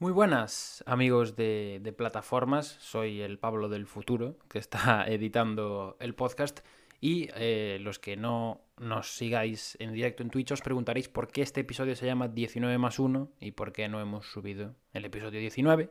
Muy 0.00 0.10
buenas 0.10 0.82
amigos 0.86 1.36
de, 1.36 1.78
de, 1.80 1.92
plataformas, 1.92 2.66
soy 2.80 3.20
el 3.20 3.38
Pablo 3.38 3.68
del 3.68 3.86
futuro 3.86 4.36
que 4.48 4.58
está 4.58 5.04
editando 5.08 5.96
el 6.00 6.16
podcast. 6.16 6.60
Y 7.00 7.28
eh, 7.36 7.78
los 7.80 8.00
que 8.00 8.16
no 8.16 8.60
nos 8.76 9.14
sigáis 9.14 9.76
en 9.78 9.92
directo 9.92 10.24
en 10.24 10.30
Twitch 10.30 10.50
os 10.50 10.62
preguntaréis 10.62 11.08
por 11.08 11.28
qué 11.28 11.42
este 11.42 11.60
episodio 11.60 11.94
se 11.94 12.06
llama 12.06 12.26
19 12.26 12.76
más 12.78 12.98
1 12.98 13.30
y 13.40 13.52
por 13.52 13.72
qué 13.72 13.88
no 13.88 14.00
hemos 14.00 14.26
subido 14.26 14.74
el 14.94 15.04
episodio 15.04 15.38
19 15.38 15.90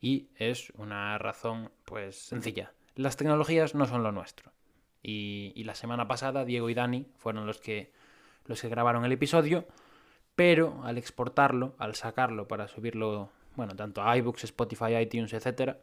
y 0.00 0.28
es 0.36 0.70
una 0.76 1.18
razón 1.18 1.70
pues 1.84 2.16
sencilla, 2.16 2.72
las 2.94 3.16
tecnologías 3.16 3.74
no 3.74 3.86
son 3.86 4.02
lo 4.02 4.12
nuestro. 4.12 4.52
Y, 5.02 5.52
y 5.54 5.64
la 5.64 5.74
semana 5.74 6.08
pasada 6.08 6.46
Diego 6.46 6.70
y 6.70 6.74
Dani 6.74 7.08
fueron 7.18 7.46
los 7.46 7.58
que, 7.58 7.92
los 8.46 8.62
que 8.62 8.68
grabaron 8.68 9.04
el 9.04 9.12
episodio 9.12 9.66
pero 10.36 10.82
al 10.84 10.98
exportarlo, 10.98 11.74
al 11.78 11.94
sacarlo 11.94 12.48
para 12.48 12.68
subirlo, 12.68 13.30
bueno, 13.56 13.76
tanto 13.76 14.02
a 14.02 14.16
iBooks, 14.16 14.44
Spotify, 14.44 14.96
iTunes, 15.00 15.32
etc., 15.32 15.76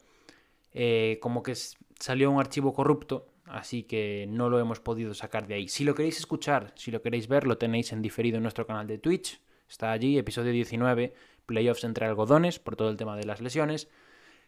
eh, 0.73 1.19
como 1.21 1.43
que 1.43 1.53
salió 1.99 2.31
un 2.31 2.39
archivo 2.39 2.73
corrupto, 2.73 3.27
así 3.45 3.83
que 3.83 4.25
no 4.29 4.49
lo 4.49 4.59
hemos 4.59 4.79
podido 4.79 5.13
sacar 5.13 5.47
de 5.47 5.55
ahí. 5.55 5.67
Si 5.67 5.83
lo 5.83 5.95
queréis 5.95 6.17
escuchar, 6.17 6.73
si 6.75 6.91
lo 6.91 7.01
queréis 7.01 7.27
ver, 7.27 7.45
lo 7.45 7.57
tenéis 7.57 7.91
en 7.91 8.01
diferido 8.01 8.37
en 8.37 8.43
nuestro 8.43 8.65
canal 8.65 8.87
de 8.87 8.97
Twitch, 8.97 9.41
está 9.69 9.91
allí, 9.91 10.17
episodio 10.17 10.51
19, 10.51 11.13
playoffs 11.45 11.83
entre 11.83 12.05
algodones, 12.05 12.59
por 12.59 12.75
todo 12.75 12.89
el 12.89 12.97
tema 12.97 13.17
de 13.17 13.25
las 13.25 13.41
lesiones, 13.41 13.89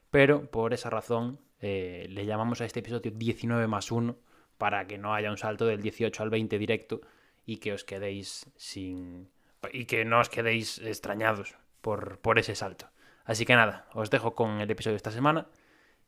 pero 0.09 0.49
por 0.49 0.73
esa 0.73 0.89
razón 0.89 1.39
eh, 1.59 2.07
le 2.09 2.25
llamamos 2.25 2.61
a 2.61 2.65
este 2.65 2.81
episodio 2.81 3.11
19 3.11 3.67
más 3.67 3.91
1, 3.91 4.15
para 4.57 4.85
que 4.87 4.97
no 4.97 5.13
haya 5.13 5.31
un 5.31 5.37
salto 5.37 5.65
del 5.65 5.81
18 5.81 6.23
al 6.23 6.29
20 6.29 6.57
directo 6.57 7.01
y 7.45 7.57
que 7.57 7.73
os 7.73 7.83
quedéis 7.83 8.49
sin 8.55 9.29
y 9.71 9.85
que 9.85 10.05
no 10.05 10.19
os 10.19 10.29
quedéis 10.29 10.79
extrañados 10.79 11.55
por, 11.81 12.19
por 12.19 12.39
ese 12.39 12.55
salto. 12.55 12.89
Así 13.25 13.45
que 13.45 13.55
nada, 13.55 13.87
os 13.93 14.09
dejo 14.09 14.35
con 14.35 14.59
el 14.59 14.69
episodio 14.69 14.93
de 14.93 14.97
esta 14.97 15.11
semana, 15.11 15.47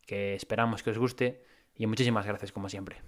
que 0.05 0.35
esperamos 0.35 0.83
que 0.83 0.91
os 0.91 0.97
guste 0.97 1.43
y 1.75 1.87
muchísimas 1.87 2.25
gracias 2.25 2.51
como 2.51 2.69
siempre. 2.69 3.01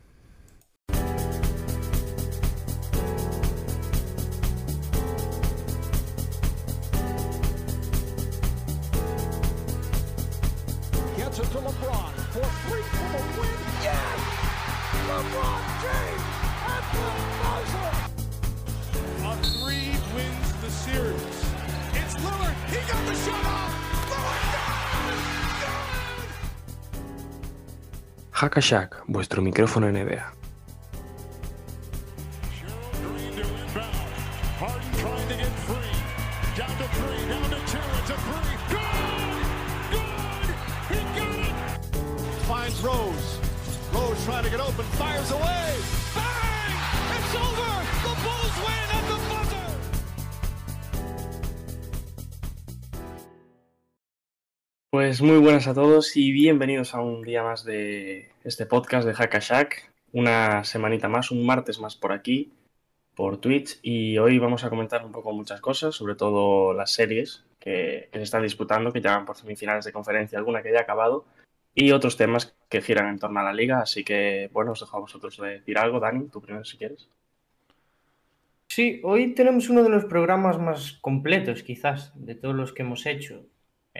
Series. 20.88 21.38
Vuestro 29.08 29.42
micrófono 29.42 29.92
NBA. 29.92 30.47
Pues 54.98 55.22
muy 55.22 55.38
buenas 55.38 55.68
a 55.68 55.76
todos 55.76 56.18
y 56.18 56.32
bienvenidos 56.32 56.96
a 56.96 57.02
un 57.02 57.22
día 57.22 57.44
más 57.44 57.64
de 57.64 58.32
este 58.44 58.66
podcast 58.66 59.06
de 59.06 59.14
Hackashack. 59.14 59.92
Una 60.12 60.64
semanita 60.64 61.08
más, 61.08 61.30
un 61.30 61.46
martes 61.46 61.80
más 61.80 61.96
por 61.96 62.12
aquí, 62.12 62.52
por 63.14 63.38
Twitch. 63.38 63.78
Y 63.84 64.18
hoy 64.18 64.40
vamos 64.40 64.64
a 64.64 64.72
comentar 64.72 65.06
un 65.06 65.12
poco 65.12 65.34
muchas 65.34 65.62
cosas, 65.62 65.94
sobre 65.94 66.16
todo 66.16 66.74
las 66.74 66.90
series 66.90 67.46
que, 67.60 68.10
se 68.12 68.22
están 68.24 68.42
disputando, 68.42 68.92
que 68.92 69.00
llegan 69.00 69.26
por 69.26 69.38
semifinales 69.38 69.86
de 69.86 69.92
conferencia, 69.92 70.40
alguna 70.40 70.64
que 70.64 70.72
ya 70.72 70.80
ha 70.80 70.82
acabado, 70.82 71.26
y 71.76 71.92
otros 71.92 72.18
temas 72.18 72.56
que 72.68 72.82
giran 72.82 73.10
en 73.10 73.20
torno 73.20 73.40
a 73.40 73.44
la 73.44 73.54
liga. 73.54 73.82
Así 73.82 74.04
que, 74.04 74.50
bueno, 74.52 74.72
os 74.72 74.80
dejo 74.80 74.98
a 74.98 75.02
vosotros 75.02 75.38
decir 75.38 75.78
algo. 75.78 76.00
Dani, 76.00 76.28
tú 76.30 76.42
primero 76.42 76.66
si 76.66 76.76
quieres. 76.76 77.08
Sí, 78.68 79.00
hoy 79.04 79.36
tenemos 79.36 79.70
uno 79.70 79.84
de 79.84 79.90
los 79.90 80.06
programas 80.06 80.58
más 80.58 80.94
completos, 81.02 81.62
quizás, 81.62 82.14
de 82.16 82.34
todos 82.34 82.56
los 82.56 82.74
que 82.74 82.82
hemos 82.82 83.06
hecho. 83.06 83.46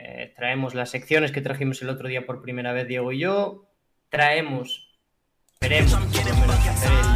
Eh, 0.00 0.32
traemos 0.36 0.76
las 0.76 0.90
secciones 0.90 1.32
que 1.32 1.40
trajimos 1.40 1.82
el 1.82 1.88
otro 1.88 2.06
día 2.06 2.24
por 2.24 2.40
primera 2.40 2.72
vez 2.72 2.86
Diego 2.86 3.10
y 3.10 3.18
yo. 3.18 3.64
Traemos, 4.10 4.96
hacer 5.60 5.72
el, 5.72 5.86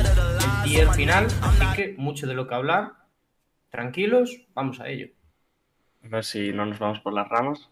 el 0.05 0.63
tier 0.65 0.89
final. 0.89 1.27
Así 1.43 1.65
que 1.77 1.95
mucho 1.97 2.27
de 2.27 2.35
lo 2.35 2.49
que 2.49 2.55
hablar. 2.57 2.95
Tranquilos, 3.71 4.47
vamos 4.53 4.81
a 4.81 4.89
ello. 4.89 5.09
A 6.05 6.09
ver 6.09 6.25
si 6.25 6.53
no 6.53 6.67
nos 6.67 6.81
vamos 6.81 6.99
por 7.01 7.13
las 7.13 7.29
ramas. 7.29 7.71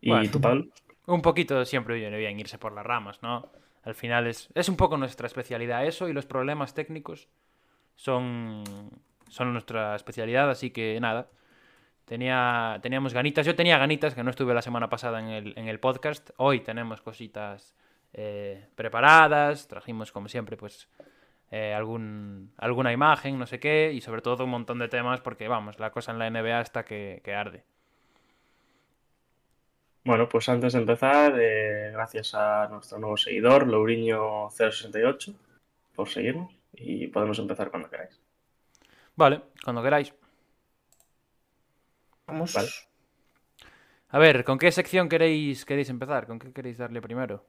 ¿Y 0.00 0.10
Bueno. 0.10 0.30
tú, 0.30 0.40
Pablo? 0.40 0.66
Un 1.06 1.22
poquito 1.22 1.64
siempre 1.64 1.96
viene 1.96 2.16
bien 2.16 2.38
irse 2.38 2.56
por 2.56 2.72
las 2.72 2.86
ramas, 2.86 3.22
¿no? 3.22 3.50
Al 3.82 3.96
final 3.96 4.28
es, 4.28 4.48
es 4.54 4.68
un 4.68 4.76
poco 4.76 4.96
nuestra 4.96 5.26
especialidad 5.26 5.86
eso 5.86 6.08
y 6.08 6.12
los 6.12 6.26
problemas 6.26 6.72
técnicos 6.74 7.28
son, 7.96 8.62
son 9.28 9.52
nuestra 9.52 9.96
especialidad, 9.96 10.50
así 10.50 10.70
que 10.70 10.98
nada. 11.00 11.28
Tenía, 12.06 12.78
teníamos 12.82 13.12
ganitas, 13.12 13.44
yo 13.44 13.56
tenía 13.56 13.78
ganitas 13.78 14.14
que 14.14 14.22
no 14.22 14.30
estuve 14.30 14.54
la 14.54 14.62
semana 14.62 14.88
pasada 14.88 15.18
en 15.18 15.26
el, 15.26 15.58
en 15.58 15.66
el 15.66 15.80
podcast. 15.80 16.30
Hoy 16.36 16.60
tenemos 16.60 17.02
cositas 17.02 17.74
eh, 18.12 18.64
preparadas, 18.76 19.66
trajimos 19.66 20.12
como 20.12 20.28
siempre 20.28 20.56
pues 20.56 20.88
eh, 21.50 21.74
algún, 21.74 22.52
alguna 22.58 22.92
imagen, 22.92 23.40
no 23.40 23.46
sé 23.46 23.58
qué, 23.58 23.92
y 23.92 24.00
sobre 24.00 24.22
todo 24.22 24.44
un 24.44 24.50
montón 24.50 24.78
de 24.78 24.86
temas 24.86 25.20
porque 25.20 25.48
vamos, 25.48 25.80
la 25.80 25.90
cosa 25.90 26.12
en 26.12 26.20
la 26.20 26.30
NBA 26.30 26.60
está 26.60 26.84
que, 26.84 27.20
que 27.24 27.34
arde. 27.34 27.64
Bueno, 30.04 30.28
pues 30.28 30.48
antes 30.48 30.74
de 30.74 30.78
empezar, 30.78 31.34
eh, 31.40 31.90
gracias 31.92 32.36
a 32.36 32.68
nuestro 32.68 33.00
nuevo 33.00 33.16
seguidor, 33.16 33.66
Louriño068, 33.66 35.34
por 35.96 36.08
seguirnos 36.08 36.56
y 36.72 37.08
podemos 37.08 37.40
empezar 37.40 37.68
cuando 37.70 37.90
queráis. 37.90 38.20
Vale, 39.16 39.40
cuando 39.64 39.82
queráis. 39.82 40.14
Vamos. 42.26 42.52
Vale. 42.54 42.68
A 44.10 44.18
ver, 44.18 44.44
¿con 44.44 44.58
qué 44.58 44.70
sección 44.72 45.08
queréis, 45.08 45.64
queréis 45.64 45.88
empezar? 45.90 46.26
¿Con 46.26 46.38
qué 46.38 46.52
queréis 46.52 46.78
darle 46.78 47.00
primero? 47.00 47.44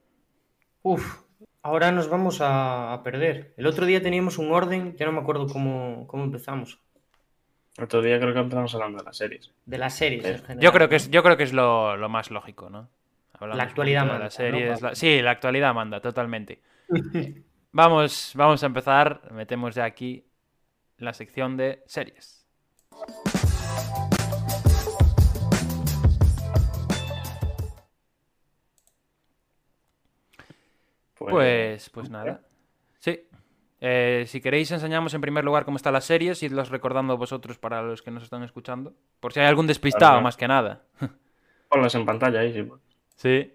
Uf, 0.82 1.22
ahora 1.62 1.92
nos 1.92 2.08
vamos 2.08 2.40
a, 2.40 2.92
a 2.92 3.02
perder. 3.02 3.54
El 3.56 3.66
otro 3.66 3.86
día 3.86 4.02
teníamos 4.02 4.38
un 4.38 4.52
orden, 4.52 4.96
ya 4.96 5.06
no 5.06 5.12
me 5.12 5.20
acuerdo 5.20 5.46
cómo, 5.46 6.06
cómo 6.06 6.24
empezamos. 6.24 6.80
Otro 7.80 8.02
día 8.02 8.18
creo 8.18 8.34
que 8.34 8.40
empezamos 8.40 8.74
hablando 8.74 8.98
de 8.98 9.04
las 9.04 9.16
series. 9.16 9.52
De 9.64 9.78
las 9.78 9.94
series 9.94 10.24
en 10.24 10.38
general. 10.38 10.60
Yo 10.60 10.72
creo 10.72 10.88
que 10.88 10.96
es, 10.96 11.10
yo 11.10 11.22
creo 11.22 11.36
que 11.36 11.44
es 11.44 11.52
lo, 11.52 11.96
lo 11.96 12.08
más 12.08 12.30
lógico, 12.30 12.68
¿no? 12.70 12.88
Hablamos 13.34 13.56
La 13.56 13.62
actualidad 13.62 14.04
manda, 14.06 14.28
la- 14.80 14.94
Sí, 14.96 15.22
la 15.22 15.30
actualidad 15.30 15.74
manda, 15.74 16.00
totalmente. 16.00 16.60
Vamos, 17.70 18.32
vamos 18.34 18.62
a 18.62 18.66
empezar. 18.66 19.30
Metemos 19.30 19.74
ya 19.74 19.84
aquí 19.84 20.24
la 20.96 21.12
sección 21.12 21.56
de 21.56 21.82
series. 21.86 22.46
Pues, 31.18 31.90
pues 31.90 32.10
nada. 32.10 32.40
Sí. 32.98 33.24
Eh, 33.80 34.24
si 34.26 34.40
queréis, 34.40 34.70
enseñamos 34.72 35.14
en 35.14 35.20
primer 35.20 35.44
lugar 35.44 35.64
cómo 35.64 35.76
están 35.76 35.92
las 35.92 36.04
series, 36.04 36.42
idlos 36.42 36.68
recordando 36.70 37.16
vosotros 37.16 37.58
para 37.58 37.80
los 37.82 38.02
que 38.02 38.10
nos 38.10 38.22
están 38.24 38.42
escuchando. 38.42 38.94
Por 39.20 39.32
si 39.32 39.40
hay 39.40 39.46
algún 39.46 39.66
despistado, 39.66 40.12
Claro. 40.12 40.22
más 40.22 40.36
que 40.36 40.48
nada. 40.48 40.82
Ponlas 41.68 41.94
en 41.94 42.04
pantalla 42.06 42.40
ahí, 42.40 42.52
sí. 42.52 42.62
pues. 42.62 42.80
Sí. 43.16 43.54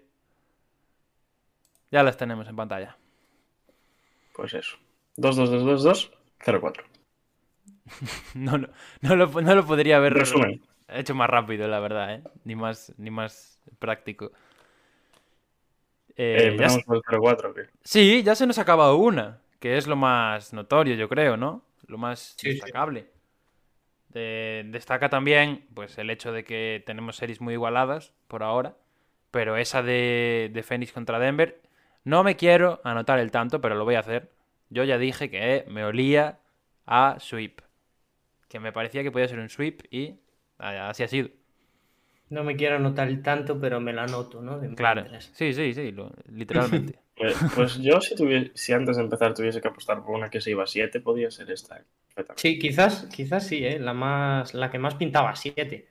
Ya 1.90 2.02
las 2.02 2.16
tenemos 2.16 2.48
en 2.48 2.56
pantalla. 2.56 2.96
Pues 4.34 4.54
eso. 4.54 4.76
2-2-2-2-2-0-4. 5.18 6.82
No, 8.34 8.56
lo- 8.58 8.70
no, 9.02 9.14
lo, 9.16 9.26
no 9.42 9.54
lo 9.54 9.66
podría 9.66 9.98
haber 9.98 10.14
Resumen. 10.14 10.62
hecho 10.88 11.14
más 11.14 11.28
rápido, 11.28 11.68
la 11.68 11.80
verdad, 11.80 12.14
¿eh? 12.14 12.22
Ni 12.44 12.54
más, 12.56 12.94
ni 12.96 13.10
más 13.10 13.60
práctico. 13.78 14.32
Eh, 16.16 16.50
Eh, 16.52 16.56
ya 16.58 16.68
se- 16.68 16.82
por 16.82 16.96
el 16.96 17.02
0-4. 17.08 17.54
que- 17.54 17.68
Sí, 17.82 18.22
ya 18.22 18.34
se 18.34 18.46
nos 18.46 18.58
ha 18.58 18.62
acabado 18.62 18.96
una, 18.96 19.40
que 19.60 19.76
es 19.76 19.86
lo 19.86 19.96
más 19.96 20.52
notorio, 20.52 20.94
yo 20.94 21.08
creo, 21.08 21.36
¿no? 21.36 21.64
Lo 21.86 21.98
más 21.98 22.34
Sí, 22.38 22.48
sí. 22.48 22.54
destacable. 22.54 23.06
De- 24.08 24.64
destaca 24.68 25.08
también, 25.08 25.66
pues, 25.74 25.98
el 25.98 26.10
hecho 26.10 26.32
de 26.32 26.44
que 26.44 26.82
tenemos 26.86 27.16
series 27.16 27.40
muy 27.40 27.54
igualadas 27.54 28.12
por 28.28 28.42
ahora, 28.42 28.76
pero 29.30 29.56
esa 29.56 29.82
de, 29.82 30.50
de 30.52 30.62
Phoenix 30.62 30.92
contra 30.92 31.18
Denver, 31.18 31.60
no 32.04 32.22
me 32.22 32.36
quiero 32.36 32.80
anotar 32.84 33.18
el 33.18 33.30
tanto, 33.32 33.60
pero 33.60 33.74
lo 33.74 33.84
voy 33.84 33.96
a 33.96 34.00
hacer. 34.00 34.30
Yo 34.70 34.84
ya 34.84 34.98
dije 34.98 35.30
que 35.30 35.64
me 35.68 35.84
olía 35.84 36.38
a 36.86 37.16
sweep, 37.18 37.60
que 38.48 38.60
me 38.60 38.72
parecía 38.72 39.02
que 39.02 39.10
podía 39.10 39.26
ser 39.28 39.40
un 39.40 39.48
sweep 39.48 39.82
y 39.90 40.14
así 40.58 41.02
ha 41.02 41.08
sido. 41.08 41.28
No 42.34 42.44
me 42.44 42.56
quiero 42.56 42.76
anotar 42.76 43.08
el 43.08 43.22
tanto, 43.22 43.60
pero 43.60 43.80
me 43.80 43.92
la 43.92 44.02
anoto, 44.04 44.42
¿no? 44.42 44.58
De 44.58 44.74
Claro. 44.74 45.04
Sí, 45.32 45.52
sí, 45.54 45.72
sí, 45.72 45.92
lo- 45.92 46.12
literalmente. 46.30 46.98
Pues, 47.16 47.36
pues 47.54 47.78
yo, 47.78 48.00
si, 48.00 48.16
tuviese, 48.16 48.50
si 48.54 48.72
antes 48.72 48.96
de 48.96 49.04
empezar 49.04 49.34
tuviese 49.34 49.60
que 49.60 49.68
apostar 49.68 50.02
por 50.02 50.16
una 50.16 50.28
que 50.30 50.40
se 50.40 50.50
iba 50.50 50.64
a 50.64 50.66
7, 50.66 50.98
podría 51.00 51.30
ser 51.30 51.48
esta. 51.48 51.76
perfectamente. 52.12 52.42
Sí, 52.42 52.58
quizás, 52.58 53.08
quizás 53.14 53.46
sí, 53.46 53.64
¿eh? 53.64 53.78
La, 53.78 53.94
más, 53.94 54.52
la 54.52 54.68
que 54.68 54.80
más 54.80 54.96
pintaba, 54.96 55.36
7. 55.36 55.86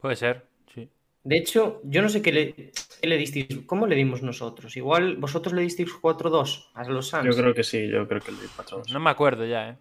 Puede 0.00 0.14
ser, 0.14 0.44
sí. 0.72 0.88
De 1.24 1.36
hecho, 1.36 1.80
yo 1.82 2.00
no 2.00 2.08
sé 2.08 2.22
qué 2.22 2.30
le, 2.30 2.54
qué 2.54 3.08
le 3.08 3.16
disteis. 3.16 3.48
¿Cómo 3.66 3.88
le 3.88 3.96
dimos 3.96 4.22
nosotros? 4.22 4.76
Igual 4.76 5.16
vosotros 5.16 5.52
le 5.52 5.62
disteis 5.62 5.92
4-2 6.00 6.70
a 6.74 6.84
los 6.84 7.08
Suns. 7.08 7.26
Yo 7.26 7.42
creo 7.42 7.54
que 7.54 7.64
sí, 7.64 7.88
yo 7.88 8.06
creo 8.06 8.20
que 8.20 8.30
el 8.30 8.38
de 8.38 8.46
4 8.54 8.82
No 8.92 9.00
me 9.00 9.10
acuerdo 9.10 9.44
ya, 9.44 9.70
¿eh? 9.70 9.76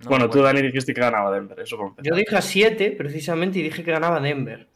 No 0.00 0.10
Bueno, 0.10 0.30
tú. 0.30 0.42
Dani, 0.42 0.62
dijiste 0.62 0.94
que 0.94 1.00
ganaba 1.00 1.32
Denver, 1.32 1.58
eso. 1.58 1.94
Yo 2.02 2.14
dije 2.14 2.36
a 2.36 2.42
7 2.42 2.92
precisamente 2.92 3.58
y 3.58 3.62
dije 3.62 3.82
que 3.82 3.90
ganaba 3.90 4.20
Denver. 4.20 4.68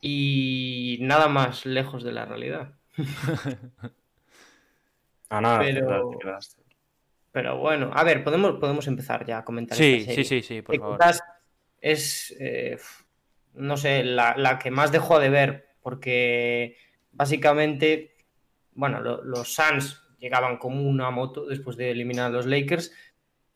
Y 0.00 0.98
nada 1.02 1.28
más 1.28 1.66
lejos 1.66 2.02
de 2.02 2.12
la 2.12 2.24
realidad. 2.24 2.74
Ah, 5.32 5.40
nada, 5.40 5.60
pero- 7.32 7.58
bueno, 7.58 7.90
a 7.94 8.02
ver, 8.02 8.24
podemos, 8.24 8.58
podemos 8.58 8.86
empezar 8.88 9.24
ya 9.24 9.38
a 9.38 9.44
comentar. 9.44 9.78
Sí, 9.78 9.98
esta 10.00 10.12
sí, 10.14 10.24
serie. 10.24 10.42
sí, 10.42 10.54
sí, 10.56 10.62
por 10.62 10.74
que 10.74 10.80
favor. 10.80 10.98
quizás 10.98 11.22
es, 11.80 12.36
eh, 12.40 12.76
no 13.54 13.76
sé, 13.76 14.02
la, 14.02 14.34
la 14.36 14.58
que 14.58 14.72
más 14.72 14.90
dejó 14.90 15.20
de 15.20 15.30
ver, 15.30 15.68
porque 15.82 16.76
básicamente, 17.12 18.16
bueno, 18.72 19.00
lo- 19.00 19.22
los 19.22 19.54
Suns 19.54 20.02
llegaban 20.18 20.56
como 20.58 20.82
una 20.82 21.10
moto 21.10 21.46
después 21.46 21.76
de 21.76 21.92
eliminar 21.92 22.26
a 22.26 22.30
los 22.30 22.46
Lakers, 22.46 22.92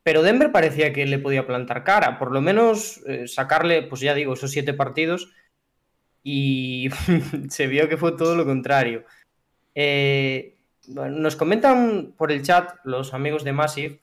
pero 0.05 0.23
Denver 0.23 0.52
parecía 0.52 0.93
que 0.93 1.06
le 1.06 1.19
podía 1.19 1.44
plantar 1.44 1.82
cara, 1.82 2.20
por 2.20 2.31
lo 2.31 2.41
menos 2.41 3.00
eh, 3.08 3.26
sacarle, 3.26 3.82
pues 3.82 4.00
ya 4.00 4.14
digo, 4.14 4.35
esos 4.35 4.52
siete 4.52 4.75
partidos, 4.75 5.32
y 6.24 6.88
se 7.48 7.66
vio 7.68 7.88
que 7.88 7.96
fue 7.96 8.12
todo 8.12 8.34
lo 8.34 8.44
contrario. 8.44 9.04
Eh, 9.74 10.56
nos 10.88 11.36
comentan 11.36 12.14
por 12.16 12.32
el 12.32 12.42
chat 12.42 12.74
los 12.84 13.14
amigos 13.14 13.44
de 13.44 13.52
Massive 13.52 14.00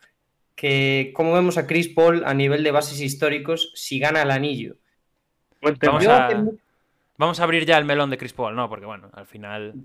que 0.55 1.11
cómo 1.15 1.33
vemos 1.33 1.57
a 1.57 1.65
Chris 1.67 1.89
Paul 1.89 2.23
a 2.25 2.33
nivel 2.33 2.63
de 2.63 2.71
bases 2.71 3.01
históricos 3.01 3.71
si 3.75 3.99
gana 3.99 4.21
el 4.21 4.31
anillo. 4.31 4.75
Vamos 5.81 6.07
a- 6.07 6.27
hace 6.27 6.37
Vamos 7.17 7.39
a 7.39 7.43
abrir 7.43 7.65
ya 7.65 7.77
el 7.77 7.85
melón 7.85 8.09
de 8.09 8.17
Chris 8.17 8.33
Paul, 8.33 8.55
¿no? 8.55 8.67
Porque 8.67 8.85
bueno, 8.85 9.09
al 9.13 9.27
final 9.27 9.75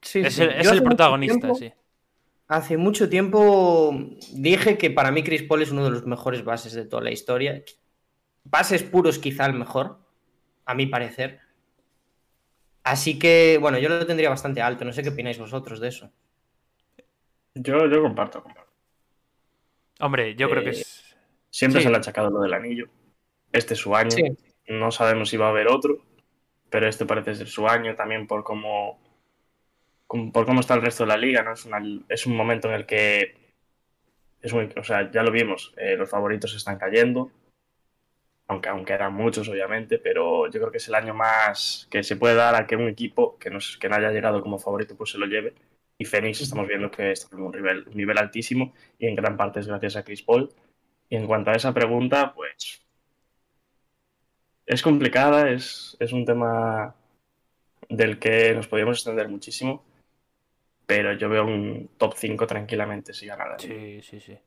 sí, 0.00 0.20
es 0.20 0.34
sí. 0.34 0.42
el, 0.42 0.50
es 0.50 0.70
el 0.70 0.82
protagonista, 0.84 1.38
tiempo- 1.40 1.56
sí. 1.58 1.72
Hace 2.46 2.76
mucho 2.76 3.08
tiempo 3.08 3.92
dije 4.32 4.78
que 4.78 4.90
para 4.90 5.10
mí 5.10 5.22
Chris 5.24 5.42
Paul 5.42 5.62
es 5.62 5.70
uno 5.72 5.84
de 5.84 5.90
los 5.90 6.06
mejores 6.06 6.44
bases 6.44 6.72
de 6.74 6.84
toda 6.86 7.02
la 7.02 7.10
historia. 7.10 7.62
Bases 8.44 8.84
puros 8.84 9.18
quizá 9.18 9.46
el 9.46 9.52
mejor, 9.54 9.98
a 10.68 10.74
mi 10.74 10.86
parecer. 10.86 11.40
Así 12.84 13.18
que, 13.18 13.58
bueno, 13.58 13.78
yo 13.78 13.88
lo 13.88 14.06
tendría 14.06 14.28
bastante 14.28 14.60
alto. 14.60 14.84
No 14.84 14.92
sé 14.92 15.02
qué 15.02 15.08
opináis 15.08 15.38
vosotros 15.38 15.80
de 15.80 15.88
eso. 15.88 16.12
Yo, 17.54 17.86
yo 17.86 18.02
comparto, 18.02 18.42
comparto. 18.42 18.70
Hombre, 20.00 20.34
yo 20.36 20.48
creo 20.50 20.62
que 20.62 20.70
Eh, 20.70 20.72
es. 20.80 21.16
Siempre 21.50 21.80
Sí. 21.80 21.84
se 21.84 21.90
le 21.90 21.96
ha 21.96 22.00
achacado 22.00 22.28
lo 22.30 22.40
del 22.40 22.52
anillo. 22.52 22.86
Este 23.50 23.72
es 23.74 23.80
su 23.80 23.96
año. 23.96 24.10
Sí. 24.10 24.24
No 24.68 24.90
sabemos 24.90 25.30
si 25.30 25.38
va 25.38 25.46
a 25.46 25.50
haber 25.50 25.68
otro, 25.68 26.04
pero 26.68 26.86
este 26.86 27.06
parece 27.06 27.34
ser 27.34 27.48
su 27.48 27.66
año 27.66 27.94
también 27.96 28.26
por 28.26 28.44
cómo, 28.44 29.00
por 30.06 30.44
cómo 30.44 30.60
está 30.60 30.74
el 30.74 30.82
resto 30.82 31.04
de 31.04 31.08
la 31.08 31.16
liga. 31.16 31.42
¿no? 31.42 31.54
Es, 31.54 31.64
una- 31.64 31.82
es 32.10 32.26
un 32.26 32.36
momento 32.36 32.68
en 32.68 32.74
el 32.74 32.84
que, 32.86 33.54
es 34.42 34.52
muy, 34.52 34.68
o 34.76 34.84
sea, 34.84 35.10
ya 35.10 35.22
lo 35.22 35.30
vimos, 35.32 35.72
eh, 35.78 35.96
los 35.96 36.08
favoritos 36.10 36.54
están 36.54 36.76
cayendo, 36.78 37.32
aunque, 38.48 38.68
aunque 38.70 38.94
eran 38.94 39.14
muchos 39.14 39.48
obviamente, 39.48 39.98
pero 39.98 40.46
yo 40.46 40.58
creo 40.58 40.70
que 40.70 40.78
es 40.78 40.88
el 40.88 40.94
año 40.94 41.14
más 41.14 41.86
que 41.90 42.02
se 42.02 42.16
puede 42.16 42.34
dar 42.34 42.54
a 42.54 42.66
que 42.66 42.76
un 42.76 42.88
equipo 42.88 43.38
que 43.38 43.50
no, 43.50 43.58
que 43.78 43.88
no 43.88 43.96
haya 43.96 44.10
llegado 44.10 44.42
como 44.42 44.58
favorito 44.58 44.96
pues 44.96 45.10
se 45.10 45.18
lo 45.18 45.26
lleve. 45.26 45.54
Y 45.98 46.04
Phoenix 46.04 46.40
estamos 46.40 46.66
viendo 46.66 46.90
que 46.90 47.12
está 47.12 47.36
en 47.36 47.42
un 47.42 47.52
nivel, 47.52 47.86
un 47.88 47.96
nivel 47.96 48.18
altísimo 48.18 48.72
y 48.98 49.06
en 49.06 49.16
gran 49.16 49.36
parte 49.36 49.60
es 49.60 49.66
gracias 49.66 49.96
a 49.96 50.04
Chris 50.04 50.22
Paul. 50.22 50.50
Y 51.10 51.16
en 51.16 51.26
cuanto 51.26 51.50
a 51.50 51.54
esa 51.54 51.74
pregunta, 51.74 52.32
pues 52.34 52.80
es 54.66 54.82
complicada, 54.82 55.50
es, 55.50 55.96
es 56.00 56.12
un 56.12 56.24
tema 56.24 56.94
del 57.88 58.18
que 58.18 58.54
nos 58.54 58.68
podríamos 58.68 58.98
extender 58.98 59.28
muchísimo, 59.28 59.84
pero 60.86 61.12
yo 61.14 61.28
veo 61.28 61.44
un 61.44 61.90
top 61.98 62.14
5 62.16 62.46
tranquilamente 62.46 63.12
si 63.12 63.26
gana 63.26 63.58
Sí, 63.58 64.00
sí, 64.02 64.20
sí. 64.20 64.38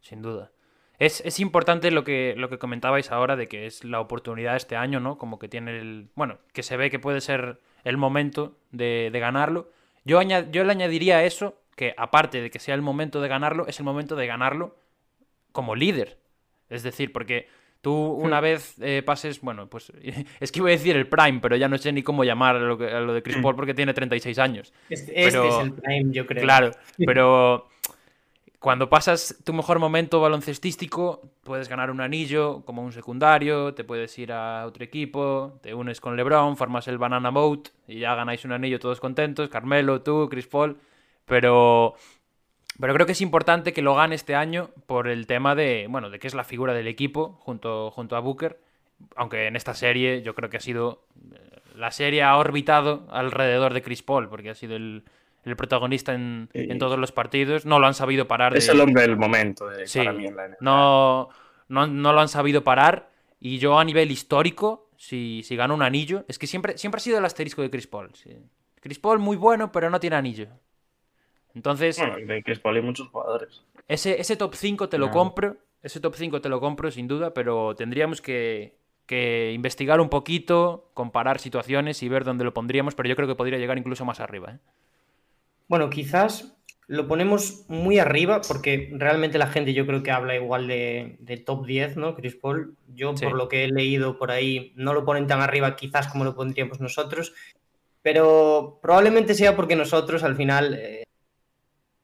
Sin 0.00 0.22
duda. 0.22 0.50
Es, 1.00 1.20
es 1.24 1.40
importante 1.40 1.90
lo 1.90 2.04
que, 2.04 2.34
lo 2.36 2.48
que 2.48 2.58
comentabais 2.58 3.10
ahora 3.10 3.34
de 3.34 3.48
que 3.48 3.66
es 3.66 3.82
la 3.84 3.98
oportunidad 4.00 4.54
este 4.54 4.76
año, 4.76 5.00
¿no? 5.00 5.18
Como 5.18 5.38
que 5.40 5.48
tiene 5.48 5.78
el. 5.78 6.08
Bueno, 6.14 6.38
que 6.52 6.62
se 6.62 6.76
ve 6.76 6.90
que 6.90 6.98
puede 7.00 7.20
ser 7.20 7.58
el 7.84 7.96
momento 7.96 8.56
de, 8.70 9.08
de 9.12 9.18
ganarlo. 9.18 9.70
Yo, 10.04 10.18
aña- 10.20 10.48
yo 10.50 10.62
le 10.62 10.70
añadiría 10.72 11.18
a 11.18 11.24
eso 11.24 11.58
que, 11.74 11.94
aparte 11.96 12.40
de 12.42 12.50
que 12.50 12.58
sea 12.58 12.74
el 12.74 12.82
momento 12.82 13.20
de 13.20 13.28
ganarlo, 13.28 13.66
es 13.66 13.78
el 13.78 13.84
momento 13.84 14.14
de 14.14 14.26
ganarlo 14.26 14.76
como 15.52 15.74
líder. 15.74 16.18
Es 16.68 16.82
decir, 16.82 17.12
porque 17.12 17.48
tú 17.80 17.94
una 17.94 18.40
vez 18.40 18.74
eh, 18.82 19.02
pases, 19.02 19.40
bueno, 19.40 19.68
pues 19.68 19.90
es 20.40 20.52
que 20.52 20.58
iba 20.58 20.68
a 20.68 20.72
decir 20.72 20.96
el 20.96 21.06
Prime, 21.08 21.40
pero 21.40 21.56
ya 21.56 21.66
no 21.68 21.78
sé 21.78 21.92
ni 21.92 22.02
cómo 22.02 22.24
llamar 22.24 22.56
a 22.56 22.60
lo, 22.60 22.76
que- 22.76 22.90
a 22.90 23.00
lo 23.00 23.14
de 23.14 23.22
Chris 23.22 23.38
Paul 23.42 23.56
porque 23.56 23.72
tiene 23.74 23.94
36 23.94 24.38
años. 24.38 24.72
Este, 24.90 25.12
este 25.18 25.38
Pero- 25.38 25.60
es 25.60 25.64
el 25.66 25.72
prime, 25.72 26.12
yo 26.12 26.26
creo. 26.26 26.42
Claro, 26.42 26.70
pero 27.06 27.68
cuando 28.60 28.90
pasas 28.90 29.42
tu 29.42 29.54
mejor 29.54 29.78
momento 29.78 30.20
baloncestístico, 30.20 31.22
puedes 31.42 31.66
ganar 31.66 31.90
un 31.90 32.02
anillo 32.02 32.62
como 32.66 32.82
un 32.82 32.92
secundario, 32.92 33.72
te 33.72 33.84
puedes 33.84 34.16
ir 34.18 34.32
a 34.32 34.66
otro 34.66 34.84
equipo, 34.84 35.58
te 35.62 35.72
unes 35.72 35.98
con 35.98 36.14
LeBron, 36.14 36.58
formas 36.58 36.86
el 36.86 36.98
Banana 36.98 37.30
Boat 37.30 37.70
y 37.88 38.00
ya 38.00 38.14
ganáis 38.14 38.44
un 38.44 38.52
anillo 38.52 38.78
todos 38.78 39.00
contentos, 39.00 39.48
Carmelo, 39.48 40.02
tú, 40.02 40.28
Chris 40.28 40.46
Paul, 40.46 40.76
pero 41.24 41.94
pero 42.78 42.94
creo 42.94 43.06
que 43.06 43.12
es 43.12 43.20
importante 43.22 43.72
que 43.72 43.82
lo 43.82 43.94
gane 43.94 44.14
este 44.14 44.34
año 44.34 44.70
por 44.86 45.08
el 45.08 45.26
tema 45.26 45.54
de, 45.54 45.86
bueno, 45.88 46.10
de 46.10 46.18
que 46.18 46.26
es 46.26 46.34
la 46.34 46.44
figura 46.44 46.74
del 46.74 46.86
equipo 46.86 47.38
junto, 47.40 47.90
junto 47.90 48.14
a 48.14 48.20
Booker, 48.20 48.60
aunque 49.16 49.46
en 49.46 49.56
esta 49.56 49.74
serie 49.74 50.20
yo 50.20 50.34
creo 50.34 50.50
que 50.50 50.58
ha 50.58 50.60
sido 50.60 51.06
eh, 51.32 51.60
la 51.76 51.90
serie 51.92 52.22
ha 52.22 52.36
orbitado 52.36 53.06
alrededor 53.10 53.72
de 53.72 53.80
Chris 53.80 54.02
Paul, 54.02 54.28
porque 54.28 54.50
ha 54.50 54.54
sido 54.54 54.76
el, 54.76 55.04
el 55.44 55.56
protagonista 55.56 56.12
en, 56.14 56.48
Sí. 56.52 56.66
en 56.70 56.78
todos 56.78 56.98
los 56.98 57.12
partidos. 57.12 57.64
No 57.66 57.78
lo 57.78 57.86
han 57.86 57.94
sabido 57.94 58.26
parar. 58.28 58.56
Es 58.56 58.66
de- 58.66 58.72
el 58.72 58.80
hombre 58.80 59.02
del 59.02 59.16
momento 59.16 59.66
de, 59.68 59.86
Sí, 59.86 59.98
para 60.00 60.12
mí 60.12 60.26
en 60.26 60.36
la 60.36 60.44
NBA. 60.48 60.56
no, 60.60 61.28
no, 61.68 61.86
no 61.86 62.12
lo 62.12 62.20
han 62.20 62.28
sabido 62.28 62.62
parar. 62.64 63.10
Y 63.40 63.58
yo 63.58 63.78
a 63.78 63.84
nivel 63.84 64.10
histórico, 64.10 64.88
si, 64.96 65.42
si 65.44 65.56
gana 65.56 65.72
un 65.72 65.82
anillo, 65.82 66.24
es 66.28 66.38
que 66.38 66.46
siempre, 66.46 66.76
siempre 66.76 66.98
ha 66.98 67.02
sido 67.02 67.18
el 67.18 67.24
asterisco 67.24 67.62
de 67.62 67.70
Chris 67.70 67.86
Paul. 67.86 68.10
sí. 68.14 68.36
Chris 68.82 68.98
Paul 68.98 69.18
muy 69.18 69.36
bueno, 69.36 69.70
pero 69.72 69.90
no 69.90 70.00
tiene 70.00 70.16
anillo. 70.16 70.46
Entonces, 71.54 71.98
Bueno, 71.98 72.16
de 72.26 72.42
Chris 72.42 72.58
Paul 72.60 72.76
hay 72.76 72.82
muchos 72.82 73.08
jugadores. 73.08 73.62
ese, 73.88 74.20
ese 74.20 74.36
top 74.36 74.54
5 74.54 74.88
te 74.88 74.98
lo 74.98 75.10
compro. 75.10 75.56
Ese 75.82 75.98
top 76.00 76.14
5 76.16 76.40
te 76.40 76.48
lo 76.48 76.60
compro 76.60 76.90
sin 76.90 77.08
duda, 77.08 77.32
pero 77.34 77.74
tendríamos 77.74 78.20
que, 78.20 78.76
que 79.06 79.52
investigar 79.52 80.00
un 80.00 80.08
poquito, 80.10 80.90
comparar 80.94 81.38
situaciones 81.40 82.02
y 82.02 82.08
ver 82.08 82.24
dónde 82.24 82.44
lo 82.44 82.52
pondríamos, 82.54 82.94
pero 82.94 83.08
yo 83.08 83.16
creo 83.16 83.26
que 83.26 83.34
podría 83.34 83.58
llegar 83.58 83.78
incluso 83.78 84.04
más 84.04 84.20
arriba. 84.20 84.52
¿eh? 84.52 84.58
Bueno, 85.70 85.88
quizás 85.88 86.56
lo 86.88 87.06
ponemos 87.06 87.64
muy 87.68 88.00
arriba 88.00 88.40
porque 88.40 88.90
realmente 88.92 89.38
la 89.38 89.46
gente 89.46 89.72
yo 89.72 89.86
creo 89.86 90.02
que 90.02 90.10
habla 90.10 90.34
igual 90.34 90.66
de, 90.66 91.14
de 91.20 91.36
top 91.36 91.64
10, 91.64 91.96
¿no? 91.96 92.16
Chris 92.16 92.34
Paul. 92.34 92.74
Yo 92.88 93.16
Sí. 93.16 93.24
por 93.24 93.36
lo 93.36 93.46
que 93.48 93.62
he 93.62 93.68
leído 93.68 94.18
por 94.18 94.32
ahí 94.32 94.72
no 94.74 94.92
lo 94.94 95.04
ponen 95.04 95.28
tan 95.28 95.40
arriba 95.40 95.76
quizás 95.76 96.08
como 96.08 96.24
lo 96.24 96.34
pondríamos 96.34 96.80
nosotros, 96.80 97.32
pero 98.02 98.80
probablemente 98.82 99.34
sea 99.34 99.54
porque 99.54 99.76
nosotros 99.76 100.24
al 100.24 100.34
final, 100.34 100.74
eh, 100.74 101.04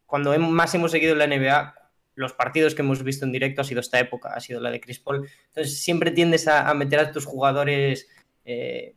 cuando 0.06 0.38
más 0.38 0.72
hemos 0.76 0.92
seguido 0.92 1.16
la 1.16 1.26
NBA, 1.26 1.74
los 2.14 2.34
partidos 2.34 2.76
que 2.76 2.82
hemos 2.82 3.02
visto 3.02 3.24
en 3.24 3.32
directo 3.32 3.62
ha 3.62 3.64
sido 3.64 3.80
esta 3.80 3.98
época, 3.98 4.32
ha 4.32 4.38
sido 4.38 4.60
la 4.60 4.70
de 4.70 4.80
Chris 4.80 5.00
Paul. 5.00 5.28
Entonces 5.48 5.82
siempre 5.82 6.12
tiendes 6.12 6.46
a, 6.46 6.70
a 6.70 6.74
meter 6.74 7.00
a 7.00 7.10
tus 7.10 7.24
jugadores 7.24 8.06
eh, 8.44 8.94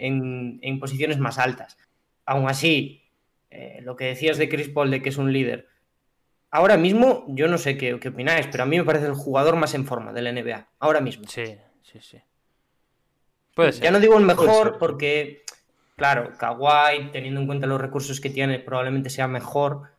en, 0.00 0.58
en 0.62 0.80
posiciones 0.80 1.20
más 1.20 1.38
altas. 1.38 1.78
Aún 2.26 2.48
así, 2.48 3.03
eh, 3.54 3.80
lo 3.82 3.94
que 3.94 4.06
decías 4.06 4.36
de 4.36 4.48
Chris 4.48 4.68
Paul, 4.68 4.90
de 4.90 5.00
que 5.00 5.10
es 5.10 5.16
un 5.16 5.32
líder, 5.32 5.68
ahora 6.50 6.76
mismo 6.76 7.24
yo 7.28 7.46
no 7.46 7.56
sé 7.56 7.76
qué, 7.76 7.98
qué 8.00 8.08
opináis, 8.08 8.48
pero 8.48 8.64
a 8.64 8.66
mí 8.66 8.76
me 8.76 8.84
parece 8.84 9.06
el 9.06 9.14
jugador 9.14 9.54
más 9.56 9.74
en 9.74 9.86
forma 9.86 10.12
de 10.12 10.22
la 10.22 10.32
NBA, 10.32 10.68
ahora 10.80 11.00
mismo. 11.00 11.28
Sí, 11.28 11.56
sí, 11.82 12.00
sí. 12.00 12.18
Puede 13.54 13.72
ser. 13.72 13.84
Ya 13.84 13.90
no 13.92 14.00
digo 14.00 14.18
el 14.18 14.24
mejor 14.24 14.78
porque, 14.78 15.44
claro, 15.96 16.32
Kawhi, 16.36 17.12
teniendo 17.12 17.40
en 17.40 17.46
cuenta 17.46 17.68
los 17.68 17.80
recursos 17.80 18.20
que 18.20 18.30
tiene, 18.30 18.58
probablemente 18.58 19.08
sea 19.08 19.28
mejor, 19.28 19.92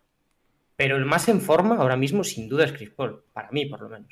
pero 0.76 0.98
el 0.98 1.06
más 1.06 1.30
en 1.30 1.40
forma 1.40 1.78
ahora 1.78 1.96
mismo 1.96 2.26
sin 2.26 2.50
duda 2.50 2.66
es 2.66 2.74
Chris 2.74 2.90
Paul, 2.90 3.24
para 3.32 3.50
mí 3.52 3.66
por 3.68 3.82
lo 3.82 3.90
menos. 3.90 4.12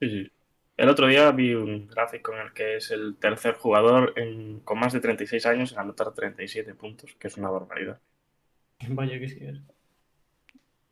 Sí, 0.00 0.08
sí. 0.08 0.32
El 0.76 0.90
otro 0.90 1.06
día 1.06 1.30
vi 1.32 1.54
un 1.54 1.88
gráfico 1.88 2.34
en 2.34 2.40
el 2.40 2.52
que 2.52 2.76
es 2.76 2.90
el 2.90 3.16
tercer 3.16 3.54
jugador 3.54 4.12
en- 4.16 4.60
con 4.60 4.78
más 4.78 4.92
de 4.92 5.00
36 5.00 5.46
años 5.46 5.72
en 5.72 5.78
anotar 5.78 6.12
37 6.12 6.74
puntos, 6.74 7.14
que 7.18 7.28
es 7.28 7.36
una 7.38 7.48
barbaridad. 7.50 8.00
Vaya 8.88 9.18
que 9.18 9.28
sí 9.28 9.38
es. 9.46 9.58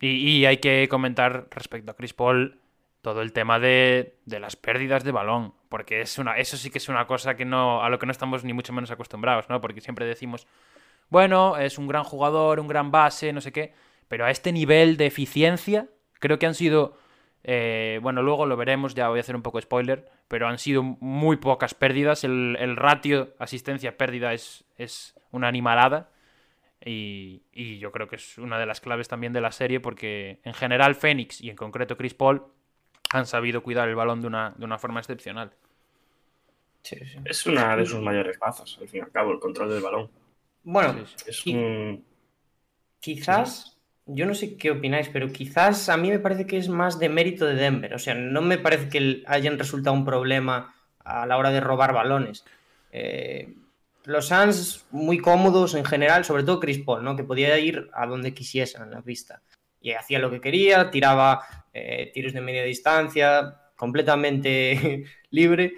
Y, 0.01 0.09
y 0.41 0.47
hay 0.47 0.59
que 0.59 0.89
comentar 0.89 1.49
respecto 1.51 1.91
a 1.91 1.97
Chris 1.97 2.15
Paul 2.15 2.59
todo 3.03 3.23
el 3.23 3.33
tema 3.33 3.59
de, 3.59 4.17
de, 4.27 4.41
las 4.41 4.57
pérdidas 4.57 5.05
de 5.05 5.13
balón, 5.13 5.55
porque 5.69 6.01
es 6.03 6.19
una, 6.19 6.37
eso 6.39 6.57
sí 6.57 6.71
que 6.71 6.79
es 6.79 6.89
una 6.89 7.07
cosa 7.07 7.37
que 7.37 7.45
no, 7.45 7.83
a 7.83 7.89
lo 7.89 7.99
que 7.99 8.07
no 8.07 8.13
estamos 8.13 8.45
ni 8.45 8.53
mucho 8.53 8.73
menos 8.73 8.91
acostumbrados, 8.91 9.49
¿no? 9.49 9.61
Porque 9.61 9.81
siempre 9.81 10.05
decimos, 10.07 10.47
bueno, 11.11 11.57
es 11.59 11.79
un 11.79 11.89
gran 11.89 12.05
jugador, 12.05 12.61
un 12.61 12.69
gran 12.69 12.91
base, 12.91 13.33
no 13.33 13.41
sé 13.41 13.53
qué, 13.53 13.75
pero 14.09 14.25
a 14.27 14.31
este 14.31 14.53
nivel 14.53 14.97
de 14.97 15.07
eficiencia, 15.07 15.89
creo 16.21 16.39
que 16.39 16.47
han 16.47 16.55
sido, 16.55 16.97
eh, 17.43 17.99
bueno, 18.03 18.23
luego 18.23 18.47
lo 18.47 18.57
veremos, 18.57 18.95
ya 18.95 19.09
voy 19.09 19.19
a 19.19 19.21
hacer 19.21 19.37
un 19.37 19.43
poco 19.43 19.59
de 19.59 19.63
spoiler, 19.63 20.09
pero 20.29 20.49
han 20.49 20.59
sido 20.59 20.83
muy 20.83 21.37
pocas 21.37 21.75
pérdidas, 21.75 22.25
el, 22.25 22.57
el 22.59 22.77
ratio 22.77 23.35
asistencia-pérdida 23.39 24.33
es, 24.33 24.65
es 24.77 25.15
una 25.31 25.49
animalada. 25.49 26.11
Y, 26.83 27.43
y, 27.53 27.79
yo 27.79 27.93
creo 27.93 28.09
que 28.09 28.17
es 28.17 28.39
una 28.39 28.59
de 28.59 28.65
las 28.65 28.81
claves 28.81 29.07
también 29.07 29.35
de 29.35 29.43
la 29.43 29.53
serie 29.53 29.81
porque 29.81 30.41
en 30.45 30.55
general 30.55 30.95
Fénix 30.95 31.43
y 31.43 31.51
en 31.51 31.57
concreto 31.57 31.95
Chris 31.95 32.15
Paul 32.15 32.43
han 33.13 33.27
sabido 33.27 33.63
cuidar 33.63 33.89
el 33.89 33.97
balón 33.97 34.23
de 34.23 34.29
una, 34.29 34.55
de 34.57 34.65
una 34.65 34.79
forma 34.79 35.01
excepcional. 35.01 35.53
Sí, 36.83 36.97
sí. 37.05 37.19
Es 37.25 37.45
una 37.47 37.77
de 37.77 37.85
sus 37.85 38.01
mayores 38.01 38.39
bazas, 38.39 38.79
al 38.81 38.89
fin 38.89 39.01
y 39.01 39.03
al 39.03 39.11
cabo, 39.11 39.33
el 39.33 39.41
control 39.41 39.69
del 39.69 39.83
balón. 39.83 40.11
Bueno, 40.63 41.07
sí, 41.07 41.25
es 41.27 41.47
un... 41.47 42.05
quizás, 42.99 43.79
yo 44.07 44.27
no 44.27 44.35
sé 44.35 44.57
qué 44.57 44.71
opináis, 44.71 45.09
pero 45.09 45.31
quizás 45.33 45.89
a 45.89 45.97
mí 45.97 46.11
me 46.11 46.19
parece 46.19 46.47
que 46.47 46.59
es 46.59 46.69
más 46.69 46.99
de 46.99 47.09
mérito 47.09 47.47
de 47.47 47.55
Denver. 47.55 47.95
O 47.95 47.99
sea, 47.99 48.15
no 48.15 48.43
me 48.43 48.59
parece 48.59 48.89
que 48.89 49.23
hayan 49.27 49.59
resultado 49.59 49.95
un 49.95 50.05
problema 50.05 50.75
a 51.05 51.27
la 51.27 51.37
hora 51.37 51.51
de 51.51 51.61
robar 51.61 51.93
balones. 51.93 52.45
Eh, 52.93 53.55
los 54.05 54.29
Suns 54.29 54.87
muy 54.91 55.19
cómodos 55.19 55.75
en 55.75 55.85
general, 55.85 56.25
sobre 56.25 56.43
todo 56.43 56.61
Chris 56.61 56.79
Paul, 56.79 57.05
¿no? 57.05 57.17
que 57.17 57.25
podía 57.25 57.59
ir 57.59 57.89
a 57.93 58.07
donde 58.07 58.35
quisiese 58.35 58.79
en 58.79 58.91
la 58.91 59.03
pista. 59.03 59.43
Y 59.81 59.93
hacía 59.93 60.19
lo 60.19 60.31
que 60.31 60.41
quería, 60.41 60.91
tiraba 60.91 61.41
eh, 61.73 62.11
tiros 62.13 62.33
de 62.33 62.41
media 62.41 62.65
distancia, 62.65 63.61
completamente 63.77 65.05
libre. 65.31 65.75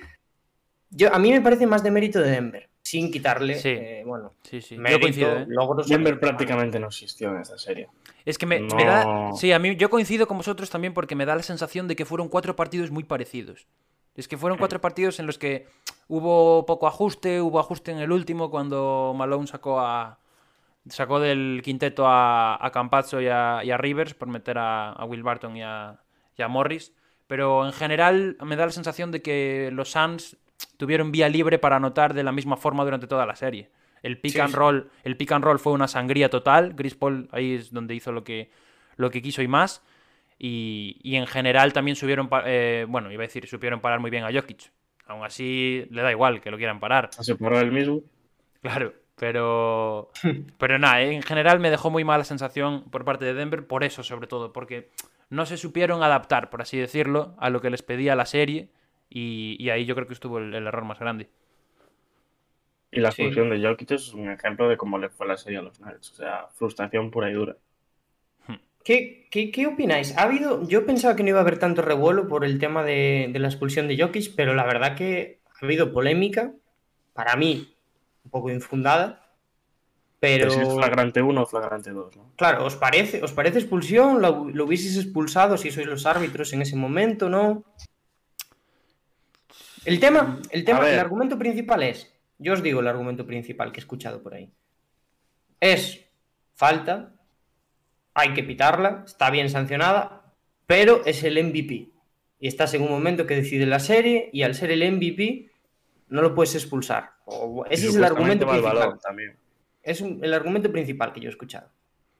Yo, 0.90 1.14
a 1.14 1.18
mí 1.18 1.30
me 1.30 1.40
parece 1.40 1.66
más 1.66 1.82
de 1.82 1.90
mérito 1.90 2.20
de 2.20 2.30
Denver, 2.30 2.68
sin 2.92 3.10
quitarle, 3.10 3.54
Sí. 3.58 3.70
eh, 3.70 4.02
bueno, 4.04 4.34
Sí, 4.42 4.60
sí. 4.60 4.76
mérito, 4.76 4.98
yo 4.98 5.00
coincido, 5.00 5.32
¿eh? 5.38 5.44
logros. 5.48 5.88
Denver 5.88 6.20
prácticamente 6.20 6.78
no 6.78 6.88
existió 6.88 7.30
en 7.30 7.38
esta 7.40 7.56
serie. 7.56 7.88
Es 8.26 8.36
que 8.36 8.44
me, 8.46 8.60
No. 8.60 8.74
me 8.76 8.84
da. 8.84 9.30
Sí, 9.34 9.50
a 9.50 9.58
mí 9.58 9.76
yo 9.76 9.88
coincido 9.88 10.26
con 10.28 10.36
vosotros 10.36 10.68
también 10.68 10.92
porque 10.92 11.14
me 11.14 11.24
da 11.24 11.34
la 11.34 11.42
sensación 11.42 11.88
de 11.88 11.96
que 11.96 12.04
fueron 12.04 12.28
cuatro 12.28 12.54
partidos 12.54 12.90
muy 12.90 13.04
parecidos. 13.04 13.66
Es 14.14 14.28
que 14.28 14.36
fueron 14.36 14.58
cuatro 14.58 14.78
partidos 14.80 15.18
en 15.20 15.26
los 15.26 15.38
que 15.38 15.66
hubo 16.06 16.66
poco 16.66 16.86
ajuste, 16.86 17.40
hubo 17.40 17.58
ajuste 17.58 17.92
en 17.92 17.98
el 17.98 18.12
último 18.12 18.50
cuando 18.50 19.14
Malone 19.16 19.46
sacó 19.46 19.80
a. 19.80 20.18
sacó 20.88 21.18
del 21.18 21.62
quinteto 21.64 22.06
a, 22.06 22.58
a 22.64 22.70
Campazzo 22.72 23.20
y 23.22 23.28
a, 23.28 23.60
y 23.64 23.70
a 23.70 23.78
Rivers 23.78 24.12
por 24.14 24.28
meter 24.28 24.58
a, 24.58 24.90
a 24.92 25.04
Will 25.06 25.22
Barton 25.22 25.56
y 25.56 25.62
a, 25.62 25.98
y 26.36 26.42
a 26.42 26.48
Morris. 26.48 26.92
Pero 27.26 27.64
en 27.64 27.72
general 27.72 28.36
me 28.44 28.56
da 28.56 28.66
la 28.66 28.72
sensación 28.72 29.10
de 29.12 29.22
que 29.22 29.70
los 29.72 29.92
Suns 29.92 30.36
tuvieron 30.76 31.12
vía 31.12 31.28
libre 31.28 31.58
para 31.58 31.76
anotar 31.76 32.14
de 32.14 32.22
la 32.22 32.32
misma 32.32 32.56
forma 32.56 32.84
durante 32.84 33.06
toda 33.06 33.26
la 33.26 33.36
serie. 33.36 33.70
El 34.02 34.18
pick 34.18 34.32
Sí, 34.32 34.40
and 34.40 34.54
roll, 34.54 34.90
el 35.04 35.16
pick 35.16 35.32
and 35.32 35.44
roll 35.44 35.58
fue 35.58 35.72
una 35.72 35.88
sangría 35.88 36.28
total. 36.28 36.74
Chris 36.74 36.94
Paul 36.94 37.28
ahí 37.32 37.54
es 37.54 37.72
donde 37.72 37.94
hizo 37.94 38.10
lo 38.12 38.24
que, 38.24 38.50
lo 38.96 39.10
que 39.10 39.22
quiso 39.22 39.42
y 39.42 39.48
más. 39.48 39.82
Y, 40.38 40.98
y 41.02 41.14
en 41.16 41.26
general 41.26 41.72
también 41.72 41.96
subieron, 41.96 42.28
eh, 42.44 42.84
bueno, 42.88 43.12
iba 43.12 43.22
a 43.22 43.26
decir, 43.26 43.46
supieron 43.46 43.80
parar 43.80 44.00
muy 44.00 44.10
bien 44.10 44.24
a 44.24 44.32
Jokic. 44.32 44.72
Aún 45.06 45.24
así, 45.24 45.86
le 45.90 46.02
da 46.02 46.10
igual 46.10 46.40
que 46.40 46.50
lo 46.50 46.56
quieran 46.56 46.80
parar. 46.80 47.10
Se 47.12 47.36
paró 47.36 47.60
el 47.60 47.70
mismo. 47.70 48.00
Claro, 48.60 48.92
pero. 49.16 50.10
Pero 50.58 50.78
nada, 50.78 51.00
en 51.02 51.22
general 51.22 51.60
me 51.60 51.70
dejó 51.70 51.90
muy 51.90 52.02
mala 52.02 52.24
sensación 52.24 52.84
por 52.90 53.04
parte 53.04 53.24
de 53.24 53.34
Denver, 53.34 53.66
por 53.66 53.84
eso 53.84 54.02
sobre 54.02 54.26
todo, 54.26 54.52
porque 54.52 54.90
no 55.30 55.46
se 55.46 55.56
supieron 55.56 56.02
adaptar, 56.02 56.50
por 56.50 56.62
así 56.62 56.76
decirlo, 56.76 57.34
a 57.38 57.50
lo 57.50 57.60
que 57.60 57.70
les 57.70 57.82
pedía 57.82 58.16
la 58.16 58.26
serie. 58.26 58.68
Y, 59.12 59.56
y 59.62 59.70
ahí 59.70 59.84
yo 59.86 59.94
creo 59.94 60.06
que 60.06 60.14
estuvo 60.14 60.38
el, 60.38 60.54
el 60.54 60.66
error 60.66 60.84
más 60.84 60.98
grande. 60.98 61.30
Y 62.92 63.00
la 63.00 63.08
Sí. 63.08 63.24
expulsión 63.24 63.50
de 63.50 63.60
Jokic 63.60 63.90
es 63.90 64.14
un 64.14 64.30
ejemplo 64.30 64.68
de 64.68 64.76
cómo 64.76 64.96
le 64.96 65.08
fue 65.10 65.26
la 65.26 65.36
serie 65.36 65.58
a 65.58 65.62
los 65.62 65.80
Nuggets. 65.80 66.12
O 66.12 66.14
sea, 66.14 66.46
frustración 66.52 67.10
pura 67.10 67.28
y 67.28 67.32
dura. 67.34 67.56
¿Qué, 68.84 69.28
qué, 69.30 69.50
qué 69.52 69.66
opináis? 69.66 70.16
Ha 70.16 70.24
habido, 70.24 70.66
yo 70.66 70.84
pensaba 70.86 71.14
que 71.14 71.22
no 71.22 71.28
iba 71.30 71.38
a 71.38 71.42
haber 71.42 71.58
tanto 71.58 71.82
revuelo 71.82 72.26
por 72.26 72.44
el 72.44 72.58
tema 72.58 72.82
de, 72.82 73.30
de 73.32 73.38
la 73.38 73.48
expulsión 73.48 73.86
de 73.86 73.96
Jokic, 73.96 74.34
pero 74.34 74.54
la 74.54 74.64
verdad 74.64 74.96
que 74.96 75.40
ha 75.60 75.64
habido 75.64 75.92
polémica, 75.92 76.52
para 77.12 77.36
mí 77.36 77.76
un 78.24 78.30
poco 78.30 78.50
infundada, 78.50 79.36
pero 80.20 80.50
Pero 80.50 80.50
si 80.50 80.60
es 80.60 80.74
flagrante 80.74 81.22
1 81.22 81.42
o 81.42 81.46
flagrante 81.46 81.90
2, 81.90 82.16
¿no? 82.16 82.34
claro, 82.40 82.58
¿os 82.68 82.76
parece, 82.84 83.16
¿os 83.26 83.32
parece 83.38 83.58
expulsión? 83.60 84.20
¿Lo, 84.22 84.30
lo 84.56 84.64
hubieseis 84.66 84.96
expulsado 84.96 85.56
si 85.56 85.70
sois 85.70 85.86
los 85.92 86.06
árbitros 86.06 86.52
en 86.52 86.62
ese 86.62 86.76
momento, 86.84 87.24
no? 87.28 87.64
El 89.84 89.98
tema, 90.00 90.38
el 90.50 90.64
tema, 90.64 90.88
el 90.88 90.98
argumento 90.98 91.38
principal 91.38 91.82
es, 91.82 92.12
yo 92.38 92.52
os 92.52 92.62
digo 92.62 92.80
el 92.80 92.88
argumento 92.88 93.26
principal 93.26 93.72
que 93.72 93.80
he 93.80 93.82
escuchado 93.82 94.22
por 94.22 94.34
ahí. 94.34 94.50
Es 95.60 96.04
falta, 96.54 97.12
hay 98.14 98.32
que 98.34 98.42
pitarla, 98.42 99.02
está 99.06 99.30
bien 99.30 99.48
sancionada, 99.50 100.32
pero 100.66 101.04
es 101.04 101.24
el 101.24 101.42
MVP. 101.42 101.88
Y 102.38 102.48
estás 102.48 102.74
en 102.74 102.82
un 102.82 102.90
momento 102.90 103.26
que 103.26 103.36
decide 103.36 103.66
la 103.66 103.78
serie 103.78 104.28
y 104.32 104.42
al 104.42 104.54
ser 104.54 104.70
el 104.70 104.82
MVP 104.82 105.50
no 106.08 106.22
lo 106.22 106.34
puedes 106.34 106.54
expulsar. 106.54 107.10
O- 107.24 107.64
ese 107.70 107.88
es 107.88 107.96
el 107.96 108.04
argumento 108.04 108.46
principal. 108.46 108.76
balón 108.76 108.98
también. 109.00 109.36
Es 109.82 110.00
un- 110.00 110.22
el 110.24 110.34
argumento 110.34 110.70
principal 110.70 111.12
que 111.12 111.20
yo 111.20 111.28
he 111.28 111.30
escuchado. 111.30 111.68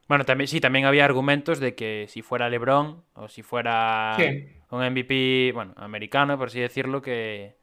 Bueno, 0.08 0.24
también, 0.24 0.48
sí, 0.48 0.60
también 0.60 0.84
había 0.84 1.04
argumentos 1.04 1.58
de 1.60 1.74
que 1.74 2.06
si 2.08 2.22
fuera 2.22 2.48
LeBron 2.48 3.02
o 3.14 3.28
si 3.28 3.42
fuera 3.42 4.14
Sí. 4.18 4.46
Un 4.72 4.84
MVP, 4.84 5.52
bueno, 5.54 5.72
americano, 5.76 6.36
por 6.38 6.48
así 6.48 6.58
decirlo, 6.60 7.00
que, 7.02 7.56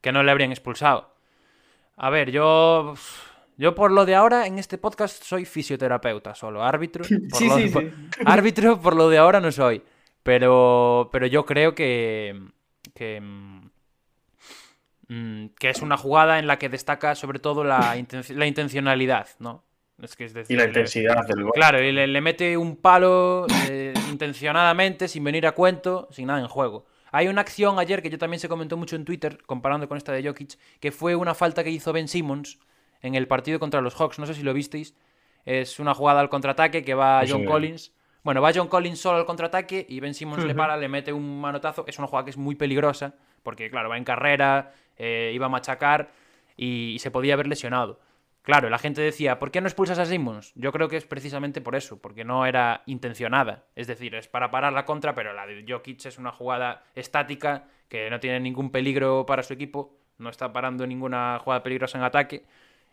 que 0.00 0.12
no 0.12 0.22
le 0.22 0.30
habrían 0.30 0.50
expulsado. 0.52 1.12
A 1.96 2.08
ver, 2.10 2.30
yo. 2.30 2.94
Yo 3.58 3.74
por 3.74 3.90
lo 3.92 4.06
de 4.06 4.14
ahora 4.14 4.46
en 4.46 4.58
este 4.58 4.78
podcast 4.78 5.22
soy 5.22 5.44
fisioterapeuta 5.44 6.34
solo, 6.34 6.64
árbitro. 6.64 7.04
Por 7.30 7.38
Sí, 7.38 7.48
lo, 7.48 7.56
sí, 7.58 7.68
por- 7.68 7.82
sí. 7.84 7.90
Árbitro 8.24 8.80
por 8.80 8.96
lo 8.96 9.08
de 9.10 9.18
ahora 9.18 9.40
no 9.40 9.52
soy. 9.52 9.82
Pero, 10.22 11.10
pero 11.12 11.26
yo 11.26 11.44
creo 11.44 11.74
que, 11.74 12.40
que, 12.94 13.20
mm, 15.08 15.46
que 15.58 15.70
es 15.70 15.82
una 15.82 15.96
jugada 15.96 16.38
en 16.38 16.46
la 16.46 16.58
que 16.58 16.68
destaca 16.68 17.14
sobre 17.14 17.38
todo 17.38 17.62
la, 17.64 17.94
la 18.30 18.46
intencionalidad, 18.46 19.28
¿no? 19.38 19.64
Es 20.02 20.16
que 20.16 20.24
es 20.24 20.34
decir, 20.34 20.54
Y 20.54 20.58
la 20.58 20.64
le- 20.64 20.68
intensidad 20.70 21.26
del 21.26 21.42
gol. 21.44 21.52
Claro, 21.54 21.80
y 21.82 21.92
le, 21.92 22.06
le 22.06 22.20
mete 22.20 22.56
un 22.56 22.76
palo 22.76 23.46
eh, 23.70 23.94
intencionadamente, 24.10 25.08
sin 25.08 25.22
venir 25.24 25.46
a 25.46 25.52
cuento, 25.52 26.08
sin 26.10 26.26
nada 26.26 26.40
en 26.40 26.48
juego. 26.48 26.84
Hay 27.12 27.28
una 27.28 27.42
acción 27.42 27.78
ayer 27.78 28.02
que 28.02 28.10
yo 28.10 28.18
también 28.18 28.40
se 28.40 28.48
comentó 28.48 28.76
mucho 28.76 28.96
en 28.96 29.04
Twitter, 29.04 29.38
comparando 29.46 29.86
con 29.88 29.96
esta 29.98 30.12
de 30.12 30.22
Jokic, 30.26 30.58
que 30.80 30.90
fue 30.92 31.14
una 31.14 31.34
falta 31.34 31.62
que 31.62 31.70
hizo 31.70 31.92
Ben 31.92 32.08
Simmons 32.08 32.58
en 33.02 33.14
el 33.14 33.28
partido 33.28 33.60
contra 33.60 33.80
los 33.80 33.94
Hawks. 33.94 34.18
No 34.18 34.26
sé 34.26 34.34
si 34.34 34.42
lo 34.42 34.54
visteis. 34.54 34.94
Es 35.44 35.78
una 35.78 35.94
jugada 35.94 36.20
al 36.20 36.28
contraataque 36.28 36.82
que 36.82 36.94
va 36.94 37.22
John. 37.28 37.44
Collins. 37.44 37.92
Bueno, 38.22 38.40
va 38.40 38.52
John 38.54 38.68
Collins 38.68 38.98
solo 39.00 39.18
al 39.18 39.26
contraataque 39.26 39.84
y 39.88 39.98
Ben 40.00 40.14
Simmons 40.14 40.44
le 40.44 40.54
para, 40.54 40.76
le 40.76 40.88
mete 40.88 41.12
un 41.12 41.40
manotazo. 41.40 41.84
Es 41.88 41.98
una 41.98 42.06
jugada 42.06 42.24
que 42.24 42.30
es 42.30 42.36
muy 42.36 42.54
peligrosa, 42.54 43.14
porque 43.42 43.68
claro, 43.70 43.88
va 43.88 43.98
en 43.98 44.04
carrera, 44.04 44.72
eh, 44.96 45.32
iba 45.34 45.46
a 45.46 45.48
machacar 45.48 46.12
y, 46.56 46.92
y 46.94 46.98
se 47.00 47.10
podía 47.10 47.34
haber 47.34 47.48
lesionado. 47.48 47.98
Claro, 48.42 48.68
la 48.70 48.78
gente 48.78 49.00
decía, 49.00 49.38
¿por 49.38 49.52
qué 49.52 49.60
no 49.60 49.68
expulsas 49.68 50.00
a 50.00 50.06
Simmons? 50.06 50.52
Yo 50.56 50.72
creo 50.72 50.88
que 50.88 50.96
es 50.96 51.06
precisamente 51.06 51.60
por 51.60 51.76
eso, 51.76 52.02
porque 52.02 52.24
no 52.24 52.44
era 52.44 52.82
intencionada. 52.86 53.66
Es 53.76 53.86
decir, 53.86 54.16
es 54.16 54.26
para 54.26 54.50
parar 54.50 54.72
la 54.72 54.84
contra, 54.84 55.14
pero 55.14 55.32
la 55.32 55.46
de 55.46 55.64
Jokic 55.66 56.04
es 56.06 56.18
una 56.18 56.32
jugada 56.32 56.82
estática 56.96 57.68
que 57.88 58.10
no 58.10 58.18
tiene 58.18 58.40
ningún 58.40 58.70
peligro 58.70 59.26
para 59.26 59.44
su 59.44 59.52
equipo, 59.52 59.96
no 60.18 60.28
está 60.28 60.52
parando 60.52 60.86
ninguna 60.86 61.38
jugada 61.38 61.62
peligrosa 61.62 61.98
en 61.98 62.04
ataque. 62.04 62.44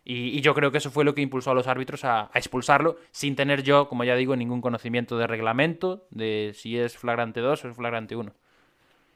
Y, 0.05 0.39
yo 0.41 0.53
creo 0.53 0.71
que 0.71 0.77
eso 0.77 0.91
fue 0.91 1.03
lo 1.03 1.15
que 1.15 1.21
impulsó 1.21 1.51
a 1.51 1.55
los 1.55 1.67
árbitros 1.67 2.05
a, 2.05 2.29
a 2.31 2.37
expulsarlo, 2.39 2.97
sin 3.11 3.35
tener 3.35 3.63
yo, 3.63 3.89
como 3.89 4.03
ya 4.03 4.15
digo, 4.15 4.35
ningún 4.35 4.61
conocimiento 4.61 5.17
de 5.17 5.27
reglamento, 5.27 6.07
de 6.11 6.51
si 6.55 6.77
es 6.77 6.97
flagrante 6.97 7.41
2 7.41 7.65
o 7.65 7.69
es 7.69 7.75
flagrante 7.75 8.15
1. 8.15 8.31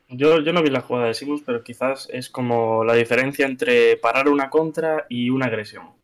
Yo, 0.09 0.39
yo 0.41 0.53
no 0.53 0.61
vi 0.61 0.69
la 0.69 0.81
jugada 0.81 1.07
de 1.07 1.13
Simmons, 1.13 1.43
pero 1.45 1.63
quizás 1.63 2.09
es 2.11 2.29
como 2.29 2.83
la 2.83 2.93
diferencia 2.93 3.45
entre 3.45 3.97
parar 3.97 4.29
una 4.29 4.49
contra 4.49 5.05
y 5.09 5.29
una 5.29 5.45
agresión. 5.45 6.02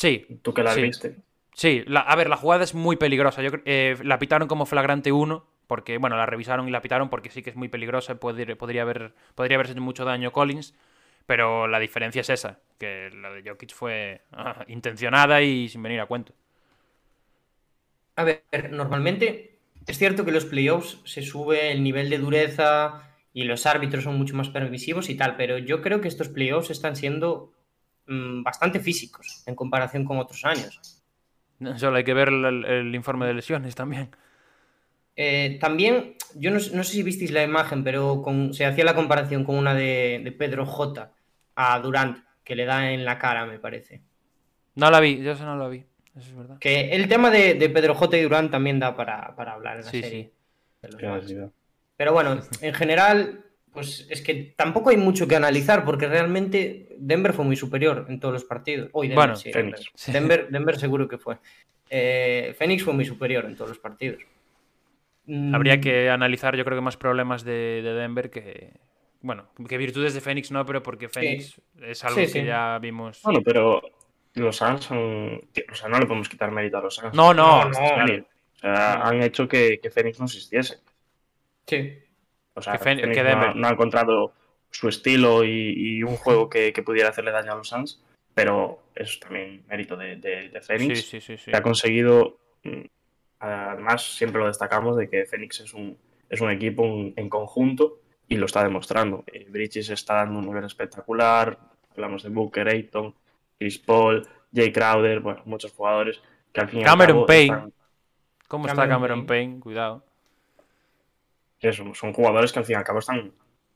Sí, 0.00 0.26
Tú 0.42 0.54
que 0.54 0.62
la 0.62 0.74
Sí. 0.74 0.82
viste. 0.82 1.16
Sí, 1.54 1.82
la- 1.86 2.00
a 2.00 2.16
ver, 2.16 2.28
la 2.30 2.36
jugada 2.36 2.64
es 2.64 2.74
muy 2.74 2.96
peligrosa. 2.96 3.42
Yo, 3.42 3.50
eh, 3.66 3.96
la 4.02 4.18
pitaron 4.18 4.48
como 4.48 4.64
flagrante 4.66 5.12
1, 5.12 5.46
porque, 5.66 5.98
bueno, 5.98 6.16
la 6.16 6.24
revisaron 6.26 6.68
y 6.68 6.70
la 6.70 6.80
pitaron 6.80 7.10
porque 7.10 7.30
sí 7.30 7.42
que 7.42 7.50
es 7.50 7.56
muy 7.56 7.68
peligrosa. 7.68 8.14
Puede- 8.18 8.56
podría, 8.56 8.82
haber, 8.82 9.12
podría 9.34 9.56
haberse 9.56 9.72
hecho 9.74 9.82
mucho 9.82 10.04
daño 10.06 10.32
Collins, 10.32 10.74
pero 11.26 11.66
la 11.68 11.78
diferencia 11.78 12.20
es 12.22 12.30
esa, 12.30 12.60
que 12.78 13.10
la 13.14 13.30
de 13.30 13.42
Jokic 13.48 13.74
fue 13.74 14.22
ah, 14.32 14.64
intencionada 14.68 15.42
y 15.42 15.68
sin 15.68 15.82
venir 15.82 16.00
a 16.00 16.06
cuento. 16.06 16.32
A 18.16 18.24
ver, 18.24 18.44
normalmente 18.70 19.58
es 19.86 19.98
cierto 19.98 20.24
que 20.24 20.32
los 20.32 20.44
playoffs 20.44 20.98
se 21.04 21.22
sube 21.22 21.72
el 21.72 21.82
nivel 21.82 22.10
de 22.10 22.18
dureza 22.18 23.02
y 23.32 23.44
los 23.44 23.66
árbitros 23.66 24.04
son 24.04 24.16
mucho 24.18 24.36
más 24.36 24.50
permisivos 24.50 25.08
y 25.08 25.16
tal, 25.16 25.36
pero 25.36 25.58
yo 25.58 25.80
creo 25.82 26.00
que 26.00 26.08
estos 26.08 26.28
playoffs 26.28 26.70
están 26.70 26.96
siendo 26.96 27.52
mm, 28.10 28.42
bastante 28.42 28.80
físicos 28.80 29.42
en 29.46 29.54
comparación 29.54 30.04
con 30.04 30.18
otros 30.18 30.44
años. 30.44 31.02
Solo 31.76 31.96
hay 31.96 32.04
que 32.04 32.14
ver 32.14 32.28
el, 32.28 32.64
el 32.64 32.94
informe 32.94 33.26
de 33.26 33.34
lesiones 33.34 33.74
también. 33.74 34.10
Eh, 35.16 35.58
también, 35.60 36.14
yo 36.34 36.50
no, 36.50 36.56
no, 36.56 36.84
sé 36.84 36.92
si 36.92 37.02
visteis 37.02 37.30
la 37.30 37.42
imagen, 37.42 37.84
pero 37.84 38.22
con, 38.22 38.54
se 38.54 38.64
hacía 38.64 38.84
la 38.84 38.94
comparación 38.94 39.44
con 39.44 39.56
una 39.56 39.74
de, 39.74 40.20
de, 40.24 40.32
Pedro 40.32 40.64
J 40.64 41.12
a 41.56 41.78
Durant, 41.80 42.18
que 42.42 42.54
le 42.56 42.64
da 42.64 42.90
en 42.92 43.04
la 43.04 43.18
cara, 43.18 43.44
me 43.44 43.58
parece. 43.58 44.00
No 44.76 44.90
la 44.90 45.00
vi, 45.00 45.22
yo 45.22 45.32
eso 45.32 45.44
no 45.44 45.56
la 45.56 45.68
vi. 45.68 45.84
Eso 46.16 46.30
es 46.30 46.34
verdad. 46.34 46.58
Que 46.58 46.92
el 46.92 47.06
tema 47.08 47.30
de, 47.30 47.54
de 47.54 47.68
Pedro 47.68 47.94
J 47.94 48.16
y 48.16 48.22
Durant 48.22 48.50
también 48.50 48.78
da 48.78 48.96
para, 48.96 49.36
para 49.36 49.52
hablar 49.52 49.78
en 49.78 49.84
la 49.84 49.90
Sí, 49.90 50.00
serie. 50.00 50.32
sí. 50.80 50.88
de 50.88 50.88
los 50.88 51.52
Pero 51.96 52.12
bueno, 52.14 52.40
en 52.62 52.74
general, 52.74 53.44
pues 53.72 54.06
es 54.10 54.22
que 54.22 54.52
tampoco 54.56 54.90
hay 54.90 54.96
mucho 54.96 55.28
que 55.28 55.36
analizar 55.36 55.84
porque 55.84 56.06
realmente 56.08 56.88
Denver 56.98 57.32
fue 57.32 57.44
muy 57.44 57.56
superior 57.56 58.06
en 58.08 58.18
todos 58.20 58.34
los 58.34 58.44
partidos. 58.44 58.90
Hoy 58.92 59.08
Denver, 59.08 59.16
Bueno, 59.28 59.36
sí, 59.36 59.52
Phoenix. 59.52 59.90
Denver. 60.06 60.12
Denver, 60.22 60.48
Denver 60.50 60.78
seguro 60.78 61.08
que 61.08 61.18
fue. 61.18 61.38
Eh, 61.88 62.54
Phoenix 62.58 62.82
fue 62.84 62.94
muy 62.94 63.04
superior 63.04 63.44
en 63.46 63.54
todos 63.56 63.70
los 63.70 63.78
partidos. 63.78 64.22
Mm, 65.26 65.54
Habría 65.54 65.80
que 65.80 66.08
analizar, 66.10 66.56
yo 66.56 66.64
creo 66.64 66.76
que 66.78 66.82
más 66.82 66.96
problemas 66.96 67.44
de, 67.44 67.80
de 67.82 67.92
Denver 67.94 68.30
que. 68.30 68.72
Bueno, 69.22 69.48
que 69.68 69.76
virtudes 69.76 70.14
de 70.14 70.20
Fénix 70.22 70.50
no, 70.50 70.64
pero 70.64 70.82
porque 70.82 71.08
Fénix 71.10 71.60
es 71.82 72.02
algo 72.04 72.16
Sí, 72.16 72.22
que 72.22 72.40
sí. 72.40 72.44
ya 72.44 72.78
vimos. 72.80 73.20
Bueno, 73.22 73.40
pero 73.44 73.82
los 74.34 74.56
Suns 74.56 74.84
son... 74.84 75.34
O 75.70 75.74
sea, 75.74 75.90
no 75.90 75.98
le 75.98 76.06
podemos 76.06 76.26
quitar 76.28 76.50
mérito 76.50 76.78
a 76.78 76.80
los 76.80 76.94
Suns. 76.94 77.12
No, 77.14 77.34
no, 77.34 77.64
No, 77.64 77.70
no. 77.70 77.70
claro. 77.70 78.24
O 78.24 78.58
sea, 78.58 78.96
No. 78.96 79.04
han 79.04 79.22
hecho 79.22 79.46
que, 79.46 79.78
que 79.78 79.90
Phoenix 79.90 80.18
no 80.20 80.24
existiese. 80.24 80.78
Sí. 81.66 81.98
O 82.54 82.62
sea, 82.62 82.74
Que 82.74 82.78
Fen- 82.84 82.98
Phoenix 83.00 83.16
que 83.16 83.22
no, 83.22 83.28
ha- 83.28 83.32
Denver. 83.32 83.56
no 83.56 83.66
ha 83.68 83.70
encontrado 83.70 84.32
su 84.70 84.88
estilo 84.88 85.44
y, 85.44 85.74
y 85.98 86.02
un 86.02 86.16
juego 86.16 86.48
que, 86.48 86.72
que 86.72 86.82
pudiera 86.82 87.08
hacerle 87.10 87.30
daño 87.32 87.52
a 87.52 87.56
los 87.56 87.68
Suns, 87.68 88.02
pero 88.34 88.82
es 88.94 89.18
también 89.20 89.62
mérito 89.68 89.96
de, 89.96 90.16
de, 90.16 90.60
Phoenix, 90.60 91.06
sí, 91.08 91.20
sí, 91.20 91.36
sí. 91.36 91.50
que 91.50 91.56
ha 91.56 91.62
conseguido, 91.62 92.38
mm, 92.64 92.82
además 93.40 94.02
siempre 94.16 94.40
lo 94.40 94.46
destacamos, 94.46 94.96
de 94.96 95.08
que 95.08 95.24
Phoenix 95.26 95.60
es 95.60 95.74
un, 95.74 95.96
es 96.28 96.40
un 96.40 96.50
equipo 96.50 96.82
un- 96.82 97.12
en 97.16 97.28
conjunto 97.28 97.98
y 98.28 98.36
lo 98.36 98.46
está 98.46 98.62
demostrando. 98.62 99.24
Eh, 99.26 99.46
Bridges 99.48 99.90
está 99.90 100.14
dando 100.16 100.38
un 100.38 100.46
nivel 100.46 100.64
espectacular, 100.64 101.58
hablamos 101.92 102.22
de 102.22 102.28
Booker, 102.28 102.68
Ayton, 102.68 103.14
Chris 103.58 103.78
Paul, 103.78 104.26
Jay 104.54 104.72
Crowder, 104.72 105.20
bueno, 105.20 105.42
muchos 105.46 105.72
jugadores 105.72 106.20
que 106.52 106.60
al 106.60 106.68
fin 106.68 106.80
y 106.80 106.82
al 106.82 106.88
Cameron 106.88 107.16
cabo 107.16 107.26
Payne. 107.26 107.44
están- 107.56 107.72
¿Cómo 108.48 108.66
está 108.66 108.82
Cameron 108.82 108.96
Cameron 108.96 109.26
Payne. 109.26 109.46
Payne? 109.48 109.60
Cuidado. 109.60 110.04
Eso, 111.68 111.94
son 111.94 112.12
jugadores 112.12 112.52
que 112.52 112.58
al 112.60 112.64
fin 112.64 112.74
y 112.74 112.78
al 112.78 112.84
cabo 112.84 112.98
están 113.00 113.32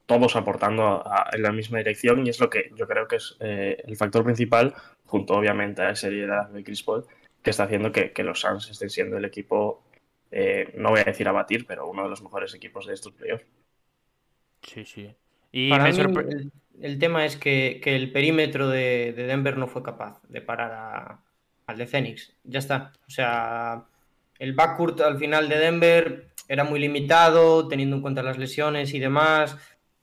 todos 0.07 0.37
aportando 0.37 0.85
a- 0.85 1.03
a- 1.31 1.31
en 1.33 1.43
la 1.43 1.53
misma 1.53 1.79
dirección 1.79 2.27
y 2.27 2.31
es 2.31 2.41
lo 2.41 2.51
que 2.51 2.71
yo 2.77 2.87
creo 2.87 3.07
que 3.09 3.17
es 3.17 3.37
eh, 3.41 3.83
el 3.87 3.97
factor 3.97 4.25
principal, 4.25 4.75
junto 5.07 5.35
obviamente 5.35 5.83
a 5.83 5.91
esa 5.91 6.03
seriedad 6.09 6.49
de 6.51 6.63
Chris 6.65 6.83
Paul, 6.83 7.05
que 7.43 7.51
está 7.51 7.65
haciendo 7.65 7.93
que, 7.93 8.13
que 8.13 8.23
los 8.25 8.41
Suns 8.41 8.71
estén 8.71 8.91
siendo 8.91 9.17
el 9.19 9.25
equipo, 9.25 9.85
eh, 10.31 10.73
no 10.77 10.91
voy 10.91 11.01
a 11.01 11.05
decir 11.05 11.29
a 11.29 11.33
batir, 11.33 11.67
pero 11.67 11.89
uno 11.89 12.03
de 12.05 12.09
los 12.11 12.23
mejores 12.23 12.55
equipos 12.55 12.87
de 12.87 12.95
estos 12.95 13.13
playoffs. 13.13 13.45
Sí, 14.63 14.85
sí. 14.85 15.15
Y 15.53 15.71
Para 15.71 15.85
me 15.85 15.91
mí, 15.93 15.97
sorpre- 15.97 16.27
el, 16.33 16.53
el 16.81 16.99
tema 16.99 17.25
es 17.25 17.37
que, 17.37 17.81
que 17.83 17.95
el 17.97 18.11
perímetro 18.13 18.69
de, 18.69 19.13
de 19.13 19.27
Denver 19.27 19.57
no 19.57 19.69
fue 19.69 19.83
capaz 19.83 20.21
de 20.29 20.41
parar 20.41 20.73
a- 20.73 21.21
al 21.67 21.79
de 21.79 21.87
Phoenix. 21.87 22.33
Ya 22.45 22.59
está. 22.59 22.93
O 23.07 23.11
sea, 23.11 23.85
el 24.39 24.53
backcourt 24.55 25.01
al 25.03 25.19
final 25.19 25.49
de 25.49 25.59
Denver 25.59 26.34
era 26.49 26.65
muy 26.65 26.81
limitado, 26.81 27.69
teniendo 27.69 27.97
en 27.97 28.03
cuenta 28.03 28.23
las 28.23 28.39
lesiones 28.39 28.95
y 28.95 28.99
demás. 28.99 29.57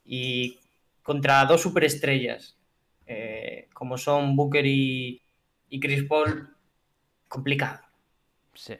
Y 0.04 0.58
contra 1.02 1.44
dos 1.46 1.62
superestrellas, 1.62 2.56
eh, 3.06 3.68
como 3.72 3.98
son 3.98 4.36
Booker 4.36 4.66
y, 4.66 5.22
y 5.68 5.80
Chris 5.80 6.04
Paul, 6.04 6.48
complicado. 7.28 7.80
Sí. 8.54 8.74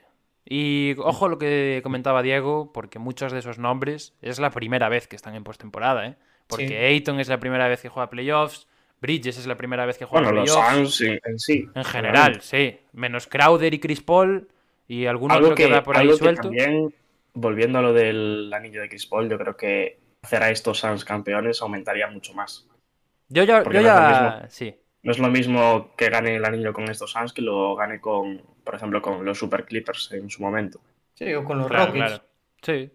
Y 0.45 0.95
ojo 0.97 1.29
lo 1.29 1.37
que 1.37 1.79
comentaba 1.83 2.21
Diego, 2.21 2.71
porque 2.73 2.99
muchos 2.99 3.31
de 3.31 3.39
esos 3.39 3.59
nombres 3.59 4.13
es 4.21 4.39
la 4.39 4.51
primera 4.51 4.89
vez 4.89 5.07
que 5.07 5.15
están 5.15 5.35
en 5.35 5.43
postemporada, 5.43 6.05
¿eh? 6.07 6.15
Porque 6.47 6.67
Sí. 6.67 6.73
Ayton 6.75 7.19
es 7.19 7.29
la 7.29 7.39
primera 7.39 7.67
vez 7.69 7.81
que 7.81 7.89
juega 7.89 8.09
playoffs, 8.09 8.67
Bridges 9.01 9.37
es 9.37 9.47
la 9.47 9.55
primera 9.55 9.85
vez 9.85 9.97
que 9.97 10.05
juega 10.05 10.27
Bueno, 10.27 10.41
los 10.41 10.51
playoffs. 10.51 10.95
Suns 10.95 11.19
en, 11.23 11.39
sí. 11.39 11.65
En 11.73 11.83
general, 11.85 12.41
sí. 12.41 12.77
Menos 12.91 13.27
Crowder 13.27 13.73
y 13.73 13.79
Chris 13.79 14.01
Paul 14.01 14.47
y 14.87 15.05
alguno 15.05 15.33
Algo 15.33 15.47
otro 15.47 15.55
que, 15.55 15.65
que, 15.65 15.71
da 15.71 15.83
por 15.83 15.97
ahí 15.97 16.03
algo 16.03 16.13
que 16.13 16.23
suelto. 16.23 16.41
también, 16.43 16.93
volviendo 17.33 17.79
a 17.79 17.81
lo 17.81 17.93
del 17.93 18.51
anillo 18.53 18.81
de 18.81 18.89
Chris 18.89 19.05
Paul, 19.05 19.29
yo 19.29 19.37
creo 19.37 19.55
que 19.57 19.99
hacer 20.21 20.43
a 20.43 20.49
estos 20.51 20.79
Suns 20.79 21.03
campeones 21.05 21.61
aumentaría 21.61 22.07
mucho 22.07 22.33
más. 22.33 22.67
Yo 23.29 23.43
ya, 23.43 23.63
yo 23.63 23.69
no 23.69 23.71
es 23.71 23.75
lo 23.75 23.81
ya... 23.81 24.45
Sí. 24.49 24.75
No 25.01 25.11
es 25.11 25.19
lo 25.19 25.27
mismo 25.29 25.93
que 25.97 26.09
gane 26.09 26.37
el 26.37 26.45
anillo 26.45 26.71
con 26.71 26.89
estos 26.89 27.11
Suns 27.11 27.33
que 27.33 27.41
lo 27.41 27.75
gane 27.75 27.99
con, 27.99 28.41
por 28.63 28.75
ejemplo, 28.75 29.01
con 29.01 29.25
los 29.25 29.37
Super 29.37 29.65
Clippers 29.65 30.11
en 30.13 30.29
su 30.29 30.41
momento. 30.41 30.79
Sí, 31.15 31.33
o 31.33 31.43
con 31.43 31.57
los 31.57 31.67
Claro, 31.67 31.87
Rockets. 31.87 32.05
claro. 32.05 32.23
Sí. 32.61 32.91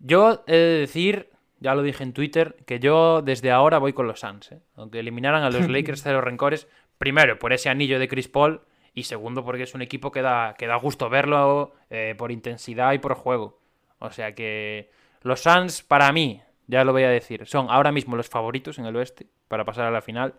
Yo 0.00 0.42
he 0.46 0.52
de 0.56 0.78
decir, 0.80 1.30
ya 1.60 1.74
lo 1.74 1.82
dije 1.82 2.02
en 2.02 2.12
Twitter, 2.12 2.56
que 2.66 2.80
yo 2.80 3.22
desde 3.22 3.50
ahora 3.52 3.78
voy 3.78 3.92
con 3.92 4.06
los 4.06 4.20
Suns. 4.20 4.52
¿eh? 4.52 4.58
Aunque 4.76 4.98
eliminaran 4.98 5.42
a 5.44 5.50
los 5.50 5.68
Lakers 5.70 6.02
cero 6.02 6.20
rencores, 6.20 6.66
primero 6.98 7.38
por 7.38 7.52
ese 7.52 7.68
anillo 7.68 7.98
de 7.98 8.08
Chris 8.08 8.28
Paul 8.28 8.60
y 8.94 9.04
segundo 9.04 9.44
porque 9.44 9.64
es 9.64 9.74
un 9.74 9.82
equipo 9.82 10.12
que 10.12 10.22
da, 10.22 10.54
que 10.56 10.66
da 10.66 10.76
gusto 10.76 11.10
verlo 11.10 11.74
eh, 11.90 12.14
por 12.16 12.30
intensidad 12.30 12.92
y 12.92 12.98
por 12.98 13.14
juego. 13.14 13.58
O 13.98 14.10
sea 14.10 14.34
que 14.34 14.90
los 15.22 15.40
Suns, 15.40 15.82
para 15.82 16.12
mí, 16.12 16.42
ya 16.66 16.84
lo 16.84 16.92
voy 16.92 17.02
a 17.02 17.08
decir, 17.08 17.46
son 17.46 17.66
ahora 17.70 17.92
mismo 17.92 18.16
los 18.16 18.28
favoritos 18.28 18.78
en 18.78 18.86
el 18.86 18.96
oeste 18.96 19.26
para 19.48 19.64
pasar 19.64 19.86
a 19.86 19.90
la 19.90 20.00
final. 20.00 20.34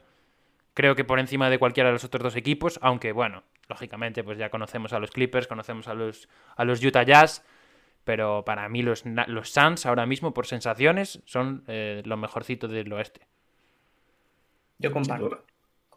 Creo 0.74 0.96
que 0.96 1.04
por 1.04 1.20
encima 1.20 1.50
de 1.50 1.60
cualquiera 1.60 1.90
de 1.90 1.94
los 1.94 2.04
otros 2.04 2.24
dos 2.24 2.36
equipos, 2.36 2.80
aunque 2.82 3.12
bueno, 3.12 3.44
lógicamente 3.68 4.24
pues 4.24 4.38
ya 4.38 4.50
conocemos 4.50 4.94
a 4.94 5.00
los 5.00 5.12
Clippers, 5.12 5.48
conocemos 5.48 5.88
a 5.88 5.94
los, 5.94 6.30
a 6.56 6.64
los 6.66 6.84
Utah 6.84 7.04
Jazz, 7.04 7.44
pero 8.04 8.46
para 8.46 8.68
mí 8.70 8.84
los, 8.84 9.04
los 9.06 9.50
Suns 9.50 9.86
ahora 9.86 10.06
mismo 10.06 10.34
por 10.34 10.48
sensaciones 10.48 11.22
son 11.26 11.64
eh, 11.68 12.04
lo 12.06 12.18
mejorcito 12.18 12.68
del 12.68 12.92
oeste. 12.94 13.22
Yo 14.78 14.92
comparto. 14.92 15.44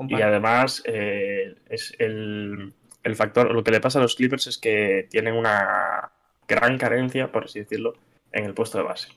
Y 0.07 0.23
además, 0.23 0.83
eh, 0.87 1.57
es 1.69 1.95
el, 1.99 2.73
el 3.03 3.17
factor, 3.17 3.53
lo 3.53 3.65
que 3.65 3.71
le 3.73 3.81
pasa 3.81 3.99
a 3.99 4.03
los 4.03 4.15
Clippers 4.15 4.47
es 4.47 4.59
que 4.59 5.07
tienen 5.11 5.35
una 5.35 6.13
gran 6.47 6.79
carencia, 6.79 7.33
por 7.33 7.45
así 7.45 7.59
decirlo, 7.61 7.95
en 8.33 8.45
el 8.45 8.55
puesto 8.55 8.79
de 8.79 8.85
base. 8.85 9.09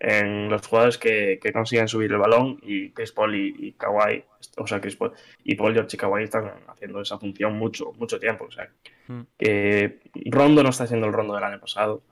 En 0.00 0.48
los 0.48 0.64
jugadores 0.66 0.96
que, 0.96 1.40
que 1.42 1.52
consiguen 1.52 1.88
subir 1.88 2.12
el 2.12 2.18
balón 2.18 2.60
y 2.62 2.90
Chris 2.92 3.10
Paul 3.10 3.34
y, 3.34 3.54
y 3.58 3.72
Kawhi, 3.72 4.24
o 4.56 4.66
sea, 4.66 4.80
Chris 4.80 4.94
Paul 4.94 5.12
y 5.42 5.56
Paul 5.56 5.74
George 5.74 5.96
y 5.96 5.98
Kawhi 5.98 6.22
están 6.22 6.52
haciendo 6.68 7.00
esa 7.00 7.18
función 7.18 7.58
mucho, 7.58 7.92
mucho 7.94 8.18
tiempo. 8.20 8.44
O 8.44 8.50
sea, 8.50 8.68
Mm. 9.08 9.22
que 9.38 10.00
Rondo 10.26 10.62
no 10.62 10.68
está 10.68 10.84
haciendo 10.84 11.06
el 11.06 11.14
Rondo 11.14 11.34
del 11.34 11.42
año 11.42 11.58
pasado. 11.58 12.02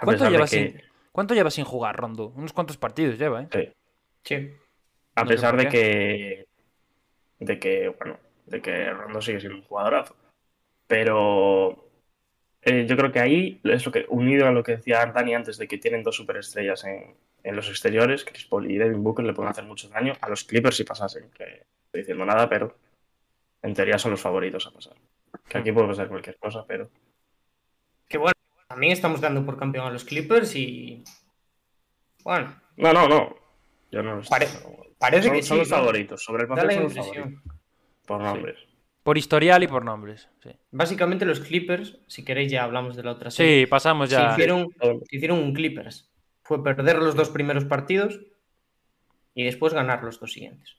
¿Cuánto 0.00 0.30
lleva, 0.30 0.44
que- 0.44 0.46
sin, 0.46 0.82
¿Cuánto 1.10 1.34
lleva 1.34 1.50
sin 1.50 1.64
jugar 1.64 1.96
Rondo? 1.96 2.28
Unos 2.36 2.52
cuantos 2.52 2.76
partidos 2.78 3.18
lleva, 3.18 3.42
¿eh? 3.42 3.48
sí. 3.52 3.68
Sí. 4.24 4.50
A 5.14 5.22
No 5.24 5.28
pesar 5.28 5.56
de 5.56 5.68
que, 5.68 6.46
de 7.38 7.58
que, 7.58 7.88
bueno, 7.88 8.18
de 8.46 8.62
que 8.62 8.90
Rondo 8.90 9.20
sigue 9.20 9.40
siendo 9.40 9.58
un 9.58 9.64
jugadorazo. 9.64 10.16
Pero 10.86 11.88
eh, 12.62 12.86
yo 12.86 12.96
creo 12.96 13.12
que 13.12 13.20
ahí 13.20 13.60
es 13.64 13.84
lo 13.86 13.92
que, 13.92 14.06
unido 14.08 14.46
a 14.46 14.52
lo 14.52 14.62
que 14.62 14.76
decía 14.76 15.04
Dani 15.06 15.34
antes 15.34 15.58
de 15.58 15.68
que 15.68 15.78
tienen 15.78 16.02
dos 16.02 16.16
superestrellas 16.16 16.84
en, 16.84 17.14
en 17.42 17.56
los 17.56 17.68
exteriores, 17.68 18.24
Chris 18.24 18.46
Paul 18.46 18.70
y 18.70 18.78
Devin 18.78 19.02
Booker 19.02 19.24
le 19.24 19.32
pueden 19.34 19.50
hacer 19.50 19.64
mucho 19.64 19.88
daño 19.88 20.14
a 20.20 20.28
los 20.28 20.44
Clippers 20.44 20.76
si 20.76 20.84
pasasen. 20.84 21.30
Que 21.30 21.44
no 21.44 21.84
estoy 21.86 22.00
diciendo 22.02 22.24
nada, 22.24 22.48
pero 22.48 22.76
en 23.62 23.74
teoría 23.74 23.98
son 23.98 24.12
los 24.12 24.20
favoritos 24.20 24.66
a 24.66 24.70
pasar. 24.72 24.94
Que 25.48 25.58
aquí 25.58 25.72
puede 25.72 25.88
pasar 25.88 26.08
cualquier 26.08 26.36
cosa, 26.38 26.64
pero 26.66 26.88
Que 28.08 28.18
bueno, 28.18 28.34
también 28.68 28.92
estamos 28.92 29.20
dando 29.20 29.44
por 29.44 29.58
campeón 29.58 29.86
a 29.86 29.90
los 29.90 30.04
Clippers 30.04 30.54
y. 30.56 31.04
Bueno, 32.24 32.54
no, 32.76 32.92
no, 32.92 33.08
no. 33.08 33.36
Yo 33.90 34.02
no 34.02 34.16
los- 34.16 34.28
Pare- 34.28 34.46
parece 35.02 35.28
son, 35.28 35.36
que 35.36 35.42
son 35.42 35.56
sí. 35.56 35.58
los 35.60 35.70
¿no? 35.70 35.76
favoritos. 35.76 36.24
Sobre 36.24 36.42
el 36.44 36.48
papel 36.48 36.66
la 36.66 36.72
son 36.72 36.82
los 36.84 36.92
impresión. 36.96 37.24
favoritos. 37.24 37.56
Por 38.06 38.20
nombres. 38.22 38.58
Por 39.02 39.18
historial 39.18 39.62
y 39.62 39.66
por 39.66 39.84
nombres. 39.84 40.28
Sí, 40.42 40.50
Básicamente 40.70 41.24
los 41.24 41.40
Clippers, 41.40 41.98
si 42.06 42.24
queréis 42.24 42.50
ya 42.52 42.62
hablamos 42.64 42.94
de 42.96 43.02
la 43.02 43.10
otra 43.12 43.30
serie. 43.30 43.60
Sí, 43.62 43.66
pasamos 43.66 44.08
se, 44.10 44.14
ya. 44.16 44.32
hicieron, 44.32 44.68
se 44.80 45.16
hicieron 45.16 45.38
un 45.40 45.52
Clippers. 45.52 46.08
Fue 46.44 46.62
perder 46.62 46.98
los 46.98 47.14
dos 47.14 47.30
primeros 47.30 47.64
partidos 47.64 48.20
y 49.34 49.44
después 49.44 49.74
ganar 49.74 50.02
los 50.04 50.20
dos 50.20 50.32
siguientes. 50.32 50.76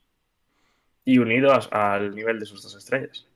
Y 1.05 1.17
unidos 1.17 1.67
al 1.71 2.15
nivel 2.15 2.39
de 2.39 2.45
sus 2.45 2.63
dos 2.63 2.75
estrellas. 2.75 3.27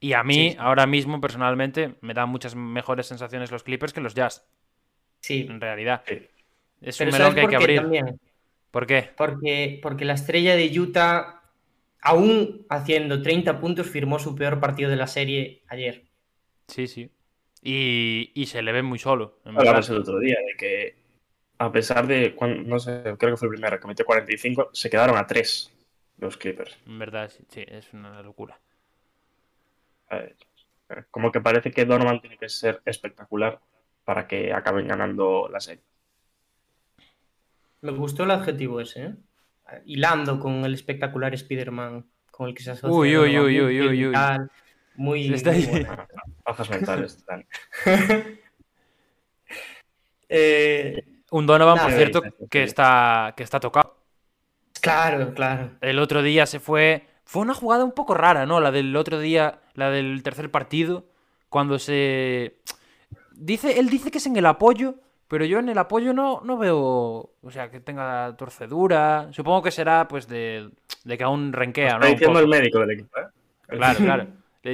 Y 0.00 0.12
a 0.14 0.22
mí, 0.22 0.34
Sí, 0.34 0.50
sí. 0.52 0.56
ahora 0.58 0.86
mismo, 0.86 1.20
personalmente, 1.20 1.94
me 2.02 2.12
dan 2.14 2.28
muchas 2.28 2.54
mejores 2.54 3.06
sensaciones 3.06 3.50
los 3.50 3.62
Clippers 3.62 3.92
que 3.92 4.00
los 4.00 4.14
Jazz, 4.14 4.46
Sí, 5.20 5.46
en 5.48 5.60
realidad. 5.60 6.02
Sí. 6.06 6.26
Es 6.80 6.96
pero 6.96 7.10
un 7.10 7.12
melón 7.18 7.28
¿sabes 7.28 7.34
que 7.34 7.40
hay 7.42 7.46
que 7.48 7.56
abrir. 7.56 7.80
también? 7.82 8.20
¿Por 8.70 8.86
qué? 8.86 9.10
Porque, 9.16 9.78
porque 9.82 10.04
la 10.04 10.14
estrella 10.14 10.56
de 10.56 10.78
Utah, 10.80 11.42
aún 12.02 12.66
haciendo 12.70 13.22
30 13.22 13.60
puntos, 13.60 13.88
firmó 13.88 14.18
su 14.18 14.34
peor 14.34 14.60
partido 14.60 14.90
de 14.90 14.96
la 14.96 15.06
serie 15.06 15.62
ayer. 15.68 16.10
Sí, 16.68 16.86
sí. 16.86 17.10
Y, 17.62 18.32
y 18.34 18.46
se 18.46 18.62
le 18.62 18.72
ve 18.72 18.82
muy 18.82 18.98
solo. 18.98 19.38
Hablamos 19.54 19.88
el 19.90 19.98
otro 19.98 20.18
día 20.18 20.36
de 20.46 20.56
que, 20.56 20.96
a 21.58 21.72
pesar 21.72 22.06
de, 22.06 22.34
cuan- 22.34 22.66
no 22.68 22.78
sé, 22.78 23.02
creo 23.18 23.32
que 23.32 23.36
fue 23.36 23.48
el 23.48 23.54
primero 23.54 23.80
que 23.80 23.88
metió 23.88 24.04
45, 24.06 24.70
se 24.72 24.90
quedaron 24.90 25.16
a 25.18 25.26
3 25.26 25.72
los 26.18 26.36
Clippers. 26.36 26.78
En 26.84 26.98
verdad, 26.98 27.30
sí, 27.30 27.42
sí, 27.48 27.64
es 27.66 27.94
una 27.94 28.20
locura. 28.22 28.60
A 30.08 30.16
ver, 30.16 30.36
Eh, 30.90 31.04
Como 31.10 31.30
que 31.32 31.40
parece 31.46 31.70
que 31.70 31.84
Donovan 31.86 32.20
tiene 32.20 32.36
que 32.38 32.48
ser 32.48 32.82
espectacular 32.84 33.60
para 34.04 34.26
que 34.28 34.52
acaben 34.52 34.88
ganando 34.88 35.48
la 35.48 35.60
serie. 35.60 35.84
Me 37.82 37.92
gustó 37.92 38.24
el 38.24 38.30
adjetivo 38.30 38.80
ese, 38.80 39.04
¿eh? 39.04 39.14
Hilando 39.86 40.38
con 40.40 40.64
el 40.64 40.74
espectacular 40.74 41.32
Spider-Man 41.34 42.06
con 42.30 42.48
el 42.48 42.54
que 42.54 42.62
se 42.62 42.72
asocia. 42.72 42.94
Uy, 42.94 43.16
uy, 43.16 43.38
uy, 43.38 43.60
muy 43.60 43.60
uy, 43.60 43.80
uy, 43.88 44.06
uy. 44.06 44.14
Muy, 44.96 45.32
Está 45.32 45.50
ahí. 45.50 45.86
Bajas 46.44 46.70
mentales, 46.70 47.24
Dani. 47.26 47.44
Eh, 50.32 51.02
Un 51.32 51.44
Donovan, 51.44 51.76
por 51.76 51.90
cierto, 51.90 52.22
que 52.48 52.62
está, 52.62 53.34
que 53.36 53.42
está 53.42 53.58
tocado. 53.58 53.96
claro, 54.80 55.34
claro. 55.34 55.72
El 55.80 55.98
otro 55.98 56.22
día 56.22 56.46
se 56.46 56.60
fue. 56.60 57.04
Fue 57.24 57.42
una 57.42 57.52
jugada 57.52 57.84
un 57.84 57.90
poco 57.90 58.14
rara, 58.14 58.46
¿no? 58.46 58.60
La 58.60 58.70
del 58.70 58.94
otro 58.94 59.18
día, 59.18 59.60
la 59.74 59.90
del 59.90 60.22
tercer 60.22 60.48
partido, 60.50 61.06
cuando 61.48 61.80
se. 61.80 62.60
Dice, 63.32 63.80
él 63.80 63.88
dice 63.88 64.12
que 64.12 64.18
es 64.18 64.26
en 64.26 64.36
el 64.36 64.46
apoyo, 64.46 65.00
pero 65.30 65.44
yo 65.44 65.60
en 65.60 65.68
el 65.68 65.78
apoyo 65.78 66.12
no, 66.12 66.40
no 66.44 66.58
veo. 66.58 66.76
O 67.40 67.50
sea, 67.50 67.70
que 67.70 67.78
tenga 67.78 68.36
torcedura. 68.36 69.28
Supongo 69.32 69.62
que 69.62 69.70
será, 69.70 70.08
pues, 70.08 70.26
de, 70.26 70.68
de 71.04 71.16
que 71.16 71.22
aún 71.24 71.52
renquea, 71.52 71.86
Está 71.94 71.98
¿no? 72.00 72.06
Diciendo 72.06 72.26
poco. 72.40 72.40
el 72.40 72.48
médico 72.48 72.78
del 72.80 72.90
equipo, 72.90 73.18
¿eh? 73.18 73.24
Claro, 73.68 73.98
claro. 74.00 74.26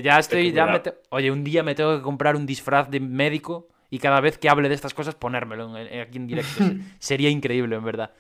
Ya 0.03 0.19
estoy, 0.19 0.51
ya 0.53 0.65
me 0.65 0.81
cuidado. 0.81 0.83
te- 1.01 1.09
Oye, 1.11 1.31
un 1.31 1.45
día 1.45 1.63
me 1.63 1.75
tengo 1.75 1.95
que 1.97 2.03
comprar 2.03 2.35
un 2.37 2.47
disfraz 2.47 2.91
de 2.91 2.99
médico 3.01 3.69
y 3.91 3.99
cada 3.99 4.21
vez 4.21 4.39
que 4.39 4.49
hable 4.49 4.69
de 4.71 4.75
estas 4.75 4.95
cosas 4.95 5.15
ponérmelo 5.15 5.77
en- 5.77 5.87
en- 5.87 6.01
aquí 6.01 6.17
en 6.17 6.27
directo. 6.27 6.49
Sería 6.99 7.29
increíble, 7.31 7.77
en 7.77 7.85
verdad. 7.85 8.11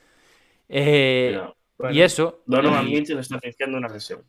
Eh, 0.68 1.30
Cuidado. 1.32 1.56
Bueno, 1.78 1.94
y 1.94 2.02
eso. 2.02 2.42
Donovan 2.46 2.86
y- 2.88 2.92
Mitchell 2.92 3.18
está 3.18 3.38
fingiendo 3.40 3.78
una 3.78 3.88
lesión. 3.88 4.20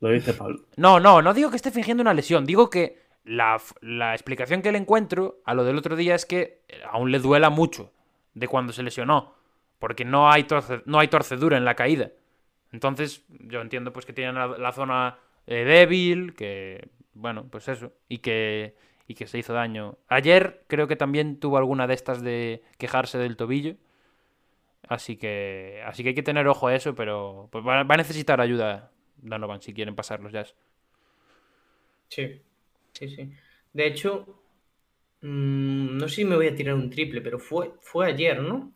Lo 0.00 0.10
dice 0.10 0.34
Pablo. 0.34 0.60
No, 0.76 1.00
no, 1.00 1.22
no 1.22 1.32
digo 1.32 1.48
que 1.50 1.56
esté 1.56 1.70
fingiendo 1.70 2.02
una 2.02 2.12
lesión. 2.14 2.44
Digo 2.44 2.68
que 2.68 3.05
la, 3.26 3.60
la 3.80 4.14
explicación 4.14 4.62
que 4.62 4.72
le 4.72 4.78
encuentro 4.78 5.40
a 5.44 5.54
lo 5.54 5.64
del 5.64 5.76
otro 5.76 5.96
día 5.96 6.14
es 6.14 6.24
que 6.24 6.62
eh, 6.68 6.80
aún 6.90 7.10
le 7.10 7.18
duela 7.18 7.50
mucho 7.50 7.92
de 8.34 8.48
cuando 8.48 8.72
se 8.72 8.82
lesionó. 8.82 9.34
Porque 9.78 10.04
no 10.04 10.30
hay, 10.30 10.46
no 10.86 10.98
hay 10.98 11.08
torcedura 11.08 11.58
en 11.58 11.64
la 11.66 11.74
caída. 11.74 12.10
Entonces, 12.72 13.24
yo 13.28 13.60
entiendo 13.60 13.92
pues 13.92 14.06
que 14.06 14.12
tiene 14.12 14.32
la, 14.32 14.72
zona 14.72 15.18
eh, 15.46 15.64
débil, 15.64 16.34
que, 16.34 16.88
bueno, 17.12 17.46
pues 17.50 17.68
eso, 17.68 17.92
y 18.08 18.18
que, 18.18 18.74
y 19.06 19.14
que 19.14 19.26
se 19.26 19.38
hizo 19.38 19.52
daño. 19.52 19.98
Ayer 20.08 20.64
creo 20.66 20.88
que 20.88 20.96
también 20.96 21.38
tuvo 21.38 21.58
alguna 21.58 21.86
de 21.86 21.94
estas 21.94 22.22
de 22.22 22.62
quejarse 22.78 23.18
del 23.18 23.36
tobillo. 23.36 23.74
Así 24.88 25.16
que, 25.16 25.82
así 25.84 26.02
que 26.02 26.10
hay 26.10 26.14
que 26.14 26.22
tener 26.22 26.46
ojo 26.48 26.68
a 26.68 26.74
eso, 26.74 26.94
pero 26.94 27.48
pues 27.50 27.66
va, 27.66 27.82
va 27.82 27.94
a 27.94 27.98
necesitar 27.98 28.40
ayuda 28.40 28.92
Donovan 29.16 29.60
si 29.60 29.74
quieren 29.74 29.96
pasar 29.96 30.20
los 30.20 30.32
jazz. 30.32 30.54
Sí, 32.08 32.40
sí, 32.98 33.08
sí. 33.08 33.30
De 33.72 33.86
hecho, 33.86 34.26
mm, 35.20 35.96
no 35.96 36.08
sé 36.08 36.16
si 36.16 36.24
me 36.24 36.36
voy 36.36 36.48
a 36.48 36.54
tirar 36.54 36.74
un 36.74 36.90
triple, 36.90 37.20
pero 37.20 37.38
fue, 37.38 37.72
fue 37.80 38.06
ayer, 38.06 38.40
¿no? 38.40 38.72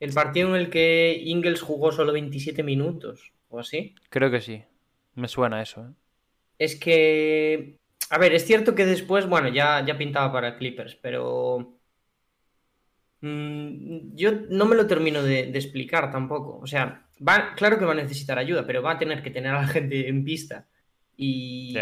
El 0.00 0.12
partido 0.12 0.48
en 0.48 0.60
el 0.60 0.70
que 0.70 1.20
Ingles 1.24 1.60
jugó 1.60 1.92
solo 1.92 2.12
27 2.12 2.62
minutos 2.62 3.32
o 3.48 3.58
así. 3.58 3.94
Creo 4.10 4.30
que 4.30 4.40
sí. 4.40 4.62
Me 5.14 5.28
suena 5.28 5.60
eso. 5.60 5.82
¿eh? 5.82 5.92
Es 6.58 6.76
que, 6.78 7.78
a 8.10 8.18
ver, 8.18 8.32
es 8.32 8.46
cierto 8.46 8.74
que 8.74 8.86
después, 8.86 9.26
bueno, 9.26 9.48
ya, 9.48 9.84
ya 9.84 9.98
pintaba 9.98 10.32
para 10.32 10.56
Clippers, 10.56 10.94
pero 10.96 11.78
mm, 13.20 14.14
yo 14.14 14.32
no 14.50 14.66
me 14.66 14.76
lo 14.76 14.86
termino 14.86 15.22
de, 15.22 15.46
de 15.46 15.58
explicar 15.58 16.10
tampoco. 16.12 16.58
O 16.58 16.66
sea, 16.66 17.08
va, 17.26 17.54
claro 17.54 17.78
que 17.78 17.84
va 17.84 17.92
a 17.92 17.96
necesitar 17.96 18.38
ayuda, 18.38 18.64
pero 18.66 18.82
va 18.82 18.92
a 18.92 18.98
tener 18.98 19.22
que 19.22 19.30
tener 19.30 19.52
a 19.52 19.62
la 19.62 19.66
gente 19.68 20.08
en 20.08 20.24
pista. 20.24 20.66
Y... 21.16 21.76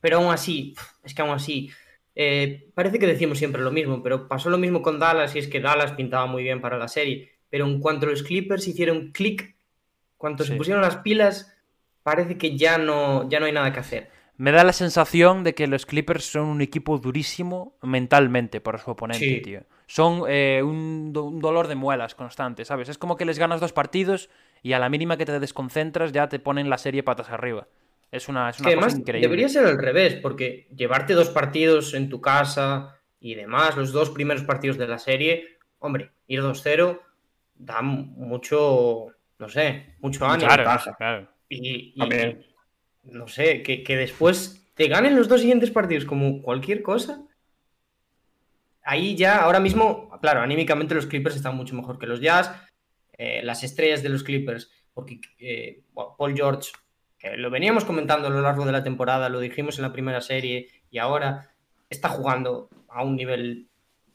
Pero 0.00 0.18
aún 0.18 0.32
así, 0.32 0.74
es 1.02 1.14
que 1.14 1.22
aún 1.22 1.32
así, 1.32 1.70
eh, 2.14 2.70
parece 2.74 2.98
que 2.98 3.06
decimos 3.06 3.38
siempre 3.38 3.62
lo 3.62 3.70
mismo, 3.70 4.02
pero 4.02 4.28
pasó 4.28 4.50
lo 4.50 4.58
mismo 4.58 4.82
con 4.82 4.98
Dallas 4.98 5.34
y 5.36 5.38
es 5.40 5.48
que 5.48 5.60
Dallas 5.60 5.92
pintaba 5.92 6.26
muy 6.26 6.42
bien 6.42 6.60
para 6.60 6.78
la 6.78 6.88
serie. 6.88 7.30
Pero 7.50 7.66
en 7.66 7.80
cuanto 7.80 8.06
los 8.06 8.22
Clippers 8.22 8.66
hicieron 8.68 9.12
clic, 9.12 9.56
cuando 10.16 10.44
se 10.44 10.54
pusieron 10.56 10.82
las 10.82 10.96
pilas, 10.98 11.54
parece 12.02 12.36
que 12.38 12.56
ya 12.56 12.78
no, 12.78 13.28
ya 13.28 13.40
no 13.40 13.46
hay 13.46 13.52
nada 13.52 13.72
que 13.72 13.80
hacer. 13.80 14.10
Me 14.36 14.52
da 14.52 14.62
la 14.62 14.72
sensación 14.72 15.42
de 15.42 15.54
que 15.54 15.66
los 15.66 15.84
Clippers 15.86 16.24
son 16.24 16.46
un 16.46 16.60
equipo 16.60 16.98
durísimo 16.98 17.76
mentalmente 17.82 18.60
para 18.60 18.78
su 18.78 18.90
oponente, 18.90 19.24
Sí. 19.26 19.40
tío. 19.40 19.62
Son 19.86 20.22
eh, 20.28 20.62
un, 20.62 21.12
do- 21.12 21.24
un 21.24 21.40
dolor 21.40 21.66
de 21.66 21.74
muelas 21.74 22.14
constante, 22.14 22.64
¿sabes? 22.64 22.88
Es 22.88 22.98
como 22.98 23.16
que 23.16 23.24
les 23.24 23.38
ganas 23.38 23.60
dos 23.60 23.72
partidos 23.72 24.28
y 24.62 24.74
a 24.74 24.78
la 24.78 24.88
mínima 24.90 25.16
que 25.16 25.24
te 25.26 25.40
desconcentras 25.40 26.12
ya 26.12 26.28
te 26.28 26.38
ponen 26.38 26.68
la 26.70 26.78
serie 26.78 27.02
patas 27.02 27.30
arriba. 27.30 27.66
Es 28.10 28.28
una, 28.28 28.50
es 28.50 28.56
Que 28.56 28.62
cosa 28.62 28.68
además 28.76 28.94
increíble. 28.98 29.26
debería 29.28 29.48
ser 29.48 29.66
al 29.66 29.78
revés, 29.78 30.14
porque 30.16 30.66
llevarte 30.74 31.12
dos 31.14 31.28
partidos 31.30 31.92
en 31.94 32.08
tu 32.08 32.20
casa 32.20 32.96
y 33.20 33.34
demás, 33.34 33.76
los 33.76 33.92
dos 33.92 34.10
primeros 34.10 34.44
partidos 34.44 34.78
de 34.78 34.88
la 34.88 34.98
serie, 34.98 35.58
hombre, 35.78 36.12
ir 36.26 36.40
2-0 36.40 37.00
da 37.56 37.82
mucho, 37.82 39.08
no 39.38 39.48
sé, 39.48 39.96
mucho 40.00 40.24
ánimo. 40.26 40.46
Claro, 40.48 40.62
ventaja. 40.64 40.94
claro. 40.96 41.28
Y, 41.48 41.92
y- 41.94 41.98
También. 41.98 42.46
no 43.04 43.26
sé, 43.28 43.62
que, 43.62 43.82
que 43.82 43.96
después 43.96 44.70
te 44.74 44.86
ganen 44.88 45.16
los 45.16 45.28
dos 45.28 45.40
siguientes 45.40 45.70
partidos 45.70 46.04
como 46.04 46.40
cualquier 46.42 46.82
cosa. 46.82 47.24
Ahí 48.82 49.16
ya, 49.16 49.42
ahora 49.42 49.60
mismo, 49.60 50.08
claro, 50.22 50.40
anímicamente 50.40 50.94
los 50.94 51.06
Clippers 51.06 51.36
están 51.36 51.56
mucho 51.56 51.74
mejor 51.74 51.98
que 51.98 52.06
los 52.06 52.20
Jazz. 52.20 52.50
Eh, 53.12 53.40
las 53.42 53.64
estrellas 53.64 54.02
de 54.02 54.08
los 54.10 54.22
Clippers, 54.22 54.70
porque 54.94 55.20
eh, 55.40 55.82
Paul 56.16 56.34
George, 56.36 56.70
que 57.18 57.36
lo 57.36 57.50
veníamos 57.50 57.84
comentando 57.84 58.28
a 58.28 58.30
lo 58.30 58.40
largo 58.40 58.64
de 58.64 58.72
la 58.72 58.84
temporada, 58.84 59.28
lo 59.28 59.40
dijimos 59.40 59.78
en 59.78 59.82
la 59.82 59.92
primera 59.92 60.20
serie 60.20 60.68
y 60.90 60.98
ahora 60.98 61.50
está 61.90 62.08
jugando 62.08 62.68
a 62.88 63.02
un 63.02 63.16
nivel 63.16 63.68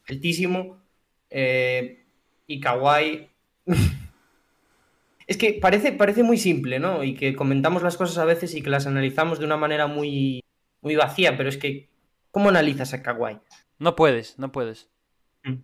altísimo. 0.07 0.81
Eh, 1.29 2.05
y 2.47 2.59
Kawhi. 2.59 3.29
es 5.27 5.37
que 5.37 5.53
parece, 5.53 5.91
parece 5.91 6.23
muy 6.23 6.37
simple, 6.37 6.79
¿no? 6.79 7.03
Y 7.03 7.15
que 7.15 7.35
comentamos 7.35 7.83
las 7.83 7.97
cosas 7.97 8.17
a 8.17 8.25
veces 8.25 8.53
y 8.55 8.61
que 8.61 8.69
las 8.69 8.87
analizamos 8.87 9.39
de 9.39 9.45
una 9.45 9.57
manera 9.57 9.87
muy, 9.87 10.43
muy 10.81 10.95
vacía, 10.95 11.37
pero 11.37 11.49
es 11.49 11.57
que, 11.57 11.89
¿cómo 12.31 12.49
analizas 12.49 12.93
a 12.93 13.01
Kawhi? 13.01 13.39
No 13.79 13.95
puedes, 13.95 14.37
no 14.39 14.51
puedes. 14.51 14.89
Mm. 15.43 15.55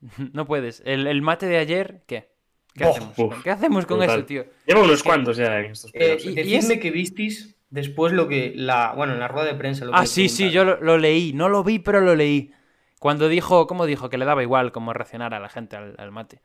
No 0.32 0.46
puedes. 0.46 0.80
El, 0.84 1.08
el 1.08 1.22
mate 1.22 1.46
de 1.46 1.58
ayer, 1.58 2.04
¿qué? 2.06 2.30
¿Qué 2.78 2.84
Oh, 2.84 2.90
hacemos? 2.90 3.18
uf, 3.18 3.42
¿Qué 3.42 3.50
hacemos 3.50 3.84
con 3.86 3.98
brutal. 3.98 4.18
eso, 4.20 4.26
tío? 4.26 4.44
Lleva 4.66 4.82
unos 4.82 5.02
cuantos 5.02 5.36
ya 5.36 5.58
en 5.60 5.72
estos 5.72 5.90
Eh, 5.92 5.98
playoffs. 5.98 6.24
y- 6.24 6.54
es- 6.54 6.78
que 6.80 6.90
visteis 6.90 7.56
después 7.70 8.12
lo 8.12 8.28
que 8.28 8.52
la. 8.54 8.92
Bueno, 8.96 9.12
en 9.14 9.20
la 9.20 9.28
rueda 9.28 9.46
de 9.46 9.54
prensa. 9.54 9.84
Lo 9.84 9.92
que 9.92 9.98
Ah, 9.98 10.06
sí, 10.06 10.28
sí, 10.28 10.50
yo 10.50 10.64
lo, 10.64 10.80
lo 10.80 10.96
leí. 10.96 11.32
No 11.34 11.48
lo 11.48 11.62
vi, 11.64 11.78
pero 11.80 12.00
lo 12.00 12.14
leí. 12.14 12.52
Cuando 13.00 13.28
dijo, 13.28 13.66
¿cómo 13.66 13.84
dijo? 13.86 14.08
Que 14.08 14.18
le 14.18 14.24
daba 14.24 14.42
igual 14.42 14.72
cómo 14.72 14.92
reaccionar 14.92 15.34
a 15.34 15.40
la 15.40 15.48
gente 15.48 15.76
al, 15.76 15.94
al 15.98 16.10
mate. 16.10 16.40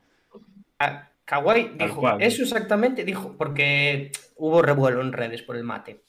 Ah, 0.79 1.09
Kawhi 1.25 1.71
dijo, 1.79 2.01
cual. 2.01 2.21
eso 2.21 2.43
exactamente, 2.43 3.05
dijo, 3.05 3.35
porque 3.37 4.11
hubo 4.35 4.61
revuelo 4.61 5.01
en 5.01 5.13
redes 5.13 5.41
por 5.41 5.55
el 5.55 5.63
mate. 5.63 6.01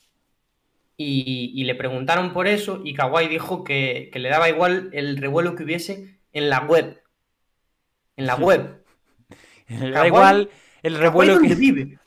Y, 0.97 1.53
y 1.55 1.65
le 1.65 1.75
preguntaron 1.75 2.33
por 2.33 2.47
eso 2.47 2.81
y 2.85 2.95
Kawhi 2.95 3.27
dijo 3.29 3.65
que, 3.65 4.11
que 4.13 4.19
le 4.19 4.29
daba 4.29 4.49
igual 4.49 4.91
el 4.93 5.17
revuelo 5.17 5.55
que 5.57 5.65
hubiese 5.65 6.19
en 6.33 6.51
la 6.51 6.61
web. 6.61 7.01
En 8.17 8.27
la 8.27 8.37
web. 8.37 8.84
Le 9.69 9.91
da 9.91 10.07
igual 10.07 10.51
el 10.83 10.97
revuelo 10.99 11.35
¿dónde 11.35 11.49
que... 11.49 11.55
vive? 11.55 11.99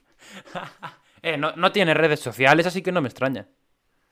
Eh, 1.24 1.36
no, 1.36 1.54
no 1.56 1.72
tiene 1.72 1.94
redes 1.96 2.20
sociales, 2.20 2.66
así 2.68 2.82
que 2.84 2.92
no 2.92 3.02
me 3.02 3.10
extraña. 3.10 3.48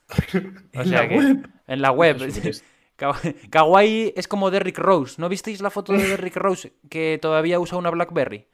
O 0.76 0.82
En 0.82 0.90
sea 0.90 1.04
la 1.04 1.08
que- 1.10 1.16
web. 1.18 1.50
En 1.68 1.82
la 1.82 1.92
web. 1.92 2.18
Kawaii 3.50 4.14
es 4.16 4.28
como 4.28 4.50
Derrick 4.52 4.78
Rose. 4.80 5.16
¿No 5.22 5.30
visteis 5.30 5.62
la 5.62 5.70
foto 5.70 5.94
de 5.94 6.08
Derrick 6.08 6.36
Rose 6.36 6.74
que 6.90 7.20
todavía 7.22 7.60
usa 7.60 7.78
una 7.78 7.90
BlackBerry? 7.92 8.48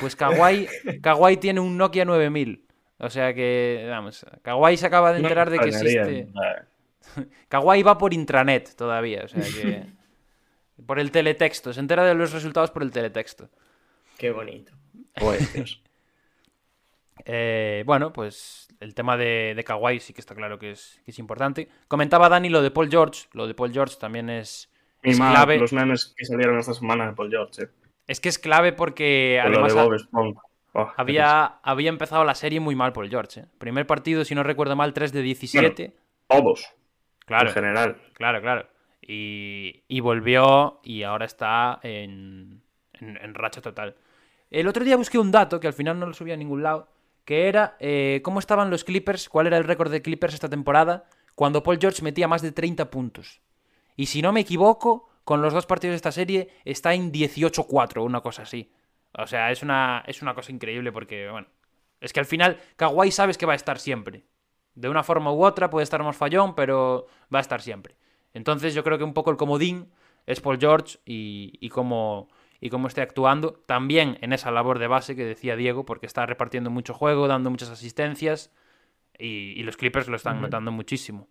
Pues 0.00 0.16
Kawaii, 0.16 0.68
Kawaii 1.00 1.36
tiene 1.38 1.60
un 1.60 1.76
Nokia 1.78 2.04
9000. 2.04 2.66
O 2.98 3.08
sea 3.10 3.32
que, 3.34 3.86
vamos, 3.88 4.26
Kawaii 4.42 4.76
se 4.76 4.86
acaba 4.86 5.12
de 5.12 5.18
enterar 5.20 5.48
de 5.50 5.58
que 5.58 5.68
existe... 5.68 6.28
Kawaii 7.48 7.82
va 7.82 7.96
por 7.98 8.12
intranet 8.12 8.74
todavía, 8.74 9.22
o 9.24 9.28
sea 9.28 9.42
que... 9.42 9.86
Por 10.84 10.98
el 10.98 11.10
teletexto, 11.10 11.72
se 11.72 11.80
entera 11.80 12.04
de 12.04 12.14
los 12.14 12.32
resultados 12.32 12.70
por 12.70 12.82
el 12.82 12.90
teletexto. 12.90 13.48
Qué 14.18 14.30
bonito. 14.30 14.72
Dios. 15.54 15.82
Eh, 17.24 17.82
bueno, 17.86 18.12
pues 18.12 18.68
el 18.78 18.94
tema 18.94 19.16
de, 19.16 19.54
de 19.56 19.64
Kawhi 19.64 19.98
sí 20.00 20.12
que 20.12 20.20
está 20.20 20.34
claro 20.34 20.58
que 20.58 20.72
es, 20.72 21.00
que 21.04 21.10
es 21.10 21.18
importante. 21.18 21.68
Comentaba 21.88 22.28
Dani 22.28 22.50
lo 22.50 22.62
de 22.62 22.70
Paul 22.70 22.90
George. 22.90 23.26
Lo 23.32 23.46
de 23.46 23.54
Paul 23.54 23.72
George 23.72 23.96
también 23.98 24.30
es, 24.30 24.70
es 25.02 25.18
madre, 25.18 25.34
clave. 25.34 25.58
los 25.58 25.72
memes 25.72 26.14
que 26.16 26.24
salieron 26.24 26.58
esta 26.58 26.74
semana 26.74 27.06
de 27.08 27.12
Paul 27.14 27.30
George. 27.30 27.64
eh. 27.64 27.68
Es 28.06 28.20
que 28.20 28.28
es 28.28 28.38
clave 28.38 28.72
porque 28.72 29.40
además. 29.42 29.74
Oh, 29.74 30.86
qué 30.88 30.92
había, 30.98 31.44
había 31.62 31.88
empezado 31.88 32.22
la 32.24 32.34
serie 32.34 32.60
muy 32.60 32.76
mal 32.76 32.92
Paul 32.92 33.08
George. 33.08 33.40
¿eh? 33.40 33.44
Primer 33.58 33.86
partido, 33.86 34.24
si 34.24 34.34
no 34.34 34.42
recuerdo 34.42 34.76
mal, 34.76 34.92
3 34.92 35.10
de 35.12 35.22
17. 35.22 35.70
triste. 35.74 35.96
Todos, 36.28 36.66
claro, 37.24 37.48
en 37.48 37.54
general. 37.54 37.96
claro, 38.12 38.40
claro. 38.42 38.68
Y, 39.00 39.84
y 39.88 40.00
volvió 40.00 40.80
y 40.84 41.02
ahora 41.02 41.24
está 41.24 41.80
en, 41.82 42.62
en- 42.92 43.16
en 43.16 43.34
racha 43.34 43.62
total. 43.62 43.96
El 44.50 44.68
otro 44.68 44.84
día 44.84 44.96
busqué 44.96 45.18
un 45.18 45.32
dato 45.32 45.60
que 45.60 45.66
al 45.66 45.72
final 45.72 45.98
no 45.98 46.06
lo 46.06 46.14
subí 46.14 46.32
a 46.32 46.36
ningún 46.36 46.62
lado, 46.62 46.88
que 47.24 47.48
era 47.48 47.76
eh, 47.80 48.20
cómo 48.22 48.38
estaban 48.38 48.70
los 48.70 48.84
Clippers, 48.84 49.28
cuál 49.28 49.48
era 49.48 49.56
el 49.56 49.64
récord 49.64 49.90
de 49.90 50.02
Clippers 50.02 50.34
esta 50.34 50.48
temporada 50.48 51.04
cuando 51.34 51.62
Paul 51.62 51.78
George 51.78 52.02
metía 52.02 52.28
más 52.28 52.42
de 52.42 52.52
30 52.52 52.90
puntos. 52.90 53.40
Y 53.96 54.06
si 54.06 54.22
no 54.22 54.32
me 54.32 54.40
equivoco, 54.40 55.08
con 55.24 55.42
los 55.42 55.52
dos 55.52 55.66
partidos 55.66 55.92
de 55.92 55.96
esta 55.96 56.12
serie 56.12 56.50
está 56.64 56.94
en 56.94 57.12
18-4, 57.12 58.02
una 58.02 58.20
cosa 58.20 58.42
así. 58.42 58.72
O 59.12 59.26
sea, 59.26 59.50
es 59.50 59.62
una, 59.62 60.02
es 60.06 60.22
una 60.22 60.34
cosa 60.34 60.52
increíble 60.52 60.92
porque, 60.92 61.28
bueno, 61.30 61.48
es 62.00 62.12
que 62.12 62.20
al 62.20 62.26
final 62.26 62.58
Kawhi 62.76 63.10
sabes 63.10 63.36
que 63.36 63.46
va 63.46 63.54
a 63.54 63.56
estar 63.56 63.78
siempre. 63.78 64.24
De 64.74 64.88
una 64.88 65.02
forma 65.02 65.32
u 65.32 65.44
otra 65.44 65.68
puede 65.68 65.84
estar 65.84 66.02
más 66.02 66.16
fallón, 66.16 66.54
pero 66.54 67.06
va 67.34 67.38
a 67.38 67.42
estar 67.42 67.60
siempre. 67.60 67.96
Entonces 68.34 68.74
yo 68.74 68.84
creo 68.84 68.98
que 68.98 69.04
un 69.04 69.14
poco 69.14 69.30
el 69.30 69.36
comodín 69.36 69.90
es 70.26 70.40
Paul 70.40 70.58
George 70.58 70.98
y, 71.04 71.52
y 71.60 71.70
cómo, 71.70 72.28
y 72.60 72.70
cómo 72.70 72.88
esté 72.88 73.02
actuando. 73.02 73.62
También 73.66 74.18
en 74.20 74.32
esa 74.32 74.50
labor 74.50 74.78
de 74.78 74.86
base 74.86 75.16
que 75.16 75.24
decía 75.24 75.56
Diego, 75.56 75.84
porque 75.84 76.06
está 76.06 76.26
repartiendo 76.26 76.70
mucho 76.70 76.94
juego, 76.94 77.28
dando 77.28 77.50
muchas 77.50 77.70
asistencias 77.70 78.52
y, 79.18 79.58
y 79.58 79.62
los 79.62 79.76
Clippers 79.76 80.08
lo 80.08 80.16
están 80.16 80.40
notando 80.40 80.72
muchísimo. 80.72 81.28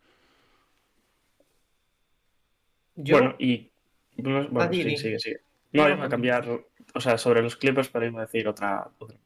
Yo, 2.95 3.17
Bueno, 3.17 3.35
y. 3.39 3.71
Bueno, 4.17 4.67
di, 4.67 4.83
sí, 4.83 4.97
sigue, 4.97 5.19
sigue. 5.19 5.41
No, 5.73 5.89
iba 5.89 6.05
a 6.05 6.09
cambiar. 6.09 6.47
O 6.93 7.01
sea, 7.01 7.17
sobre 7.17 7.41
los 7.41 7.57
Clippers, 7.57 7.89
pero 7.89 8.05
iba 8.05 8.21
a 8.21 8.25
decir 8.25 8.47
otra. 8.47 8.89
otra. 8.97 9.17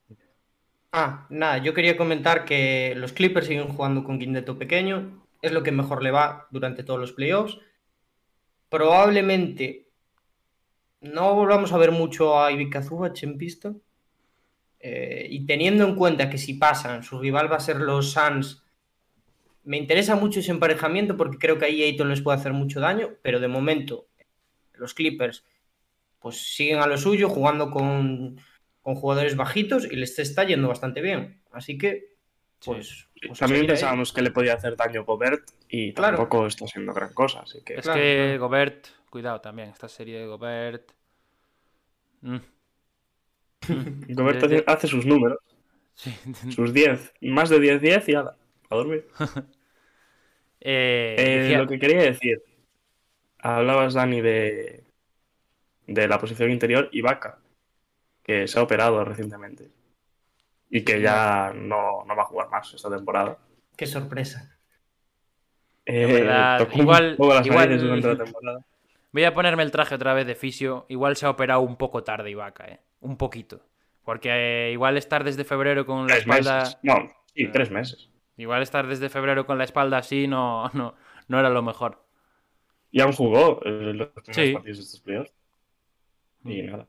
Ah, 0.92 1.26
nada, 1.30 1.58
yo 1.58 1.72
quería 1.72 1.96
comentar 1.96 2.44
que 2.44 2.94
los 2.96 3.12
Clippers 3.12 3.46
siguen 3.46 3.68
jugando 3.68 4.02
con 4.02 4.18
quinteto 4.18 4.58
pequeño, 4.58 5.24
es 5.40 5.52
lo 5.52 5.62
que 5.62 5.70
mejor 5.70 6.02
le 6.02 6.10
va 6.10 6.48
durante 6.50 6.82
todos 6.82 6.98
los 6.98 7.12
playoffs. 7.12 7.58
Probablemente 8.68 9.89
no 11.00 11.34
volvamos 11.34 11.72
a 11.72 11.78
ver 11.78 11.92
mucho 11.92 12.40
a 12.42 12.52
Ivica 12.52 12.82
Zubac 12.82 13.22
en 13.22 13.38
pista. 13.38 13.72
Eh, 14.82 15.26
y 15.30 15.44
teniendo 15.46 15.84
en 15.84 15.94
cuenta 15.94 16.30
que 16.30 16.38
si 16.38 16.54
pasan, 16.54 17.02
su 17.02 17.18
rival 17.20 17.50
va 17.52 17.56
a 17.56 17.60
ser 17.60 17.76
los 17.76 18.12
Suns, 18.12 18.64
me 19.64 19.76
interesa 19.76 20.16
mucho 20.16 20.40
ese 20.40 20.52
emparejamiento 20.52 21.16
porque 21.16 21.38
creo 21.38 21.58
que 21.58 21.66
ahí 21.66 21.82
Ayton 21.82 22.08
les 22.08 22.22
puede 22.22 22.38
hacer 22.38 22.52
mucho 22.54 22.80
daño, 22.80 23.10
pero 23.22 23.40
de 23.40 23.48
momento 23.48 24.06
los 24.74 24.94
Clippers 24.94 25.44
pues 26.18 26.36
siguen 26.54 26.78
a 26.80 26.86
lo 26.86 26.96
suyo 26.98 27.28
jugando 27.28 27.70
con, 27.70 28.38
con 28.82 28.94
jugadores 28.94 29.36
bajitos 29.36 29.84
y 29.90 29.96
les 29.96 30.18
está 30.18 30.44
yendo 30.44 30.68
bastante 30.68 31.00
bien. 31.02 31.42
Así 31.50 31.76
que, 31.78 32.14
pues. 32.64 33.08
pues 33.26 33.42
a 33.42 33.46
También 33.46 33.62
ahí. 33.62 33.68
pensábamos 33.68 34.12
que 34.12 34.22
le 34.22 34.30
podía 34.30 34.54
hacer 34.54 34.76
daño 34.76 35.04
Gobert 35.04 35.42
y 35.68 35.92
Claro. 35.94 36.18
tampoco 36.18 36.46
está 36.46 36.64
haciendo 36.66 36.92
gran 36.94 37.12
cosa, 37.14 37.40
así 37.40 37.62
que. 37.64 37.74
Es 37.74 37.82
Claro, 37.82 38.00
que 38.00 38.24
claro. 38.26 38.40
Gobert, 38.40 38.86
cuidado 39.10 39.40
también, 39.40 39.68
esta 39.68 39.88
serie 39.88 40.20
de 40.20 40.26
Gobert. 40.26 40.92
Mm. 42.22 42.36
Mm. 43.68 44.14
Gobert 44.14 44.40
De- 44.46 44.56
hace- 44.56 44.64
hace 44.66 44.86
sus 44.88 45.04
números, 45.04 45.38
sí. 45.94 46.10
sus 46.50 46.72
10, 46.72 47.12
más 47.20 47.50
de 47.50 47.58
10-10 47.60 48.08
y 48.08 48.14
ala, 48.14 48.36
a 48.70 48.74
dormir. 48.74 49.06
Eh, 50.62 51.16
Eh, 51.18 51.38
decía- 51.40 51.58
Lo 51.58 51.66
que 51.66 51.78
quería 51.78 52.02
decir, 52.02 52.42
hablabas, 53.38 53.94
Dani, 53.94 54.20
de, 54.20 54.84
de 55.86 56.06
la 56.08 56.18
posición 56.18 56.50
interior 56.50 56.90
y 56.92 57.00
Vaca, 57.00 57.38
que 58.22 58.46
se 58.46 58.58
ha 58.58 58.62
operado 58.62 59.02
recientemente 59.04 59.70
y 60.68 60.82
que 60.84 61.00
ya 61.00 61.52
no, 61.54 62.04
no 62.04 62.14
va 62.14 62.22
a 62.24 62.26
jugar 62.26 62.50
más 62.50 62.72
esta 62.74 62.90
temporada. 62.90 63.38
Qué 63.74 63.86
sorpresa. 63.86 64.58
Eh, 65.86 66.04
verdad, 66.06 66.58
tocó 66.58 66.74
un 66.74 66.80
igual- 66.82 67.16
poco 67.16 67.34
las 67.34 67.46
igual- 67.46 67.78
durante 67.80 68.08
la 68.08 68.24
temporada. 68.24 68.66
Voy 69.12 69.24
a 69.24 69.34
ponerme 69.34 69.62
el 69.62 69.70
traje 69.72 69.94
otra 69.96 70.14
vez 70.14 70.26
de 70.26 70.34
fisio. 70.34 70.86
Igual 70.88 71.16
se 71.16 71.26
ha 71.26 71.30
operado 71.30 71.60
un 71.60 71.76
poco 71.76 72.04
tarde 72.04 72.30
Ibaka, 72.30 72.66
¿eh? 72.66 72.80
Un 73.00 73.16
poquito. 73.16 73.60
Porque 74.04 74.30
eh, 74.68 74.72
igual 74.72 74.96
estar 74.96 75.24
desde 75.24 75.44
febrero 75.44 75.84
con 75.84 76.06
la 76.06 76.16
espalda... 76.16 76.60
meses. 76.60 76.78
No, 76.82 76.94
sí, 77.34 77.48
tres 77.52 77.70
meses. 77.70 78.08
Igual 78.36 78.62
estar 78.62 78.86
desde 78.86 79.08
febrero 79.08 79.44
con 79.46 79.58
la 79.58 79.64
espalda 79.64 79.98
así 79.98 80.26
no, 80.26 80.70
no, 80.72 80.94
no 81.28 81.38
era 81.40 81.50
lo 81.50 81.62
mejor. 81.62 82.04
Y 82.90 83.00
aún 83.00 83.12
jugó 83.12 83.60
eh, 83.64 83.92
los 83.94 84.08
primeros 84.08 84.36
Sí. 84.36 84.52
partidos 84.54 84.78
de 84.78 84.82
estos 84.84 85.00
playoffs. 85.00 85.32
Y 86.44 86.62
nada. 86.62 86.86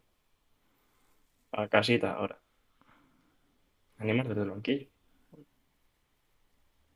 A 1.51 1.67
casita 1.67 2.13
ahora. 2.13 2.39
Animar 3.97 4.27
desde 4.29 4.43
el 4.43 4.49
banquillo. 4.51 4.87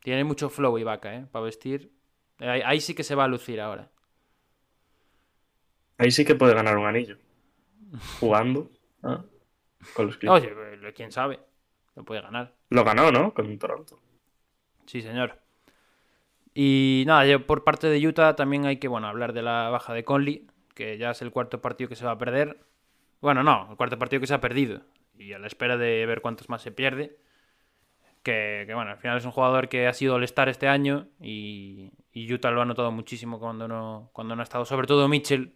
Tiene 0.01 0.23
mucho 0.23 0.49
flow 0.49 0.77
Ibaka, 0.77 1.15
¿eh? 1.15 1.25
Para 1.31 1.45
vestir. 1.45 1.91
Ahí, 2.39 2.61
ahí 2.63 2.79
sí 2.79 2.93
que 2.93 3.03
se 3.03 3.15
va 3.15 3.25
a 3.25 3.27
lucir 3.27 3.59
ahora. 3.59 3.91
Ahí 5.97 6.11
sí 6.11 6.25
que 6.25 6.35
puede 6.35 6.53
ganar 6.53 6.77
un 6.77 6.85
anillo. 6.85 7.17
Jugando 8.19 8.69
con 9.93 10.07
los 10.07 10.17
Clippers. 10.17 10.45
Oye, 10.45 10.93
quién 10.93 11.11
sabe. 11.11 11.39
Lo 11.95 12.03
puede 12.03 12.21
ganar. 12.21 12.53
Lo 12.69 12.83
ganó, 12.83 13.11
¿no? 13.11 13.33
Con 13.33 13.57
Toronto. 13.57 13.99
Sí, 14.85 15.01
señor. 15.01 15.39
Y 16.53 17.03
nada, 17.07 17.25
yo 17.25 17.45
por 17.45 17.63
parte 17.63 17.87
de 17.87 18.05
Utah 18.05 18.35
también 18.35 18.65
hay 18.65 18.77
que, 18.77 18.87
bueno, 18.87 19.07
hablar 19.07 19.33
de 19.33 19.41
la 19.41 19.69
baja 19.69 19.93
de 19.93 20.03
Conley, 20.03 20.47
que 20.73 20.97
ya 20.97 21.11
es 21.11 21.21
el 21.21 21.31
cuarto 21.31 21.61
partido 21.61 21.89
que 21.89 21.95
se 21.95 22.05
va 22.05 22.11
a 22.11 22.17
perder. 22.17 22.59
Bueno, 23.21 23.43
no, 23.43 23.67
el 23.69 23.77
cuarto 23.77 23.97
partido 23.97 24.19
que 24.19 24.27
se 24.27 24.33
ha 24.33 24.41
perdido. 24.41 24.81
Y 25.17 25.33
a 25.33 25.39
la 25.39 25.47
espera 25.47 25.77
de 25.77 26.05
ver 26.05 26.21
cuántos 26.21 26.49
más 26.49 26.61
se 26.61 26.71
pierde. 26.71 27.17
Que, 28.23 28.63
que, 28.67 28.73
bueno, 28.73 28.91
al 28.91 28.97
final 28.97 29.17
es 29.17 29.25
un 29.25 29.31
jugador 29.31 29.69
que 29.69 29.87
ha 29.87 29.93
sido 29.93 30.15
All-Star 30.15 30.49
este 30.49 30.67
año 30.67 31.07
y, 31.21 31.91
y 32.11 32.33
Utah 32.33 32.51
lo 32.51 32.61
ha 32.61 32.65
notado 32.65 32.91
muchísimo 32.91 33.39
cuando 33.39 33.67
no, 33.67 34.09
cuando 34.13 34.35
no 34.35 34.41
ha 34.41 34.43
estado. 34.43 34.65
Sobre 34.65 34.87
todo 34.87 35.07
Mitchell, 35.07 35.53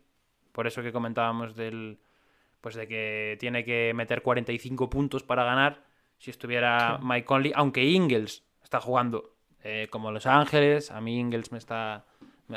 por 0.51 0.67
eso 0.67 0.81
que 0.81 0.91
comentábamos 0.91 1.55
del, 1.55 1.99
pues 2.61 2.75
de 2.75 2.87
que 2.87 3.37
tiene 3.39 3.63
que 3.63 3.93
meter 3.95 4.21
45 4.21 4.89
puntos 4.89 5.23
para 5.23 5.43
ganar 5.43 5.83
si 6.17 6.31
estuviera 6.31 6.99
Mike 7.01 7.25
Conley, 7.25 7.51
aunque 7.55 7.83
Ingles 7.85 8.43
está 8.61 8.81
jugando 8.81 9.35
eh, 9.63 9.87
como 9.89 10.11
Los 10.11 10.25
Ángeles, 10.25 10.91
a 10.91 11.01
mí 11.01 11.17
Ingles 11.17 11.51
me 11.51 11.57
está... 11.57 12.05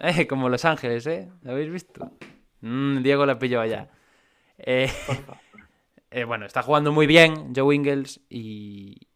eh, 0.02 0.26
como 0.28 0.48
Los 0.48 0.64
Ángeles, 0.64 1.06
¿eh? 1.06 1.30
¿Lo 1.42 1.52
habéis 1.52 1.70
visto? 1.70 2.10
Mm, 2.60 3.02
Diego 3.02 3.24
la 3.24 3.38
pilló 3.38 3.60
allá. 3.60 3.88
Eh, 4.58 4.90
eh, 6.10 6.24
bueno, 6.24 6.46
está 6.46 6.62
jugando 6.62 6.92
muy 6.92 7.06
bien 7.06 7.54
Joe 7.54 7.74
Ingles 7.74 8.20
y... 8.28 9.08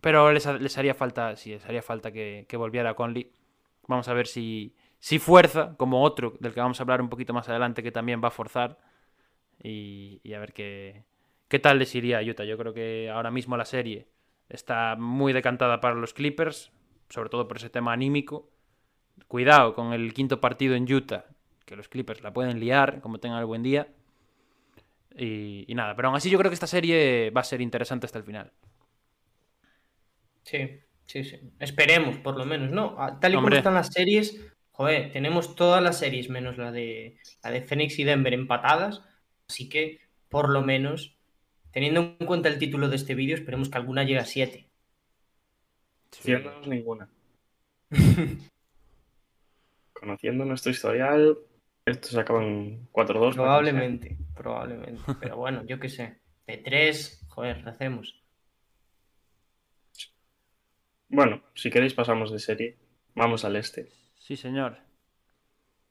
Pero 0.00 0.32
les, 0.32 0.46
les 0.46 0.78
haría 0.78 0.94
falta, 0.94 1.34
sí, 1.36 1.50
les 1.50 1.64
haría 1.64 1.82
falta 1.82 2.12
que, 2.12 2.46
que 2.48 2.56
volviera 2.56 2.94
Conley. 2.94 3.32
Vamos 3.88 4.06
a 4.08 4.14
ver 4.14 4.28
si, 4.28 4.72
si 5.00 5.18
fuerza, 5.18 5.76
como 5.76 6.02
otro 6.02 6.34
del 6.40 6.54
que 6.54 6.60
vamos 6.60 6.80
a 6.80 6.82
hablar 6.82 7.00
un 7.00 7.08
poquito 7.08 7.32
más 7.32 7.48
adelante, 7.48 7.82
que 7.82 7.92
también 7.92 8.22
va 8.22 8.28
a 8.28 8.32
forzar. 8.32 8.78
Y, 9.62 10.20
y 10.22 10.34
a 10.34 10.40
ver 10.40 10.52
qué, 10.52 11.04
qué 11.48 11.58
tal 11.58 11.78
les 11.78 11.94
iría 11.94 12.18
a 12.18 12.22
Utah. 12.22 12.44
Yo 12.44 12.58
creo 12.58 12.74
que 12.74 13.10
ahora 13.10 13.30
mismo 13.30 13.56
la 13.56 13.64
serie 13.64 14.08
está 14.48 14.96
muy 14.96 15.32
decantada 15.32 15.80
para 15.80 15.94
los 15.94 16.14
Clippers, 16.14 16.72
sobre 17.08 17.30
todo 17.30 17.48
por 17.48 17.58
ese 17.58 17.70
tema 17.70 17.92
anímico. 17.92 18.50
Cuidado 19.28 19.74
con 19.74 19.92
el 19.92 20.14
quinto 20.14 20.40
partido 20.40 20.74
en 20.74 20.92
Utah, 20.92 21.26
que 21.64 21.76
los 21.76 21.88
Clippers 21.88 22.22
la 22.22 22.32
pueden 22.32 22.60
liar, 22.60 23.00
como 23.00 23.18
tengan 23.18 23.40
el 23.40 23.46
buen 23.46 23.62
día. 23.62 23.88
Y, 25.16 25.64
y 25.66 25.74
nada, 25.74 25.96
pero 25.96 26.08
aún 26.08 26.16
así 26.16 26.30
yo 26.30 26.38
creo 26.38 26.50
que 26.50 26.54
esta 26.54 26.66
serie 26.68 27.30
va 27.30 27.40
a 27.40 27.44
ser 27.44 27.60
interesante 27.60 28.06
hasta 28.06 28.18
el 28.18 28.24
final. 28.24 28.52
Sí, 30.42 30.80
sí, 31.06 31.24
sí. 31.24 31.40
Esperemos, 31.58 32.18
por 32.18 32.36
lo 32.36 32.44
menos, 32.46 32.70
¿no? 32.70 32.94
Ah, 32.98 33.18
Tal 33.20 33.32
y 33.32 33.36
como 33.36 33.48
están 33.48 33.74
las 33.74 33.88
series, 33.88 34.40
joder, 34.78 35.10
tenemos 35.10 35.56
todas 35.56 35.82
las 35.82 35.98
series 35.98 36.30
menos 36.30 36.56
la 36.56 36.70
de 36.70 37.16
la 37.42 37.50
de 37.50 37.62
Phoenix 37.62 37.98
y 37.98 38.04
Denver 38.04 38.32
empatadas. 38.32 39.02
Así 39.48 39.68
que, 39.68 39.98
por 40.28 40.48
lo 40.48 40.62
menos, 40.62 41.16
teniendo 41.72 42.16
en 42.20 42.26
cuenta 42.26 42.48
el 42.48 42.60
título 42.60 42.88
de 42.88 42.94
este 42.94 43.16
vídeo, 43.16 43.34
esperemos 43.34 43.70
que 43.70 43.76
alguna 43.76 44.04
llegue 44.04 44.20
a 44.20 44.24
7. 44.24 44.68
Conociéndonos 46.10 46.68
ninguna. 46.68 47.08
Conociendo 49.94 50.44
nuestro 50.44 50.70
historial, 50.70 51.38
estos 51.84 52.16
acaban 52.16 52.88
4-2. 52.92 53.34
Probablemente, 53.34 54.16
probablemente. 54.36 55.02
Pero 55.20 55.38
bueno, 55.38 55.64
yo 55.66 55.80
qué 55.80 55.88
sé. 55.88 56.20
De 56.46 56.56
3, 56.56 57.26
joder, 57.30 57.62
lo 57.62 57.70
hacemos. 57.70 58.22
Bueno, 61.08 61.42
si 61.54 61.68
queréis 61.68 61.94
pasamos 61.94 62.30
de 62.30 62.38
serie. 62.38 62.76
Vamos 63.16 63.44
al 63.44 63.56
este. 63.56 63.97
Sí, 64.28 64.36
señor. 64.36 64.76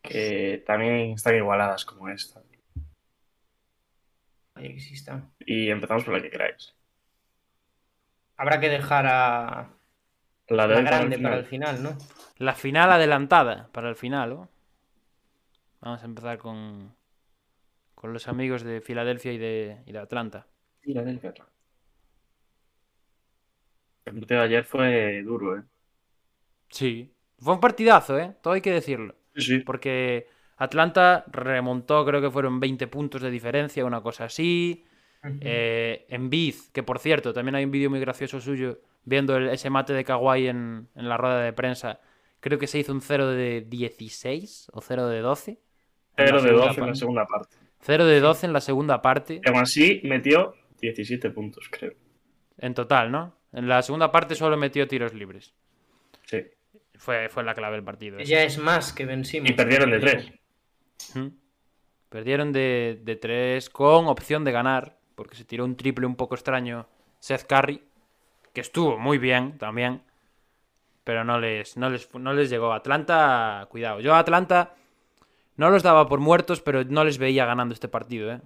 Que 0.04 0.64
también 0.64 1.14
están 1.14 1.36
igualadas 1.36 1.84
como 1.86 2.08
esta. 2.10 2.44
Sí 4.56 4.94
está. 4.94 5.32
Y 5.40 5.70
empezamos 5.70 6.04
por 6.04 6.14
la 6.14 6.22
que 6.22 6.30
queráis. 6.30 6.76
Habrá 8.38 8.60
que 8.60 8.70
dejar 8.70 9.06
a 9.08 9.70
La 10.50 10.68
de 10.68 10.82
grande 10.84 11.20
para 11.20 11.38
el 11.38 11.46
final. 11.46 11.46
final, 11.46 11.84
¿no? 11.84 11.98
La 12.38 12.56
final 12.56 12.92
adelantada 12.92 13.70
para 13.74 13.90
el 13.90 13.96
final, 13.96 14.30
¿no? 14.30 14.50
Vamos 15.82 16.02
a 16.04 16.06
empezar 16.06 16.38
con, 16.38 16.96
con 17.96 18.14
los 18.14 18.28
amigos 18.28 18.64
de 18.64 18.82
Filadelfia 18.82 19.34
y 19.34 19.38
de, 19.38 19.84
y 19.86 19.92
de 19.92 20.00
Atlanta. 20.00 20.48
Filadelfia, 20.82 21.30
Atlanta. 21.30 21.54
El 24.06 24.14
partido 24.16 24.40
de 24.40 24.46
ayer 24.48 24.64
fue 24.66 25.22
duro, 25.22 25.56
¿eh? 25.60 25.64
Sí. 26.70 27.14
Fue 27.40 27.54
un 27.54 27.60
partidazo, 27.60 28.18
¿eh? 28.20 28.34
Todo 28.42 28.54
hay 28.54 28.62
que 28.62 28.72
decirlo. 28.72 29.16
Sí, 29.36 29.42
sí. 29.42 29.60
Porque 29.60 30.28
Atlanta 30.58 31.24
remontó, 31.28 32.06
creo 32.06 32.22
que 32.22 32.32
fueron 32.32 32.60
20 32.60 32.88
puntos 32.88 33.22
de 33.22 33.30
diferencia, 33.30 33.86
una 33.86 34.02
cosa 34.02 34.26
así. 34.26 34.84
Eh, 35.42 36.06
Embiid, 36.10 36.56
que 36.74 36.84
por 36.84 37.00
cierto, 37.00 37.34
también 37.34 37.56
hay 37.56 37.66
un 37.66 37.72
vídeo 37.72 37.90
muy 37.90 38.00
gracioso 38.00 38.40
suyo 38.40 38.80
viendo 39.04 39.36
el- 39.36 39.50
ese 39.50 39.70
mate 39.70 39.94
de 39.94 40.04
Kawhi 40.06 40.48
en, 40.48 40.88
en 40.96 41.10
la 41.10 41.18
rueda 41.18 41.42
de 41.42 41.52
prensa, 41.54 42.00
creo 42.40 42.58
que 42.60 42.68
se 42.68 42.80
hizo 42.80 42.94
un 42.94 43.02
0 43.02 43.28
de 43.28 43.62
16 43.62 44.70
o 44.74 44.82
0 44.82 45.08
de 45.08 45.20
12. 45.22 45.60
en 46.18 46.26
la 46.26 46.40
0 46.40 46.42
de 46.42 46.48
segunda 46.50 46.66
12 46.68 46.80
en 46.82 46.88
la 46.88 46.96
segunda 46.96 47.26
parte. 47.28 47.58
0 47.82 48.06
de 48.06 48.20
12 48.20 48.46
en 48.48 48.54
la 48.54 48.62
segunda 48.62 49.02
parte. 49.02 49.42
Y 49.46 49.50
aún 49.50 49.60
así 49.60 50.02
metió 50.04 50.54
17 50.82 51.30
puntos, 51.32 51.68
creo. 51.70 51.94
En 52.58 52.74
total, 52.74 53.12
¿no? 53.12 53.36
En 53.54 53.68
la 53.68 53.82
segunda 53.82 54.12
parte 54.12 54.34
solo 54.36 54.58
metió 54.58 54.88
tiros 54.88 55.14
libres. 55.14 55.54
Fue, 56.98 57.30
fue 57.30 57.44
la 57.44 57.54
clave 57.54 57.76
del 57.76 57.84
partido. 57.84 58.20
Ya 58.20 58.44
es 58.44 58.58
más 58.58 58.94
que 58.94 59.06
Ben 59.06 59.24
Simmons. 59.26 59.52
Y 59.52 59.54
perdieron 59.54 59.92
de 59.92 60.00
3. 60.00 60.32
Ujú. 61.16 61.34
Perdieron 62.10 62.52
de, 62.52 63.00
de 63.04 63.16
3 63.16 63.70
con 63.70 64.08
opción 64.08 64.44
de 64.44 64.52
ganar, 64.52 64.98
porque 65.16 65.36
se 65.36 65.46
tiró 65.46 65.66
un 65.66 65.76
triple 65.76 66.06
un 66.06 66.16
poco 66.16 66.36
extraño 66.36 66.88
Seth 67.20 67.46
Curry, 67.48 67.84
que 68.54 68.62
estuvo 68.62 68.98
muy 68.98 69.18
bien 69.18 69.58
también, 69.58 70.02
pero 71.04 71.24
no 71.24 71.40
les, 71.40 71.78
no 71.78 71.90
les, 71.90 72.14
no 72.16 72.34
les 72.34 72.50
llegó. 72.50 72.74
Atlanta, 72.74 73.68
cuidado. 73.70 74.00
Yo 74.00 74.14
a 74.16 74.20
Atlanta 74.20 74.74
no 75.56 75.70
los 75.70 75.84
daba 75.84 76.08
por 76.08 76.20
muertos, 76.20 76.62
pero 76.62 76.84
no 76.84 77.04
les 77.04 77.18
veía 77.18 77.46
ganando 77.46 77.74
este 77.74 77.88
partido. 77.88 78.32
¿eh? 78.32 78.42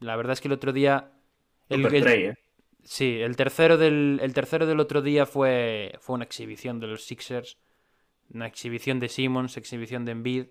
La 0.00 0.16
verdad 0.16 0.32
es 0.34 0.40
que 0.40 0.48
el 0.48 0.52
otro 0.54 0.72
día... 0.72 1.10
El, 1.68 1.84
el- 1.86 2.02
Trey, 2.02 2.24
¿eh? 2.24 2.34
Sí, 2.84 3.20
el 3.22 3.34
tercero 3.36 3.78
del, 3.78 4.20
el 4.22 4.34
tercero 4.34 4.66
del 4.66 4.78
otro 4.78 5.00
día 5.00 5.24
fue, 5.24 5.92
fue 6.00 6.14
una 6.14 6.24
exhibición 6.24 6.80
de 6.80 6.86
los 6.86 7.04
Sixers. 7.04 7.58
Una 8.32 8.46
exhibición 8.46 9.00
de 9.00 9.08
Simmons, 9.08 9.56
exhibición 9.56 10.04
de 10.04 10.12
Embiid. 10.12 10.46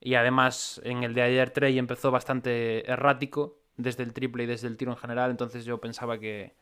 Y 0.00 0.14
además, 0.14 0.80
en 0.84 1.02
el 1.02 1.14
de 1.14 1.22
ayer 1.22 1.50
Trey 1.50 1.78
empezó 1.78 2.10
bastante 2.10 2.88
errático, 2.90 3.58
desde 3.76 4.04
el 4.04 4.12
triple 4.12 4.44
y 4.44 4.46
desde 4.46 4.68
el 4.68 4.76
tiro 4.76 4.92
en 4.92 4.98
general. 4.98 5.30
Entonces 5.30 5.64
yo 5.64 5.80
pensaba 5.80 6.18
que, 6.18 6.54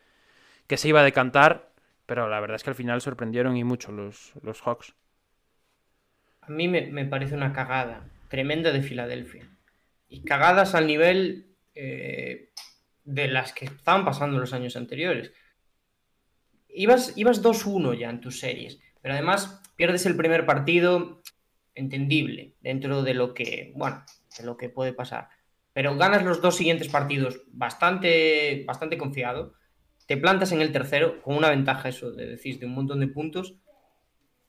que 0.67 0.77
se 0.79 0.89
iba 0.89 1.01
a 1.01 1.05
decantar. 1.05 1.73
Pero 2.07 2.29
la 2.29 2.41
verdad 2.41 2.57
es 2.57 2.63
que 2.63 2.71
al 2.71 2.77
final 2.77 3.01
sorprendieron 3.01 3.57
y 3.57 3.65
mucho 3.65 3.93
los, 3.93 4.33
los 4.43 4.63
Hawks. 4.63 4.95
A 6.41 6.51
mí 6.51 6.69
me, 6.69 6.87
me 6.87 7.05
parece 7.05 7.35
una 7.35 7.53
cagada 7.53 8.09
tremenda 8.29 8.73
de 8.73 8.83
Filadelfia. 8.83 9.49
Y 10.09 10.23
cagadas 10.23 10.75
al 10.75 10.87
nivel 10.87 11.57
eh, 11.75 12.51
de 13.07 13.29
las 13.29 13.53
que 13.53 13.64
estaban 13.64 14.05
pasando 14.05 14.38
los 14.38 14.53
años 14.53 14.77
anteriores. 14.77 15.33
Ibas, 16.69 17.16
ibas 17.16 17.42
2-1 17.42 17.99
ya 17.99 18.11
en 18.11 18.21
tus 18.21 18.40
series, 18.40 18.79
pero 19.01 19.14
además 19.14 19.62
pierdes 19.77 20.05
el 20.05 20.16
primer 20.16 20.45
partido 20.45 21.23
entendible 21.75 22.55
dentro 22.61 23.03
de 23.03 23.14
lo 23.14 23.33
que, 23.33 23.73
bueno, 23.77 24.05
de 24.37 24.45
lo 24.45 24.57
que 24.57 24.69
puede 24.69 24.92
pasar. 24.92 25.29
Pero 25.73 25.97
ganas 25.97 26.25
los 26.25 26.42
dos 26.42 26.57
siguientes 26.57 26.88
partidos 26.88 27.42
bastante, 27.49 28.64
bastante 28.66 28.99
confiado. 28.99 29.55
Te 30.07 30.16
plantas 30.16 30.53
en 30.53 30.61
el 30.61 30.73
tercero 30.73 31.23
con 31.23 31.37
una 31.37 31.51
ventaja, 31.51 31.88
eso 31.88 32.11
de 32.11 32.27
decís, 32.27 32.59
de 32.59 32.66
un 32.66 32.75
montón 32.75 33.01
de 33.01 33.09
puntos. 33.09 33.55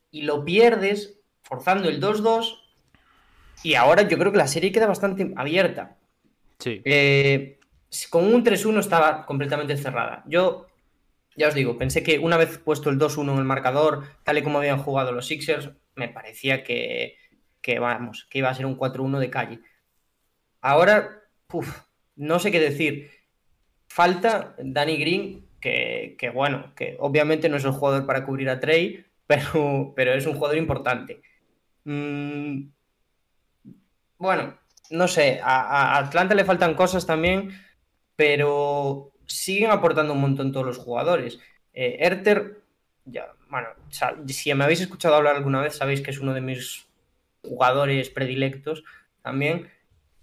Y 0.09 0.23
lo 0.23 0.43
pierdes 0.43 1.19
forzando 1.43 1.89
el 1.89 2.01
2-2. 2.01 2.59
Y 3.63 3.75
ahora 3.75 4.07
yo 4.07 4.17
creo 4.17 4.31
que 4.31 4.37
la 4.37 4.47
serie 4.47 4.71
queda 4.71 4.87
bastante 4.87 5.33
abierta. 5.35 5.97
Sí. 6.59 6.81
Eh, 6.85 7.56
con 8.09 8.33
un 8.33 8.43
3-1 8.43 8.79
estaba 8.79 9.25
completamente 9.25 9.77
cerrada. 9.77 10.23
Yo, 10.27 10.67
ya 11.35 11.47
os 11.47 11.55
digo, 11.55 11.77
pensé 11.77 12.03
que 12.03 12.19
una 12.19 12.37
vez 12.37 12.59
puesto 12.59 12.89
el 12.89 12.99
2-1 12.99 13.33
en 13.33 13.39
el 13.39 13.43
marcador, 13.43 14.03
tal 14.23 14.37
y 14.37 14.43
como 14.43 14.59
habían 14.59 14.83
jugado 14.83 15.11
los 15.11 15.27
Sixers, 15.27 15.71
me 15.95 16.09
parecía 16.09 16.63
que, 16.63 17.17
vamos, 17.79 18.27
que 18.29 18.39
iba 18.39 18.49
a 18.49 18.53
ser 18.53 18.65
un 18.65 18.77
4-1 18.77 19.19
de 19.19 19.29
calle. 19.29 19.59
Ahora, 20.61 21.23
puf, 21.47 21.83
no 22.15 22.39
sé 22.39 22.51
qué 22.51 22.59
decir. 22.59 23.09
Falta 23.87 24.55
Danny 24.59 24.97
Green, 24.97 25.47
que, 25.59 26.31
bueno, 26.33 26.73
que 26.75 26.97
obviamente 26.99 27.49
no 27.49 27.57
es 27.57 27.65
el 27.65 27.71
jugador 27.71 28.05
para 28.05 28.25
cubrir 28.25 28.49
a 28.49 28.59
Trey, 28.59 29.05
pero, 29.27 29.93
pero 29.95 30.13
es 30.13 30.25
un 30.25 30.35
jugador 30.35 30.57
importante. 30.57 31.21
Mm, 31.83 32.69
bueno, 34.17 34.57
no 34.89 35.07
sé, 35.07 35.39
a 35.43 35.97
Atlanta 35.97 36.35
le 36.35 36.45
faltan 36.45 36.75
cosas 36.75 37.05
también, 37.05 37.51
pero 38.17 39.13
siguen 39.27 39.71
aportando 39.71 40.13
un 40.13 40.21
montón 40.21 40.51
todos 40.53 40.67
los 40.67 40.79
jugadores. 40.79 41.39
Eh, 41.73 41.99
Herter, 42.01 42.63
ya, 43.05 43.33
bueno, 43.49 43.69
si 44.27 44.53
me 44.55 44.65
habéis 44.65 44.81
escuchado 44.81 45.15
hablar 45.15 45.37
alguna 45.37 45.61
vez, 45.61 45.77
sabéis 45.77 46.01
que 46.01 46.11
es 46.11 46.19
uno 46.19 46.33
de 46.33 46.41
mis 46.41 46.87
jugadores 47.43 48.09
predilectos 48.09 48.83
también. 49.23 49.69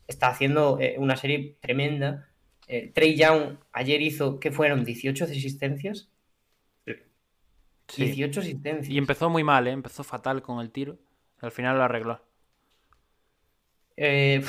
Está 0.09 0.29
haciendo 0.29 0.79
eh, 0.81 0.97
una 0.99 1.17
serie 1.17 1.57
tremenda. 1.61 2.29
Eh, 2.69 2.93
Trey 2.95 3.17
Young 3.17 3.59
ayer 3.73 4.03
hizo, 4.03 4.41
¿qué 4.41 4.53
fueron? 4.53 4.85
¿18 4.85 5.25
asistencias? 5.25 6.11
sí. 7.89 8.05
18 8.05 8.41
asistencias. 8.41 8.89
Y 8.93 8.99
empezó 8.99 9.31
muy 9.31 9.45
mal, 9.45 9.67
¿eh? 9.69 9.73
Empezó 9.73 10.05
fatal 10.05 10.43
con 10.43 10.61
el 10.61 10.71
tiro. 10.71 10.99
Al 11.41 11.53
final 11.53 11.77
lo 11.79 11.85
arregló. 11.85 12.21
Eh, 13.97 14.43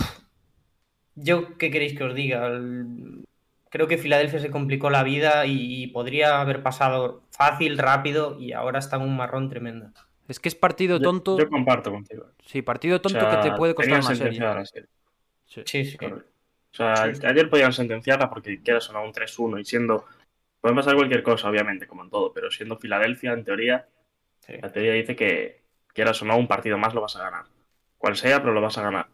yo, 1.15 1.57
¿qué 1.57 1.71
queréis 1.71 1.97
que 1.97 2.03
os 2.03 2.15
diga? 2.15 2.47
El- 2.47 3.25
Creo 3.75 3.89
que 3.89 3.97
Filadelfia 3.97 4.39
se 4.39 4.51
complicó 4.51 4.89
la 4.89 5.03
vida 5.03 5.45
y 5.45 5.87
podría 5.87 6.39
haber 6.39 6.63
pasado 6.63 7.23
fácil, 7.29 7.77
rápido, 7.77 8.39
y 8.39 8.53
ahora 8.53 8.79
está 8.79 8.95
en 8.95 9.01
un 9.01 9.17
marrón 9.17 9.49
tremendo. 9.49 9.87
Es 10.29 10.39
que 10.39 10.47
es 10.47 10.55
partido 10.55 10.97
tonto. 11.01 11.37
Yo, 11.37 11.49
comparto 11.49 11.91
contigo. 11.91 12.27
Sí, 12.45 12.61
partido 12.61 12.95
O 12.95 13.01
tonto 13.01 13.19
sea, 13.19 13.29
que 13.31 13.49
te 13.49 13.55
puede 13.57 13.75
costar 13.75 13.95
una 13.95 14.01
serie. 14.03 14.17
sentenciada 14.17 14.55
la 14.55 14.65
serie. 14.65 14.87
Sí. 15.45 15.61
Sí, 15.65 15.83
sí. 15.83 15.97
Correcto. 15.97 16.29
O 16.71 16.73
sea, 16.73 17.13
Sí, 17.13 17.25
ayer 17.25 17.49
podían 17.49 17.73
sentenciarla 17.73 18.29
porque 18.29 18.61
quieras 18.61 18.85
sonar 18.85 19.03
un 19.03 19.11
3-1 19.11 19.59
y 19.59 19.65
siendo. 19.65 20.05
Puede 20.61 20.73
pasar 20.73 20.95
cualquier 20.95 21.21
cosa, 21.21 21.49
obviamente, 21.49 21.85
como 21.85 22.05
en 22.05 22.09
todo, 22.09 22.31
pero 22.31 22.49
siendo 22.51 22.77
Filadelfia, 22.77 23.33
en 23.33 23.43
teoría, 23.43 23.89
sí. 24.39 24.53
la 24.61 24.71
teoría 24.71 24.93
dice 24.93 25.17
que 25.17 25.63
quieras 25.93 26.21
o 26.21 26.25
no, 26.25 26.37
un 26.37 26.47
partido 26.47 26.77
más 26.77 26.93
lo 26.93 27.01
vas 27.01 27.17
a 27.17 27.23
ganar. 27.23 27.43
Cual 27.97 28.15
sea, 28.15 28.39
pero 28.39 28.53
lo 28.53 28.61
vas 28.61 28.77
a 28.77 28.83
ganar. 28.83 29.07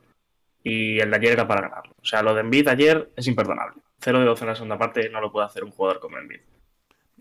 Y 0.64 1.00
el 1.00 1.10
de 1.10 1.16
ayer 1.16 1.32
era 1.32 1.48
para 1.48 1.62
ganarlo. 1.62 1.96
O 2.00 2.06
sea, 2.06 2.22
lo 2.22 2.36
de 2.36 2.42
Embiid 2.42 2.68
ayer 2.68 3.10
es 3.16 3.26
imperdonable. 3.26 3.82
0 4.02 4.20
de 4.20 4.26
12 4.26 4.44
en 4.44 4.48
la 4.50 4.56
segunda 4.56 4.78
parte 4.78 5.10
no 5.10 5.22
lo 5.22 5.32
puede 5.32 5.46
hacer 5.46 5.64
un 5.64 5.72
jugador 5.72 6.00
como 6.00 6.18
Embiid. 6.18 6.42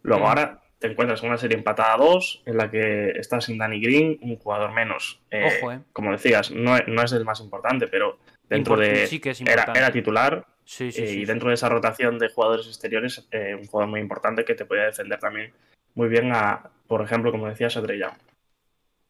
Luego 0.03 0.25
Mm. 0.25 0.29
ahora 0.29 0.63
te 0.79 0.87
encuentras 0.87 1.23
en 1.23 1.29
una 1.29 1.37
serie 1.39 1.59
empatada 1.59 1.95
a 1.95 1.99
2 1.99 2.43
en 2.47 2.57
la 2.57 2.71
que 2.71 3.11
estás 3.11 3.45
sin 3.45 3.59
Danny 3.59 3.81
Green, 3.81 4.19
un 4.23 4.37
jugador 4.37 4.73
menos. 4.73 5.21
Eh, 5.31 5.59
Ojo, 5.61 5.73
eh. 5.73 5.81
Como 5.93 6.11
decías, 6.13 6.51
no, 6.51 6.77
es- 6.77 6.89
no 6.89 7.03
es 7.03 7.13
el 7.13 7.25
más 7.27 7.41
importante, 7.41 7.87
pero 7.87 8.19
dentro 8.49 8.77
Import- 8.77 8.81
de... 8.93 9.07
sí 9.07 9.21
que 9.21 9.31
es 9.31 9.41
era, 9.43 9.51
importante. 9.53 9.79
era 9.79 9.93
titular 9.93 10.47
Sí, 10.65 10.91
sí, 10.93 11.03
eh, 11.03 11.07
sí, 11.09 11.13
y 11.17 11.21
sí. 11.21 11.25
dentro 11.27 11.49
de 11.49 11.55
esa 11.55 11.69
rotación 11.69 12.19
de 12.19 12.29
jugadores 12.31 12.67
exteriores, 12.69 13.27
eh, 13.33 13.55
un 13.57 13.67
jugador 13.67 13.91
muy 13.91 14.01
importante 14.01 14.45
que 14.45 14.55
te 14.55 14.65
podía 14.65 14.85
defender 14.85 15.19
también 15.19 15.53
muy 15.95 16.09
bien 16.09 16.31
a, 16.33 16.71
por 16.87 17.03
ejemplo, 17.03 17.33
como 17.33 17.49
decías, 17.49 17.77
a 17.77 17.83
Trey 17.83 17.99
Young. 17.99 18.15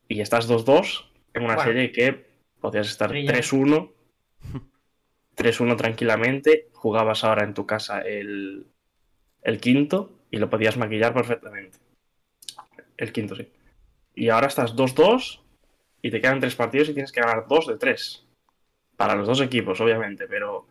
Y 0.09 0.22
estás 0.22 0.48
2-2 0.48 1.04
en 1.35 1.44
una 1.44 1.54
Bueno. 1.56 1.70
serie 1.70 1.92
que 1.92 2.26
podías 2.61 2.88
estar 2.88 3.11
Trey 3.11 3.26
Young. 3.26 3.37
3-1, 3.37 3.92
3-1 5.40 5.76
tranquilamente, 5.76 6.68
jugabas 6.72 7.24
ahora 7.24 7.44
en 7.44 7.55
tu 7.55 7.66
casa 7.66 8.00
el, 8.00 8.66
el 9.42 9.61
quinto 9.61 10.12
y 10.31 10.38
lo 10.38 10.48
podías 10.50 10.76
maquillar 10.76 11.12
perfectamente. 11.14 11.79
El 12.96 13.12
quinto, 13.12 13.35
sí. 13.35 13.50
Y 14.14 14.29
ahora 14.29 14.48
estás 14.48 14.76
2-2 14.76 15.40
y 16.03 16.11
te 16.11 16.20
quedan 16.20 16.40
tres 16.40 16.55
partidos 16.55 16.88
y 16.88 16.94
tienes 16.94 17.12
que 17.12 17.20
ganar 17.20 17.46
dos 17.48 17.66
de 17.66 17.76
tres. 17.79 18.26
Para 18.96 19.14
los 19.14 19.26
dos 19.26 19.40
equipos, 19.40 19.81
obviamente, 19.81 20.26
pero. 20.29 20.66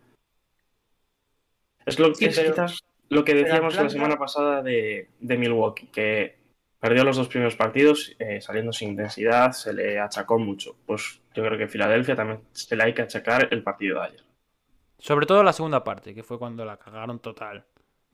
Es 1.84 1.98
lo, 1.98 2.14
Sí, 2.14 2.26
es 2.26 2.36
pero- 2.38 2.52
quizás 2.52 2.80
lo 3.08 3.24
que 3.24 3.34
decíamos 3.34 3.74
la 3.74 3.88
semana 3.88 4.16
pasada 4.16 4.62
de, 4.62 5.08
de 5.18 5.36
Milwaukee, 5.36 5.88
que 5.88 6.36
perdió 6.78 7.02
los 7.02 7.16
dos 7.16 7.26
primeros 7.28 7.56
partidos 7.56 8.14
eh, 8.20 8.40
saliendo 8.40 8.72
sin 8.72 8.90
intensidad, 8.90 9.50
se 9.52 9.72
le 9.72 9.98
achacó 9.98 10.38
mucho. 10.38 10.76
Pues 10.86 11.20
yo 11.34 11.44
creo 11.44 11.58
que 11.58 11.66
Filadelfia 11.66 12.14
también 12.14 12.40
se 12.52 12.76
le 12.76 12.84
hay 12.84 12.94
que 12.94 13.02
achacar 13.02 13.48
el 13.50 13.62
partido 13.64 13.98
de 14.00 14.06
ayer. 14.06 14.24
Sobre 15.00 15.26
todo 15.26 15.42
la 15.42 15.52
segunda 15.52 15.82
parte, 15.82 16.14
que 16.14 16.22
fue 16.22 16.38
cuando 16.38 16.64
la 16.64 16.76
cagaron 16.76 17.18
total. 17.18 17.64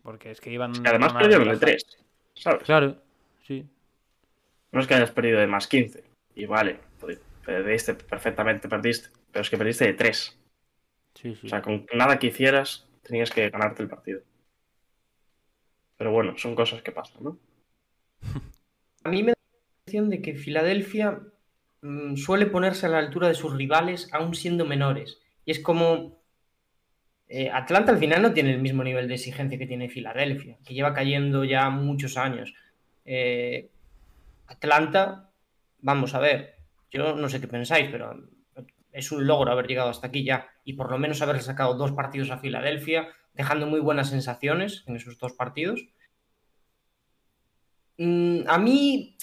Porque 0.02 0.30
es 0.30 0.40
que 0.40 0.50
iban. 0.50 0.72
Que 0.72 0.88
además 0.88 1.12
perdieron 1.12 1.44
de 1.44 1.50
ventaja. 1.50 1.72
tres, 1.72 1.98
¿sabes? 2.34 2.62
Claro, 2.62 2.96
sí. 3.44 3.66
No 4.72 4.80
es 4.80 4.86
que 4.86 4.94
hayas 4.94 5.10
perdido 5.10 5.40
de 5.40 5.46
más 5.46 5.66
15. 5.66 6.04
Y 6.34 6.46
vale, 6.46 6.78
pues, 7.00 7.18
perdiste, 7.44 7.94
perfectamente 7.94 8.68
perdiste. 8.68 9.08
Pero 9.32 9.42
es 9.42 9.50
que 9.50 9.56
perdiste 9.56 9.86
de 9.86 9.94
3. 9.94 10.38
Sí, 11.14 11.34
sí. 11.34 11.46
O 11.46 11.48
sea, 11.48 11.62
con 11.62 11.86
nada 11.94 12.18
que 12.18 12.28
hicieras, 12.28 12.86
tenías 13.02 13.30
que 13.30 13.48
ganarte 13.48 13.82
el 13.82 13.88
partido. 13.88 14.20
Pero 15.96 16.12
bueno, 16.12 16.36
son 16.36 16.54
cosas 16.54 16.82
que 16.82 16.92
pasan, 16.92 17.24
¿no? 17.24 17.38
A 19.04 19.08
mí 19.08 19.22
me 19.22 19.32
da 19.32 19.38
la 19.38 19.68
sensación 19.84 20.10
de 20.10 20.20
que 20.20 20.34
Filadelfia 20.34 21.20
mm, 21.80 22.16
suele 22.16 22.46
ponerse 22.46 22.86
a 22.86 22.90
la 22.90 22.98
altura 22.98 23.28
de 23.28 23.34
sus 23.34 23.56
rivales, 23.56 24.08
aún 24.12 24.34
siendo 24.34 24.64
menores. 24.66 25.18
Y 25.44 25.52
es 25.52 25.60
como. 25.60 26.20
Eh, 27.28 27.50
Atlanta 27.50 27.92
al 27.92 27.98
final 27.98 28.22
no 28.22 28.32
tiene 28.32 28.52
el 28.52 28.60
mismo 28.60 28.84
nivel 28.84 29.08
de 29.08 29.14
exigencia 29.14 29.58
que 29.58 29.66
tiene 29.66 29.88
Filadelfia, 29.88 30.58
que 30.64 30.74
lleva 30.74 30.94
cayendo 30.94 31.44
ya 31.44 31.68
muchos 31.70 32.16
años. 32.16 32.54
Eh, 33.04 33.70
Atlanta, 34.46 35.30
vamos 35.80 36.14
a 36.14 36.20
ver, 36.20 36.56
yo 36.90 37.16
no 37.16 37.28
sé 37.28 37.40
qué 37.40 37.48
pensáis, 37.48 37.88
pero 37.90 38.14
es 38.92 39.12
un 39.12 39.26
logro 39.26 39.50
haber 39.50 39.66
llegado 39.66 39.90
hasta 39.90 40.06
aquí 40.06 40.24
ya 40.24 40.48
y 40.64 40.74
por 40.74 40.90
lo 40.90 40.98
menos 40.98 41.20
haberle 41.20 41.42
sacado 41.42 41.74
dos 41.74 41.92
partidos 41.92 42.30
a 42.30 42.38
Filadelfia, 42.38 43.08
dejando 43.34 43.66
muy 43.66 43.80
buenas 43.80 44.10
sensaciones 44.10 44.84
en 44.86 44.96
esos 44.96 45.18
dos 45.18 45.32
partidos. 45.32 45.84
Mm, 47.98 48.42
a 48.46 48.58
mí, 48.58 49.16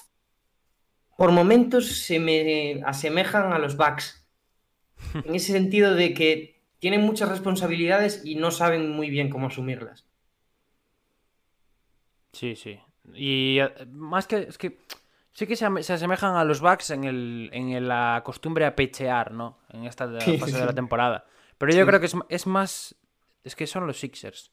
por 1.18 1.32
momentos 1.32 1.88
se 1.88 2.20
me 2.20 2.82
asemejan 2.86 3.54
a 3.54 3.60
los 3.60 3.78
Bucks. 3.78 4.28
En 5.26 5.36
ese 5.36 5.54
sentido 5.54 5.96
de 5.96 6.14
que 6.14 6.53
tienen 6.84 7.02
muchas 7.10 7.30
responsabilidades 7.30 8.22
y 8.26 8.36
no 8.36 8.52
saben 8.52 8.90
muy 8.92 9.10
bien 9.10 9.30
cómo 9.30 9.48
asumirlas. 9.48 10.06
Sí, 12.32 12.56
sí. 12.56 12.80
Y 13.14 13.60
eh, 13.60 13.72
más 13.92 14.28
que. 14.28 14.38
Es 14.38 14.58
que 14.58 14.80
sí 15.32 15.48
que 15.48 15.56
se, 15.56 15.84
se 15.84 15.94
asemejan 15.94 16.36
a 16.36 16.44
los 16.44 16.62
Bucks 16.62 16.90
en, 16.92 17.04
el, 17.04 17.50
en 17.54 17.88
la 17.88 18.22
costumbre 18.26 18.66
a 18.66 18.76
pechear, 18.76 19.32
¿no? 19.32 19.60
En 19.70 19.86
esta 19.86 20.08
Sí, 20.20 20.38
fase 20.38 20.54
sí, 20.54 20.60
de 20.60 20.66
la 20.66 20.74
temporada. 20.74 21.26
Pero 21.58 21.74
yo 21.74 21.82
Sí. 21.82 21.88
creo 21.88 22.00
que 22.00 22.08
es, 22.08 22.16
es 22.30 22.48
más. 22.48 22.96
Es 23.44 23.56
que 23.56 23.68
son 23.68 23.88
los 23.88 24.00
Sixers. 24.00 24.52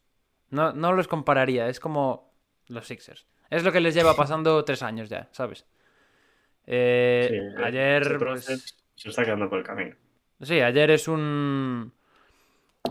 No, 0.50 0.72
no 0.72 0.92
los 0.92 1.08
compararía, 1.08 1.68
es 1.68 1.80
como 1.80 2.34
los 2.68 2.86
Sixers. 2.86 3.26
Es 3.50 3.64
lo 3.64 3.72
que 3.72 3.80
les 3.80 3.94
lleva 3.94 4.14
pasando 4.16 4.64
tres 4.64 4.82
años 4.82 5.08
ya, 5.08 5.28
¿sabes? 5.32 5.66
Eh, 6.66 7.28
Sí, 7.28 7.62
ayer. 7.64 8.02
ese 8.02 8.18
pues, 8.18 8.44
se 8.94 9.08
está 9.08 9.24
quedando 9.24 9.48
por 9.48 9.58
el 9.58 9.64
camino. 9.64 9.96
Sí, 10.40 10.60
ayer 10.60 10.90
es 10.90 11.06
un 11.08 11.92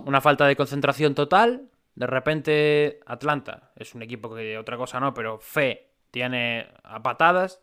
una 0.05 0.21
falta 0.21 0.45
de 0.47 0.55
concentración 0.55 1.15
total. 1.15 1.69
De 1.95 2.07
repente, 2.07 2.99
Atlanta 3.05 3.71
es 3.75 3.93
un 3.95 4.01
equipo 4.01 4.33
que 4.33 4.57
otra 4.57 4.77
cosa 4.77 4.99
no, 4.99 5.13
pero 5.13 5.39
fe 5.39 5.89
tiene 6.11 6.67
a 6.83 7.01
patadas 7.03 7.61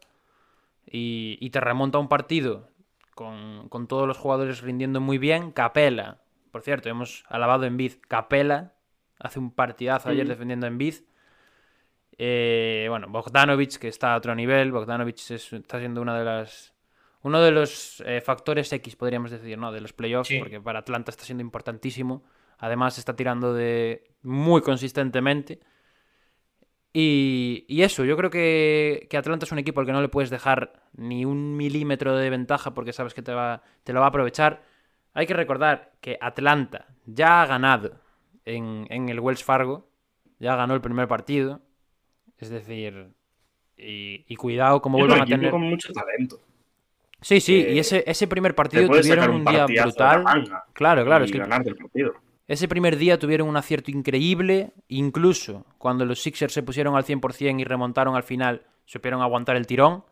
y, 0.86 1.38
y 1.40 1.50
te 1.50 1.60
remonta 1.60 1.98
un 1.98 2.08
partido 2.08 2.68
con, 3.14 3.68
con 3.68 3.86
todos 3.86 4.06
los 4.06 4.18
jugadores 4.18 4.60
rindiendo 4.60 5.00
muy 5.00 5.18
bien. 5.18 5.52
Capela, 5.52 6.18
por 6.52 6.62
cierto, 6.62 6.88
hemos 6.88 7.24
alabado 7.28 7.64
en 7.64 7.76
Biz. 7.76 7.96
Capela 8.08 8.74
hace 9.18 9.38
un 9.38 9.50
partidazo 9.50 10.10
ayer 10.10 10.26
Mm. 10.26 10.28
defendiendo 10.28 10.66
en 10.66 10.78
Biz. 10.78 11.04
Eh, 12.18 12.86
bueno, 12.88 13.08
Bogdanovic, 13.08 13.76
que 13.78 13.88
está 13.88 14.14
a 14.14 14.16
otro 14.16 14.34
nivel. 14.34 14.72
Bogdanovic 14.72 15.16
es- 15.30 15.52
está 15.52 15.78
siendo 15.78 16.00
una 16.02 16.18
de 16.18 16.24
las 16.24 16.74
uno 17.22 17.40
de 17.40 17.50
los 17.50 18.02
eh, 18.06 18.20
factores 18.20 18.72
X, 18.72 18.96
podríamos 18.96 19.30
decir, 19.30 19.58
¿no? 19.58 19.72
De 19.72 19.80
los 19.80 19.92
playoffs, 19.92 20.28
Sí. 20.28 20.38
porque 20.38 20.60
para 20.60 20.80
Atlanta 20.80 21.10
está 21.10 21.24
siendo 21.24 21.42
importantísimo. 21.42 22.22
Además, 22.58 22.98
está 22.98 23.14
tirando 23.16 23.52
de 23.52 24.04
muy 24.22 24.62
consistentemente. 24.62 25.60
Y, 26.92 27.64
y 27.68 27.82
eso, 27.82 28.04
yo 28.04 28.16
creo 28.16 28.30
que, 28.30 29.06
que 29.10 29.16
Atlanta 29.18 29.44
es 29.44 29.52
un 29.52 29.58
equipo 29.58 29.80
al 29.80 29.86
que 29.86 29.92
no 29.92 30.00
le 30.00 30.08
puedes 30.08 30.30
dejar 30.30 30.82
ni 30.94 31.26
un 31.26 31.54
milímetro 31.56 32.16
de 32.16 32.30
ventaja 32.30 32.72
porque 32.72 32.94
sabes 32.94 33.12
que 33.12 33.20
te, 33.22 33.34
va, 33.34 33.62
te 33.84 33.92
lo 33.92 34.00
va 34.00 34.06
a 34.06 34.08
aprovechar. 34.08 34.62
Hay 35.12 35.26
que 35.26 35.34
recordar 35.34 35.92
que 36.00 36.16
Atlanta 36.20 36.86
ya 37.04 37.42
ha 37.42 37.46
ganado 37.46 38.00
en, 38.46 38.86
en 38.88 39.08
el 39.10 39.20
Wells 39.20 39.44
Fargo, 39.44 39.90
ya 40.38 40.56
ganó 40.56 40.74
el 40.74 40.80
primer 40.80 41.06
partido. 41.08 41.60
Es 42.38 42.48
decir, 42.48 43.08
y, 43.76 44.24
y 44.26 44.36
cuidado 44.36 44.80
como 44.80 44.96
vuelvan 44.98 45.22
a 45.22 45.26
tener. 45.26 45.50
con 45.50 45.62
mucho 45.62 45.92
talento. 45.92 46.40
Sí, 47.20 47.40
sí, 47.40 47.66
y 47.70 47.78
ese, 47.78 48.04
ese 48.06 48.26
primer 48.26 48.54
partido 48.54 48.88
tuvieron 48.88 49.30
un 49.30 49.36
un 49.36 49.44
día 49.44 49.66
brutal. 49.66 50.24
Claro, 50.72 51.04
claro, 51.04 51.24
es 51.24 51.32
que 51.32 51.38
del 51.38 51.76
partido. 51.76 52.14
ese 52.46 52.68
primer 52.68 52.96
día 52.96 53.18
tuvieron 53.18 53.48
un 53.48 53.56
acierto 53.56 53.90
increíble, 53.90 54.72
incluso 54.88 55.64
cuando 55.78 56.04
los 56.04 56.20
Sixers 56.20 56.52
se 56.52 56.62
pusieron 56.62 56.94
al 56.94 57.04
100% 57.04 57.60
y 57.60 57.64
remontaron 57.64 58.16
al 58.16 58.22
final, 58.22 58.66
supieron 58.84 59.22
aguantar 59.22 59.56
el 59.56 59.66
tirón. 59.66 60.04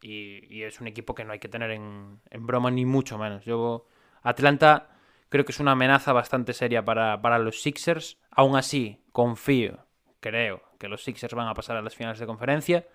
Y, 0.00 0.44
y 0.54 0.62
es 0.62 0.80
un 0.80 0.86
equipo 0.86 1.14
que 1.14 1.24
no 1.24 1.32
hay 1.32 1.40
que 1.40 1.48
tener 1.48 1.72
en, 1.72 2.20
en 2.30 2.46
broma 2.46 2.70
ni 2.70 2.84
mucho 2.84 3.18
menos. 3.18 3.44
Yo, 3.44 3.86
Atlanta 4.22 4.90
creo 5.28 5.44
que 5.44 5.50
es 5.50 5.58
una 5.60 5.72
amenaza 5.72 6.12
bastante 6.12 6.52
seria 6.52 6.84
para, 6.84 7.20
para 7.20 7.38
los 7.38 7.62
Sixers. 7.62 8.18
Aún 8.30 8.56
así, 8.56 9.02
confío, 9.12 9.86
creo 10.20 10.62
que 10.78 10.88
los 10.88 11.02
Sixers 11.02 11.34
van 11.34 11.48
a 11.48 11.54
pasar 11.54 11.76
a 11.76 11.82
las 11.82 11.96
finales 11.96 12.20
de 12.20 12.26
conferencia. 12.26 12.86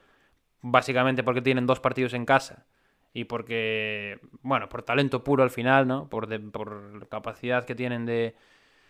Básicamente 0.62 1.24
porque 1.24 1.42
tienen 1.42 1.66
dos 1.66 1.82
partidos 1.82 2.14
en 2.14 2.26
casa 2.26 2.66
y 3.14 3.26
porque, 3.26 4.20
bueno, 4.42 4.70
por 4.70 4.84
talento 4.84 5.24
puro 5.24 5.44
al 5.44 5.52
final, 5.52 5.88
¿no? 5.88 6.10
Por, 6.10 6.28
de- 6.28 6.40
por 6.40 7.08
capacidad 7.10 7.66
que 7.66 7.76
tienen 7.76 8.06
de, 8.06 8.36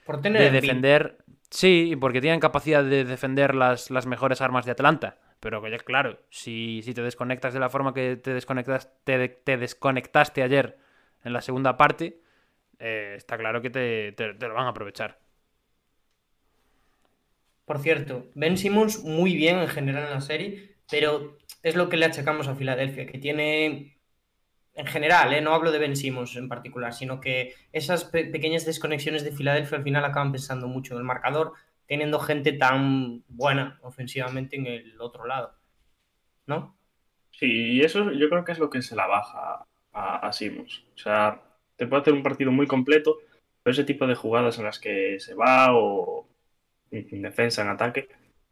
Por 0.05 0.21
tener 0.21 0.41
de 0.41 0.49
defender. 0.51 1.17
Sí, 1.49 1.95
porque 1.99 2.21
tienen 2.21 2.39
capacidad 2.39 2.83
de 2.83 3.05
defender 3.05 3.55
las, 3.55 3.91
las 3.91 4.05
mejores 4.07 4.41
armas 4.41 4.65
de 4.65 4.71
Atlanta. 4.71 5.17
Pero 5.39 5.61
que 5.61 5.71
ya, 5.71 5.77
claro, 5.79 6.19
si, 6.29 6.81
si 6.83 6.93
te 6.93 7.01
desconectas 7.01 7.53
de 7.53 7.59
la 7.59 7.69
forma 7.69 7.93
que 7.93 8.15
te, 8.17 8.33
desconectas, 8.33 8.89
te, 9.03 9.27
te 9.29 9.57
desconectaste 9.57 10.41
ayer 10.43 10.77
en 11.23 11.33
la 11.33 11.41
segunda 11.41 11.77
parte, 11.77 12.21
eh, 12.79 13.15
está 13.17 13.37
claro 13.37 13.61
que 13.61 13.69
te, 13.71 14.13
te- 14.13 14.33
te 14.35 14.47
lo 14.47 14.53
van 14.55 14.67
a 14.67 14.69
aprovechar. 14.69 15.19
Por 17.65 17.79
cierto, 17.79 18.29
Ben 18.35 18.57
Simmons 18.57 19.03
muy 19.03 19.35
bien 19.35 19.57
en 19.59 19.67
general 19.69 20.03
en 20.05 20.11
la 20.11 20.21
serie, 20.21 20.75
pero 20.89 21.37
es 21.61 21.75
lo 21.75 21.87
que 21.89 21.97
le 21.97 22.05
achacamos 22.05 22.47
a 22.47 22.55
Filadelfia, 22.55 23.05
que 23.07 23.17
tiene, 23.19 23.92
en 24.75 24.87
general, 24.87 25.33
¿eh? 25.33 25.41
no 25.41 25.53
hablo 25.53 25.71
de 25.71 25.79
Ben 25.79 25.95
Simmons 25.95 26.35
en 26.35 26.49
particular, 26.49 26.93
sino 26.93 27.19
que 27.21 27.55
esas 27.71 28.05
pe- 28.05 28.25
pequeñas 28.25 28.65
desconexiones 28.65 29.23
de 29.23 29.31
Filadelfia 29.31 29.77
al 29.77 29.83
final 29.83 30.05
acaban 30.05 30.31
pensando 30.31 30.67
mucho 30.67 30.93
en 30.93 30.99
el 30.99 31.05
marcador, 31.05 31.53
teniendo 31.87 32.19
gente 32.19 32.53
tan 32.53 33.23
buena 33.27 33.79
ofensivamente 33.83 34.55
en 34.55 34.67
el 34.67 34.99
otro 35.01 35.25
lado, 35.25 35.55
¿no? 36.47 36.77
Sí, 37.31 37.47
y 37.77 37.81
eso 37.81 38.11
yo 38.11 38.29
creo 38.29 38.43
que 38.45 38.51
es 38.53 38.59
lo 38.59 38.69
que 38.69 38.81
se 38.81 38.95
la 38.95 39.07
baja 39.07 39.65
a, 39.91 40.27
a 40.27 40.33
Simmons. 40.33 40.85
O 40.95 40.97
sea, 40.97 41.41
te 41.75 41.87
puede 41.87 42.01
hacer 42.01 42.13
un 42.13 42.23
partido 42.23 42.51
muy 42.51 42.67
completo, 42.67 43.17
pero 43.61 43.71
ese 43.73 43.83
tipo 43.83 44.07
de 44.07 44.15
jugadas 44.15 44.57
en 44.59 44.65
las 44.65 44.79
que 44.79 45.19
se 45.19 45.33
va 45.33 45.75
o 45.75 46.27
en 46.91 47.21
defensa, 47.23 47.61
en 47.63 47.69
ataque, 47.69 48.07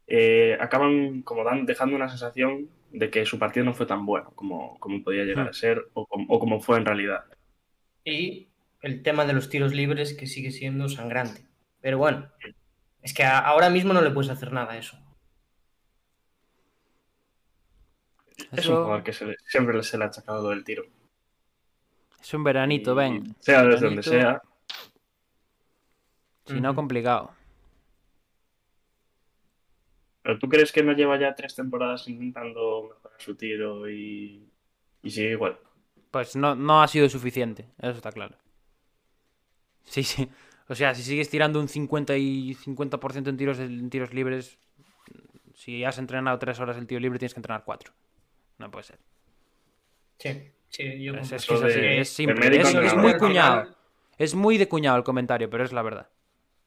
eh, 0.07 0.57
acaban 0.59 1.22
como 1.24 1.43
dan, 1.43 1.65
dejando 1.65 1.95
una 1.95 2.09
sensación 2.09 2.69
de 2.92 3.10
que 3.10 3.26
su 3.26 3.39
partido 3.39 3.66
no 3.66 3.74
fue 3.74 3.86
tan 3.86 4.06
bueno 4.06 4.32
como, 4.36 4.78
como 4.80 5.04
podía 5.04 5.24
llegar 5.24 5.48
a 5.48 5.54
ser 5.54 5.89
o 5.94 6.06
como, 6.06 6.26
o 6.34 6.39
como 6.39 6.60
fue 6.62 6.78
en 6.78 6.86
realidad. 6.86 7.24
Y 8.04 8.50
el 8.82 9.02
tema 9.04 9.26
de 9.26 9.34
los 9.34 9.50
tiros 9.50 9.74
libres 9.74 10.14
que 10.14 10.28
sigue 10.28 10.52
siendo 10.52 10.89
sangrante. 10.89 11.46
Pero 11.82 11.98
bueno, 11.98 12.30
es 13.02 13.14
que 13.14 13.24
a- 13.24 13.39
ahora 13.39 13.70
mismo 13.70 13.94
no 13.94 14.02
le 14.02 14.12
puedes 14.12 14.30
hacer 14.32 14.52
nada 14.52 14.74
a 14.74 14.78
eso. 14.78 14.98
Es 18.52 18.68
un 18.68 18.76
jugador 18.76 19.04
que 19.04 19.14
se 19.14 19.26
le- 19.26 19.36
siempre 19.46 19.82
se 19.84 19.98
le 19.98 20.04
ha 20.04 20.08
achacado 20.08 20.50
del 20.50 20.64
tiro. 20.64 20.84
es 22.22 22.34
un 22.36 22.44
veranito, 22.44 22.94
ven. 22.94 23.36
Sea 23.39 23.64
desde 23.64 23.86
donde 23.88 24.04
sea, 24.04 24.42
Si 26.46 26.60
no, 26.62 26.76
complicado. 26.76 27.32
¿Pero 30.24 30.38
tú 30.39 30.47
crees 30.49 30.72
que 30.72 30.84
no 30.84 30.93
lleva 30.93 31.19
ya 31.19 31.36
tres 31.36 31.55
temporadas 31.55 32.07
intentando 32.07 32.89
mejorar 32.89 33.19
su 33.22 33.36
tiro 33.36 33.89
y, 33.89 34.47
y 35.01 35.09
sigue 35.09 35.32
igual? 35.32 35.57
Pues 36.11 36.36
no, 36.36 36.55
no 36.55 36.82
ha 36.84 36.88
sido 36.88 37.09
suficiente, 37.09 37.67
eso 37.80 37.91
está 37.97 38.11
claro. 38.11 38.36
Sí, 39.84 40.03
sí. 40.03 40.30
O 40.67 40.76
sea, 40.76 40.95
si 40.95 41.03
sigues 41.03 41.30
tirando 41.30 41.59
un 41.59 41.67
50 41.67 42.15
y 42.17 42.53
50% 42.53 43.30
en 43.30 43.38
tiros, 43.38 43.59
en 43.59 43.89
tiros 43.89 44.13
libres, 44.13 44.57
si 45.53 45.84
has 45.84 45.97
entrenado 45.97 46.39
tres 46.39 46.59
horas 46.59 46.78
el 46.78 46.88
tiro 46.88 47.01
libre, 47.01 47.19
tienes 47.19 47.34
que 47.34 47.39
entrenar 47.39 47.63
cuatro. 47.65 47.91
No 48.57 48.72
puede 48.72 48.84
ser. 48.86 48.99
Sí, 50.19 50.30
sí, 50.69 51.03
yo 51.03 51.13
Es, 51.15 51.32
es 51.32 51.45
que 51.45 51.55
es 51.55 51.61
así, 51.61 51.80
de- 51.80 52.01
es 52.01 52.09
simple. 52.09 52.95
muy 52.97 53.13
cuñado. 53.17 53.76
Es 54.17 54.36
muy 54.36 54.57
de 54.57 54.69
cuñado 54.69 54.97
el 54.97 55.03
comentario, 55.03 55.49
pero 55.49 55.63
es 55.63 55.74
la 55.74 55.82
verdad. 55.82 56.07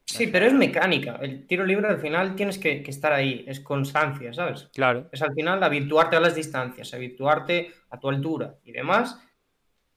Sí, 0.07 0.27
pero 0.27 0.47
es 0.47 0.53
mecánica. 0.53 1.19
El 1.23 1.47
tiro 1.47 1.65
libre 1.65 1.89
al 1.89 1.99
final 1.99 2.37
tienes 2.37 2.59
que, 2.59 2.83
que 2.83 2.91
estar 2.91 3.13
ahí, 3.13 3.45
es 3.49 3.61
constancia, 3.61 4.33
¿sabes? 4.33 4.69
Claro. 4.75 5.09
Es 5.13 5.23
al 5.23 5.35
final 5.35 5.63
habituarte 5.63 6.17
a 6.17 6.21
las 6.21 6.35
distancias, 6.35 6.93
habituarte 6.95 7.73
a 7.91 7.99
tu 7.99 8.09
altura 8.11 8.55
y 8.65 8.73
demás. 8.73 9.19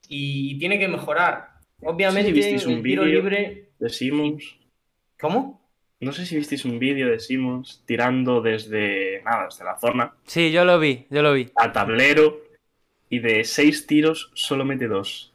Y 0.08 0.58
tiene 0.60 0.80
que 0.80 0.88
mejorar. 0.88 1.50
Obviamente, 1.82 2.32
un 2.32 2.38
el 2.38 2.84
tiro 2.84 3.04
vídeo. 3.04 3.06
libre. 3.06 3.70
De 3.80 3.90
Simmons, 3.90 4.56
¿Cómo? 5.20 5.62
no 6.00 6.12
sé 6.12 6.26
si 6.26 6.36
visteis 6.36 6.64
un 6.66 6.80
vídeo 6.80 7.10
de 7.10 7.20
Simmons 7.20 7.84
tirando 7.86 8.42
desde, 8.42 9.22
nada, 9.24 9.46
desde 9.46 9.64
la 9.64 9.80
zona 9.80 10.14
Sí, 10.26 10.52
yo 10.52 10.64
lo 10.66 10.80
vi, 10.80 11.06
yo 11.10 11.22
lo 11.22 11.34
vi. 11.34 11.50
a 11.56 11.72
tablero 11.72 12.40
y 13.10 13.20
de 13.20 13.44
seis 13.44 13.86
tiros 13.88 14.32
solo 14.34 14.64
mete 14.66 14.88
dos. 14.88 15.32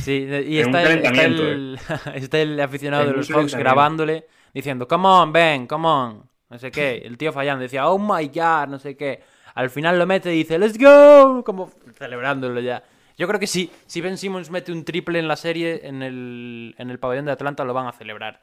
Sí, 0.00 0.26
y 0.46 0.58
está 0.58 0.82
el, 0.82 0.98
está, 0.98 1.12
calentamiento, 1.12 1.48
el, 1.48 1.78
está 2.14 2.40
el 2.40 2.60
aficionado 2.60 3.06
de 3.06 3.12
los 3.12 3.28
Hawks 3.30 3.54
grabándole 3.54 4.26
diciendo, 4.52 4.86
come 4.86 5.08
on, 5.08 5.32
Ben, 5.32 5.66
come 5.66 5.88
on. 5.88 6.30
No 6.48 6.58
sé 6.58 6.70
qué. 6.70 7.02
El 7.04 7.18
tío 7.18 7.32
fallando 7.32 7.62
decía, 7.62 7.88
oh 7.88 7.98
my 7.98 8.28
god, 8.28 8.68
no 8.68 8.78
sé 8.78 8.96
qué. 8.96 9.22
Al 9.54 9.70
final 9.70 9.98
lo 9.98 10.06
mete 10.06 10.32
y 10.34 10.38
dice, 10.38 10.58
let's 10.58 10.78
go, 10.78 11.42
como 11.44 11.70
celebrándolo 11.94 12.60
ya. 12.60 12.82
Yo 13.16 13.28
creo 13.28 13.38
que 13.38 13.46
sí, 13.46 13.70
si 13.86 14.00
Ben 14.00 14.18
Simmons 14.18 14.50
mete 14.50 14.72
un 14.72 14.84
triple 14.84 15.18
en 15.18 15.28
la 15.28 15.36
serie, 15.36 15.80
en 15.84 16.02
el, 16.02 16.74
en 16.78 16.90
el 16.90 16.98
pabellón 16.98 17.26
de 17.26 17.32
Atlanta, 17.32 17.64
lo 17.64 17.72
van 17.72 17.86
a 17.86 17.92
celebrar. 17.92 18.40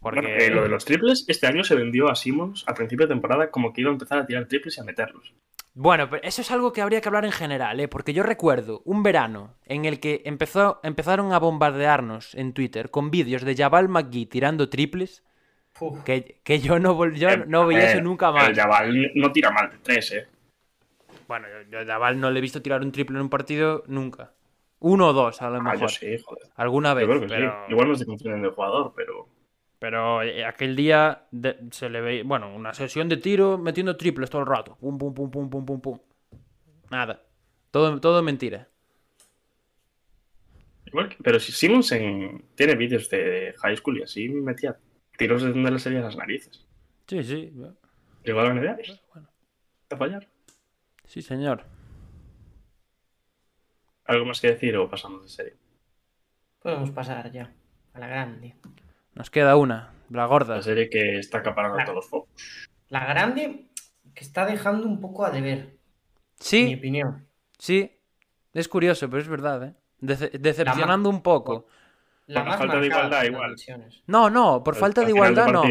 Porque... 0.00 0.20
Bueno, 0.20 0.36
eh, 0.36 0.50
lo 0.50 0.62
de 0.62 0.68
los 0.68 0.84
triples, 0.84 1.24
este 1.26 1.46
año 1.46 1.64
se 1.64 1.74
vendió 1.74 2.08
a 2.08 2.14
Simmons 2.14 2.64
a 2.68 2.74
principio 2.74 3.06
de 3.06 3.14
temporada 3.14 3.50
como 3.50 3.72
que 3.72 3.80
iba 3.80 3.90
a 3.90 3.94
empezar 3.94 4.18
a 4.18 4.26
tirar 4.26 4.46
triples 4.46 4.76
y 4.76 4.80
a 4.80 4.84
meterlos. 4.84 5.32
Bueno, 5.76 6.08
pero 6.08 6.22
eso 6.22 6.40
es 6.40 6.50
algo 6.52 6.72
que 6.72 6.80
habría 6.82 7.00
que 7.00 7.08
hablar 7.08 7.24
en 7.24 7.32
general, 7.32 7.80
¿eh? 7.80 7.88
Porque 7.88 8.12
yo 8.12 8.22
recuerdo 8.22 8.82
un 8.84 9.02
verano 9.02 9.56
en 9.64 9.84
el 9.84 9.98
que 9.98 10.22
empezó, 10.24 10.78
empezaron 10.84 11.32
a 11.32 11.38
bombardearnos 11.40 12.34
en 12.36 12.52
Twitter 12.52 12.90
con 12.90 13.10
vídeos 13.10 13.42
de 13.42 13.56
Jabal 13.56 13.88
McGee 13.88 14.26
tirando 14.26 14.68
triples 14.68 15.24
que, 16.04 16.40
que 16.44 16.60
yo 16.60 16.78
no, 16.78 17.10
yo 17.10 17.28
Eh, 17.28 17.44
no 17.48 17.66
veía 17.66 17.88
eh, 17.88 17.92
eso 17.92 18.00
nunca 18.02 18.28
El 18.28 18.34
más. 18.34 18.52
Jabal 18.56 19.10
no 19.16 19.32
tira 19.32 19.50
mal 19.50 19.68
de 19.70 19.78
tres, 19.78 20.12
¿eh? 20.12 20.28
Bueno, 21.26 21.46
yo, 21.70 21.82
yo 21.82 21.92
a 21.92 21.98
Val 21.98 22.20
no 22.20 22.30
le 22.30 22.38
he 22.38 22.42
visto 22.42 22.62
tirar 22.62 22.82
un 22.82 22.92
triple 22.92 23.16
en 23.16 23.22
un 23.22 23.30
partido 23.30 23.82
nunca. 23.88 24.32
Uno 24.78 25.08
o 25.08 25.12
dos, 25.12 25.40
a 25.42 25.48
lo 25.50 25.56
Ah, 25.56 25.60
mejor. 25.62 25.78
yo 25.80 25.88
sí, 25.88 26.18
joder. 26.22 26.48
Alguna 26.54 26.92
vez. 26.94 27.02
Yo 27.06 27.08
creo 27.08 27.20
que 27.22 27.26
pero... 27.28 27.50
sí. 27.66 27.72
Igual 27.72 27.88
no 27.88 27.94
se 27.96 28.04
confunden 28.06 28.42
de 28.42 28.50
jugador, 28.50 28.92
pero. 28.94 29.26
Pero 29.78 30.22
eh, 30.22 30.44
aquel 30.44 30.76
día 30.76 31.26
de- 31.30 31.58
se 31.70 31.88
le 31.90 32.00
veía, 32.00 32.22
bueno, 32.24 32.54
una 32.54 32.72
sesión 32.74 33.08
de 33.08 33.16
tiro 33.18 33.58
metiendo 33.58 33.96
triples 33.96 34.30
todo 34.30 34.42
el 34.42 34.46
rato. 34.48 34.76
Pum, 34.80 34.96
pum, 34.98 35.12
pum, 35.14 35.30
pum, 35.30 35.50
pum, 35.50 35.66
pum, 35.66 35.80
pum. 35.80 35.98
Nada. 36.90 37.22
Todo, 37.70 38.00
todo 38.00 38.22
mentira. 38.22 38.68
Igual 40.86 41.08
que- 41.08 41.16
pero 41.22 41.40
si 41.40 41.52
Simmons 41.52 41.90
en- 41.92 42.44
tiene 42.54 42.76
vídeos 42.76 43.10
de 43.10 43.54
high 43.58 43.76
school 43.76 43.98
y 43.98 44.02
así 44.02 44.28
metía 44.28 44.78
tiros 45.18 45.42
de 45.42 45.50
donde 45.52 45.70
le 45.72 45.78
salían 45.78 46.02
las 46.04 46.16
narices. 46.16 46.64
Sí, 47.06 47.22
sí. 47.24 47.52
Llegó 48.24 48.40
a 48.40 48.44
la 48.44 48.54
Bueno. 48.54 49.28
a 49.90 49.96
fallar. 49.96 50.28
Sí, 51.04 51.20
señor. 51.20 51.64
¿Algo 54.06 54.24
más 54.26 54.40
que 54.40 54.48
decir 54.48 54.76
o 54.76 54.88
pasamos 54.88 55.22
de 55.22 55.28
serie? 55.28 55.54
Podemos 56.60 56.90
pasar 56.90 57.30
ya 57.32 57.52
a 57.92 57.98
la 57.98 58.06
grande. 58.06 58.54
Nos 59.14 59.30
queda 59.30 59.56
una. 59.56 59.92
La 60.10 60.26
gorda. 60.26 60.56
La 60.56 60.62
serie 60.62 60.88
que 60.90 61.18
está 61.18 61.38
acaparando 61.38 61.76
Claro. 61.76 61.92
todos 61.92 62.04
los 62.04 62.10
focos. 62.10 62.30
La 62.88 63.04
grande 63.06 63.66
que 64.14 64.22
está 64.24 64.46
dejando 64.46 64.86
un 64.86 65.00
poco 65.00 65.24
a 65.24 65.30
deber, 65.30 65.58
en 65.58 65.66
mi 65.66 65.78
Sí, 66.38 66.74
opinión. 66.76 67.26
sí. 67.58 67.90
Es 68.52 68.68
curioso, 68.68 69.08
pero 69.10 69.20
es 69.22 69.28
verdad, 69.28 69.64
¿eh? 69.64 69.74
Dece- 70.00 70.30
decepcionando 70.38 71.08
un 71.08 71.22
poco. 71.22 71.66
La 72.26 72.40
Por 72.40 72.44
la 72.44 72.50
más 72.50 72.58
falta 72.58 72.80
de 72.80 72.86
igualdad, 72.86 73.24
igual. 73.24 73.56
No, 74.06 74.30
no, 74.30 74.62
por 74.62 74.74
Al- 74.74 74.80
falta 74.80 75.00
al 75.00 75.06
de 75.08 75.12
igualdad 75.12 75.48
no. 75.48 75.64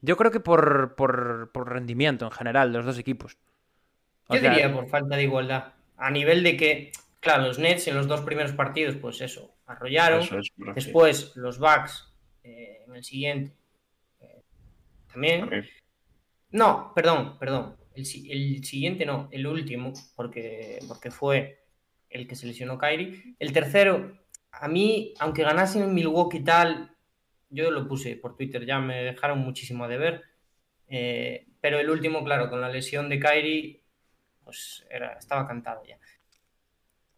Yo 0.00 0.16
creo 0.16 0.30
que 0.30 0.40
por, 0.40 0.94
por, 0.94 1.50
por 1.52 1.68
rendimiento 1.70 2.24
en 2.24 2.30
general 2.30 2.70
de 2.72 2.78
los 2.78 2.86
dos 2.86 2.98
equipos. 2.98 3.36
O 4.28 4.34
Yo 4.34 4.40
sea, 4.40 4.50
diría 4.50 4.72
por 4.72 4.88
falta 4.88 5.16
de 5.16 5.24
igualdad. 5.24 5.72
A 5.96 6.10
nivel 6.10 6.42
de 6.42 6.56
que, 6.56 6.92
claro, 7.20 7.44
los 7.44 7.58
Nets 7.58 7.86
en 7.88 7.96
los 7.96 8.06
dos 8.06 8.20
primeros 8.22 8.52
partidos, 8.52 8.96
pues 8.96 9.20
eso, 9.20 9.54
arrollaron. 9.66 10.20
Eso 10.20 10.38
es, 10.38 10.46
sí. 10.46 10.64
Después 10.74 11.36
los 11.36 11.58
Bucks 11.58 12.12
eh, 12.46 12.84
en 12.86 12.96
el 12.96 13.04
siguiente 13.04 13.52
eh, 14.20 14.42
también. 15.12 15.50
No, 16.50 16.92
perdón, 16.94 17.38
perdón. 17.38 17.76
El, 17.94 18.06
si- 18.06 18.30
el 18.30 18.64
siguiente 18.64 19.06
no, 19.06 19.28
el 19.32 19.46
último, 19.46 19.92
porque, 20.14 20.78
porque 20.88 21.10
fue 21.10 21.64
el 22.10 22.26
que 22.28 22.36
se 22.36 22.46
lesionó 22.46 22.78
Kyrie. 22.78 23.36
El 23.38 23.52
tercero, 23.52 24.18
a 24.52 24.68
mí, 24.68 25.14
aunque 25.18 25.42
ganasen 25.42 25.82
en 25.84 25.94
Milwaukee 25.94 26.38
y 26.38 26.44
tal, 26.44 26.96
yo 27.50 27.70
lo 27.70 27.88
puse 27.88 28.16
por 28.16 28.36
Twitter, 28.36 28.64
ya 28.66 28.78
me 28.78 29.02
dejaron 29.04 29.38
muchísimo 29.40 29.84
a 29.84 29.88
deber. 29.88 30.22
Eh, 30.88 31.46
pero 31.60 31.78
el 31.80 31.90
último, 31.90 32.24
claro, 32.24 32.50
con 32.50 32.60
la 32.60 32.68
lesión 32.70 33.08
de 33.08 33.20
Kyrie, 33.20 33.82
pues 34.44 34.86
era, 34.90 35.14
estaba 35.14 35.46
cantado 35.48 35.84
ya. 35.84 35.98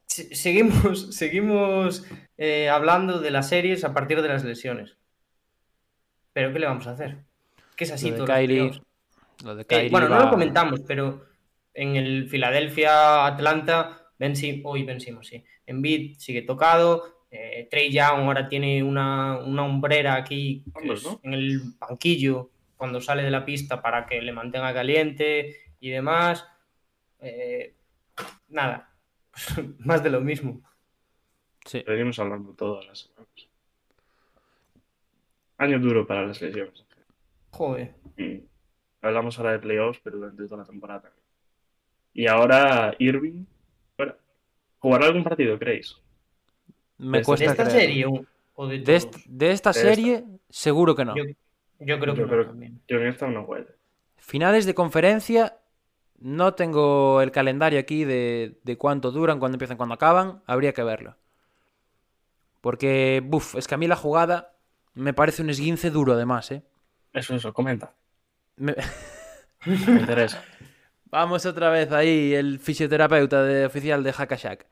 Se- 0.07 0.35
Seguimos, 0.35 1.15
seguimos 1.17 2.05
eh, 2.37 2.69
hablando 2.69 3.21
de 3.21 3.31
las 3.31 3.49
series 3.49 3.85
a 3.85 3.95
partir 3.95 4.23
de 4.23 4.29
las 4.29 4.45
lesiones. 4.45 4.98
Pero 6.39 6.53
¿qué 6.53 6.61
le 6.61 6.67
vamos 6.67 6.87
a 6.87 6.93
hacer? 6.93 7.19
Que 7.75 7.83
es 7.83 7.91
así 7.91 8.11
Lo 8.11 8.13
de 8.13 8.17
todos 8.19 8.29
los 8.29 8.37
Kyrie, 8.39 8.57
playoffs. 8.59 8.83
lo 9.43 9.55
de 9.57 9.67
Eh, 9.69 9.89
bueno, 9.91 10.09
no 10.09 10.21
lo 10.21 10.31
comentamos, 10.31 10.81
pero 10.87 11.25
en 11.75 11.97
el 11.97 12.29
Filadelfia-Atlanta, 12.29 14.03
Ben 14.21 14.37
Sim- 14.37 14.61
hoy 14.65 14.85
Ben 14.85 15.01
Simmons, 15.01 15.27
sí. 15.27 15.43
Embiid 15.67 16.17
sigue 16.19 16.43
tocado. 16.43 17.25
eh, 17.33 17.67
Trey 17.69 17.91
Young 17.93 18.21
ahora 18.21 18.49
tiene 18.49 18.85
una, 18.85 19.39
una 19.39 19.65
hombrera 19.65 20.15
aquí 20.15 20.63
en 21.25 21.35
el 21.35 21.61
banquillo 21.81 22.51
cuando 22.77 23.01
sale 23.01 23.25
de 23.25 23.33
la 23.33 23.45
pista 23.45 23.83
para 23.83 24.07
que 24.07 24.23
le 24.23 24.31
mantenga 24.31 24.73
caliente 24.73 25.57
y 25.81 25.91
demás. 25.91 26.47
Eh, 27.21 27.75
nada, 28.49 28.95
más 29.81 30.05
de 30.05 30.11
lo 30.11 30.21
mismo. 30.21 30.63
Sí. 31.67 31.83
Venimos 31.85 32.17
hablando 32.21 32.55
todas 32.55 32.87
las 32.87 32.99
semanas. 33.01 33.48
Año 35.59 35.79
duro 35.81 36.07
para 36.07 36.27
las 36.27 36.41
lesiones. 36.41 36.85
Joder. 37.51 37.95
Hablamos 39.03 39.39
ahora 39.39 39.53
de 39.53 39.59
playoffs, 39.59 40.01
pero 40.03 40.19
durante 40.19 40.45
toda 40.45 40.59
la 40.59 40.65
temporada 40.65 41.01
también. 41.03 41.23
Y 42.15 42.27
ahora 42.27 42.95
Irving. 42.99 43.45
¿Jugará 44.81 45.07
algún 45.07 45.25
partido, 45.25 45.59
creéis? 45.59 45.97
Me 46.99 47.19
¿De 47.19 47.19
¿De 47.19 47.25
cuesta 47.25 47.47
esta 47.47 47.65
creerlo. 47.65 47.81
serie 47.81 48.25
o- 48.55 48.67
de, 48.69 48.79
De, 48.79 48.97
est- 48.97 49.17
de 49.27 49.51
esta 49.51 49.73
De 49.73 49.79
esta. 49.81 49.95
serie, 49.95 50.25
seguro 50.49 50.95
que 50.95 51.05
no. 51.05 51.17
Yo, 51.17 51.25
yo 51.81 51.99
creo 52.01 52.15
que 52.15 52.21
Yo 52.21 52.27
no 52.27 52.33
creo- 52.33 52.47
también. 52.47 52.81
Yo 52.89 52.99
en 52.99 53.07
esta 53.09 53.29
no 53.29 53.45
juego. 53.45 53.67
Finales 54.17 54.67
de 54.67 54.75
conferencia, 54.75 55.57
no 56.21 56.55
tengo 56.55 57.21
el 57.23 57.31
calendario 57.33 57.79
aquí 57.81 58.05
de, 58.05 58.59
de 58.63 58.77
cuánto 58.77 59.11
duran, 59.11 59.39
cuándo 59.41 59.57
empiezan, 59.57 59.77
cuándo 59.77 59.95
acaban. 59.97 60.43
Habría 60.47 60.73
que 60.73 60.83
verlo. 60.85 61.17
Porque, 62.61 63.23
buf, 63.25 63.55
es 63.57 63.67
que 63.69 63.75
a 63.75 63.79
mí 63.79 63.87
la 63.87 63.97
jugada 63.97 64.53
me 64.99 65.15
parece 65.15 65.43
un 65.43 65.51
esguince 65.51 65.91
duro 65.91 66.13
además, 66.15 66.51
¿eh? 66.51 66.63
Eso, 67.13 67.35
eso, 67.35 67.53
comenta. 67.53 67.95
Me- 68.57 68.77
Me 69.67 70.01
interesa. 70.01 70.43
Vamos 71.07 71.47
otra 71.47 71.71
vez 71.71 71.91
ahí, 71.93 72.35
el 72.35 72.59
fisioterapeuta 72.59 73.43
de, 73.43 73.67
oficial 73.67 74.03
de 74.03 74.13
Hackashack. 74.13 74.67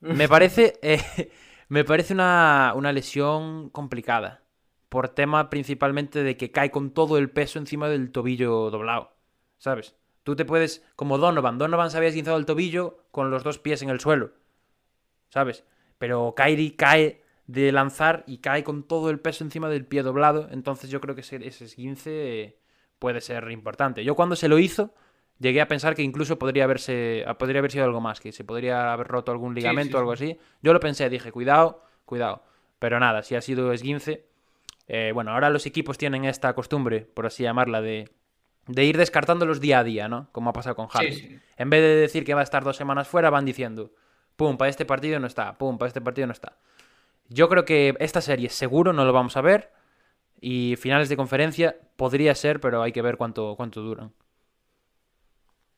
Me 0.00 0.28
parece, 0.28 0.78
eh, 0.82 1.32
me 1.68 1.84
parece 1.84 2.14
una, 2.14 2.72
una 2.76 2.92
lesión 2.92 3.70
complicada. 3.70 4.42
Por 4.88 5.08
tema 5.08 5.50
principalmente 5.50 6.22
de 6.22 6.36
que 6.36 6.50
cae 6.50 6.70
con 6.70 6.90
todo 6.90 7.18
el 7.18 7.30
peso 7.30 7.58
encima 7.58 7.88
del 7.88 8.10
tobillo 8.12 8.70
doblado. 8.70 9.12
¿Sabes? 9.58 9.94
Tú 10.24 10.36
te 10.36 10.44
puedes, 10.44 10.84
como 10.96 11.18
Donovan. 11.18 11.58
Donovan 11.58 11.90
se 11.90 11.96
había 11.96 12.08
esguinzado 12.08 12.38
el 12.38 12.46
tobillo 12.46 13.04
con 13.10 13.30
los 13.30 13.42
dos 13.44 13.58
pies 13.58 13.82
en 13.82 13.90
el 13.90 14.00
suelo. 14.00 14.32
¿Sabes? 15.28 15.64
Pero 15.98 16.34
Kyrie 16.36 16.76
cae 16.76 17.22
de 17.52 17.72
lanzar 17.72 18.22
y 18.26 18.38
cae 18.38 18.62
con 18.62 18.84
todo 18.86 19.10
el 19.10 19.18
peso 19.18 19.42
encima 19.44 19.68
del 19.68 19.84
pie 19.86 20.02
doblado. 20.02 20.48
Entonces 20.50 20.90
yo 20.90 21.00
creo 21.00 21.14
que 21.14 21.22
ese, 21.22 21.36
ese 21.46 21.64
esguince 21.64 22.42
eh, 22.42 22.58
puede 22.98 23.20
ser 23.20 23.50
importante. 23.50 24.04
Yo 24.04 24.14
cuando 24.14 24.36
se 24.36 24.48
lo 24.48 24.58
hizo, 24.58 24.94
llegué 25.38 25.60
a 25.60 25.66
pensar 25.68 25.94
que 25.94 26.02
incluso 26.02 26.38
podría 26.38 26.64
haberse 26.64 27.24
ah, 27.26 27.36
podría 27.38 27.58
haber 27.58 27.72
sido 27.72 27.84
algo 27.84 28.00
más, 28.00 28.20
que 28.20 28.32
se 28.32 28.44
podría 28.44 28.92
haber 28.92 29.08
roto 29.08 29.32
algún 29.32 29.54
ligamento 29.54 29.92
sí, 29.92 29.96
o 29.96 29.98
algo 29.98 30.12
así. 30.12 30.38
Yo 30.62 30.72
lo 30.72 30.80
pensé, 30.80 31.08
dije, 31.08 31.32
cuidado, 31.32 31.84
cuidado. 32.04 32.42
Pero 32.78 33.00
nada, 33.00 33.22
si 33.22 33.34
ha 33.34 33.40
sido 33.40 33.72
esguince. 33.72 34.26
eh, 34.86 35.12
bueno, 35.14 35.32
ahora 35.32 35.50
los 35.50 35.66
equipos 35.66 35.98
tienen 35.98 36.24
esta 36.24 36.52
costumbre, 36.54 37.00
por 37.02 37.26
así 37.26 37.42
llamarla, 37.44 37.80
de, 37.80 38.10
de 38.66 38.84
ir 38.84 38.96
descartándolos 38.96 39.60
día 39.60 39.80
a 39.80 39.84
día, 39.84 40.08
¿no? 40.08 40.28
Como 40.32 40.50
ha 40.50 40.52
pasado 40.52 40.76
con 40.76 40.88
sí. 40.90 41.38
En 41.56 41.70
vez 41.70 41.82
de 41.82 41.96
decir 41.96 42.24
que 42.24 42.34
va 42.34 42.40
a 42.40 42.44
estar 42.44 42.64
dos 42.64 42.76
semanas 42.76 43.08
fuera, 43.08 43.30
van 43.30 43.44
diciendo, 43.44 43.92
pum, 44.36 44.56
para 44.56 44.68
este 44.68 44.84
partido 44.84 45.20
no 45.20 45.26
está, 45.26 45.58
pum, 45.58 45.78
para 45.78 45.88
este 45.88 46.00
partido 46.00 46.26
no 46.26 46.32
está. 46.32 46.58
Yo 47.30 47.48
creo 47.48 47.64
que 47.64 47.94
esta 48.00 48.20
serie 48.20 48.50
seguro 48.50 48.92
no 48.92 49.04
lo 49.04 49.12
vamos 49.12 49.36
a 49.36 49.40
ver. 49.40 49.72
Y 50.40 50.76
finales 50.76 51.08
de 51.08 51.16
conferencia 51.16 51.76
podría 51.96 52.34
ser, 52.34 52.60
pero 52.60 52.82
hay 52.82 52.92
que 52.92 53.02
ver 53.02 53.16
cuánto, 53.16 53.56
cuánto 53.56 53.80
duran. 53.82 54.12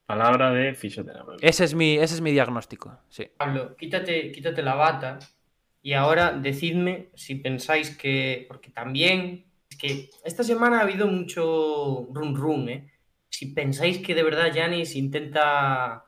Palabra 0.06 0.50
de 0.52 0.74
fisioterapeuta. 0.74 1.46
Ese 1.46 1.64
es 1.64 1.74
mi, 1.74 1.96
ese 1.96 2.14
es 2.14 2.20
mi 2.20 2.32
diagnóstico, 2.32 2.98
sí. 3.08 3.30
Pablo, 3.36 3.76
quítate, 3.76 4.30
quítate 4.32 4.62
la 4.62 4.74
bata 4.74 5.18
y 5.82 5.94
ahora 5.94 6.32
decidme 6.32 7.10
si 7.14 7.36
pensáis 7.36 7.96
que, 7.96 8.44
porque 8.48 8.70
también, 8.70 9.46
es 9.70 9.76
que 9.78 10.10
esta 10.24 10.44
semana 10.44 10.78
ha 10.78 10.82
habido 10.82 11.06
mucho 11.08 12.08
run 12.12 12.34
run, 12.36 12.68
¿eh? 12.68 12.92
Si 13.28 13.46
pensáis 13.54 13.98
que 13.98 14.14
de 14.14 14.22
verdad 14.22 14.52
Janis 14.54 14.94
intenta 14.94 16.04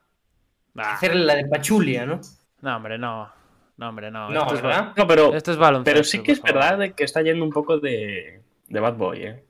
Bah, 0.74 0.92
hacerle 0.94 1.24
la 1.24 1.34
de 1.36 1.46
Pachulia, 1.46 2.06
¿no? 2.06 2.20
no, 2.60 2.76
hombre, 2.76 2.98
no. 2.98 3.30
No, 3.76 3.88
hombre, 3.88 4.10
no. 4.10 4.30
No, 4.30 4.42
esto, 4.42 4.54
es, 4.54 4.62
¿verdad? 4.62 4.92
No, 4.96 5.06
pero, 5.06 5.34
esto 5.34 5.50
es 5.52 5.58
baloncesto. 5.58 5.92
pero 5.92 6.04
sí 6.04 6.22
que 6.22 6.32
es 6.32 6.42
verdad 6.42 6.78
de 6.78 6.92
que 6.92 7.04
está 7.04 7.22
yendo 7.22 7.44
un 7.44 7.50
poco 7.50 7.78
de, 7.78 8.40
de 8.68 8.80
bad 8.80 8.94
boy, 8.94 9.22
¿eh? 9.22 9.44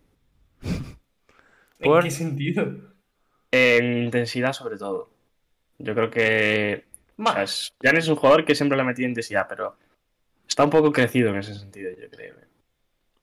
Por- 1.80 1.98
¿En 2.04 2.04
qué 2.04 2.10
sentido? 2.10 2.94
En 3.50 4.04
intensidad, 4.04 4.52
sobre 4.52 4.78
todo. 4.78 5.10
Yo 5.78 5.94
creo 5.94 6.10
que. 6.10 6.84
O 7.18 7.22
sea, 7.24 7.34
Va, 7.34 7.42
es, 7.42 8.08
un 8.08 8.16
jugador 8.16 8.44
que 8.44 8.54
siempre 8.54 8.76
le 8.76 8.82
ha 8.82 8.86
metido 8.86 9.08
intensidad, 9.08 9.46
pero 9.48 9.76
está 10.48 10.64
un 10.64 10.70
poco 10.70 10.90
crecido 10.90 11.30
en 11.30 11.36
ese 11.36 11.54
sentido, 11.54 11.90
yo 11.90 12.10
creo. 12.10 12.34
¿eh? 12.34 12.48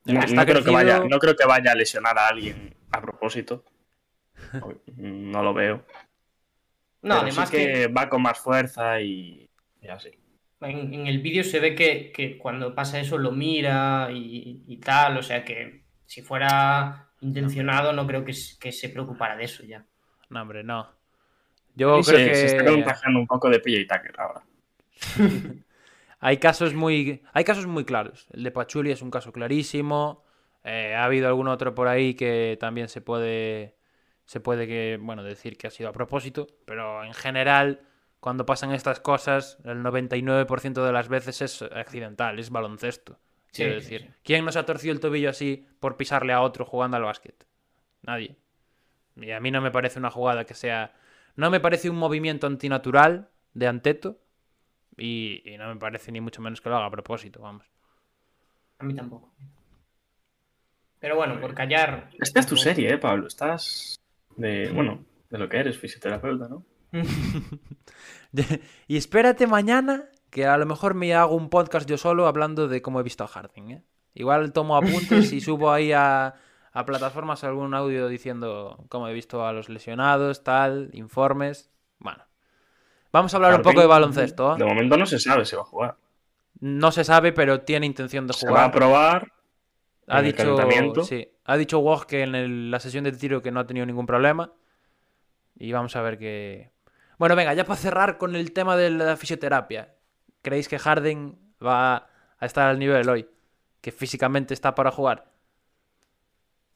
No, 0.05 0.21
Está 0.21 0.35
no 0.35 0.45
creo 0.45 0.63
que 0.63 0.71
vaya, 0.71 1.03
no 1.03 1.19
creo 1.19 1.35
que 1.35 1.45
vaya 1.45 1.71
a 1.71 1.75
lesionar 1.75 2.17
a 2.17 2.27
alguien 2.27 2.73
a 2.91 3.01
propósito. 3.01 3.65
No 4.95 5.43
lo 5.43 5.53
veo. 5.53 5.77
no, 7.01 7.15
Pero 7.15 7.15
además 7.15 7.49
sí 7.49 7.57
que, 7.57 7.73
que, 7.73 7.87
va 7.87 8.09
con 8.09 8.21
más 8.21 8.39
fuerza 8.39 9.01
y, 9.01 9.49
y 9.81 9.87
así. 9.87 10.11
En, 10.61 10.93
en 10.93 11.07
el 11.07 11.19
vídeo 11.19 11.43
se 11.43 11.59
ve 11.59 11.75
que, 11.75 12.11
que 12.11 12.37
cuando 12.37 12.73
pasa 12.75 12.99
eso 12.99 13.17
lo 13.17 13.31
mira 13.31 14.09
y, 14.11 14.63
y 14.67 14.77
tal, 14.77 15.17
o 15.17 15.23
sea 15.23 15.43
que 15.43 15.83
si 16.05 16.21
fuera 16.21 17.09
intencionado 17.21 17.93
no 17.93 18.05
creo 18.05 18.25
que, 18.25 18.33
se 18.33 18.89
preocupara 18.89 19.35
de 19.35 19.45
eso 19.45 19.63
ya. 19.63 19.85
No, 20.29 20.41
hombre, 20.41 20.63
no. 20.63 20.89
Yo 21.75 22.01
creo 22.01 22.03
se, 22.03 22.29
que 22.29 22.35
se 22.35 22.45
está 22.47 22.65
contagiando 22.65 23.19
un 23.19 23.27
poco 23.27 23.49
de 23.49 23.59
PJ 23.59 23.87
Tucker 23.87 24.19
ahora. 24.19 24.43
hay 26.19 26.37
casos 26.37 26.73
muy 26.73 27.23
hay 27.33 27.43
casos 27.43 27.65
muy 27.65 27.85
claros. 27.85 28.27
El 28.31 28.43
de 28.43 28.51
Pachuli 28.51 28.91
es 28.91 29.01
un 29.01 29.11
caso 29.11 29.31
clarísimo. 29.31 30.23
Eh, 30.63 30.93
ha 30.95 31.05
habido 31.05 31.27
algún 31.27 31.47
otro 31.47 31.73
por 31.73 31.87
ahí 31.87 32.13
que 32.13 32.57
también 32.59 32.87
se 32.89 33.01
puede 33.01 33.75
se 34.25 34.39
puede 34.39 34.67
que, 34.67 34.97
bueno, 35.01 35.23
decir 35.23 35.57
que 35.57 35.67
ha 35.67 35.71
sido 35.71 35.89
a 35.89 35.93
propósito, 35.93 36.47
pero 36.65 37.03
en 37.03 37.13
general, 37.13 37.81
cuando 38.21 38.45
pasan 38.45 38.71
estas 38.71 38.99
cosas, 38.99 39.57
el 39.65 39.83
99% 39.83 40.85
de 40.85 40.91
las 40.93 41.09
veces 41.09 41.41
es 41.41 41.61
accidental, 41.63 42.37
es 42.39 42.51
baloncesto. 42.51 43.19
Sí, 43.47 43.63
Quiero 43.63 43.71
sí, 43.71 43.75
decir, 43.79 44.01
sí. 44.01 44.13
¿quién 44.23 44.45
nos 44.45 44.55
ha 44.55 44.65
torcido 44.65 44.93
el 44.93 44.99
tobillo 44.99 45.29
así 45.29 45.67
por 45.79 45.97
pisarle 45.97 46.31
a 46.31 46.41
otro 46.41 46.63
jugando 46.63 46.97
al 46.97 47.03
básquet? 47.03 47.45
Nadie. 48.03 48.37
Y 49.15 49.31
a 49.31 49.39
mí 49.39 49.49
no 49.49 49.59
me 49.59 49.71
parece 49.71 49.97
una 49.99 50.11
jugada 50.11 50.45
que 50.45 50.53
sea. 50.53 50.93
No 51.35 51.49
me 51.49 51.59
parece 51.59 51.89
un 51.89 51.97
movimiento 51.97 52.45
antinatural 52.45 53.29
de 53.53 53.67
Anteto. 53.67 54.19
Y, 54.97 55.41
y 55.43 55.57
no 55.57 55.67
me 55.67 55.79
parece 55.79 56.11
ni 56.11 56.21
mucho 56.21 56.43
menos 56.43 56.61
que 56.61 56.69
lo 56.69 56.77
haga 56.77 56.85
a 56.85 56.91
propósito, 56.91 57.41
vamos. 57.41 57.65
A 58.77 58.83
mí 58.83 58.93
tampoco. 58.93 59.33
Pero 60.99 61.15
bueno, 61.15 61.41
por 61.41 61.55
callar. 61.55 62.11
Esta 62.19 62.39
es 62.39 62.45
tu 62.45 62.55
serie, 62.55 62.93
¿eh, 62.93 62.97
Pablo? 62.99 63.25
Estás 63.25 63.99
de, 64.37 64.69
bueno, 64.71 65.03
de 65.31 65.37
lo 65.39 65.49
que 65.49 65.57
eres, 65.57 65.79
fisioterapeuta, 65.79 66.47
¿no? 66.47 66.63
y 68.87 68.97
espérate 68.97 69.47
mañana 69.47 70.05
que 70.29 70.45
a 70.45 70.57
lo 70.57 70.65
mejor 70.65 70.93
me 70.93 71.13
hago 71.13 71.35
un 71.35 71.49
podcast 71.49 71.87
yo 71.89 71.97
solo 71.97 72.27
hablando 72.27 72.67
de 72.67 72.81
cómo 72.81 72.99
he 72.99 73.03
visto 73.03 73.23
a 73.23 73.27
Harding. 73.27 73.71
¿eh? 73.71 73.83
Igual 74.13 74.53
tomo 74.53 74.75
apuntes 74.77 75.31
y 75.33 75.41
subo 75.41 75.71
ahí 75.71 75.91
a, 75.91 76.35
a 76.71 76.85
plataformas 76.85 77.43
algún 77.43 77.73
audio 77.73 78.07
diciendo 78.07 78.85
cómo 78.89 79.07
he 79.07 79.13
visto 79.13 79.45
a 79.45 79.51
los 79.53 79.69
lesionados, 79.69 80.43
tal, 80.43 80.89
informes. 80.93 81.69
Bueno. 81.99 82.23
Vamos 83.11 83.33
a 83.33 83.37
hablar 83.37 83.55
un 83.55 83.61
poco 83.61 83.81
de 83.81 83.87
baloncesto. 83.87 84.55
¿eh? 84.55 84.59
De 84.59 84.65
momento 84.65 84.95
no 84.95 85.05
se 85.05 85.19
sabe 85.19 85.43
si 85.45 85.55
va 85.55 85.63
a 85.63 85.65
jugar. 85.65 85.97
No 86.61 86.91
se 86.93 87.03
sabe, 87.03 87.33
pero 87.33 87.61
tiene 87.61 87.85
intención 87.85 88.25
de 88.27 88.33
Se 88.33 88.45
va 88.45 88.51
a 88.51 88.55
jugar. 88.55 88.71
probar. 88.71 89.31
Ha 90.07 90.19
en 90.19 90.25
el 90.25 90.31
dicho, 90.31 90.37
calentamiento. 90.55 91.03
sí, 91.03 91.27
ha 91.45 91.57
dicho 91.57 91.79
Woj 91.79 92.05
que 92.05 92.23
en 92.23 92.35
el- 92.35 92.71
la 92.71 92.79
sesión 92.79 93.03
de 93.03 93.11
tiro 93.11 93.41
que 93.41 93.51
no 93.51 93.59
ha 93.59 93.67
tenido 93.67 93.85
ningún 93.85 94.05
problema. 94.05 94.53
Y 95.57 95.71
vamos 95.73 95.95
a 95.97 96.01
ver 96.01 96.17
qué. 96.17 96.71
Bueno, 97.21 97.35
venga, 97.35 97.53
ya 97.53 97.65
para 97.65 97.79
cerrar 97.79 98.17
con 98.17 98.35
el 98.35 98.51
tema 98.51 98.75
de 98.75 98.89
la 98.89 99.15
fisioterapia. 99.15 99.93
¿Creéis 100.41 100.67
que 100.67 100.79
Harden 100.79 101.37
va 101.63 102.09
a 102.39 102.45
estar 102.47 102.67
al 102.67 102.79
nivel 102.79 103.07
hoy? 103.07 103.27
¿Que 103.79 103.91
físicamente 103.91 104.55
está 104.55 104.73
para 104.73 104.89
jugar? 104.89 105.25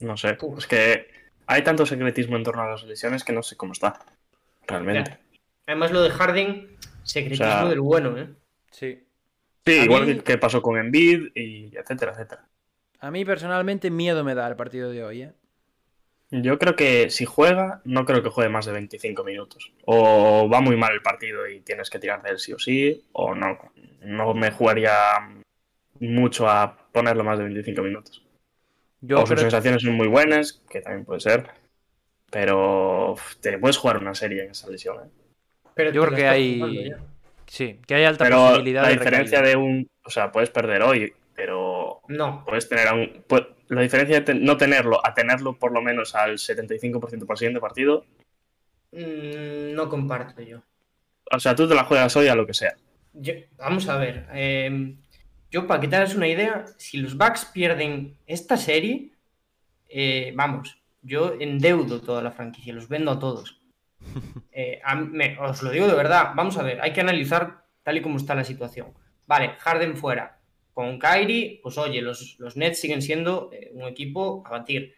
No 0.01 0.15
sé. 0.17 0.37
Es 0.55 0.67
que 0.67 1.07
hay 1.47 1.63
tanto 1.63 1.83
secretismo 1.87 2.37
en 2.37 2.43
torno 2.43 2.61
a 2.61 2.69
las 2.69 2.83
lesiones 2.83 3.23
que 3.23 3.33
no 3.33 3.41
sé 3.41 3.57
cómo 3.57 3.73
está. 3.73 3.97
Realmente. 4.67 5.09
Ya. 5.09 5.19
Además, 5.65 5.91
lo 5.91 6.03
de 6.03 6.11
Harding, 6.11 6.77
secretismo 7.01 7.45
O 7.47 7.49
sea, 7.49 7.65
del 7.65 7.81
bueno, 7.81 8.15
¿eh? 8.15 8.29
Sí. 8.69 9.03
Sí, 9.65 9.79
A 9.79 9.83
igual 9.85 10.05
mí- 10.05 10.13
que- 10.17 10.23
que 10.25 10.37
pasó 10.37 10.61
con 10.61 10.77
Embiid 10.77 11.31
y 11.33 11.75
etcétera, 11.75 12.11
etcétera. 12.11 12.45
A 12.99 13.09
mí 13.09 13.25
personalmente 13.25 13.89
miedo 13.89 14.23
me 14.23 14.35
da 14.35 14.47
el 14.47 14.55
partido 14.55 14.91
de 14.91 15.03
hoy, 15.03 15.21
¿eh? 15.23 15.33
Yo 16.41 16.59
creo 16.59 16.75
que 16.75 17.09
si 17.09 17.25
juega, 17.25 17.81
no 17.85 18.05
creo 18.05 18.21
que 18.21 18.29
juegue 18.29 18.49
más 18.49 18.65
de 18.65 18.73
25 18.73 19.23
minutos. 19.23 19.71
O 19.85 20.49
va 20.49 20.59
muy 20.59 20.75
mal 20.75 20.93
el 20.93 21.01
partido 21.01 21.47
y 21.47 21.61
tienes 21.61 21.89
que 21.89 21.99
tirar 21.99 22.21
de 22.21 22.31
él 22.31 22.39
sí 22.39 22.53
o 22.53 22.59
sí, 22.59 23.05
o 23.13 23.33
no. 23.35 23.57
No 24.01 24.33
me 24.33 24.51
jugaría 24.51 24.91
mucho 25.99 26.49
a 26.49 26.77
ponerlo 26.91 27.23
más 27.23 27.37
de 27.37 27.45
25 27.45 27.81
minutos. 27.81 28.23
Yo 29.01 29.17
o 29.17 29.19
sus 29.21 29.29
creo 29.29 29.41
sensaciones 29.41 29.83
son 29.83 29.93
muy 29.93 30.07
buenas, 30.07 30.63
que 30.69 30.81
también 30.81 31.05
puede 31.05 31.19
ser. 31.19 31.47
Pero 32.31 33.15
te 33.39 33.57
puedes 33.57 33.77
jugar 33.77 33.97
una 33.97 34.15
serie 34.15 34.43
en 34.43 34.51
esa 34.51 34.69
lesión. 34.69 34.97
¿eh? 35.05 35.09
Pero 35.73 35.91
Yo 35.91 36.03
creo 36.03 36.15
que 36.15 36.27
hay. 36.27 36.93
Sí, 37.47 37.79
que 37.85 37.95
hay 37.95 38.03
alta 38.05 38.23
Pero 38.23 38.47
posibilidad 38.47 38.81
la 38.81 38.89
de 38.89 38.95
diferencia 38.95 39.39
recaída. 39.39 39.59
de 39.59 39.63
un. 39.63 39.87
O 40.03 40.09
sea, 40.09 40.31
puedes 40.31 40.49
perder 40.49 40.81
hoy, 40.81 41.13
pero 41.35 42.01
No, 42.07 42.43
puedes 42.45 42.67
tener 42.67 42.87
a 42.87 42.93
un. 42.93 43.23
La 43.69 43.81
diferencia 43.81 44.21
de 44.21 44.35
no 44.35 44.57
tenerlo 44.57 45.05
a 45.05 45.13
tenerlo 45.13 45.57
por 45.57 45.71
lo 45.71 45.81
menos 45.81 46.15
al 46.15 46.37
75% 46.37 47.25
para 47.25 47.33
el 47.33 47.37
siguiente 47.37 47.59
partido. 47.61 48.05
mm, 48.91 49.73
no 49.73 49.89
comparto 49.89 50.41
yo. 50.41 50.61
O 51.31 51.39
sea, 51.39 51.55
tú 51.55 51.67
te 51.67 51.75
la 51.75 51.83
juegas 51.85 52.15
hoy 52.15 52.27
a 52.27 52.35
lo 52.35 52.45
que 52.45 52.53
sea. 52.53 52.75
Yo- 53.13 53.33
vamos 53.57 53.87
a 53.89 53.97
ver. 53.97 54.27
eh, 54.33 54.95
yo, 55.51 55.67
para 55.67 55.79
que 55.81 55.87
te 55.87 55.95
hagas 55.95 56.15
una 56.15 56.27
idea, 56.27 56.65
si 56.77 56.97
los 56.97 57.17
Bucks 57.17 57.45
pierden 57.45 58.17
esta 58.27 58.57
serie, 58.57 59.11
eh, 59.89 60.33
vamos, 60.35 60.77
yo 61.01 61.33
endeudo 61.39 62.01
toda 62.01 62.21
la 62.21 62.31
franquicia, 62.31 62.73
los 62.73 62.87
vendo 62.89 63.11
a 63.11 63.19
todos. 63.19 63.61
Eh, 64.57 64.79
a 64.85 64.95
mí- 64.95 65.09
me- 65.11 65.37
os 65.39 65.61
lo 65.63 65.69
digo 65.71 65.85
de 65.87 65.95
verdad, 65.95 66.31
vamos 66.33 66.57
a 66.57 66.63
ver, 66.63 66.79
hay 66.81 66.93
que 66.93 67.01
analizar 67.01 67.65
tal 67.83 67.97
y 67.97 68.01
como 68.01 68.15
está 68.17 68.35
la 68.35 68.45
situación. 68.45 68.93
Vale, 69.27 69.55
Harden 69.59 69.97
fuera. 69.97 70.34
Con 70.75 70.99
Kyrie, 70.99 71.61
pues 71.63 71.77
oye, 71.77 72.01
los, 72.01 72.35
los 72.37 72.57
Nets 72.57 72.81
siguen 72.81 73.01
siendo 73.01 73.49
eh, 73.53 73.71
un 73.73 73.83
equipo 73.83 74.43
a 74.45 74.49
batir. 74.49 74.93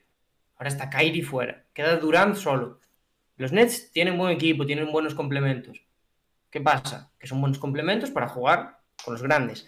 Ahora 0.56 0.70
está 0.70 0.90
Kyrie 0.90 1.22
fuera. 1.22 1.68
Queda 1.72 1.98
Durant 1.98 2.36
solo. 2.36 2.80
Los 3.36 3.52
Nets 3.52 3.92
tienen 3.92 4.18
buen 4.18 4.32
equipo, 4.32 4.66
tienen 4.66 4.92
buenos 4.92 5.14
complementos. 5.14 5.80
¿Qué 6.50 6.62
pasa? 6.62 7.12
Que 7.20 7.28
son 7.28 7.42
buenos 7.42 7.60
complementos 7.60 8.10
para 8.10 8.28
jugar 8.28 8.80
con 9.06 9.14
los 9.14 9.22
grandes. 9.22 9.68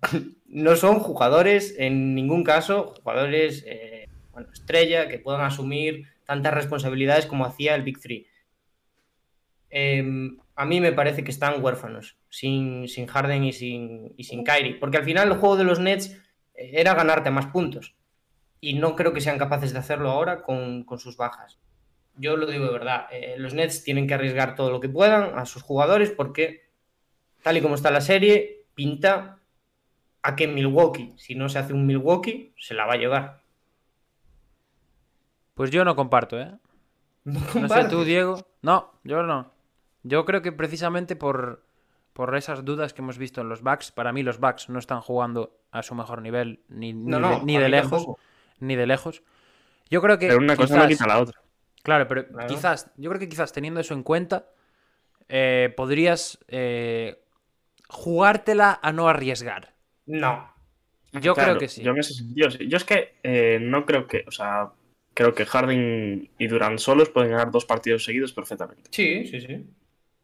no 0.46 0.74
son 0.74 1.00
jugadores, 1.00 1.74
en 1.76 2.14
ningún 2.14 2.42
caso, 2.42 2.94
jugadores 3.02 3.62
eh, 3.66 4.08
bueno, 4.32 4.48
estrella 4.54 5.06
que 5.06 5.18
puedan 5.18 5.42
asumir 5.42 6.06
tantas 6.24 6.54
responsabilidades 6.54 7.26
como 7.26 7.44
hacía 7.44 7.74
el 7.74 7.82
Big 7.82 8.00
Three. 8.00 8.26
Eh, 9.68 10.02
a 10.60 10.66
mí 10.66 10.78
me 10.78 10.92
parece 10.92 11.24
que 11.24 11.30
están 11.30 11.64
huérfanos, 11.64 12.18
sin, 12.28 12.86
sin 12.86 13.06
Harden 13.06 13.44
y 13.44 13.54
sin, 13.54 14.12
y 14.18 14.24
sin 14.24 14.44
Kyrie, 14.44 14.74
porque 14.74 14.98
al 14.98 15.04
final 15.04 15.28
el 15.28 15.38
juego 15.38 15.56
de 15.56 15.64
los 15.64 15.80
Nets 15.80 16.10
eh, 16.54 16.72
era 16.74 16.92
ganarte 16.92 17.30
más 17.30 17.46
puntos. 17.46 17.96
Y 18.60 18.74
no 18.74 18.94
creo 18.94 19.14
que 19.14 19.22
sean 19.22 19.38
capaces 19.38 19.72
de 19.72 19.78
hacerlo 19.78 20.10
ahora 20.10 20.42
con, 20.42 20.84
con 20.84 20.98
sus 20.98 21.16
bajas. 21.16 21.58
Yo 22.14 22.36
lo 22.36 22.44
digo 22.44 22.66
de 22.66 22.72
verdad, 22.72 23.06
eh, 23.10 23.36
los 23.38 23.54
Nets 23.54 23.84
tienen 23.84 24.06
que 24.06 24.12
arriesgar 24.12 24.54
todo 24.54 24.70
lo 24.70 24.80
que 24.80 24.90
puedan 24.90 25.38
a 25.38 25.46
sus 25.46 25.62
jugadores 25.62 26.10
porque, 26.10 26.68
tal 27.42 27.56
y 27.56 27.62
como 27.62 27.74
está 27.74 27.90
la 27.90 28.02
serie, 28.02 28.66
pinta 28.74 29.38
a 30.20 30.36
que 30.36 30.46
Milwaukee, 30.46 31.14
si 31.16 31.36
no 31.36 31.48
se 31.48 31.58
hace 31.58 31.72
un 31.72 31.86
Milwaukee, 31.86 32.52
se 32.58 32.74
la 32.74 32.84
va 32.84 32.92
a 32.92 32.98
llevar. 32.98 33.40
Pues 35.54 35.70
yo 35.70 35.86
no 35.86 35.96
comparto, 35.96 36.38
¿eh? 36.38 36.52
No, 37.24 37.40
No 37.54 37.68
sé 37.70 37.84
tú, 37.84 38.04
Diego. 38.04 38.46
No, 38.60 38.92
yo 39.04 39.22
no. 39.22 39.58
Yo 40.02 40.24
creo 40.24 40.42
que 40.42 40.52
precisamente 40.52 41.16
por, 41.16 41.64
por 42.12 42.34
esas 42.36 42.64
dudas 42.64 42.92
que 42.94 43.02
hemos 43.02 43.18
visto 43.18 43.40
en 43.40 43.48
los 43.48 43.62
backs, 43.62 43.92
para 43.92 44.12
mí 44.12 44.22
los 44.22 44.40
backs 44.40 44.68
no 44.68 44.78
están 44.78 45.00
jugando 45.00 45.58
a 45.70 45.82
su 45.82 45.94
mejor 45.94 46.22
nivel 46.22 46.60
ni, 46.68 46.92
ni 46.92 47.10
No, 47.10 47.20
no, 47.20 47.38
de, 47.40 47.44
ni 47.44 47.58
lejos. 47.58 47.90
tampoco. 47.90 48.18
Ni 48.60 48.76
de 48.76 48.86
lejos. 48.86 49.22
Yo 49.90 50.00
creo 50.02 50.18
que. 50.18 50.26
Pero 50.28 50.38
una 50.38 50.56
cosa 50.56 50.76
no 50.76 50.86
quizás- 50.86 50.98
quita 50.98 51.06
la 51.06 51.20
otra. 51.20 51.40
Claro, 51.82 52.06
pero 52.08 52.26
Claro. 52.28 52.46
quizás, 52.46 52.90
yo 52.96 53.08
creo 53.10 53.18
que 53.20 53.28
quizás 53.28 53.52
teniendo 53.52 53.80
eso 53.80 53.94
en 53.94 54.02
cuenta, 54.02 54.46
eh, 55.28 55.72
podrías 55.76 56.38
eh, 56.48 57.22
jugártela 57.88 58.78
a 58.82 58.92
no 58.92 59.08
arriesgar. 59.08 59.72
No. 60.06 60.52
Yo 61.12 61.34
Claro, 61.34 61.52
creo 61.52 61.58
que 61.58 61.68
sí. 61.68 61.82
Yo 61.82 61.90
en 61.92 61.98
ese 61.98 62.14
sentido 62.14 62.50
sí. 62.50 62.68
Yo 62.68 62.76
es 62.76 62.84
que 62.84 63.16
eh, 63.22 63.58
no 63.60 63.84
creo 63.84 64.06
que, 64.06 64.24
o 64.28 64.30
sea, 64.30 64.70
creo 65.14 65.34
que 65.34 65.44
Harding 65.44 66.30
y 66.38 66.46
Durant 66.46 66.78
solos 66.78 67.08
pueden 67.08 67.30
ganar 67.32 67.50
dos 67.50 67.64
partidos 67.64 68.04
seguidos 68.04 68.32
perfectamente. 68.32 68.90
Sí, 68.92 69.26
sí, 69.26 69.40
sí. 69.40 69.66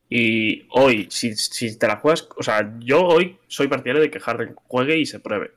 Y 0.09 0.67
hoy, 0.71 1.09
si, 1.11 1.35
si 1.37 1.79
te 1.79 1.87
la 1.89 1.97
juegas, 1.97 2.29
o 2.37 2.43
sea, 2.43 2.75
yo 2.81 3.03
hoy 3.05 3.39
soy 3.49 3.69
partidario 3.69 4.03
de 4.03 4.11
que 4.11 4.21
Harden 4.21 4.55
juegue 4.55 4.97
y 4.99 5.07
se 5.07 5.21
pruebe. 5.21 5.53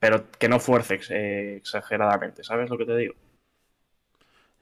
Pero 0.00 0.16
que 0.40 0.48
no 0.48 0.58
fuerce 0.58 0.98
eh, 1.10 1.56
exageradamente, 1.56 2.42
¿sabes 2.42 2.68
lo 2.68 2.78
que 2.78 2.84
te 2.86 2.96
digo? 2.96 3.14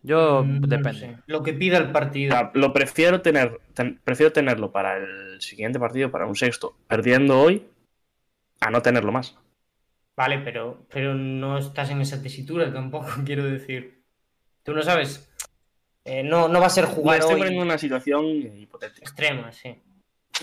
Yo 0.03 0.43
Mm, 0.43 0.61
no 0.61 0.69
depende. 0.69 1.01
sé. 1.01 1.17
Lo 1.27 1.43
que 1.43 1.53
pida 1.53 1.79
el 1.79 1.91
O 1.91 1.93
partido. 1.93 2.35
sea, 2.35 2.51
lo 2.55 2.73
prefiero 2.73 3.23
tener, 3.23 3.61
ten- 3.75 4.01
prefiero 4.05 4.33
tenerlo 4.33 4.71
para 4.73 4.97
el 4.99 5.41
siguiente 5.41 5.79
partido, 5.79 6.11
para 6.11 6.27
un 6.27 6.37
sexto, 6.37 6.77
perdiendo 6.89 7.41
hoy, 7.41 7.67
a 8.61 8.71
no 8.71 8.83
tenerlo 8.83 9.13
más. 9.13 9.37
Vale, 10.17 10.39
pero, 10.39 10.87
pero 10.91 11.15
no 11.15 11.59
estás 11.59 11.91
en 11.91 12.01
esa 12.01 12.23
tesitura 12.23 12.73
tampoco, 12.73 13.09
quiero 13.25 13.45
decir. 13.45 14.05
Tú 14.65 14.75
no 14.75 14.83
sabes. 14.83 15.31
Eh, 16.07 16.23
no, 16.23 16.49
no 16.49 16.61
va 16.61 16.67
a 16.67 16.71
ser 16.71 16.87
Me 16.87 16.91
jugar 16.95 17.19
estoy 17.19 17.37
poniendo 17.39 17.63
en 17.63 17.67
una 17.69 17.79
situación 17.79 18.25
hipotética. 18.27 19.01
extrema, 19.03 19.53
sí. 19.53 19.83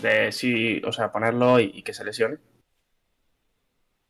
De 0.01 0.32
si, 0.32 0.82
o 0.86 0.91
sea, 0.91 1.11
ponerlo 1.11 1.59
y, 1.59 1.72
y 1.76 1.84
que 1.84 1.93
se 1.93 2.03
lesione. 2.03 2.38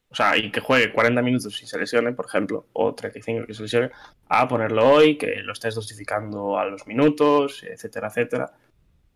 O 0.09 0.15
sea, 0.15 0.37
y 0.37 0.51
que 0.51 0.59
juegue 0.59 0.93
40 0.93 1.21
minutos 1.23 1.61
y 1.63 1.65
se 1.65 1.77
lesione, 1.79 2.11
por 2.13 2.27
ejemplo, 2.27 2.67
o 2.73 2.93
35 2.93 3.43
y 3.43 3.47
que 3.47 3.53
se 3.55 3.63
lesione, 3.63 3.89
a 4.29 4.47
ponerlo 4.47 4.87
hoy, 4.87 5.17
que 5.17 5.37
lo 5.37 5.53
estés 5.53 5.73
dosificando 5.73 6.59
a 6.59 6.65
los 6.65 6.85
minutos, 6.85 7.63
etcétera, 7.63 8.09
etcétera. 8.09 8.51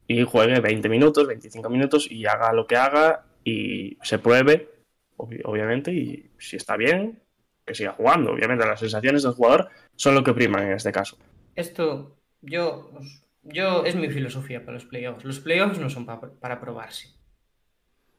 Y 0.07 0.23
juegue 0.23 0.59
20 0.59 0.89
minutos, 0.89 1.27
25 1.27 1.69
minutos 1.69 2.09
y 2.09 2.25
haga 2.25 2.51
lo 2.51 2.65
que 2.65 2.77
haga 2.77 3.25
y 3.43 3.97
se 4.01 4.17
pruebe, 4.17 4.69
obvi- 5.17 5.41
obviamente, 5.45 5.91
y 5.93 6.31
si 6.39 6.55
está 6.55 6.75
bien, 6.75 7.21
que 7.63 7.75
siga 7.75 7.91
jugando. 7.91 8.31
Obviamente, 8.31 8.65
las 8.65 8.79
sensaciones 8.79 9.21
del 9.21 9.33
jugador 9.33 9.69
son 9.95 10.15
lo 10.15 10.23
que 10.23 10.33
priman 10.33 10.63
en 10.63 10.71
este 10.73 10.91
caso. 10.91 11.17
Esto, 11.55 12.16
yo, 12.49 12.91
yo, 13.43 13.85
es 13.85 13.95
mi 13.95 14.09
filosofía 14.09 14.61
para 14.61 14.73
los 14.73 14.85
playoffs. 14.85 15.23
Los 15.23 15.39
playoffs 15.39 15.79
no 15.79 15.89
son 15.89 16.05
pa- 16.05 16.19
para 16.39 16.59
probarse. 16.59 17.09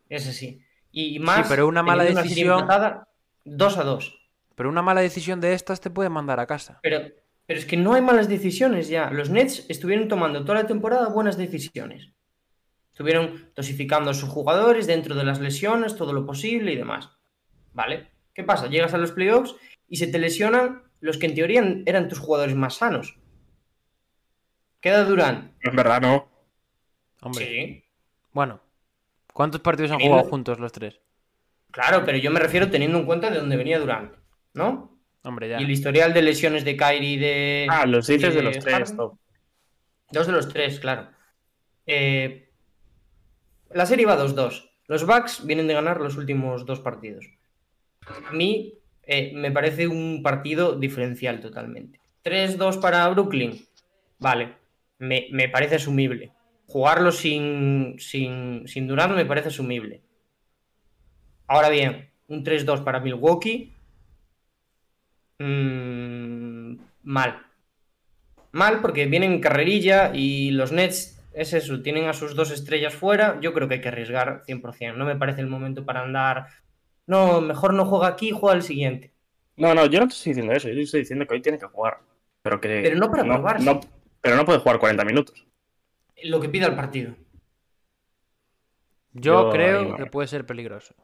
Es 0.09 0.27
así. 0.29 0.63
Y 0.91 1.19
más. 1.19 1.47
pero 1.49 1.67
una 1.69 1.83
mala 1.83 2.05
decisión- 2.05 2.67
dos 3.45 3.77
a 3.79 3.85
dos. 3.85 4.15
Pero 4.55 4.69
una 4.69 4.83
mala 4.83 5.01
decisión 5.01 5.41
de 5.41 5.53
estas 5.55 5.81
te 5.81 5.91
puede 5.91 6.09
mandar 6.09 6.41
a 6.41 6.47
casa. 6.47 6.81
Pero 6.83 7.01
Pero 7.47 7.61
es 7.61 7.67
que 7.67 7.77
no 7.77 7.95
hay 7.95 8.03
malas 8.03 8.29
decisiones 8.29 8.89
ya. 8.89 9.11
Los 9.11 9.31
Nets 9.31 9.65
estuvieron 9.69 10.09
tomando 10.09 10.45
toda 10.45 10.61
la 10.63 10.67
temporada 10.67 11.09
buenas 11.09 11.37
decisiones. 11.39 12.11
Estuvieron 12.93 13.51
dosificando 13.55 14.11
a 14.11 14.15
sus 14.15 14.29
jugadores 14.29 14.87
dentro 14.87 15.15
de 15.15 15.25
las 15.25 15.41
lesiones, 15.41 15.97
todo 15.97 16.13
lo 16.13 16.27
posible 16.27 16.73
y 16.73 16.77
demás. 16.77 17.11
¿Vale? 17.73 18.09
¿Qué 18.35 18.43
pasa? 18.45 18.67
Llegas 18.69 18.93
a 18.93 18.99
los 18.99 19.13
playoffs 19.13 19.55
y 19.89 19.97
se 19.97 20.09
te 20.09 20.19
lesionan 20.19 20.83
los 21.01 21.17
que 21.17 21.27
en 21.27 21.35
teoría 21.35 21.63
eran 21.87 22.09
tus 22.09 22.19
jugadores 22.19 22.55
más 22.57 22.75
sanos. 22.75 23.17
Queda 24.81 25.05
Durant. 25.05 25.53
En 25.63 25.77
verdad, 25.77 26.01
no. 26.01 26.29
Hombre. 27.21 27.45
Sí. 27.45 27.85
Bueno, 28.33 28.61
¿cuántos 29.33 29.61
partidos 29.61 29.91
han 29.91 30.01
jugado 30.01 30.25
juntos 30.25 30.61
los 30.61 30.73
tres? 30.73 31.01
Claro, 31.71 32.05
pero 32.05 32.19
yo 32.19 32.31
me 32.31 32.41
refiero 32.41 32.71
teniendo 32.71 32.99
en 32.99 33.07
cuenta 33.07 33.31
de 33.31 33.39
dónde 33.39 33.57
venía 33.57 33.79
Durant, 33.79 34.15
¿no? 34.55 34.99
Hombre, 35.25 35.49
ya. 35.49 35.61
Y 35.61 35.65
el 35.65 35.71
historial 35.71 36.15
de 36.15 36.23
lesiones 36.23 36.65
de 36.65 36.77
Kyrie 36.77 37.11
y 37.11 37.17
de. 37.17 37.67
Ah, 37.71 37.87
los 37.87 38.07
dices 38.07 38.35
de 38.35 38.43
los 38.43 38.59
tres. 38.59 38.97
Top. 38.97 39.19
Dos 40.11 40.27
de 40.27 40.33
los 40.33 40.49
tres, 40.49 40.81
claro. 40.81 41.09
Eh, 41.87 42.51
la 43.71 43.87
serie 43.87 44.07
va 44.07 44.19
2-2. 44.19 44.71
Los 44.87 45.07
Bucks 45.07 45.45
vienen 45.45 45.67
de 45.67 45.75
ganar 45.75 46.01
los 46.01 46.17
últimos 46.17 46.65
dos 46.65 46.81
partidos. 46.81 47.27
A 48.27 48.33
mí 48.33 48.79
eh, 49.03 49.33
me 49.35 49.51
parece 49.51 49.87
un 49.87 50.23
partido 50.23 50.79
diferencial 50.79 51.41
totalmente. 51.41 52.01
3-2 52.25 52.81
para 52.81 53.09
Brooklyn. 53.09 53.67
Vale, 54.19 54.55
me, 54.99 55.29
me 55.31 55.49
parece 55.49 55.77
asumible. 55.77 56.33
Jugarlo 56.67 57.13
sin, 57.13 57.97
sin, 57.99 58.67
sin 58.69 58.87
me 58.87 59.25
parece 59.25 59.49
asumible. 59.49 60.03
Ahora 61.47 61.71
bien, 61.71 62.11
un 62.29 62.45
3-2 62.45 62.85
para 62.85 63.01
Milwaukee. 63.01 63.73
mm, 65.39 66.77
mal. 67.05 67.43
Mal 68.53 68.81
porque 68.81 69.07
vienen 69.07 69.33
en 69.33 69.41
carrerilla 69.41 70.13
y 70.15 70.51
los 70.51 70.73
Nets 70.73 71.19
es 71.33 71.53
eso, 71.53 71.81
tienen 71.83 72.07
a 72.07 72.13
sus 72.13 72.35
dos 72.35 72.51
estrellas 72.51 72.95
fuera. 72.95 73.39
Yo 73.41 73.53
creo 73.53 73.69
que 73.69 73.75
hay 73.75 73.81
que 73.81 73.89
arriesgar 73.89 74.43
100%. 74.47 74.97
No 74.97 75.05
me 75.05 75.17
parece 75.17 75.41
el 75.41 75.47
momento 75.47 75.85
para 75.85 76.03
andar. 76.03 76.47
No, 77.07 77.41
mejor 77.41 77.73
no 77.75 77.87
juega 77.87 78.09
aquí, 78.09 78.31
juega 78.31 78.57
el 78.57 78.63
siguiente. 78.63 79.13
No, 79.57 79.75
no, 79.75 79.87
yo 79.87 80.01
no 80.01 80.09
te 80.09 80.15
estoy 80.15 80.31
diciendo 80.33 80.53
eso. 80.53 80.69
Yo 80.69 80.75
te 80.75 80.83
estoy 80.83 81.01
diciendo 81.01 81.27
que 81.27 81.35
hoy 81.35 81.43
tiene 81.43 81.59
que 81.59 81.67
jugar. 81.67 81.99
Pero 82.43 82.61
que. 82.61 82.81
Pero 82.83 82.97
no 82.97 83.11
para 83.11 83.25
probarse. 83.25 83.65
no- 83.65 83.81
pero 84.21 84.37
no 84.37 84.45
puede 84.45 84.59
jugar 84.59 84.79
40 84.79 85.05
minutos. 85.05 85.47
Lo 86.25 86.41
que 86.41 86.49
pida 86.49 86.67
el 86.67 86.75
partido. 86.75 87.15
Yo, 89.13 89.51
creo 89.51 89.85
no. 89.85 89.97
que 89.97 90.07
puede 90.07 90.29
ser 90.29 90.47
peligroso. 90.47 90.95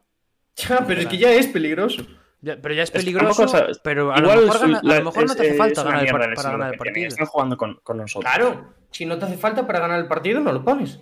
Ya, 0.55 0.85
pero 0.87 1.01
es 1.01 1.07
que 1.07 1.17
ya 1.17 1.31
es 1.33 1.47
peligroso. 1.47 2.05
Ya, 2.41 2.57
pero 2.61 2.75
ya 2.75 2.83
es 2.83 2.89
Es 2.89 2.93
que 2.93 2.99
peligroso, 2.99 3.45
pero 3.83 4.13
a 4.13 4.19
Igual 4.19 4.41
lo 4.41 4.47
mejor, 4.47 4.63
a 4.63 4.67
lo 4.67 5.03
no 5.03 5.11
te 5.11 5.23
hace 5.23 5.49
es 5.49 5.57
falta 5.57 5.83
ganar 5.83 6.05
el, 6.05 6.11
para 6.11 6.51
ganar 6.51 6.73
el 6.73 6.77
partido. 6.77 7.07
Están 7.07 7.25
jugando 7.25 7.57
con, 7.57 7.79
con 7.81 7.97
nosotros. 7.97 8.31
Claro, 8.31 8.73
si 8.91 9.05
no 9.05 9.17
te 9.17 9.25
hace 9.25 9.37
falta 9.37 9.65
para 9.65 9.79
ganar 9.79 9.99
el 9.99 10.07
partido, 10.07 10.39
no 10.39 10.51
lo 10.53 10.63
pones. 10.63 10.99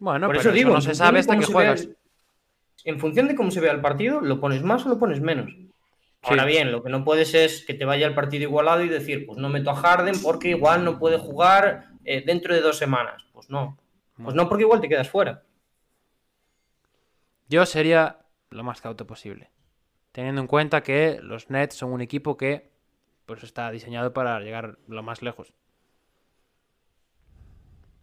Bueno, 0.00 0.26
Por 0.26 0.36
pero 0.36 0.40
eso 0.48 0.52
digo, 0.52 0.70
no 0.72 0.80
se 0.80 0.94
sabe 0.94 1.20
hasta 1.20 1.34
cómo 1.34 1.46
que 1.46 1.52
juegas. 1.52 1.82
el- 1.82 1.96
En 2.84 2.98
función 2.98 3.28
de 3.28 3.36
cómo 3.36 3.50
se 3.50 3.60
vea 3.60 3.72
el 3.72 3.80
partido, 3.80 4.20
lo 4.20 4.40
pones 4.40 4.62
más 4.62 4.84
o 4.84 4.88
lo 4.88 4.98
pones 4.98 5.20
menos. 5.20 5.50
Ahora 6.22 6.44
bien, 6.44 6.72
lo 6.72 6.82
que 6.82 6.90
no 6.90 7.04
puedes 7.04 7.34
es 7.34 7.64
que 7.64 7.74
te 7.74 7.84
vaya 7.84 8.06
el 8.06 8.14
partido 8.14 8.42
igualado 8.42 8.82
y 8.82 8.88
decir, 8.88 9.26
pues 9.26 9.38
no 9.38 9.48
meto 9.48 9.70
a 9.70 9.76
Harden 9.76 10.20
porque 10.22 10.48
igual 10.48 10.84
no 10.84 10.98
puede 10.98 11.18
jugar 11.18 11.88
eh, 12.04 12.22
dentro 12.24 12.54
de 12.54 12.60
dos 12.60 12.76
semanas. 12.76 13.24
Pues 13.32 13.48
no. 13.50 13.78
Pues 14.22 14.34
no, 14.34 14.48
porque 14.48 14.64
igual 14.64 14.80
te 14.80 14.88
quedas 14.88 15.08
fuera. 15.08 15.44
Yo 17.48 17.64
sería 17.64 18.18
lo 18.50 18.64
más 18.64 18.80
cauto 18.80 19.06
posible. 19.06 19.50
Teniendo 20.12 20.40
en 20.40 20.48
cuenta 20.48 20.82
que 20.82 21.20
los 21.22 21.50
Nets 21.50 21.76
son 21.76 21.92
un 21.92 22.00
equipo 22.00 22.36
que 22.36 22.70
pues 23.26 23.44
está 23.44 23.70
diseñado 23.70 24.12
para 24.12 24.40
llegar 24.40 24.78
lo 24.88 25.02
más 25.02 25.22
lejos. 25.22 25.52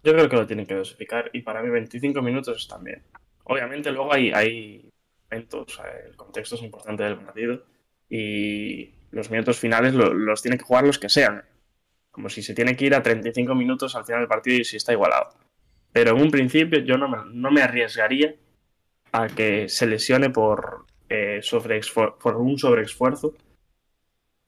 Yo 0.04 0.14
creo 0.14 0.30
que 0.30 0.36
lo 0.36 0.48
tienen 0.48 0.68
que 0.68 0.76
dosificar 0.76 1.32
y 1.34 1.42
para 1.42 1.62
mí 1.62 1.70
25 1.70 2.22
minutos 2.22 2.62
están 2.62 2.84
bien. 2.84 3.04
Obviamente 3.44 3.92
luego 3.92 4.14
hay, 4.14 4.32
hay 4.32 4.90
momentos, 5.30 5.82
el 6.06 6.16
contexto 6.16 6.56
es 6.56 6.62
importante 6.62 7.04
del 7.04 7.18
partido 7.18 7.75
y 8.10 8.94
los 9.12 9.30
minutos 9.32 9.60
finales 9.60 9.94
lo- 9.94 10.14
los 10.14 10.42
tienen 10.42 10.58
que 10.60 10.66
jugar 10.66 10.86
los 10.86 11.00
que 11.00 11.10
sean. 11.10 11.44
Como 12.12 12.30
si 12.30 12.42
se 12.42 12.54
tiene 12.54 12.76
que 12.76 12.86
ir 12.86 12.96
a 12.96 13.04
35 13.04 13.56
minutos 13.56 13.96
al 13.96 14.06
final 14.06 14.22
del 14.22 14.28
partido 14.30 14.58
y 14.58 14.64
si 14.64 14.78
está 14.78 14.94
igualado. 14.94 15.34
Pero 15.92 16.12
en 16.12 16.22
un 16.22 16.32
principio 16.32 16.80
yo 16.80 16.98
no 16.98 17.08
me, 17.10 17.18
no 17.34 17.52
me 17.52 17.62
arriesgaría 17.62 18.36
a 19.12 19.28
que 19.28 19.70
se 19.70 19.86
lesione 19.88 20.30
por, 20.30 20.86
eh, 21.10 21.42
por 22.22 22.36
un 22.38 22.58
sobreesfuerzo 22.58 23.34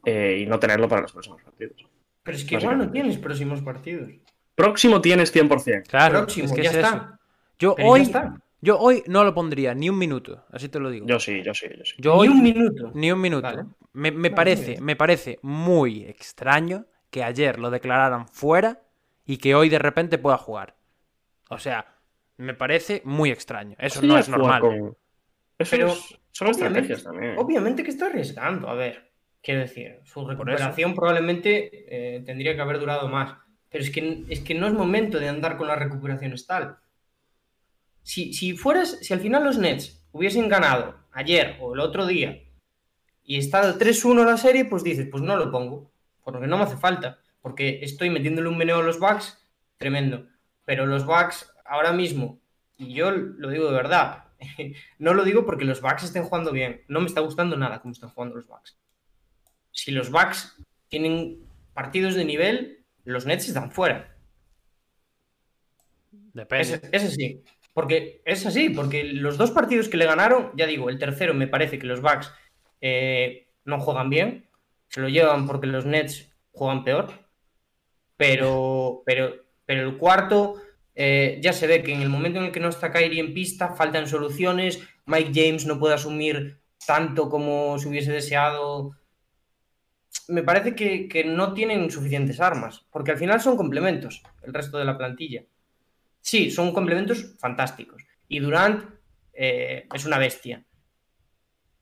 eh, 0.06 0.40
y 0.42 0.46
no 0.46 0.60
tenerlo 0.60 0.88
para 0.88 1.02
los 1.02 1.12
próximos 1.12 1.42
partidos. 1.42 1.86
Pero 2.24 2.38
es 2.38 2.44
que 2.44 2.56
igual 2.56 2.78
no 2.78 2.92
tienes 2.92 3.18
próximos 3.18 3.62
partidos. 3.62 4.12
Próximo 4.56 5.02
tienes 5.02 5.32
100%. 5.34 5.88
Claro, 5.88 6.20
Próximo, 6.20 6.48
es 6.48 6.54
que 6.54 6.64
ya 6.64 6.70
es 6.72 6.76
está. 6.78 7.20
Yo 7.60 7.76
Pero 7.76 7.88
ya 7.88 7.92
hoy, 7.94 8.02
está. 8.02 8.42
Yo 8.62 8.80
hoy 8.80 9.04
no 9.08 9.24
lo 9.24 9.34
pondría 9.34 9.74
ni 9.74 9.90
un 9.90 9.98
minuto, 9.98 10.46
así 10.52 10.70
te 10.70 10.80
lo 10.80 10.90
digo. 10.90 11.06
Yo 11.08 11.20
sí, 11.20 11.42
yo 11.44 11.54
sí, 11.54 11.68
yo 11.78 11.86
sí. 11.86 11.94
Yo 12.00 12.14
Ni 12.14 12.20
hoy 12.20 12.28
un 12.30 12.44
minuto. 12.44 12.92
ni 12.94 13.12
un 13.12 13.22
minuto. 13.22 13.44
Vale. 13.48 13.64
Me, 13.94 14.12
me 14.12 14.30
Vale, 14.30 14.30
muy 14.30 14.30
parece, 14.36 14.82
me 14.82 14.96
parece 14.96 15.40
muy 15.42 16.04
extraño 16.06 16.86
que 17.10 17.24
ayer 17.24 17.60
lo 17.60 17.70
declararan 17.72 18.28
fuera 18.28 18.82
y 19.26 19.38
que 19.38 19.56
hoy 19.56 19.70
de 19.70 19.80
repente 19.80 20.18
pueda 20.18 20.38
jugar. 20.38 20.76
O 21.50 21.58
sea, 21.60 21.96
me 22.38 22.54
parece 22.54 23.02
muy 23.06 23.32
extraño. 23.32 23.76
Eso 23.80 24.02
Sí, 24.02 24.08
no 24.08 24.18
es 24.18 24.30
normal. 24.30 24.62
con- 24.62 24.98
Eso 25.60 25.72
Pero, 25.72 25.88
es- 25.88 26.20
son 26.32 26.50
estrategias 26.50 27.04
también. 27.04 27.36
Obviamente 27.38 27.84
que 27.84 27.90
está 27.90 28.06
arriesgando, 28.08 28.70
a 28.70 28.76
ver, 28.76 29.12
quiero 29.42 29.62
decir, 29.62 30.00
su 30.04 30.28
recuperación 30.28 30.94
probablemente 30.94 32.16
eh, 32.18 32.22
tendría 32.26 32.54
que 32.54 32.62
haber 32.62 32.80
durado 32.80 33.08
más, 33.08 33.38
pero 33.70 33.84
es 33.84 33.90
que, 33.90 34.24
es 34.30 34.42
que 34.42 34.54
no 34.54 34.68
es 34.68 34.74
momento 34.74 35.18
de 35.20 35.30
andar 35.30 35.58
con 35.58 35.68
las 35.68 35.80
recuperaciones 35.80 36.46
tal. 36.46 36.78
Si, 38.08 38.32
si 38.32 38.56
fueras, 38.56 39.00
si 39.02 39.14
al 39.14 39.20
final 39.20 39.44
los 39.44 39.58
Nets 39.58 40.02
hubiesen 40.14 40.48
ganado 40.48 40.96
ayer 41.12 41.58
o 41.60 41.74
el 41.74 41.82
otro 41.82 42.06
día 42.06 42.42
y 43.22 43.38
está 43.38 43.78
3-1 43.78 44.24
la 44.24 44.38
serie, 44.38 44.64
pues 44.64 44.82
dices, 44.82 45.10
pues 45.12 45.22
no 45.22 45.36
lo 45.36 45.52
pongo, 45.52 45.92
porque 46.24 46.48
no 46.48 46.56
me 46.56 46.64
hace 46.64 46.78
falta, 46.78 47.20
porque 47.42 47.80
estoy 47.82 48.10
metiéndole 48.10 48.48
un 48.48 48.58
meneo 48.58 48.78
a 48.78 48.84
los 48.84 48.98
Bucks 48.98 49.46
tremendo, 49.78 50.26
pero 50.64 50.86
los 50.86 51.06
Bucks 51.06 51.52
ahora 51.66 51.92
mismo, 51.92 52.40
y 52.78 52.94
yo 52.94 53.12
lo 53.12 53.50
digo 53.50 53.66
de 53.66 53.76
verdad, 53.76 54.24
no 55.00 55.14
lo 55.14 55.26
digo 55.26 55.46
porque 55.46 55.66
los 55.66 55.82
Bucks 55.82 56.06
estén 56.06 56.24
jugando 56.24 56.54
bien. 56.54 56.84
No 56.88 57.02
me 57.02 57.08
está 57.08 57.20
gustando 57.20 57.58
nada 57.58 57.82
cómo 57.82 57.92
están 57.92 58.12
jugando 58.12 58.38
los 58.38 58.48
Bucks. 58.48 58.78
Si 59.74 59.92
los 59.92 60.12
Bucks 60.12 60.56
tienen 60.88 61.46
partidos 61.74 62.16
de 62.16 62.24
nivel, 62.24 62.86
los 63.04 63.26
Nets 63.26 63.50
están 63.50 63.70
fuera. 63.70 64.16
Depende. 66.34 66.76
Es, 66.92 67.04
es 67.04 67.04
así. 67.04 67.44
Porque 67.78 68.24
es 68.26 68.44
así, 68.44 68.70
porque 68.70 69.04
los 69.04 69.38
dos 69.38 69.52
partidos 69.52 69.88
que 69.88 69.98
le 69.98 70.08
ganaron, 70.08 70.50
ya 70.56 70.66
digo, 70.66 70.90
el 70.90 70.98
tercero 70.98 71.36
me 71.36 71.46
parece 71.46 71.78
que 71.78 71.86
los 71.86 72.02
Bucks 72.02 72.34
eh, 72.82 73.50
no 73.66 73.80
juegan 73.80 74.10
bien. 74.10 74.50
Se 74.88 75.00
lo 75.00 75.10
llevan 75.10 75.46
porque 75.46 75.68
los 75.68 75.86
Nets 75.86 76.28
juegan 76.52 76.84
peor. 76.84 77.12
Pero, 78.16 79.04
pero, 79.06 79.32
pero 79.68 79.88
el 79.88 79.96
cuarto 79.96 80.56
eh, 80.96 81.38
ya 81.40 81.54
se 81.54 81.68
ve 81.68 81.84
que 81.84 81.94
en 81.94 82.02
el 82.02 82.10
momento 82.10 82.40
en 82.40 82.46
el 82.46 82.52
que 82.52 82.60
no 82.60 82.70
está 82.70 82.92
Kyrie 82.92 83.20
en 83.20 83.36
pista, 83.36 83.76
faltan 83.76 84.08
soluciones. 84.08 84.82
Mike 85.06 85.32
James 85.36 85.68
no 85.68 85.78
puede 85.78 85.94
asumir 85.94 86.60
tanto 86.88 87.30
como 87.30 87.78
se 87.78 87.90
hubiese 87.90 88.12
deseado. 88.12 88.98
Me 90.30 90.42
parece 90.42 90.74
que, 90.74 91.08
que 91.08 91.26
no 91.26 91.54
tienen 91.54 91.92
suficientes 91.92 92.42
armas, 92.42 92.88
porque 92.90 93.12
al 93.12 93.20
final 93.20 93.40
son 93.40 93.56
complementos 93.56 94.24
el 94.42 94.56
resto 94.56 94.80
de 94.80 94.86
la 94.86 94.98
plantilla. 94.98 95.46
Sí, 96.28 96.52
son 96.52 96.74
complementos 96.74 97.38
fantásticos. 97.40 98.04
Y 98.28 98.40
Durant 98.40 98.84
eh, 99.32 99.88
es 99.94 100.06
una 100.06 100.18
bestia. 100.18 100.62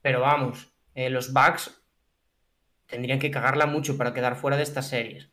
Pero 0.03 0.21
vamos, 0.21 0.71
eh, 0.93 1.09
los 1.09 1.33
Bucks 1.33 1.81
tendrían 2.85 3.17
que 3.17 3.31
cagarla 3.31 3.65
mucho 3.65 3.97
para 3.97 4.13
quedar 4.13 4.35
fuera 4.35 4.55
de 4.55 4.61
estas 4.61 4.87
series. 4.87 5.31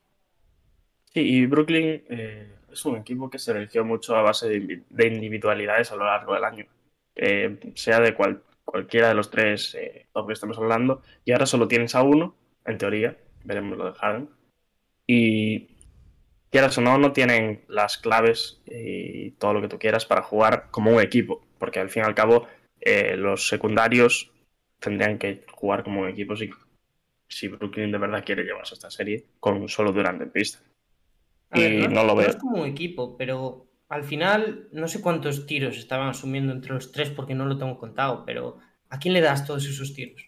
Sí, 1.13 1.21
y 1.21 1.45
Brooklyn 1.45 2.05
eh, 2.09 2.55
es 2.73 2.85
un 2.87 2.97
equipo 2.97 3.29
que 3.29 3.39
se 3.39 3.53
eligió 3.53 3.85
mucho 3.85 4.17
a 4.17 4.23
base 4.23 4.49
de, 4.49 5.07
individualidades 5.07 5.93
a 5.93 5.97
lo 5.97 6.07
largo 6.07 6.33
del 6.33 6.45
año. 6.45 6.67
Sea 7.75 8.01
de 8.01 8.15
cual- 8.15 8.43
cualquiera 8.65 9.09
de 9.09 9.15
los 9.15 9.31
tres 9.31 9.77
top 10.15 10.29
que 10.29 10.33
estamos 10.33 10.57
hablando. 10.57 11.03
Y 11.27 11.33
ahora 11.33 11.45
solo 11.45 11.69
tienes 11.69 11.95
a 11.95 12.03
uno, 12.03 12.35
en 12.65 12.79
teoría. 12.79 13.19
Veremos 13.45 13.77
lo 13.77 13.93
de 13.93 13.99
Harden. 13.99 14.31
Y 15.07 15.72
quieras 16.53 16.77
o 16.79 16.83
no, 16.83 16.99
no 16.99 17.13
tienen 17.13 17.65
las 17.67 17.97
claves 17.97 18.61
y 18.67 19.33
todo 19.33 19.55
lo 19.55 19.63
que 19.63 19.69
tú 19.69 19.79
quieras 19.79 20.05
para 20.07 20.23
jugar 20.23 20.69
como 20.71 20.93
un 20.93 21.01
equipo. 21.01 21.45
Porque 21.59 21.81
al 21.81 21.91
fin 21.91 22.03
y 22.03 22.07
al 22.07 22.15
cabo, 22.15 22.47
eh, 22.81 23.17
los 23.17 23.49
secundarios 23.49 24.31
tendrían 24.79 25.19
que 25.19 25.45
jugar 25.51 25.83
como 25.83 26.03
un 26.03 26.09
equipo 26.09 26.37
si, 26.37 26.51
si 27.29 27.49
Brooklyn 27.49 27.91
de 27.91 27.99
verdad 27.99 28.25
quiere 28.25 28.45
llevarse 28.45 28.75
esta 28.75 28.91
serie 28.91 29.25
con 29.41 29.69
solo 29.69 29.93
Durant 29.93 30.21
en 30.21 30.31
pista. 30.31 30.61
A 31.51 31.61
ver, 31.61 31.73
Y 31.73 31.89
no 31.89 32.05
lo 32.05 32.15
veo. 32.17 32.29
es 32.29 32.37
como 32.37 32.61
un 32.63 32.67
equipo, 32.69 33.17
pero 33.17 33.67
al 33.89 34.05
final 34.05 34.69
no 34.73 34.89
sé 34.89 35.01
cuántos 35.01 35.47
tiros 35.47 35.79
estaban 35.79 36.09
asumiendo 36.09 36.53
entre 36.53 36.75
los 36.75 36.93
tres 36.93 37.11
porque 37.11 37.35
no 37.35 37.47
lo 37.47 37.59
tengo 37.59 37.79
contado, 37.79 38.25
pero 38.27 38.59
¿a 38.91 38.99
quién 38.99 39.15
le 39.15 39.21
das 39.23 39.47
todos 39.47 39.67
esos 39.67 39.95
tiros? 39.95 40.23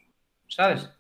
¿Sabes? 0.49 0.91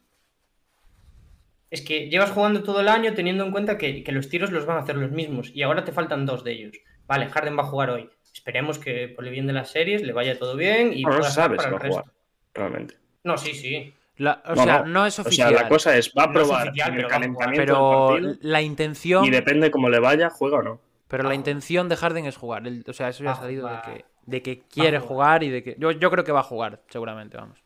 Es 1.74 1.82
que 1.82 2.08
llevas 2.08 2.30
jugando 2.30 2.62
todo 2.62 2.80
el 2.80 2.88
año 2.88 3.12
teniendo 3.14 3.44
en 3.44 3.50
cuenta 3.52 3.76
que, 3.76 4.02
que 4.04 4.12
los 4.12 4.28
tiros 4.28 4.50
los 4.52 4.64
van 4.64 4.76
a 4.78 4.80
hacer 4.80 4.96
los 4.96 5.10
mismos 5.10 5.50
y 5.54 5.62
ahora 5.62 5.84
te 5.84 5.92
faltan 5.92 6.24
dos 6.24 6.44
de 6.44 6.52
ellos. 6.52 6.72
Vale, 7.06 7.28
Harden 7.28 7.58
va 7.58 7.62
a 7.62 7.66
jugar 7.66 7.90
hoy. 7.90 8.08
Esperemos 8.32 8.78
que 8.78 9.08
por 9.08 9.24
el 9.26 9.30
bien 9.32 9.46
de 9.46 9.52
las 9.52 9.70
series 9.70 10.02
le 10.02 10.12
vaya 10.12 10.38
todo 10.38 10.56
bien 10.56 10.92
y 10.92 11.02
No, 11.02 11.10
no 11.10 11.16
pueda 11.16 11.22
se 11.24 11.28
estar 11.30 11.44
sabe 11.44 11.56
para 11.56 11.68
si 11.68 11.74
el 11.74 11.74
va 11.74 11.84
a 11.84 11.88
jugar, 11.88 12.04
resto. 12.04 12.18
realmente. 12.54 12.94
No, 13.24 13.36
sí, 13.38 13.54
sí. 13.54 13.92
La- 14.16 14.42
o 14.46 14.54
No, 14.54 14.62
sea, 14.64 14.78
no. 14.80 14.86
no, 14.86 15.06
es 15.06 15.18
O 15.18 15.22
oficial. 15.22 15.52
sea, 15.52 15.62
la 15.62 15.68
cosa 15.68 15.96
es, 15.96 16.12
va 16.16 16.24
a 16.24 16.26
No 16.28 16.32
es 16.32 16.38
probar 16.46 16.68
oficial, 16.68 16.90
el 16.90 16.96
pero 16.96 17.08
calentamiento 17.08 17.60
pero 17.62 18.08
del 18.14 18.22
partido 18.24 18.48
la 18.50 18.62
intención. 18.62 19.24
y 19.24 19.30
depende 19.30 19.70
cómo 19.70 19.88
le 19.88 19.98
vaya, 19.98 20.30
juega 20.30 20.58
o 20.58 20.62
no. 20.62 20.80
Pero 21.08 21.24
la 21.24 21.34
intención 21.34 21.88
de 21.88 21.96
Harden 21.96 22.26
es 22.26 22.36
jugar. 22.36 22.66
Él- 22.66 22.84
o 22.86 22.92
sea, 22.92 23.08
eso 23.08 23.24
ya 23.24 23.30
ha 23.30 23.32
Va 23.34 23.38
a 23.38 23.42
salido 23.42 23.68
de 23.68 23.76
que, 23.84 24.04
de 24.26 24.42
que 24.42 24.60
quiere 24.62 24.98
jugar. 24.98 25.08
jugar 25.08 25.42
y 25.42 25.50
de 25.50 25.62
que. 25.62 25.76
Yo, 25.78 25.90
yo 25.90 26.10
creo 26.10 26.24
que 26.24 26.32
va 26.32 26.40
a 26.40 26.44
jugar, 26.44 26.80
seguramente, 26.88 27.36
vamos. 27.36 27.58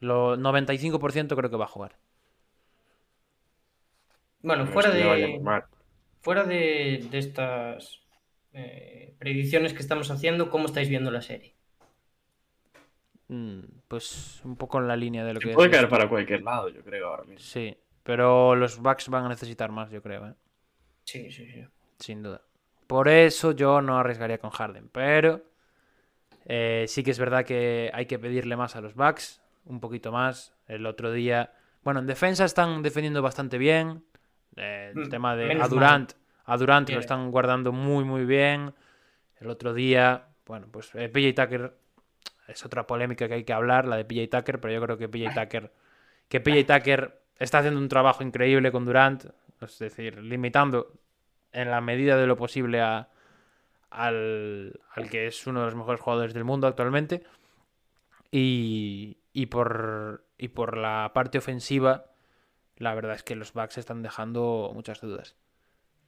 Lo 0.00 0.36
95% 0.36 1.36
creo 1.36 1.50
que 1.50 1.56
va 1.56 1.66
a 1.66 1.68
jugar. 1.68 1.92
Bueno, 4.42 4.66
fuera 4.66 4.90
de, 4.90 5.40
fuera 6.20 6.44
de, 6.44 7.06
de 7.10 7.18
estas 7.18 8.00
eh, 8.52 9.14
predicciones 9.18 9.72
que 9.72 9.80
estamos 9.80 10.10
haciendo, 10.10 10.50
¿cómo 10.50 10.66
estáis 10.66 10.88
viendo 10.88 11.10
la 11.10 11.22
serie? 11.22 11.56
Mm, 13.28 13.60
Pues 13.88 14.40
un 14.44 14.56
poco 14.56 14.78
en 14.78 14.88
la 14.88 14.96
línea 14.96 15.24
de 15.24 15.34
lo 15.34 15.40
Se 15.40 15.48
que. 15.48 15.52
puede 15.54 15.70
caer 15.70 15.88
para 15.90 16.08
cualquier 16.08 16.42
lado, 16.42 16.70
yo 16.70 16.82
creo, 16.82 17.08
ahora 17.08 17.24
mismo. 17.24 17.44
Sí, 17.48 17.76
pero 18.02 18.56
los 18.56 18.78
Bucks 18.78 19.08
van 19.10 19.24
a 19.26 19.28
necesitar 19.28 19.70
más, 19.70 19.90
yo 19.90 20.02
creo, 20.02 20.26
¿eh? 20.28 20.34
Sí, 21.04 21.30
sí, 21.30 21.46
sí. 21.46 21.64
sin 21.98 22.22
duda. 22.22 22.42
Por 22.86 23.08
eso 23.08 23.52
yo 23.52 23.80
no 23.80 23.98
arriesgaría 23.98 24.38
con 24.38 24.50
Harden, 24.50 24.88
pero 24.90 25.42
eh, 26.44 26.84
sí 26.88 27.02
que 27.02 27.10
es 27.10 27.18
verdad 27.18 27.44
que 27.44 27.90
hay 27.94 28.06
que 28.06 28.18
pedirle 28.18 28.56
más 28.56 28.76
a 28.76 28.80
los 28.80 28.94
Bucks, 28.94 29.42
un 29.64 29.80
poquito 29.80 30.12
más. 30.12 30.54
El 30.66 30.86
otro 30.86 31.12
día, 31.12 31.52
bueno, 31.82 32.00
en 32.00 32.06
defensa 32.06 32.44
están 32.44 32.82
defendiendo 32.82 33.22
bastante 33.22 33.58
bien. 33.58 34.04
Eh, 34.56 34.92
el 34.94 35.06
Mm, 35.06 35.10
tema 35.10 35.36
de 35.36 35.60
a 35.60 35.68
Durant, 35.68 36.12
a 36.44 36.56
Durant 36.56 36.88
lo 36.90 37.00
están 37.00 37.30
guardando 37.30 37.72
muy 37.72 38.04
muy 38.04 38.24
bien. 38.24 38.74
El 39.40 39.50
otro 39.50 39.74
día, 39.74 40.26
bueno, 40.46 40.66
pues 40.70 40.90
eh, 40.94 41.08
PJ 41.08 41.34
Tucker 41.44 41.76
es 42.48 42.64
otra 42.64 42.86
polémica 42.86 43.28
que 43.28 43.34
hay 43.34 43.44
que 43.44 43.52
hablar, 43.52 43.86
la 43.86 43.96
de 43.96 44.04
PJ 44.04 44.28
Tucker, 44.38 44.60
pero 44.60 44.74
yo 44.74 44.80
creo 44.82 44.98
que 44.98 45.08
PJ 45.08 45.32
Tucker 45.34 45.72
que 46.28 46.40
PJ 46.40 46.64
Tucker 46.78 47.20
está 47.38 47.58
haciendo 47.58 47.78
un 47.80 47.88
trabajo 47.88 48.22
increíble 48.22 48.72
con 48.72 48.84
Durant, 48.84 49.26
es 49.60 49.78
decir, 49.78 50.22
limitando 50.22 50.92
en 51.52 51.70
la 51.70 51.80
medida 51.80 52.16
de 52.16 52.26
lo 52.26 52.36
posible 52.36 52.80
a, 52.80 53.08
al, 53.90 54.80
al 54.94 55.10
que 55.10 55.26
es 55.26 55.46
uno 55.46 55.60
de 55.60 55.66
los 55.66 55.74
mejores 55.74 56.00
jugadores 56.00 56.32
del 56.32 56.44
mundo 56.44 56.66
actualmente. 56.66 57.22
Y, 58.30 59.18
y 59.32 59.46
por, 59.46 60.24
y 60.38 60.48
por 60.48 60.78
la 60.78 61.10
parte 61.12 61.36
ofensiva, 61.38 62.06
la 62.76 62.94
verdad 62.94 63.14
es 63.14 63.22
que 63.22 63.36
los 63.36 63.52
Bucks 63.52 63.78
están 63.78 64.02
dejando 64.02 64.70
muchas 64.74 65.00
dudas. 65.00 65.36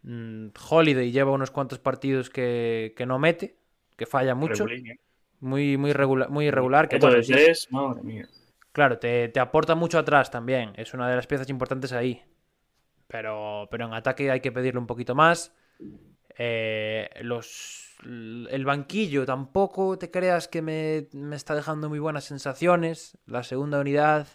Mm, 0.03 0.49
Holiday 0.69 1.11
lleva 1.11 1.33
unos 1.33 1.51
cuantos 1.51 1.79
partidos 1.79 2.31
que, 2.31 2.95
que 2.97 3.07
no 3.07 3.19
mete, 3.19 3.57
que 3.97 4.07
falla 4.07 4.35
mucho, 4.35 4.67
¿eh? 4.69 4.99
muy, 5.41 5.77
muy, 5.77 5.95
muy 6.29 6.47
irregular. 6.47 6.89
Que, 6.89 6.97
Esto 6.97 7.07
bueno, 7.07 7.19
de 7.19 7.25
sí, 7.25 7.33
tres, 7.33 7.69
madre 7.71 8.03
mía. 8.03 8.29
Claro, 8.73 8.99
te, 8.99 9.29
te 9.29 9.41
aporta 9.41 9.75
mucho 9.75 9.99
atrás 9.99 10.31
también. 10.31 10.73
Es 10.77 10.95
una 10.95 11.09
de 11.09 11.17
las 11.17 11.27
piezas 11.27 11.49
importantes 11.49 11.93
ahí. 11.93 12.23
Pero, 13.07 13.69
pero 13.71 13.87
en 13.87 13.95
ataque 13.95 14.31
hay 14.31 14.41
que 14.41 14.51
pedirle 14.51 14.81
un 14.81 14.87
poquito 14.87 15.15
más. 15.15 15.55
Eh, 16.37 17.09
los, 17.23 17.95
el 18.03 18.65
banquillo 18.65 19.25
tampoco 19.25 19.97
te 19.97 20.11
creas 20.11 20.49
que 20.49 20.61
me, 20.61 21.09
me 21.13 21.37
está 21.37 21.55
dejando 21.55 21.89
muy 21.89 22.01
buenas 22.01 22.25
sensaciones. 22.25 23.17
La 23.27 23.45
segunda 23.45 23.79
unidad. 23.79 24.27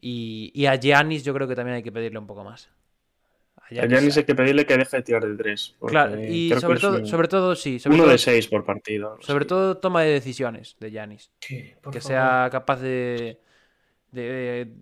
Y, 0.00 0.50
y 0.54 0.66
a 0.66 0.76
Giannis 0.76 1.24
yo 1.24 1.34
creo 1.34 1.46
que 1.46 1.54
también 1.54 1.76
hay 1.76 1.82
que 1.82 1.92
pedirle 1.92 2.18
un 2.18 2.26
poco 2.26 2.42
más. 2.44 2.70
A 3.56 3.66
A 3.66 3.68
Giannis- 3.86 4.16
hay 4.16 4.24
que 4.24 4.34
pedirle 4.34 4.64
que 4.66 4.76
deje 4.76 4.96
de 4.96 5.02
tirar 5.02 5.24
de 5.26 5.36
tres. 5.36 5.76
Claro, 5.86 6.20
y 6.22 6.50
sobre 6.58 6.80
todo, 6.80 6.98
un- 6.98 7.06
sobre 7.06 7.28
todo, 7.28 7.54
sí. 7.54 7.78
Sobre 7.78 7.94
uno 7.94 8.04
todo, 8.04 8.12
de 8.12 8.18
seis 8.18 8.48
por 8.48 8.64
partido. 8.64 9.16
sobre 9.20 9.44
todo 9.44 9.76
toma 9.78 10.02
de 10.02 10.10
decisiones 10.10 10.76
de 10.80 10.90
Giannis. 10.90 11.30
Sí, 11.40 11.72
por 11.82 11.92
que 11.92 12.00
favor. 12.00 12.12
sea 12.16 12.48
capaz 12.50 12.80
de, 12.80 13.40
de- 14.12 14.72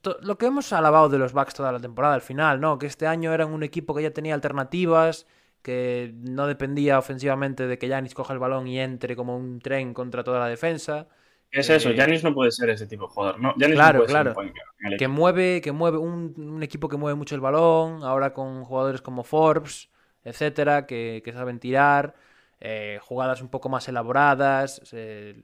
to- 0.00 0.18
lo 0.22 0.36
que 0.38 0.46
hemos 0.46 0.72
alabado 0.72 1.08
de 1.08 1.18
los 1.18 1.32
Bucks 1.32 1.54
toda 1.54 1.72
la 1.72 1.80
temporada 1.80 2.14
al 2.14 2.20
final, 2.22 2.60
¿no? 2.60 2.78
Que 2.78 2.86
este 2.86 3.06
año 3.06 3.32
eran 3.32 3.52
un 3.52 3.62
equipo 3.62 3.94
que 3.94 4.02
ya 4.02 4.10
tenía 4.10 4.34
alternativas, 4.34 5.26
que 5.62 6.12
no 6.14 6.46
dependía 6.46 6.98
ofensivamente 6.98 7.66
de 7.66 7.78
que 7.78 7.86
Giannis 7.88 8.14
coja 8.14 8.34
el 8.34 8.38
balón 8.38 8.66
y 8.66 8.78
entre 8.80 9.16
como 9.16 9.36
un 9.36 9.60
tren 9.60 9.94
contra 9.94 10.22
toda 10.24 10.38
la 10.40 10.48
defensa, 10.48 11.06
Es 11.54 11.70
eso, 11.70 11.90
eh, 11.90 11.94
Giannis 11.94 12.24
no 12.24 12.34
puede 12.34 12.50
ser 12.50 12.68
ese 12.70 12.86
tipo 12.88 13.06
de 13.06 13.12
jugador. 13.12 13.40
No, 13.40 13.54
Giannis 13.56 13.76
Claro, 13.76 13.98
no 14.00 14.04
puede 14.04 14.10
claro. 14.12 14.34
ser 14.34 14.44
un 14.44 14.52
point 14.52 14.98
que 14.98 15.08
mueve, 15.08 15.60
que 15.60 15.70
mueve 15.70 15.98
un, 15.98 16.34
un 16.36 16.62
equipo 16.64 16.88
que 16.88 16.96
mueve 16.96 17.16
mucho 17.16 17.36
el 17.36 17.40
balón, 17.40 18.02
ahora 18.02 18.32
con 18.32 18.64
jugadores 18.64 19.00
como 19.00 19.22
Forbes, 19.22 19.88
etcétera, 20.24 20.84
que, 20.84 21.22
que 21.24 21.32
saben 21.32 21.60
tirar, 21.60 22.16
eh, 22.60 22.98
jugadas 23.02 23.40
un 23.40 23.50
poco 23.50 23.68
más 23.68 23.88
elaboradas, 23.88 24.82
eh, 24.92 25.42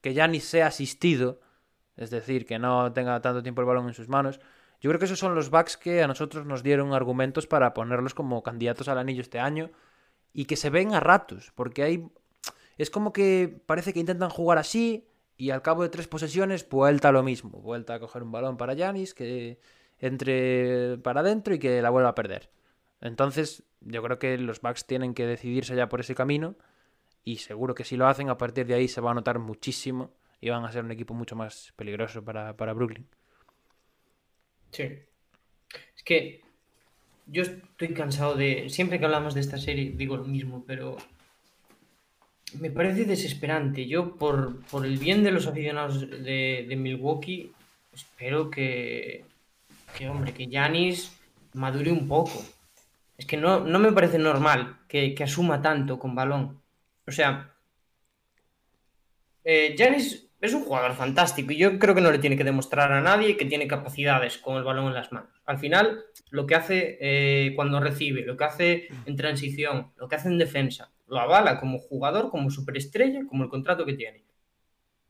que 0.00 0.14
Giannis 0.14 0.44
sea 0.44 0.68
asistido, 0.68 1.40
es 1.96 2.08
decir, 2.08 2.46
que 2.46 2.58
no 2.58 2.92
tenga 2.94 3.20
tanto 3.20 3.42
tiempo 3.42 3.60
el 3.60 3.66
balón 3.66 3.88
en 3.88 3.94
sus 3.94 4.08
manos. 4.08 4.40
Yo 4.80 4.88
creo 4.88 4.98
que 4.98 5.04
esos 5.04 5.18
son 5.18 5.34
los 5.34 5.50
backs 5.50 5.76
que 5.76 6.02
a 6.02 6.06
nosotros 6.06 6.46
nos 6.46 6.62
dieron 6.62 6.94
argumentos 6.94 7.46
para 7.46 7.74
ponerlos 7.74 8.14
como 8.14 8.42
candidatos 8.42 8.88
al 8.88 8.98
anillo 8.98 9.20
este 9.20 9.38
año 9.38 9.70
y 10.32 10.46
que 10.46 10.56
se 10.56 10.70
ven 10.70 10.94
a 10.94 11.00
ratos, 11.00 11.52
porque 11.54 11.82
hay 11.82 12.08
es 12.78 12.90
como 12.90 13.12
que 13.12 13.62
parece 13.66 13.92
que 13.92 14.00
intentan 14.00 14.30
jugar 14.30 14.58
así 14.58 15.08
y 15.36 15.50
al 15.50 15.62
cabo 15.62 15.82
de 15.82 15.88
tres 15.88 16.08
posesiones 16.08 16.68
vuelta 16.68 17.08
a 17.08 17.12
lo 17.12 17.22
mismo, 17.22 17.60
vuelta 17.60 17.94
a 17.94 18.00
coger 18.00 18.22
un 18.22 18.32
balón 18.32 18.56
para 18.56 18.74
Yanis 18.74 19.14
que 19.14 19.58
entre 19.98 20.98
para 20.98 21.20
adentro 21.20 21.54
y 21.54 21.58
que 21.58 21.80
la 21.82 21.90
vuelva 21.90 22.10
a 22.10 22.14
perder. 22.14 22.50
Entonces, 23.00 23.62
yo 23.80 24.02
creo 24.02 24.18
que 24.18 24.38
los 24.38 24.60
Bucks 24.60 24.86
tienen 24.86 25.14
que 25.14 25.26
decidirse 25.26 25.76
ya 25.76 25.88
por 25.88 26.00
ese 26.00 26.14
camino 26.14 26.56
y 27.24 27.36
seguro 27.38 27.74
que 27.74 27.84
si 27.84 27.96
lo 27.96 28.06
hacen 28.06 28.30
a 28.30 28.38
partir 28.38 28.66
de 28.66 28.74
ahí 28.74 28.88
se 28.88 29.00
va 29.00 29.10
a 29.10 29.14
notar 29.14 29.38
muchísimo 29.38 30.12
y 30.40 30.50
van 30.50 30.64
a 30.64 30.72
ser 30.72 30.84
un 30.84 30.90
equipo 30.90 31.14
mucho 31.14 31.36
más 31.36 31.72
peligroso 31.76 32.24
para, 32.24 32.56
para 32.56 32.72
Brooklyn. 32.72 33.06
Sí. 34.70 34.84
Es 35.96 36.02
que 36.04 36.42
yo 37.26 37.42
estoy 37.42 37.88
cansado 37.94 38.34
de. 38.34 38.68
Siempre 38.70 38.98
que 38.98 39.04
hablamos 39.04 39.34
de 39.34 39.40
esta 39.40 39.58
serie 39.58 39.92
digo 39.96 40.16
lo 40.16 40.24
mismo, 40.24 40.64
pero. 40.66 40.96
Me 42.60 42.70
parece 42.70 43.04
desesperante. 43.04 43.86
Yo, 43.86 44.16
por, 44.16 44.62
por 44.66 44.86
el 44.86 44.98
bien 44.98 45.22
de 45.22 45.30
los 45.30 45.46
aficionados 45.46 46.08
de, 46.08 46.74
Milwaukee, 46.76 47.52
espero 47.92 48.50
que. 48.50 49.24
Que, 49.96 50.08
hombre, 50.08 50.34
que 50.34 50.46
Yanis 50.46 51.16
madure 51.54 51.90
un 51.90 52.06
poco. 52.06 52.44
Es 53.16 53.24
que 53.24 53.36
no, 53.36 53.60
no 53.60 53.78
me 53.78 53.92
parece 53.92 54.18
normal 54.18 54.78
que, 54.88 55.14
asuma 55.22 55.62
tanto 55.62 55.98
con 55.98 56.14
balón. 56.14 56.60
O 57.06 57.12
sea. 57.12 57.52
Eh, 59.44 59.74
Giannis 59.76 60.26
es 60.40 60.54
un 60.54 60.64
jugador 60.64 60.94
fantástico 60.94 61.52
y 61.52 61.56
yo 61.56 61.78
creo 61.78 61.94
que 61.94 62.00
no 62.00 62.10
le 62.10 62.18
tiene 62.18 62.36
que 62.36 62.44
demostrar 62.44 62.92
a 62.92 63.00
nadie 63.00 63.36
que 63.36 63.44
tiene 63.44 63.66
capacidades 63.66 64.38
con 64.38 64.56
el 64.56 64.64
balón 64.64 64.88
en 64.88 64.94
las 64.94 65.12
manos. 65.12 65.30
Al 65.46 65.58
final, 65.58 66.04
lo 66.30 66.46
que 66.46 66.54
hace 66.56 66.98
eh, 67.00 67.52
cuando 67.54 67.80
recibe, 67.80 68.22
lo 68.22 68.36
que 68.36 68.44
hace 68.44 68.88
en 69.06 69.16
transición, 69.16 69.92
lo 69.96 70.08
que 70.08 70.16
hace 70.16 70.28
en 70.28 70.38
defensa, 70.38 70.90
lo 71.08 71.18
avala 71.20 71.60
como 71.60 71.78
jugador, 71.78 72.30
como 72.30 72.50
superestrella, 72.50 73.26
como 73.28 73.44
el 73.44 73.50
contrato 73.50 73.86
que 73.86 73.94
tiene. 73.94 74.24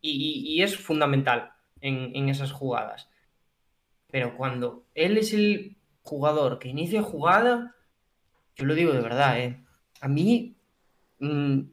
Y, 0.01 0.57
y- 0.57 0.63
es 0.63 0.77
fundamental 0.79 1.53
en, 1.81 2.15
en 2.17 2.29
esas 2.31 2.53
jugadas. 2.53 3.09
Pero 4.11 4.37
cuando 4.37 4.87
él 4.95 5.19
es 5.19 5.33
el 5.33 5.77
jugador 6.03 6.59
que 6.59 6.69
inicia 6.69 7.03
jugada, 7.03 7.75
yo 8.57 8.67
lo 8.67 8.75
digo 8.75 8.93
de 8.93 9.03
verdad, 9.03 9.41
¿eh? 9.41 9.65
A 10.01 10.09
mí 10.09 10.53
Mm, 11.21 11.71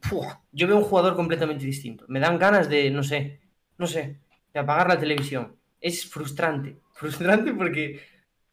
yo 0.53 0.67
veo 0.67 0.77
un 0.77 0.83
jugador 0.83 1.15
completamente 1.15 1.65
distinto. 1.65 2.05
Me 2.09 2.19
dan 2.19 2.39
ganas 2.39 2.69
de, 2.69 2.91
no 2.91 3.03
sé, 3.03 3.41
no 3.79 3.87
sé, 3.87 4.19
de 4.53 4.59
apagar 4.61 4.87
la 4.89 4.99
televisión. 4.99 5.57
Es 5.81 6.05
frustrante, 6.09 6.79
frustrante 6.93 7.53
porque, 7.53 8.01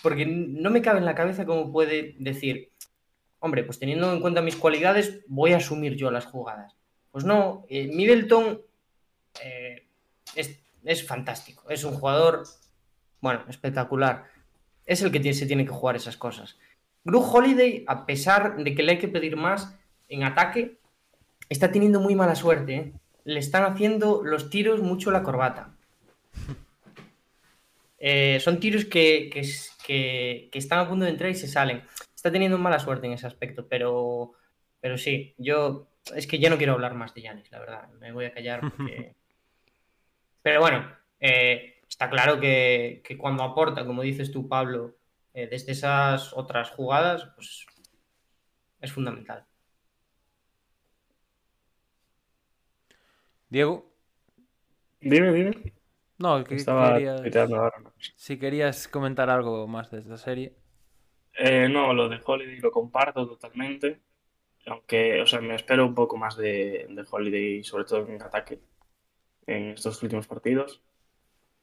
porque 0.02 0.26
no 0.26 0.70
me 0.70 0.82
cabe 0.82 0.98
en 1.00 1.06
la 1.06 1.14
cabeza 1.16 1.46
cómo 1.46 1.72
puede 1.72 2.16
decir, 2.20 2.69
hombre, 3.40 3.64
pues 3.64 3.78
teniendo 3.78 4.12
en 4.12 4.20
cuenta 4.20 4.40
mis 4.42 4.56
cualidades, 4.56 5.20
voy 5.26 5.52
a 5.52 5.56
asumir 5.58 5.96
yo 5.96 6.10
las 6.10 6.26
jugadas. 6.26 6.76
Pues 7.10 7.24
no, 7.24 7.66
eh, 7.68 7.90
Middleton 7.92 8.60
eh, 9.44 9.86
es, 10.36 10.60
es 10.84 11.06
fantástico, 11.06 11.68
es 11.68 11.82
un 11.84 11.94
jugador, 11.94 12.44
bueno, 13.20 13.44
espectacular. 13.48 14.24
Es 14.86 15.02
el 15.02 15.10
que 15.10 15.32
se 15.34 15.46
tiene 15.46 15.64
que 15.64 15.70
jugar 15.72 15.96
esas 15.96 16.16
cosas. 16.16 16.56
Gru 17.04 17.20
Holiday, 17.20 17.84
a 17.88 18.06
pesar 18.06 18.56
de 18.62 18.74
que 18.74 18.82
le 18.82 18.92
hay 18.92 18.98
que 18.98 19.08
pedir 19.08 19.36
más 19.36 19.74
en 20.08 20.22
ataque, 20.24 20.78
está 21.48 21.72
teniendo 21.72 22.00
muy 22.00 22.14
mala 22.14 22.34
suerte. 22.34 22.74
¿eh? 22.74 22.92
Le 23.24 23.40
están 23.40 23.64
haciendo 23.64 24.22
los 24.24 24.50
tiros 24.50 24.80
mucho 24.82 25.10
la 25.10 25.22
corbata. 25.22 25.74
Son 28.40 28.60
tiros 28.60 28.84
que, 28.86 29.28
que, 29.32 29.42
que- 29.86 30.48
que 30.50 30.58
están 30.58 30.78
a 30.78 30.88
punto 30.88 31.04
de 31.04 31.10
entrar 31.10 31.30
y 31.30 31.34
se 31.34 31.48
salen. 31.48 31.82
Está 32.20 32.30
teniendo 32.30 32.58
mala 32.58 32.78
suerte 32.78 33.06
en 33.06 33.14
ese 33.14 33.26
aspecto, 33.26 33.66
pero, 33.66 34.34
pero 34.78 34.98
sí, 34.98 35.34
yo 35.38 35.88
es 36.14 36.26
que 36.26 36.38
ya 36.38 36.50
no 36.50 36.58
quiero 36.58 36.74
hablar 36.74 36.92
más 36.92 37.14
de 37.14 37.22
Yanis, 37.22 37.50
la 37.50 37.58
verdad. 37.60 37.88
Me 37.98 38.12
voy 38.12 38.26
a 38.26 38.34
callar 38.34 38.60
porque... 38.60 39.14
Pero 40.42 40.60
bueno, 40.60 40.86
eh, 41.18 41.80
está 41.88 42.10
claro 42.10 42.38
que, 42.38 43.00
que 43.02 43.16
cuando 43.16 43.42
aporta, 43.42 43.86
como 43.86 44.02
dices 44.02 44.30
tú, 44.30 44.48
Pablo, 44.48 44.96
eh, 45.32 45.46
desde 45.46 45.72
esas 45.72 46.34
otras 46.34 46.68
jugadas, 46.72 47.24
pues 47.36 47.64
es 48.82 48.92
fundamental. 48.92 49.46
Diego. 53.48 53.90
Dime, 55.00 55.32
dime. 55.32 55.72
No, 56.18 56.44
que 56.44 56.56
Estaba 56.56 56.98
querías- 56.98 57.50
ahora. 57.50 57.72
si 58.16 58.38
querías 58.38 58.88
comentar 58.88 59.30
algo 59.30 59.66
más 59.66 59.90
de 59.90 60.00
esta 60.00 60.18
serie. 60.18 60.54
Eh, 61.42 61.70
no, 61.70 61.94
lo 61.94 62.06
de 62.06 62.20
Holiday 62.22 62.60
lo 62.60 62.70
comparto 62.70 63.26
totalmente. 63.26 64.00
Aunque, 64.66 65.22
o 65.22 65.26
sea, 65.26 65.40
me 65.40 65.54
espero 65.54 65.86
un 65.86 65.94
poco 65.94 66.18
más 66.18 66.36
de, 66.36 66.86
de 66.90 67.04
Holiday, 67.10 67.64
sobre 67.64 67.84
todo 67.84 68.06
en 68.06 68.22
ataque, 68.22 68.60
en 69.46 69.70
estos 69.70 70.02
últimos 70.02 70.26
partidos. 70.26 70.82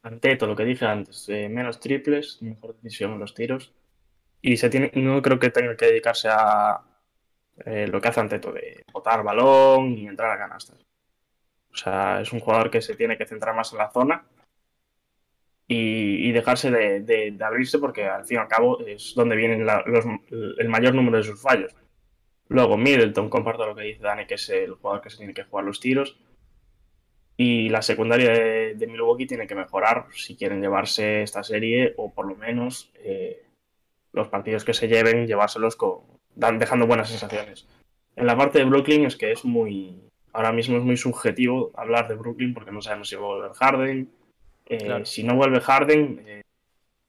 Ante 0.02 0.36
todo 0.36 0.50
lo 0.50 0.56
que 0.56 0.66
dije 0.66 0.86
antes, 0.86 1.30
eh, 1.30 1.48
menos 1.50 1.80
triples, 1.80 2.42
mejor 2.42 2.76
decisión 2.76 3.14
en 3.14 3.20
los 3.20 3.36
tiros. 3.36 3.74
Y 4.42 4.58
se 4.58 4.70
tiene, 4.70 4.92
no 4.96 5.22
creo 5.22 5.40
que 5.40 5.52
tenga 5.52 5.78
que 5.78 5.86
dedicarse 5.88 6.30
a 6.32 6.82
eh, 7.66 7.88
lo 7.88 8.02
que 8.02 8.08
hace 8.08 8.20
Anteto, 8.22 8.52
de 8.54 8.84
botar 8.92 9.24
balón 9.24 9.98
y 9.98 10.08
entrar 10.08 10.32
a 10.32 10.40
canastas. 10.40 10.80
O 11.72 11.76
sea, 11.78 12.22
es 12.22 12.34
un 12.34 12.40
jugador 12.40 12.72
que 12.72 12.82
se 12.82 12.96
tiene 12.96 13.18
que 13.18 13.28
centrar 13.28 13.56
más 13.56 13.72
en 13.74 13.80
la 13.80 13.92
zona 13.92 14.26
y, 15.68 16.28
y 16.28 16.32
dejarse 16.32 16.72
de, 16.72 17.36
abrirse 17.42 17.80
porque 17.80 18.06
al 18.06 18.26
fin 18.26 18.38
y 18.38 18.40
al 18.40 18.48
cabo 18.48 18.80
es 18.86 19.14
donde 19.16 19.36
vienen 19.36 19.66
la- 19.66 19.84
los- 19.86 20.06
el 20.58 20.70
mayor 20.70 20.96
número 20.96 21.18
de 21.18 21.24
sus 21.24 21.42
fallos. 21.42 21.76
Luego 22.50 22.78
Middleton, 22.78 23.30
comparto 23.30 23.66
lo 23.66 23.76
que 23.76 23.84
dice 23.84 24.02
Dani, 24.02 24.26
que 24.26 24.36
es 24.36 24.50
el 24.50 24.74
jugador 24.76 25.02
que 25.02 25.10
se 25.10 25.18
tiene 25.18 25.34
que 25.34 25.44
jugar 25.44 25.66
los 25.66 25.80
tiros. 25.82 26.18
Y 27.36 27.70
la 27.70 27.82
secundaria 27.82 28.32
de, 28.32 28.88
Milwaukee 28.88 29.28
tiene 29.28 29.46
que 29.46 29.54
mejorar 29.56 30.06
si 30.16 30.36
quieren 30.36 30.62
llevarse 30.62 31.22
esta 31.22 31.44
serie 31.44 31.94
o 31.98 32.12
por 32.12 32.26
lo 32.28 32.36
menos 32.36 32.92
eh, 32.96 33.44
los 34.14 34.28
partidos 34.30 34.64
que 34.66 34.74
se 34.74 34.88
lleven, 34.88 35.28
llevárselos 35.28 35.76
con, 35.76 36.00
dejando 36.34 36.88
buenas 36.88 37.10
sensaciones. 37.10 37.68
En 38.16 38.26
la 38.26 38.36
parte 38.36 38.58
de 38.60 38.66
Brooklyn 38.66 39.06
es 39.06 39.16
que 39.18 39.32
es 39.34 39.46
muy, 39.46 40.02
ahora 40.34 40.52
mismo 40.52 40.78
es 40.78 40.84
muy 40.84 40.98
subjetivo 40.98 41.72
hablar 41.76 42.08
de 42.08 42.16
Brooklyn 42.16 42.54
porque 42.56 42.72
no 42.72 42.82
sabemos 42.82 43.10
si 43.10 43.16
va 43.16 43.22
a 43.22 43.26
volver 43.26 43.52
Harden. 43.52 44.10
Eh, 44.70 44.78
Claro. 44.78 45.06
Si 45.06 45.24
no 45.24 45.36
vuelve 45.36 45.60
Harden, 45.62 46.24
eh, 46.28 46.42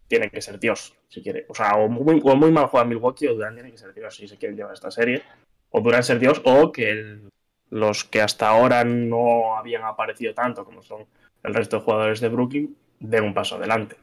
tiene 0.08 0.30
que 0.30 0.40
ser 0.40 0.58
Dios, 0.58 0.94
si 1.08 1.22
quiere. 1.22 1.44
O 1.48 1.54
sea, 1.54 1.72
o 1.76 1.88
muy, 1.88 2.20
o 2.24 2.36
muy 2.36 2.50
mal 2.52 2.66
juega 2.66 2.86
Milwaukee 2.86 3.26
o 3.28 3.34
Durant 3.34 3.56
tiene 3.56 3.70
que 3.72 3.78
ser 3.78 3.92
Dios 3.94 4.14
si 4.16 4.28
se 4.28 4.36
quieren 4.38 4.56
llevar 4.56 4.74
esta 4.74 4.90
serie. 4.90 5.22
O 5.70 5.80
Durant 5.80 6.04
ser 6.04 6.18
Dios 6.18 6.40
o 6.44 6.72
que 6.72 6.90
el- 6.90 7.28
los 7.70 8.04
que 8.04 8.22
hasta 8.22 8.48
ahora 8.48 8.84
no 8.84 9.56
habían 9.58 9.82
aparecido 9.84 10.32
tanto 10.34 10.64
como 10.64 10.82
son 10.82 11.06
el 11.42 11.54
resto 11.54 11.76
de 11.78 11.82
jugadores 11.82 12.20
de 12.20 12.28
Brooklyn 12.28 12.76
den 13.00 13.24
un 13.24 13.34
paso 13.34 13.56
adelante. 13.56 13.96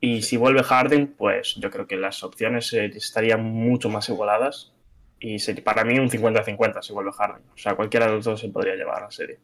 Y 0.00 0.22
si 0.22 0.36
vuelve 0.36 0.62
Harden, 0.62 1.08
pues 1.08 1.54
yo 1.56 1.70
creo 1.70 1.86
que 1.86 1.96
las 1.96 2.22
opciones 2.24 2.72
eh, 2.72 2.86
estarían 2.86 3.42
mucho 3.44 3.88
más 3.88 4.08
igualadas. 4.08 4.72
Y 5.20 5.38
sería- 5.40 5.64
para 5.64 5.84
mí 5.84 5.98
un 5.98 6.08
50-50 6.10 6.82
si 6.82 6.92
vuelve 6.92 7.12
Harden. 7.12 7.42
O 7.54 7.58
sea, 7.58 7.74
cualquiera 7.76 8.06
de 8.06 8.12
los 8.12 8.24
dos 8.24 8.40
se 8.40 8.48
podría 8.48 8.74
llevar 8.76 8.98
a 9.02 9.06
la 9.06 9.10
serie. 9.10 9.38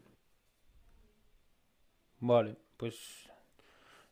Vale, 2.21 2.57
pues 2.77 3.31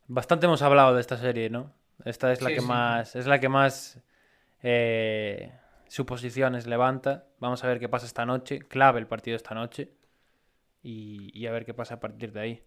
bastante 0.09 0.47
hemos 0.47 0.63
hablado 0.63 0.95
de 0.95 1.01
esta 1.01 1.17
serie, 1.17 1.51
¿no? 1.51 1.73
Esta 2.05 2.33
es 2.33 2.43
la 2.43 2.49
Sí, 2.49 2.55
que 2.55 2.61
sí. 2.61 2.67
más, 2.67 3.17
es 3.17 3.27
la 3.27 3.41
que 3.41 3.49
más 3.49 4.01
eh, 4.63 5.53
suposiciones 5.89 6.67
levanta. 6.67 7.27
Vamos 7.39 7.63
a 7.65 7.69
ver 7.69 7.79
qué 7.81 7.89
pasa 7.89 8.07
esta 8.07 8.27
noche. 8.27 8.61
Clave 8.61 9.01
el 9.01 9.07
partido 9.07 9.37
esta 9.37 9.55
noche. 9.55 9.93
Y, 10.83 11.31
y 11.39 11.47
a 11.47 11.53
ver 11.53 11.65
qué 11.65 11.75
pasa 11.75 11.95
a 11.95 12.01
partir 12.01 12.33
de 12.33 12.41
ahí. 12.41 12.65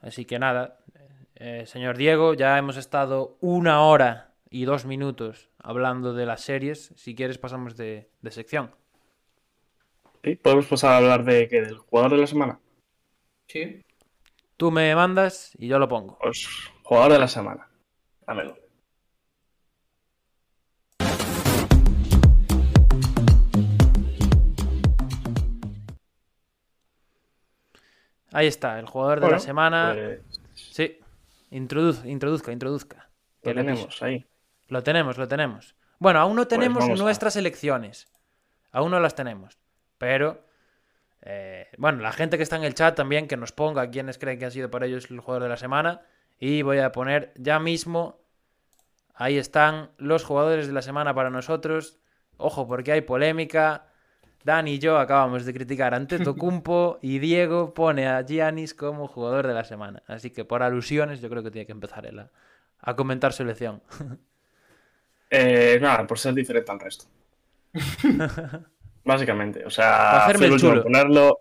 Así 0.00 0.24
que 0.24 0.38
nada, 0.38 0.78
eh, 1.34 1.64
señor 1.66 1.96
Diego, 1.96 2.34
ya 2.34 2.56
hemos 2.58 2.76
estado 2.76 3.36
una 3.40 3.82
hora 3.82 4.34
y 4.50 4.64
dos 4.64 4.86
minutos 4.86 5.50
hablando 5.58 6.14
de 6.14 6.26
las 6.26 6.42
series. 6.42 6.92
Si 6.96 7.14
quieres 7.14 7.38
pasamos 7.38 7.76
de, 7.76 8.10
de 8.22 8.30
sección. 8.30 8.74
¿Sí? 10.22 10.36
Podemos 10.36 10.66
pasar 10.66 10.92
a 10.92 10.96
hablar 10.98 11.24
de, 11.24 11.48
¿qué? 11.48 11.60
del 11.62 11.78
jugador 11.78 12.12
de 12.12 12.18
la 12.18 12.26
semana. 12.28 12.60
Sí. 13.48 13.82
Tú 14.58 14.70
me 14.70 14.94
mandas 14.94 15.52
y 15.58 15.68
yo 15.68 15.78
lo 15.78 15.88
pongo. 15.88 16.18
Pues 16.20 16.46
jugador 16.82 17.12
de 17.12 17.18
la 17.20 17.28
semana. 17.28 17.68
Dámelo. 18.26 18.56
Ahí 28.32 28.46
está, 28.46 28.78
el 28.78 28.86
jugador 28.86 29.20
de 29.20 29.30
la 29.30 29.38
semana. 29.38 29.92
Pues 29.94 30.20
Sí, 30.54 30.98
introduz, 31.50 32.04
introduzca, 32.04 32.52
introduzca. 32.52 33.08
Lo 33.42 33.54
tenemos 33.54 34.02
ahí. 34.02 34.26
Lo 34.68 34.82
tenemos, 34.82 35.16
lo 35.16 35.28
tenemos. 35.28 35.74
Bueno, 35.98 36.20
aún 36.20 36.36
no 36.36 36.46
tenemos 36.46 36.84
vamos 36.84 37.00
a- 37.00 37.02
nuestras 37.02 37.36
elecciones. 37.36 38.08
Aún 38.70 38.90
no 38.90 39.00
las 39.00 39.14
tenemos. 39.14 39.58
Pero, 39.96 40.44
eh, 41.22 41.68
bueno, 41.78 42.00
la 42.00 42.12
gente 42.12 42.36
que 42.36 42.42
está 42.42 42.56
en 42.56 42.64
el 42.64 42.74
chat 42.74 42.94
también, 42.94 43.28
que 43.28 43.36
nos 43.36 43.52
ponga 43.52 43.90
quiénes 43.90 44.18
creen 44.18 44.38
que 44.38 44.46
han 44.46 44.50
sido 44.50 44.70
para 44.70 44.86
ellos 44.86 45.10
el 45.10 45.20
jugador 45.20 45.42
de 45.44 45.48
la 45.48 45.56
semana. 45.56 46.02
Y 46.38 46.62
voy 46.62 46.78
a 46.78 46.92
poner 46.92 47.32
ya 47.36 47.58
mismo. 47.58 48.20
Ahí 49.14 49.36
están 49.36 49.90
los 49.98 50.24
jugadores 50.24 50.66
de 50.66 50.72
la 50.72 50.82
semana 50.82 51.14
para 51.14 51.30
nosotros. 51.30 51.98
Ojo, 52.36 52.68
porque 52.68 52.92
hay 52.92 53.00
polémica. 53.00 53.86
Dan 54.44 54.68
y 54.68 54.78
yo 54.78 54.98
acabamos 54.98 55.44
de 55.44 55.52
criticar 55.52 55.94
ante 55.94 56.18
Tocumpo 56.20 56.98
y 57.02 57.18
Diego 57.18 57.74
pone 57.74 58.06
a 58.06 58.22
Giannis 58.22 58.74
como 58.74 59.08
jugador 59.08 59.46
de 59.46 59.54
la 59.54 59.64
semana. 59.64 60.02
Así 60.06 60.30
que 60.30 60.44
por 60.44 60.62
alusiones 60.62 61.20
yo 61.20 61.28
creo 61.28 61.42
que 61.42 61.50
tiene 61.50 61.66
que 61.66 61.72
empezar 61.72 62.06
él 62.06 62.20
a, 62.20 62.30
a 62.80 62.94
comentar 62.94 63.32
su 63.32 63.42
elección. 63.42 63.82
Eh, 65.30 65.78
nada, 65.78 66.06
por 66.06 66.18
ser 66.18 66.32
diferente 66.32 66.72
al 66.72 66.80
resto. 66.80 67.04
Básicamente. 69.04 69.64
O 69.64 69.70
sea, 69.70 70.26
hacerme 70.26 70.38
fui 70.38 70.46
el 70.46 70.52
último 70.52 70.70
chulo. 70.72 70.82
ponerlo. 70.82 71.40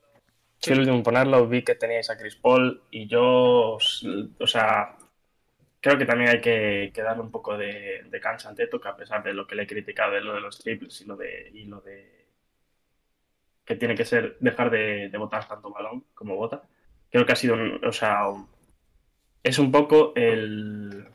Fui 0.59 0.73
el 0.73 0.79
último 0.79 0.97
en 0.97 1.03
ponerlo, 1.03 1.47
vi 1.47 1.63
que 1.63 1.75
teníais 1.75 2.09
a 2.09 2.17
Chris 2.17 2.35
Paul 2.35 2.81
y 2.89 3.07
yo, 3.07 3.77
o 3.77 4.47
sea, 4.47 4.97
creo 5.79 5.97
que 5.99 6.05
también 6.05 6.31
hay 6.31 6.41
que, 6.41 6.91
que 6.93 7.01
darle 7.03 7.21
un 7.21 7.31
poco 7.31 7.57
de, 7.57 8.03
de 8.09 8.19
cancha 8.19 8.49
ante 8.49 8.63
Teto, 8.65 8.81
que 8.81 8.87
a 8.87 8.95
pesar 8.95 9.23
de 9.23 9.33
lo 9.33 9.45
que 9.45 9.55
le 9.55 9.63
he 9.63 9.67
criticado 9.67 10.13
de 10.13 10.21
lo 10.21 10.33
de 10.33 10.41
los 10.41 10.57
triples 10.59 10.99
y 11.01 11.05
lo 11.05 11.15
de, 11.15 11.51
y 11.53 11.65
lo 11.65 11.79
de 11.81 12.25
que 13.65 13.75
tiene 13.75 13.95
que 13.95 14.05
ser 14.05 14.37
dejar 14.39 14.69
de, 14.71 15.09
de 15.09 15.17
botar 15.17 15.47
tanto 15.47 15.69
balón 15.71 16.05
como 16.15 16.35
bota, 16.35 16.63
creo 17.11 17.25
que 17.25 17.33
ha 17.33 17.35
sido, 17.35 17.55
un- 17.55 17.79
o 17.85 17.91
sea, 17.91 18.27
un- 18.27 18.47
es 19.43 19.59
un 19.59 19.71
poco 19.71 20.13
el, 20.15 21.07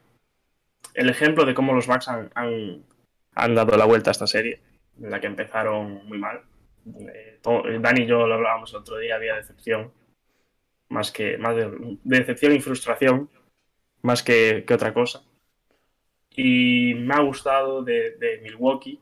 el 0.95 1.09
ejemplo 1.11 1.45
de 1.45 1.55
cómo 1.55 1.73
los 1.75 1.87
Bucks 1.87 2.09
han, 2.09 2.31
han, 2.35 2.85
han 3.35 3.55
dado 3.55 3.77
la 3.77 3.87
vuelta 3.87 4.11
a 4.11 4.13
esta 4.13 4.27
serie, 4.27 4.61
en 5.01 5.11
la 5.11 5.21
que 5.21 5.27
empezaron 5.27 6.07
muy 6.07 6.19
mal. 6.19 6.43
Eh, 6.87 7.39
to- 7.43 7.63
Dani 7.81 8.03
y 8.03 8.07
yo 8.07 8.27
lo 8.27 8.35
hablábamos 8.35 8.73
el 8.73 8.81
otro 8.81 8.99
día, 8.99 9.15
había 9.17 9.37
decepción, 9.37 9.93
más 10.89 11.11
que 11.13 11.39
más 11.39 11.55
de, 11.57 11.71
de 11.71 12.19
decepción 12.19 12.53
y 12.53 12.61
frustración, 12.61 13.31
más 14.03 14.23
que, 14.23 14.65
que 14.67 14.75
otra 14.75 14.93
cosa. 14.93 15.23
Y 16.35 16.95
me 16.95 17.15
ha 17.15 17.21
gustado 17.21 17.83
de, 17.83 18.41
Milwaukee 18.43 19.01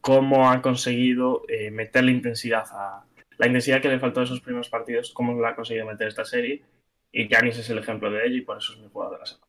cómo 0.00 0.50
ha 0.50 0.60
conseguido 0.62 1.42
eh, 1.48 1.70
meterle 1.70 2.12
intensidad 2.12 2.64
a 2.72 3.04
la 3.36 3.46
intensidad 3.46 3.80
que 3.80 3.88
le 3.88 4.00
faltó 4.00 4.20
a 4.20 4.24
esos 4.24 4.40
primeros 4.40 4.68
partidos, 4.68 5.12
cómo 5.12 5.40
la 5.40 5.50
ha 5.50 5.54
conseguido 5.54 5.86
meter 5.86 6.08
esta 6.08 6.24
serie. 6.24 6.64
Y 7.12 7.28
Giannis 7.28 7.58
es 7.58 7.70
el 7.70 7.78
ejemplo 7.78 8.10
de 8.10 8.26
ello 8.26 8.36
y 8.36 8.40
por 8.42 8.58
eso 8.58 8.72
es 8.72 8.80
mi 8.80 8.88
jugador 8.88 9.14
de 9.14 9.20
la 9.20 9.26
semana. 9.26 9.46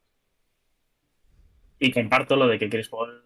Y 1.80 1.92
comparto 1.92 2.36
lo 2.36 2.48
de 2.48 2.60
que 2.60 2.70
Chris 2.70 2.88
Paul, 2.90 3.24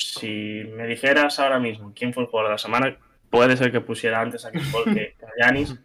si 0.00 0.64
me 0.74 0.86
dijeras 0.86 1.38
ahora 1.38 1.58
mismo 1.58 1.92
quién 1.94 2.12
fue 2.12 2.24
el 2.24 2.28
jugador 2.28 2.50
de 2.50 2.54
la 2.54 2.58
semana, 2.58 2.96
puede 3.30 3.56
ser 3.56 3.70
que 3.70 3.80
pusiera 3.80 4.20
antes 4.20 4.44
a 4.44 4.50
Chris 4.50 4.68
Paul 4.72 4.84
que 4.84 5.14
que 5.18 5.24
a 5.26 5.30
Giannis, 5.38 5.76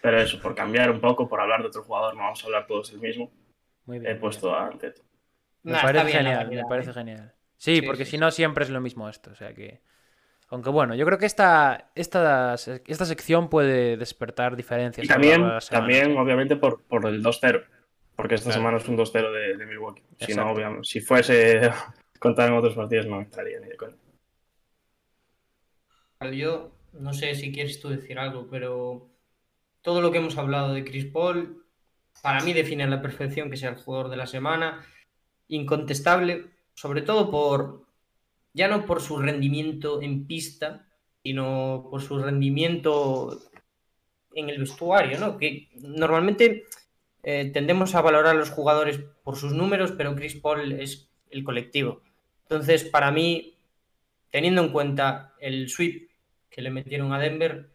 pero 0.00 0.20
eso, 0.20 0.40
por 0.40 0.54
cambiar 0.54 0.90
un 0.90 1.00
poco, 1.00 1.28
por 1.28 1.40
hablar 1.40 1.62
de 1.62 1.68
otro 1.68 1.82
jugador, 1.82 2.14
no 2.14 2.22
vamos 2.22 2.42
a 2.42 2.46
hablar 2.46 2.66
todos 2.66 2.90
del 2.90 3.00
mismo, 3.00 3.30
Muy 3.86 3.98
bien. 3.98 4.12
he 4.12 4.16
puesto 4.16 4.54
a 4.54 4.66
Anteto. 4.66 5.02
Me 5.62 5.72
Nah, 5.72 5.82
parece 5.82 6.04
bien, 6.06 6.16
genial, 6.18 6.50
me 6.50 6.64
parece 6.68 6.90
¿eh? 6.90 6.94
genial. 6.94 7.32
Sí, 7.56 7.76
Sí, 7.76 7.82
porque 7.82 8.04
sí, 8.04 8.10
si 8.12 8.16
sí. 8.16 8.20
no 8.20 8.30
siempre 8.30 8.64
es 8.64 8.70
lo 8.70 8.80
mismo 8.80 9.08
esto, 9.08 9.30
o 9.30 9.34
sea 9.34 9.52
que... 9.54 9.80
Aunque 10.48 10.68
bueno, 10.68 10.94
yo 10.94 11.06
creo 11.06 11.16
que 11.18 11.24
esta, 11.24 11.90
esta, 11.94 12.54
esta 12.54 13.04
sección 13.06 13.48
puede 13.48 13.96
despertar 13.96 14.54
diferencias. 14.54 15.04
Y 15.04 15.08
también, 15.08 15.48
también 15.70 16.18
obviamente, 16.18 16.56
por, 16.56 16.82
por 16.82 17.06
el 17.06 17.22
2-0, 17.22 17.64
porque 18.16 18.34
esta 18.34 18.50
Claro. 18.50 18.60
semana 18.60 18.76
es 18.78 18.86
un 18.88 18.98
2-0 18.98 19.32
de, 19.32 19.56
de 19.56 19.64
Milwaukee. 19.66 20.02
Si, 20.20 20.34
no, 20.34 20.50
obviamente, 20.50 20.84
si 20.84 21.00
fuese 21.00 21.70
contar 22.22 22.48
en 22.48 22.54
otros 22.54 22.74
partidos, 22.74 23.06
no 23.06 23.20
entraría 23.20 23.58
ni 23.58 23.66
de 23.66 23.76
coña. 23.76 23.96
Yo 26.32 26.70
no 26.92 27.12
sé 27.12 27.34
si 27.34 27.52
quieres 27.52 27.80
tú 27.80 27.88
decir 27.88 28.16
algo, 28.16 28.46
pero 28.48 29.10
todo 29.82 30.00
lo 30.00 30.12
que 30.12 30.18
hemos 30.18 30.38
hablado 30.38 30.72
de 30.72 30.84
Chris 30.84 31.06
Paul, 31.06 31.64
para 32.22 32.44
mí 32.44 32.52
define 32.52 32.84
a 32.84 32.86
la 32.86 33.02
perfección 33.02 33.50
que 33.50 33.56
sea 33.56 33.70
el 33.70 33.76
jugador 33.76 34.08
de 34.08 34.16
la 34.16 34.28
semana, 34.28 34.86
incontestable, 35.48 36.46
sobre 36.74 37.02
todo 37.02 37.28
por, 37.28 37.86
ya 38.54 38.68
no 38.68 38.86
por 38.86 39.00
su 39.00 39.18
rendimiento 39.18 40.00
en 40.00 40.28
pista, 40.28 40.86
sino 41.24 41.88
por 41.90 42.02
su 42.02 42.22
rendimiento 42.22 43.40
en 44.32 44.48
el 44.48 44.60
vestuario, 44.60 45.18
¿no? 45.18 45.38
Que 45.38 45.70
normalmente 45.74 46.66
eh, 47.24 47.50
tendemos 47.52 47.96
a 47.96 48.00
valorar 48.00 48.36
a 48.36 48.38
los 48.38 48.50
jugadores 48.50 49.00
por 49.24 49.36
sus 49.36 49.52
números, 49.52 49.90
pero 49.90 50.14
Chris 50.14 50.36
Paul 50.36 50.70
es 50.70 51.10
el 51.30 51.42
colectivo. 51.42 52.00
Entonces, 52.52 52.84
para 52.84 53.10
mí, 53.10 53.56
teniendo 54.30 54.62
en 54.62 54.72
cuenta 54.72 55.32
el 55.40 55.70
sweep 55.70 56.10
que 56.50 56.60
le 56.60 56.70
metieron 56.70 57.12
a 57.12 57.18
Denver, 57.18 57.70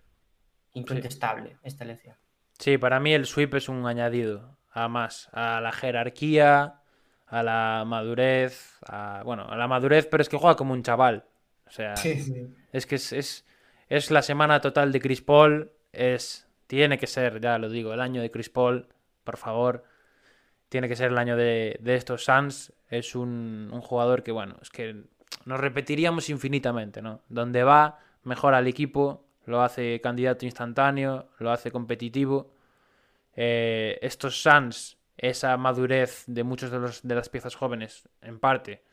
incontestable 0.74 1.58
esta 1.64 1.84
elección. 1.84 2.16
Sí, 2.60 2.78
para 2.78 3.00
mí 3.00 3.14
el 3.14 3.26
sweep 3.26 3.56
es 3.56 3.70
un 3.70 3.86
añadido 3.88 4.58
a 4.72 4.88
más, 4.88 5.30
a 5.32 5.60
la 5.62 5.72
jerarquía, 5.72 6.82
a 7.26 7.44
la 7.44 7.84
madurez, 7.88 8.78
a, 8.88 9.24
bueno, 9.26 9.48
a 9.50 9.56
la 9.58 9.68
madurez, 9.68 10.06
pero 10.06 10.22
es 10.22 10.30
que 10.30 10.38
juega 10.38 10.56
como 10.56 10.74
un 10.74 10.84
chaval. 10.84 11.26
O 11.66 11.72
sea, 11.72 11.96
Sí, 11.96 12.20
sí. 12.22 12.48
es 12.72 12.86
que 12.86 12.96
es, 12.96 13.12
es, 13.14 13.46
es 13.90 14.12
la 14.12 14.22
semana 14.22 14.62
total 14.62 14.92
de 14.92 15.02
Chris 15.02 15.22
Paul, 15.24 15.72
es, 15.92 16.48
tiene 16.68 17.00
que 17.00 17.08
ser, 17.08 17.42
ya 17.42 17.58
lo 17.58 17.70
digo, 17.70 17.94
el 17.94 18.02
año 18.02 18.22
de 18.22 18.30
Chris 18.30 18.50
Paul, 18.52 18.88
por 19.24 19.38
favor. 19.38 19.84
Tiene 20.70 20.88
que 20.88 20.96
ser 20.96 21.12
el 21.12 21.18
año 21.18 21.38
de, 21.38 21.78
de 21.82 21.96
estos 21.96 22.26
Suns. 22.26 22.74
Es 22.90 23.16
un, 23.16 23.70
un 23.72 23.82
jugador 23.82 24.24
que, 24.24 24.32
bueno, 24.32 24.58
es 24.62 24.70
que 24.70 25.04
nos 25.46 25.60
repetiríamos 25.60 26.30
infinitamente, 26.30 27.02
¿no? 27.02 27.22
Donde 27.30 27.64
va, 27.64 28.00
mejora 28.24 28.58
al 28.58 28.68
equipo, 28.68 29.26
lo 29.46 29.62
hace 29.62 30.02
candidato 30.02 30.46
instantáneo, 30.46 31.30
lo 31.40 31.52
hace 31.52 31.72
competitivo. 31.72 32.54
Eh, 33.36 33.98
estos 34.02 34.42
Suns, 34.42 34.98
esa 35.16 35.56
madurez 35.58 36.26
de 36.28 36.44
muchos 36.44 36.70
de, 36.70 36.80
los, 36.80 37.02
de 37.02 37.16
las 37.16 37.30
piezas 37.30 37.56
jóvenes, 37.56 38.10
en 38.22 38.40
parte, 38.40 38.84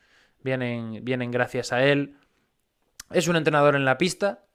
vienen, 0.41 1.03
vienen 1.03 1.31
gracias 1.31 1.73
a 1.73 1.83
él. 1.83 2.15
Es 3.11 3.27
un 3.27 3.35
entrenador 3.35 3.75
en 3.75 3.85
la 3.85 3.97
pista, 3.97 4.45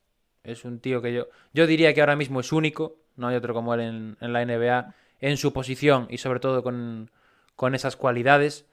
es 0.43 0.65
un 0.65 0.81
tío 0.81 1.03
que 1.03 1.13
yo, 1.13 1.29
yo 1.53 1.67
diría 1.67 1.93
que 1.93 2.01
ahora 2.01 2.17
mismo 2.17 2.41
es 2.41 2.53
único, 2.53 2.97
no 3.17 3.29
hay 3.29 3.37
otro 3.37 3.53
como 3.53 3.75
él 3.75 3.81
en, 3.81 4.17
en 4.21 4.33
la 4.33 4.45
NBA, 4.45 4.95
en 5.21 5.37
su 5.37 5.53
posición 5.53 6.07
y 6.11 6.19
sobre 6.19 6.41
todo 6.41 6.63
con, 6.63 7.11
con 7.57 7.75
esas 7.75 7.97
cualidades. 7.97 8.67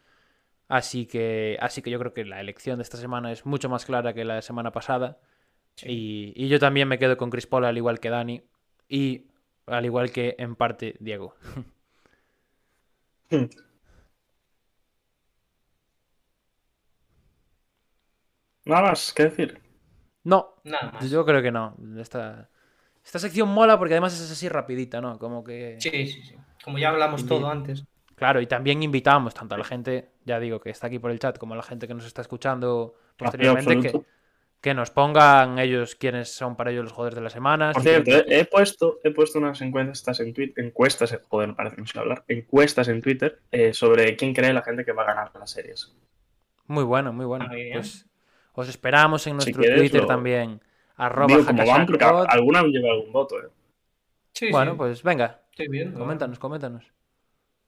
Así 0.70 1.06
que, 1.08 1.58
así 1.62 1.82
que 1.82 1.92
yo 1.92 2.00
creo 2.00 2.14
que 2.14 2.26
la 2.26 2.42
elección 2.42 2.78
de 2.80 2.84
esta 2.84 2.98
semana 2.98 3.32
es 3.32 3.46
mucho 3.46 3.70
más 3.70 3.86
clara 3.86 4.14
que 4.14 4.26
la 4.26 4.36
de 4.36 4.42
semana 4.42 4.72
pasada. 4.72 5.20
Y, 5.84 6.34
y 6.36 6.50
yo 6.50 6.60
también 6.60 6.88
me 6.88 7.00
quedo 7.00 7.18
con 7.18 7.30
Chris 7.30 7.48
Paul 7.48 7.66
al 7.66 7.78
igual 7.78 8.00
que 8.00 8.10
Dani. 8.10 8.44
Y 8.90 9.28
al 9.68 9.86
igual 9.86 10.12
que 10.12 10.36
en 10.40 10.56
parte 10.56 10.96
Diego. 11.00 11.36
Nada 18.66 18.82
más 18.90 19.14
que 19.14 19.24
decir. 19.24 19.62
No, 20.24 20.56
Nada 20.64 20.92
más. 20.92 21.10
yo 21.10 21.26
creo 21.26 21.42
que 21.42 21.52
no. 21.52 21.76
Esta, 21.98 22.50
esta 23.08 23.20
sección 23.20 23.48
mola 23.48 23.78
porque 23.80 23.94
además 23.94 24.14
es 24.20 24.30
así 24.30 24.50
rapidita, 24.50 25.00
¿no? 25.00 25.18
Como 25.18 25.42
que... 25.44 25.78
Sí, 25.80 25.90
sí, 25.90 26.22
sí. 26.24 26.36
Como 26.64 26.78
ya 26.78 26.90
hablamos 26.90 27.26
todo 27.26 27.50
antes. 27.50 27.86
Claro, 28.16 28.42
y 28.42 28.48
también 28.48 28.84
invitamos 28.84 29.34
tanto 29.34 29.56
a 29.56 29.58
la 29.58 29.64
gente, 29.64 30.10
ya 30.26 30.40
digo, 30.40 30.60
que 30.60 30.72
está 30.72 30.88
aquí 30.88 31.00
por 31.00 31.12
el 31.12 31.20
chat, 31.20 31.38
como 31.38 31.54
a 31.54 31.58
la 31.58 31.64
gente 31.64 31.88
que 31.88 31.94
nos 31.94 32.06
está 32.06 32.22
escuchando 32.22 32.96
posteriormente, 33.16 33.92
que, 33.94 34.02
que 34.60 34.74
nos 34.74 34.92
pongan 34.92 35.58
ellos 35.60 35.96
quiénes 35.96 36.34
son 36.36 36.58
para 36.58 36.72
ellos 36.72 36.84
los 36.84 36.92
jugadores 36.92 37.16
de 37.16 37.22
la 37.22 37.30
semana. 37.30 37.72
Por 37.72 37.84
cierto, 37.84 38.12
he, 38.12 38.40
he 38.40 38.46
puesto, 38.46 39.00
he 39.04 39.12
puesto 39.12 39.40
unas 39.40 39.62
encuestas 39.62 40.20
en 40.20 40.34
Twitter, 40.34 40.66
encuestas, 40.66 41.14
eh, 41.14 41.20
joder, 41.30 41.56
parece 41.56 41.76
que 41.76 41.82
no 41.84 41.88
sé 41.88 42.00
hablar, 42.00 42.26
encuestas 42.28 42.88
en 42.90 43.02
Twitter 43.02 43.40
eh, 43.52 43.74
sobre 43.74 44.18
quién 44.18 44.34
cree 44.34 44.52
la 44.52 44.64
gente 44.64 44.84
que 44.84 44.92
va 44.92 45.04
a 45.04 45.06
ganar 45.06 45.32
las 45.40 45.52
series. 45.52 45.96
Muy 46.66 46.84
bueno, 46.84 47.14
muy 47.14 47.26
bueno. 47.26 47.48
Bien. 47.50 47.72
Pues 47.72 48.06
os 48.54 48.68
esperamos 48.68 49.26
en 49.28 49.40
Si 49.40 49.52
nuestro 49.52 49.62
quieres, 49.62 49.80
Twitter 49.80 50.02
lo- 50.02 50.08
también. 50.08 50.60
Arroba 50.98 51.28
Digo 51.28 51.46
como 51.46 51.66
van, 51.66 51.86
porque 51.86 52.04
alguna 52.06 52.64
lleva 52.64 52.92
algún 52.92 53.12
voto. 53.12 53.40
eh. 53.40 53.50
Sí, 54.34 54.50
Bueno, 54.52 54.72
sí. 54.72 54.78
pues 54.78 55.04
venga, 55.04 55.42
Estoy 55.52 55.68
viendo. 55.68 55.98
coméntanos, 56.00 56.40
coméntanos. 56.40 56.86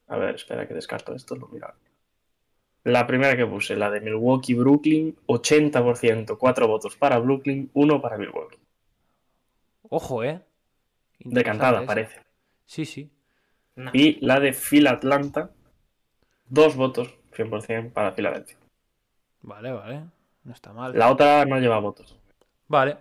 A 0.07 0.17
ver, 0.17 0.35
espera 0.35 0.67
que 0.67 0.73
descarto 0.73 1.13
esto, 1.13 1.35
lo 1.35 1.47
miro. 1.47 1.71
La 2.83 3.05
primera 3.05 3.35
que 3.37 3.45
puse, 3.45 3.75
la 3.75 3.91
de 3.91 4.01
Milwaukee-Brooklyn, 4.01 5.15
80%, 5.27 6.37
4 6.37 6.67
votos 6.67 6.95
para 6.95 7.19
Brooklyn, 7.19 7.69
1 7.73 8.01
para 8.01 8.17
Milwaukee. 8.17 8.57
Ojo, 9.89 10.23
¿eh? 10.23 10.41
Decantada, 11.19 11.85
parece. 11.85 12.21
Sí, 12.65 12.85
sí. 12.85 13.11
No. 13.75 13.91
Y 13.93 14.23
la 14.25 14.39
de 14.39 14.53
Phil-Atlanta, 14.53 15.51
2 16.47 16.75
votos, 16.75 17.13
100% 17.35 17.91
para 17.93 18.11
Filadelfia. 18.13 18.57
Vale, 19.41 19.71
vale. 19.71 20.03
No 20.43 20.53
está 20.53 20.73
mal. 20.73 20.97
La 20.97 21.11
otra 21.11 21.45
no 21.45 21.57
lleva 21.59 21.79
votos. 21.79 22.17
Vale. 22.67 22.97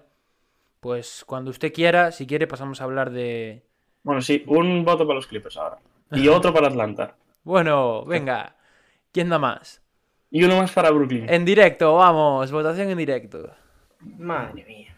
Pues 0.81 1.24
cuando 1.26 1.51
usted 1.51 1.72
quiera, 1.72 2.12
si 2.12 2.26
quiere, 2.26 2.47
pasamos 2.47 2.81
a 2.81 2.85
hablar 2.85 3.11
de. 3.11 3.64
Bueno, 4.03 4.20
sí, 4.22 4.45
un 4.47 4.85
voto 4.85 5.07
para 5.07 5.16
los 5.16 5.26
Clippers 5.26 5.57
ahora. 5.57 5.79
Y 6.12 6.29
otro 6.29 6.53
para 6.53 6.68
Atlanta. 6.68 7.16
Bueno, 7.45 8.05
venga. 8.05 8.57
¿Quién 9.11 9.31
da 9.31 9.39
más? 9.39 9.81
Y 10.31 10.45
uno 10.45 10.59
más 10.59 10.70
para 10.72 10.91
Brooklyn. 10.91 11.31
En 11.31 11.47
directo, 11.47 11.95
vamos. 11.95 12.53
Votación 12.53 12.91
en 12.91 12.99
directo. 12.99 13.51
Madre 14.01 14.64
mía. 14.66 14.95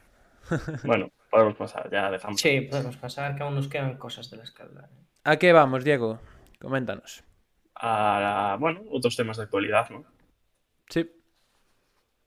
Bueno, 0.84 1.10
podemos 1.30 1.54
pasar, 1.54 1.88
ya 1.92 2.10
dejamos. 2.10 2.40
Sí, 2.40 2.62
podemos 2.62 2.96
pasar 2.96 3.36
que 3.36 3.44
aún 3.44 3.54
nos 3.54 3.68
quedan 3.68 3.96
cosas 3.98 4.28
de 4.30 4.38
las 4.38 4.50
que 4.50 4.64
hablar. 4.64 4.88
¿A 5.22 5.36
qué 5.36 5.52
vamos, 5.52 5.84
Diego? 5.84 6.18
Coméntanos. 6.58 7.22
A, 7.76 8.18
la- 8.20 8.56
bueno, 8.58 8.80
otros 8.90 9.14
temas 9.14 9.36
de 9.36 9.44
actualidad, 9.44 9.88
¿no? 9.90 10.04
Sí. 10.88 11.08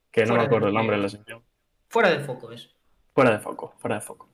Que 0.10 0.22
no 0.22 0.28
Fuera 0.28 0.42
me 0.44 0.46
acuerdo 0.48 0.68
el 0.70 0.74
nombre 0.74 0.96
de 0.96 1.04
la 1.04 1.10
sección. 1.10 1.44
Fuera 1.90 2.10
de 2.12 2.20
foco 2.22 2.52
es. 2.54 2.73
Fuera 3.14 3.32
de 3.32 3.40
foco, 3.40 3.74
fuera 3.78 3.96
de 3.96 4.02
foco. 4.02 4.28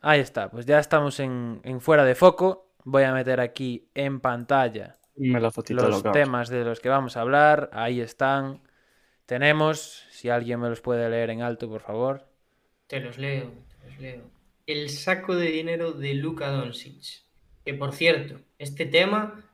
Ahí 0.00 0.20
está. 0.20 0.50
Pues 0.50 0.66
ya 0.66 0.78
estamos 0.78 1.20
en, 1.20 1.60
en 1.64 1.80
fuera 1.80 2.04
de 2.04 2.14
foco. 2.14 2.72
Voy 2.84 3.02
a 3.04 3.12
meter 3.12 3.40
aquí 3.40 3.88
en 3.94 4.20
pantalla 4.20 4.96
los 5.14 6.02
temas 6.12 6.48
de 6.48 6.64
los 6.64 6.80
que 6.80 6.88
vamos 6.88 7.16
a 7.16 7.20
hablar. 7.20 7.70
Ahí 7.72 8.00
están. 8.00 8.60
Tenemos, 9.26 10.06
si 10.10 10.30
alguien 10.30 10.60
me 10.60 10.68
los 10.68 10.80
puede 10.80 11.08
leer 11.08 11.30
en 11.30 11.42
alto, 11.42 11.68
por 11.68 11.80
favor. 11.80 12.26
Te 12.86 13.00
los 13.00 13.18
leo, 13.18 13.52
te 13.68 13.86
los 13.86 13.98
leo. 14.00 14.22
El 14.66 14.88
saco 14.88 15.36
de 15.36 15.48
dinero 15.48 15.92
de 15.92 16.14
Luka 16.14 16.48
Doncic. 16.48 17.22
Que 17.64 17.74
por 17.74 17.92
cierto, 17.92 18.40
este 18.58 18.86
tema 18.86 19.44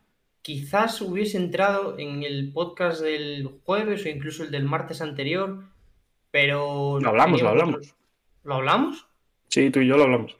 quizás 0.42 1.00
hubiese 1.00 1.36
entrado 1.36 1.98
en 1.98 2.22
el 2.22 2.52
podcast 2.52 3.00
del 3.02 3.48
jueves 3.64 4.04
o 4.04 4.08
incluso 4.08 4.44
el 4.44 4.50
del 4.50 4.64
martes 4.64 5.00
anterior, 5.00 5.64
pero... 6.30 6.98
Lo 7.00 7.08
hablamos, 7.10 7.42
lo 7.42 7.48
hablamos. 7.50 7.74
otros- 7.76 7.94
¿Lo 8.44 8.54
hablamos? 8.54 9.06
Sí, 9.48 9.70
tú 9.70 9.80
y 9.80 9.86
yo 9.88 9.96
lo 9.96 10.04
hablamos. 10.04 10.36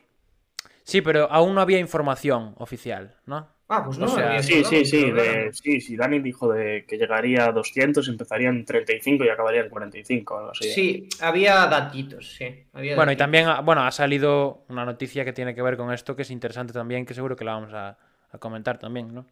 Sí, 0.83 1.03
pero 1.03 1.31
aún 1.31 1.55
no 1.55 1.61
había 1.61 1.79
información 1.79 2.55
oficial, 2.59 3.15
¿no? 3.27 3.49
Ah, 3.71 3.85
pues 3.85 3.99
no. 3.99 4.07
O 4.07 4.09
sea, 4.09 4.29
había 4.29 4.43
Sí, 4.43 4.65
sí, 4.65 4.87
sí, 4.87 5.11
de, 5.11 5.51
sí, 5.53 5.81
sí. 5.83 5.95
Dani 5.97 6.21
dijo 6.21 6.51
de 6.51 6.87
que 6.89 6.97
llegaría 6.97 7.45
a 7.45 7.53
200, 7.53 8.09
empezaría 8.09 8.49
en 8.49 8.65
35 8.65 9.25
y 9.25 9.29
acabaría 9.29 9.61
en 9.61 9.69
45, 9.69 10.39
algo 10.39 10.51
así. 10.53 10.71
Sí, 10.71 11.09
había 11.21 11.67
datitos, 11.67 12.33
sí. 12.35 12.65
había 12.73 12.97
Bueno, 12.97 13.13
y 13.13 13.17
también 13.17 13.47
ha- 13.47 13.61
bueno, 13.61 13.83
ha 13.83 13.91
salido 13.91 14.65
una 14.69 14.87
noticia 14.87 15.23
que 15.27 15.35
tiene 15.35 15.55
que 15.55 15.61
ver 15.61 15.77
con 15.77 15.93
esto, 15.93 16.17
que 16.17 16.23
es 16.23 16.31
interesante 16.31 16.73
también, 16.73 17.05
que 17.05 17.13
seguro 17.13 17.37
que 17.37 17.45
la 17.45 17.53
vamos 17.53 17.75
a, 17.75 17.99
a 18.31 18.39
comentar 18.39 18.79
también, 18.79 19.13
¿no? 19.13 19.27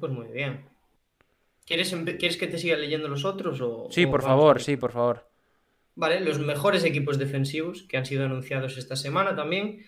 Pues 0.00 0.12
muy 0.12 0.28
bien. 0.28 0.64
¿Quieres, 1.64 1.94
¿Quieres 2.18 2.36
que 2.36 2.48
te 2.48 2.58
siga 2.58 2.76
leyendo 2.76 3.08
los 3.08 3.24
otros? 3.24 3.60
O, 3.60 3.88
Sí, 3.90 4.04
o 4.04 4.10
por 4.10 4.22
favor, 4.22 4.60
sí, 4.60 4.76
por 4.76 4.92
favor. 4.92 5.28
Vale, 5.94 6.20
los 6.20 6.38
mejores 6.38 6.84
equipos 6.84 7.18
defensivos 7.18 7.82
que 7.84 7.96
han 7.98 8.06
sido 8.06 8.24
anunciados 8.24 8.78
esta 8.78 8.96
semana 8.96 9.36
también. 9.36 9.84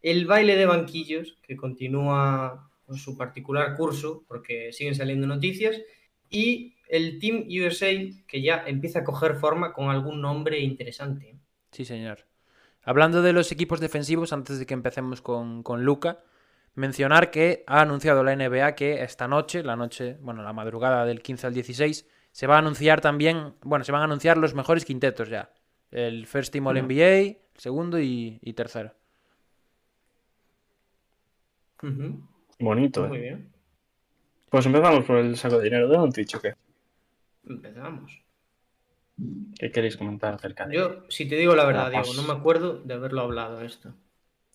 El 0.00 0.26
baile 0.26 0.56
de 0.56 0.66
banquillos, 0.66 1.38
que 1.42 1.56
continúa 1.56 2.70
con 2.86 2.96
su 2.96 3.16
particular 3.16 3.76
curso, 3.76 4.24
porque 4.26 4.72
siguen 4.72 4.94
saliendo 4.94 5.26
noticias. 5.26 5.80
Y 6.30 6.76
el 6.88 7.18
Team 7.18 7.46
USA, 7.48 7.90
que 8.26 8.42
ya 8.42 8.64
empieza 8.66 9.00
a 9.00 9.04
coger 9.04 9.36
forma 9.36 9.72
con 9.72 9.90
algún 9.90 10.20
nombre 10.20 10.60
interesante. 10.60 11.36
Sí, 11.72 11.84
señor. 11.84 12.26
Hablando 12.82 13.22
de 13.22 13.32
los 13.32 13.52
equipos 13.52 13.80
defensivos, 13.80 14.32
antes 14.32 14.58
de 14.58 14.66
que 14.66 14.74
empecemos 14.74 15.22
con, 15.22 15.62
con 15.62 15.84
Luca, 15.84 16.24
mencionar 16.74 17.30
que 17.30 17.64
ha 17.66 17.80
anunciado 17.80 18.22
la 18.24 18.32
NBA 18.34 18.74
que 18.74 19.02
esta 19.02 19.28
noche, 19.28 19.62
la 19.62 19.76
noche, 19.76 20.16
bueno, 20.20 20.42
la 20.42 20.52
madrugada 20.52 21.04
del 21.04 21.22
15 21.22 21.46
al 21.46 21.54
16, 21.54 22.08
se 22.30 22.46
va 22.46 22.56
a 22.56 22.58
anunciar 22.58 23.00
también, 23.00 23.54
bueno, 23.62 23.84
se 23.84 23.92
van 23.92 24.02
a 24.02 24.04
anunciar 24.04 24.38
los 24.38 24.54
mejores 24.54 24.84
quintetos 24.84 25.28
ya. 25.28 25.50
El 25.90 26.26
First 26.26 26.52
Team 26.52 26.66
All. 26.66 26.78
NBA, 26.78 27.18
el 27.18 27.38
segundo 27.56 28.00
y, 28.00 28.38
y 28.40 28.52
tercero. 28.54 28.94
Ujú, 31.82 32.26
Bonito, 32.60 33.06
Muy 33.08 33.18
¿eh? 33.18 33.20
bien. 33.20 33.52
Pues 34.48 34.66
empezamos 34.66 35.04
por 35.04 35.16
el 35.18 35.36
saco 35.36 35.58
de 35.58 35.64
dinero 35.64 35.88
de 35.88 35.96
Doncic, 35.96 36.36
¿o 36.36 36.40
qué? 36.40 36.54
Empezamos. 37.44 38.22
¿Qué 39.58 39.70
queréis 39.70 39.96
comentar 39.96 40.34
acerca 40.34 40.66
de 40.66 40.76
Yo, 40.76 41.04
si 41.08 41.28
te 41.28 41.36
digo 41.36 41.54
la 41.54 41.64
verdad. 41.64 41.90
Diego, 41.90 42.14
no 42.14 42.22
me 42.22 42.32
acuerdo 42.32 42.78
de 42.78 42.94
haberlo 42.94 43.22
hablado 43.22 43.62
esto. 43.62 43.94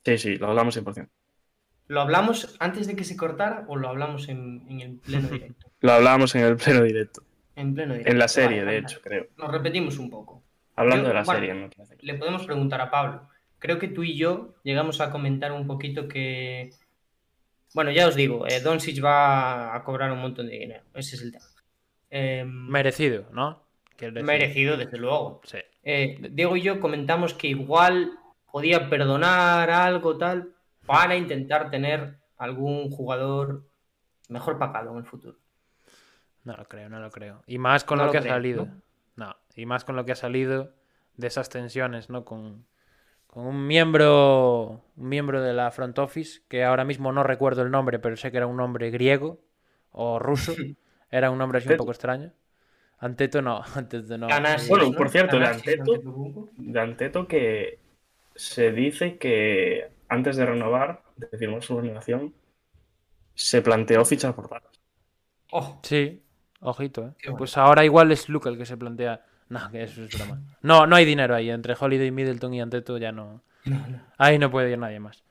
Sí, 0.06 0.18
sí, 0.18 0.36
lo 0.38 0.48
hablamos 0.48 0.76
100%. 0.76 1.10
¿Lo 1.88 2.02
hablamos 2.02 2.56
antes 2.60 2.88
de 2.88 2.96
que 2.96 3.04
se 3.04 3.16
cortara 3.16 3.66
o 3.68 3.76
lo 3.78 3.88
hablamos 3.90 4.28
en, 4.30 4.66
en 4.70 4.82
el 4.82 4.96
pleno 4.98 5.28
directo? 5.30 5.68
Lo 5.80 5.92
hablábamos 5.94 6.34
en 6.36 6.42
el 6.44 6.58
pleno 6.58 6.84
directo. 6.84 7.22
En 7.56 7.74
pleno 7.76 7.94
directo. 7.94 8.12
En 8.12 8.20
la 8.20 8.28
serie, 8.28 8.60
Vale, 8.60 8.72
de 8.72 8.78
anda. 8.80 8.90
hecho, 8.90 9.02
creo. 9.02 9.28
Nos 9.38 9.52
repetimos 9.52 9.98
un 10.00 10.10
poco. 10.10 10.44
Hablando 10.76 11.04
Yo- 11.04 11.08
de 11.10 11.14
la 11.14 11.24
bueno, 11.24 11.40
serie, 11.40 11.70
parece. 11.76 11.98
Le 12.02 12.14
podemos 12.16 12.46
preguntar 12.46 12.82
a 12.82 12.90
Pablo. 12.92 13.30
Creo 13.60 13.80
que 13.80 13.88
tú 13.88 14.04
y 14.04 14.18
yo 14.18 14.56
llegamos 14.64 15.00
a 15.02 15.10
comentar 15.12 15.52
un 15.52 15.66
poquito 15.68 16.08
que. 16.08 16.72
Bueno, 17.74 17.92
ya 17.92 18.08
os 18.08 18.16
digo, 18.16 18.48
eh, 18.48 18.60
Doncic 18.62 19.04
va 19.04 19.76
a 19.76 19.84
cobrar 19.84 20.12
un 20.12 20.20
montón 20.20 20.48
de 20.48 20.58
dinero. 20.58 20.84
Ese 20.94 21.16
es 21.16 21.22
el 21.22 21.32
tema. 21.32 21.46
Eh, 22.10 22.44
Merecido, 22.46 23.28
¿no? 23.34 23.64
Merecido, 24.24 24.78
desde 24.78 24.98
luego. 24.98 25.42
Sí. 25.44 25.58
Eh, 25.84 26.18
Diego 26.32 26.56
y 26.58 26.62
yo 26.62 26.80
comentamos 26.80 27.34
que 27.34 27.48
igual 27.48 28.12
podía 28.52 28.90
perdonar 28.90 29.70
algo 29.70 30.18
tal 30.18 30.54
para 30.88 31.16
intentar 31.16 31.70
tener 31.70 32.18
algún 32.38 32.90
jugador 32.90 33.64
mejor 34.30 34.58
pagado 34.58 34.92
en 34.92 34.98
el 34.98 35.06
futuro. 35.06 35.38
No 36.44 36.56
lo 36.56 36.66
creo, 36.68 36.90
no 36.90 37.00
lo 37.00 37.12
creo. 37.12 37.44
Y 37.46 37.58
más 37.58 37.84
con 37.84 37.98
No 37.98 38.06
lo 38.06 38.08
lo 38.08 38.12
que 38.14 38.18
ha 38.20 38.24
salido. 38.34 38.66
¿no? 39.16 39.28
¿no? 39.28 39.36
y 39.56 39.66
más 39.66 39.84
con 39.86 39.96
lo 39.96 40.06
que 40.06 40.12
ha 40.12 40.16
salido 40.16 40.74
de 41.16 41.28
esas 41.28 41.50
tensiones, 41.50 42.10
¿no? 42.10 42.24
Con, 42.26 42.66
con 43.26 43.46
un 43.48 43.66
miembro, 43.68 44.84
un 44.96 45.10
miembro 45.10 45.42
de 45.42 45.54
la 45.54 45.72
front 45.72 45.98
office, 46.00 46.42
que 46.48 46.64
ahora 46.64 46.86
mismo 46.86 47.12
no 47.12 47.24
recuerdo 47.24 47.64
el 47.64 47.72
nombre, 47.72 47.98
pero 48.00 48.16
sé 48.16 48.30
que 48.32 48.38
era 48.38 48.46
un 48.48 48.58
nombre 48.58 48.92
griego 48.92 49.40
o 49.92 50.20
ruso. 50.20 50.54
Era 51.10 51.32
un 51.32 51.38
nombre 51.38 51.60
así 51.60 51.70
un 51.70 51.78
poco 51.78 51.92
extraño. 51.92 52.34
Anteto 53.00 53.42
no, 53.42 53.62
Anteto 53.76 54.18
no. 54.18 54.28
Bueno, 54.68 54.86
¿no? 54.88 54.92
por 54.92 55.10
cierto, 55.10 55.40
de 55.40 55.46
Anteto- 55.46 55.94
Antetokounmpo. 55.94 56.50
De 56.58 56.80
Anteto 56.82 57.28
que 57.30 57.80
se 58.36 58.74
dice 58.74 59.18
que 59.18 59.90
antes 60.10 60.36
de 60.38 60.46
renovar, 60.46 61.04
de 61.16 61.38
firmar 61.38 61.64
su 61.64 61.80
renovación, 61.80 62.34
se 63.34 63.62
planteó 63.62 64.04
fichar 64.06 64.34
por 64.36 64.50
Dallas. 64.50 64.80
Oh, 65.52 65.80
Sí, 65.84 66.24
ojito, 66.62 67.08
¿eh? 67.08 67.12
Bueno. 67.24 67.38
Pues 67.38 67.58
ahora 67.58 67.86
igual 67.86 68.12
es 68.12 68.30
Luca 68.30 68.50
el 68.50 68.58
que 68.58 68.66
se 68.66 68.78
plantea. 68.78 69.26
No, 69.50 69.72
que 69.72 69.84
eso 69.84 70.04
es 70.04 70.18
broma. 70.18 70.42
No, 70.62 70.86
no 70.88 70.96
hay 70.96 71.06
dinero 71.06 71.36
ahí. 71.36 71.50
Entre 71.50 71.76
Holiday, 71.80 72.12
Middleton 72.12 72.54
y 72.54 72.62
Anteto 72.62 72.98
ya 72.98 73.12
no. 73.12 73.42
no, 73.66 73.88
no. 73.88 74.02
Ahí 74.18 74.38
no 74.40 74.52
puede 74.52 74.72
ir 74.72 74.78
nadie 74.78 75.00
más. 75.00 75.24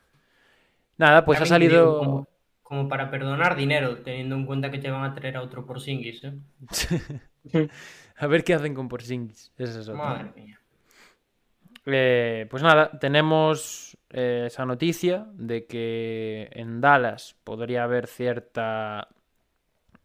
Nada, 0.97 1.25
pues 1.25 1.39
ha 1.41 1.45
También 1.45 1.71
salido. 1.71 1.99
Como, 1.99 2.29
como 2.63 2.89
para 2.89 3.11
perdonar 3.11 3.57
dinero, 3.57 3.99
teniendo 3.99 4.37
en 4.37 4.47
cuenta 4.47 4.71
que 4.71 4.79
te 4.79 4.91
van 4.91 5.05
a 5.05 5.15
traer 5.15 5.37
a 5.37 5.43
otro 5.43 5.67
por 5.67 5.81
Singis, 5.81 6.25
¿eh? 6.25 6.33
A 8.19 8.27
ver 8.27 8.45
qué 8.45 8.55
hacen 8.55 8.75
con 8.75 8.89
Porzingis. 8.89 9.53
Esa 9.59 9.81
es 9.81 9.89
otra. 9.89 10.03
Madre 10.03 10.33
mía. 10.35 10.61
Eh, 11.85 12.47
pues 12.51 12.63
nada, 12.63 12.99
tenemos 12.99 13.96
eh, 14.17 14.45
esa 14.49 14.67
noticia 14.67 15.27
de 15.35 15.67
que 15.67 16.49
en 16.53 16.81
Dallas 16.81 17.37
podría 17.45 17.85
haber 17.85 18.09
cierta 18.09 19.09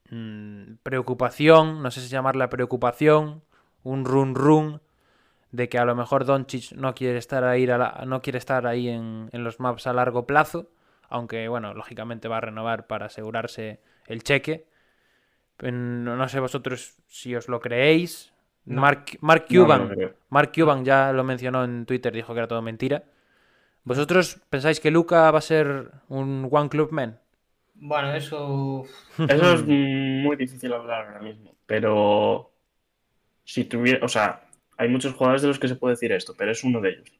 mm, 0.09 0.75
preocupación, 0.83 1.81
no 1.81 1.91
sé 1.91 2.01
si 2.01 2.07
llamarla 2.09 2.49
preocupación, 2.49 3.41
un 3.83 4.05
run 4.05 4.35
run 4.35 4.81
de 5.51 5.69
que 5.69 5.79
a 5.79 5.85
lo 5.85 5.95
mejor 5.95 6.25
Doncic 6.25 6.73
no 6.73 6.95
quiere 6.95 7.17
estar 7.19 7.43
ahí, 7.45 7.69
a 7.69 7.77
la- 7.77 8.03
no 8.07 8.21
quiere 8.21 8.39
estar 8.39 8.67
ahí 8.67 8.89
en, 8.89 9.29
en 9.33 9.43
los 9.43 9.59
maps 9.59 9.87
a 9.87 9.93
largo 9.93 10.27
plazo, 10.27 10.69
aunque 11.09 11.47
bueno, 11.49 11.73
lógicamente 11.73 12.27
va 12.29 12.37
a 12.37 12.41
renovar 12.41 12.87
para 12.87 13.07
asegurarse 13.07 13.81
el 14.07 14.23
cheque. 14.23 14.67
No, 15.61 16.15
no 16.15 16.27
sé 16.29 16.39
vosotros 16.39 16.95
si 17.07 17.35
os 17.35 17.47
lo 17.47 17.59
creéis. 17.59 18.33
No. 18.65 18.81
Mark, 18.81 19.05
Mark 19.21 19.45
No, 19.49 19.61
no 19.61 19.65
Cuban. 19.65 19.97
Mark 20.29 20.51
Cuban 20.55 20.85
ya 20.85 21.11
lo 21.13 21.23
mencionó 21.23 21.63
en 21.63 21.85
Twitter, 21.85 22.13
dijo 22.13 22.33
que 22.33 22.39
era 22.39 22.47
todo 22.47 22.61
mentira. 22.61 23.03
¿Vosotros 23.89 24.25
pensáis 24.53 24.79
que 24.81 24.91
Luca 24.95 25.29
va 25.31 25.39
a 25.39 25.49
ser 25.53 25.91
un 26.19 26.47
One 26.51 26.69
Club 26.69 26.89
Man? 26.91 27.19
Bueno, 27.73 28.13
eso. 28.15 28.85
Eso 29.27 29.53
es 29.53 29.63
muy 29.65 30.35
difícil 30.35 30.73
hablar 30.73 31.07
ahora 31.07 31.21
mismo. 31.21 31.55
Pero 31.65 32.51
si 33.45 33.65
tuviera, 33.65 34.05
o 34.05 34.09
sea, 34.09 34.47
hay 34.77 34.89
muchos 34.89 35.13
jugadores 35.15 35.41
de 35.43 35.49
los 35.49 35.59
que 35.59 35.67
se 35.69 35.75
puede 35.77 35.93
decir 35.95 36.11
esto, 36.13 36.35
pero 36.37 36.51
es 36.51 36.63
uno 36.63 36.81
de 36.81 36.91
ellos. 36.91 37.11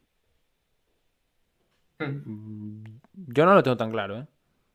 Mm, 2.24 2.84
Yo 3.14 3.46
no 3.46 3.54
lo 3.54 3.62
tengo 3.62 3.76
tan 3.76 3.90
claro, 3.90 4.18
¿eh? 4.20 4.26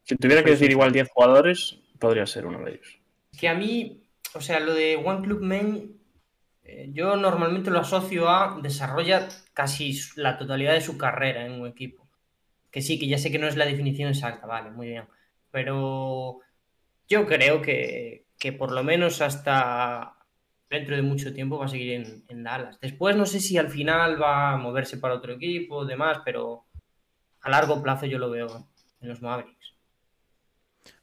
Si 0.04 0.16
tuviera 0.16 0.44
que 0.44 0.52
Sí, 0.52 0.52
decir 0.52 0.72
igual 0.72 0.92
10 0.92 1.10
jugadores, 1.10 1.80
podría 2.00 2.26
ser 2.26 2.46
uno 2.48 2.60
de 2.64 2.72
ellos. 2.72 3.00
Que 3.38 3.48
a 3.48 3.54
mí, 3.56 4.04
o 4.34 4.42
sea, 4.42 4.60
lo 4.60 4.74
de 4.74 4.98
One 4.98 5.22
Club 5.26 5.42
Men, 5.42 5.97
yo 6.94 7.16
normalmente 7.16 7.72
lo 7.72 7.80
asocio 7.80 8.30
a 8.30 8.60
desarrolla 8.62 9.28
casi 9.54 10.00
la 10.16 10.38
totalidad 10.38 10.74
de 10.74 10.82
su 10.82 10.98
carrera 10.98 11.46
en 11.46 11.54
un 11.62 11.68
equipo. 11.68 12.08
Que 12.72 12.82
sí, 12.82 13.00
que 13.00 13.08
ya 13.08 13.18
sé 13.20 13.32
que 13.32 13.40
no 13.40 13.48
es 13.48 13.58
la 13.58 13.66
definición 13.66 14.10
exacta, 14.10 14.48
vale, 14.48 14.72
muy 14.72 14.88
bien. 14.90 15.06
Pero 15.52 16.40
yo 17.10 17.26
creo 17.28 17.62
que, 17.62 18.28
que 18.40 18.54
por 18.54 18.72
lo 18.72 18.84
menos 18.84 19.22
hasta 19.22 20.16
dentro 20.70 20.96
de 20.96 21.02
mucho 21.02 21.34
tiempo 21.34 21.58
va 21.60 21.66
a 21.66 21.70
seguir 21.70 21.94
en, 21.94 22.26
en 22.28 22.44
Dallas. 22.44 22.80
Después 22.82 23.16
no 23.16 23.26
sé 23.26 23.40
si 23.40 23.58
al 23.58 23.70
final 23.70 24.22
va 24.22 24.54
a 24.54 24.58
moverse 24.58 24.98
para 24.98 25.16
otro 25.16 25.34
equipo, 25.34 25.86
demás, 25.86 26.20
pero 26.26 26.66
a 27.42 27.50
largo 27.50 27.82
plazo 27.84 28.06
yo 28.08 28.20
lo 28.20 28.30
veo 28.32 28.68
en 29.02 29.10
los 29.10 29.22
Mavericks. 29.22 29.74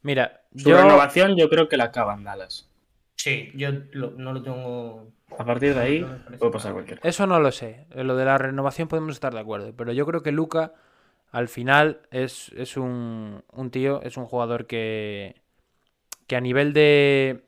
Mira, 0.03 0.43
Su 0.57 0.69
yo... 0.71 0.77
renovación 0.77 1.37
yo 1.37 1.49
creo 1.49 1.69
que 1.69 1.77
la 1.77 1.85
acaba 1.87 2.15
en 2.15 2.23
Dallas. 2.23 2.69
Sí, 3.17 3.51
yo 3.55 3.71
lo- 3.93 4.11
no 4.13 4.33
lo 4.33 4.43
tengo 4.43 5.13
A 5.39 5.45
partir 5.45 5.75
de 5.75 5.81
ahí 5.81 6.07
puede 6.39 6.53
pasar 6.53 6.73
cualquier 6.73 6.99
cosa. 6.99 7.09
Eso 7.09 7.27
no 7.27 7.41
lo 7.41 7.51
sé. 7.51 7.87
En 7.91 8.07
Lo 8.07 8.17
de 8.17 8.25
la 8.25 8.39
renovación 8.39 8.89
podemos 8.89 9.15
estar 9.15 9.33
de 9.33 9.41
acuerdo. 9.41 9.75
Pero 9.77 9.93
yo 9.93 10.07
creo 10.07 10.23
que 10.23 10.33
Luca, 10.33 10.75
al 11.31 11.49
final, 11.49 12.03
es, 12.11 12.53
es 12.57 12.77
un, 12.77 13.43
un 13.53 13.71
tío, 13.71 14.01
es 14.03 14.17
un 14.17 14.27
jugador 14.27 14.67
que, 14.67 15.43
que 16.27 16.37
a 16.37 16.41
nivel 16.41 16.73
de 16.73 17.45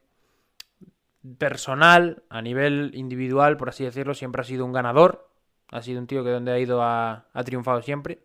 personal, 1.39 2.23
a 2.29 2.43
nivel 2.43 2.93
individual, 2.95 3.57
por 3.57 3.69
así 3.69 3.85
decirlo, 3.85 4.15
siempre 4.15 4.41
ha 4.41 4.45
sido 4.45 4.65
un 4.65 4.73
ganador. 4.73 5.29
Ha 5.71 5.83
sido 5.83 6.01
un 6.01 6.07
tío 6.07 6.23
que 6.25 6.31
donde 6.31 6.53
ha 6.53 6.59
ido 6.59 6.83
ha, 6.83 7.27
ha 7.33 7.45
triunfado 7.45 7.83
siempre. 7.83 8.21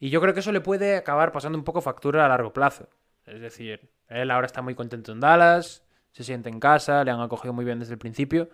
Y 0.00 0.10
yo 0.10 0.20
creo 0.20 0.34
que 0.34 0.40
eso 0.40 0.52
le 0.52 0.60
puede 0.60 0.96
acabar 0.96 1.32
pasando 1.32 1.58
un 1.58 1.64
poco 1.64 1.80
factura 1.80 2.24
a 2.24 2.28
largo 2.28 2.52
plazo. 2.52 2.88
Es 3.26 3.40
decir, 3.40 3.90
él 4.08 4.30
ahora 4.30 4.46
está 4.46 4.62
muy 4.62 4.74
contento 4.74 5.12
en 5.12 5.20
Dallas, 5.20 5.84
se 6.18 6.24
siente 6.24 6.48
en 6.48 6.58
casa, 6.58 7.04
le 7.04 7.12
han 7.12 7.20
acogido 7.20 7.52
muy 7.52 7.64
bien 7.64 7.78
desde 7.78 7.92
el 7.92 7.98
principio. 7.98 8.48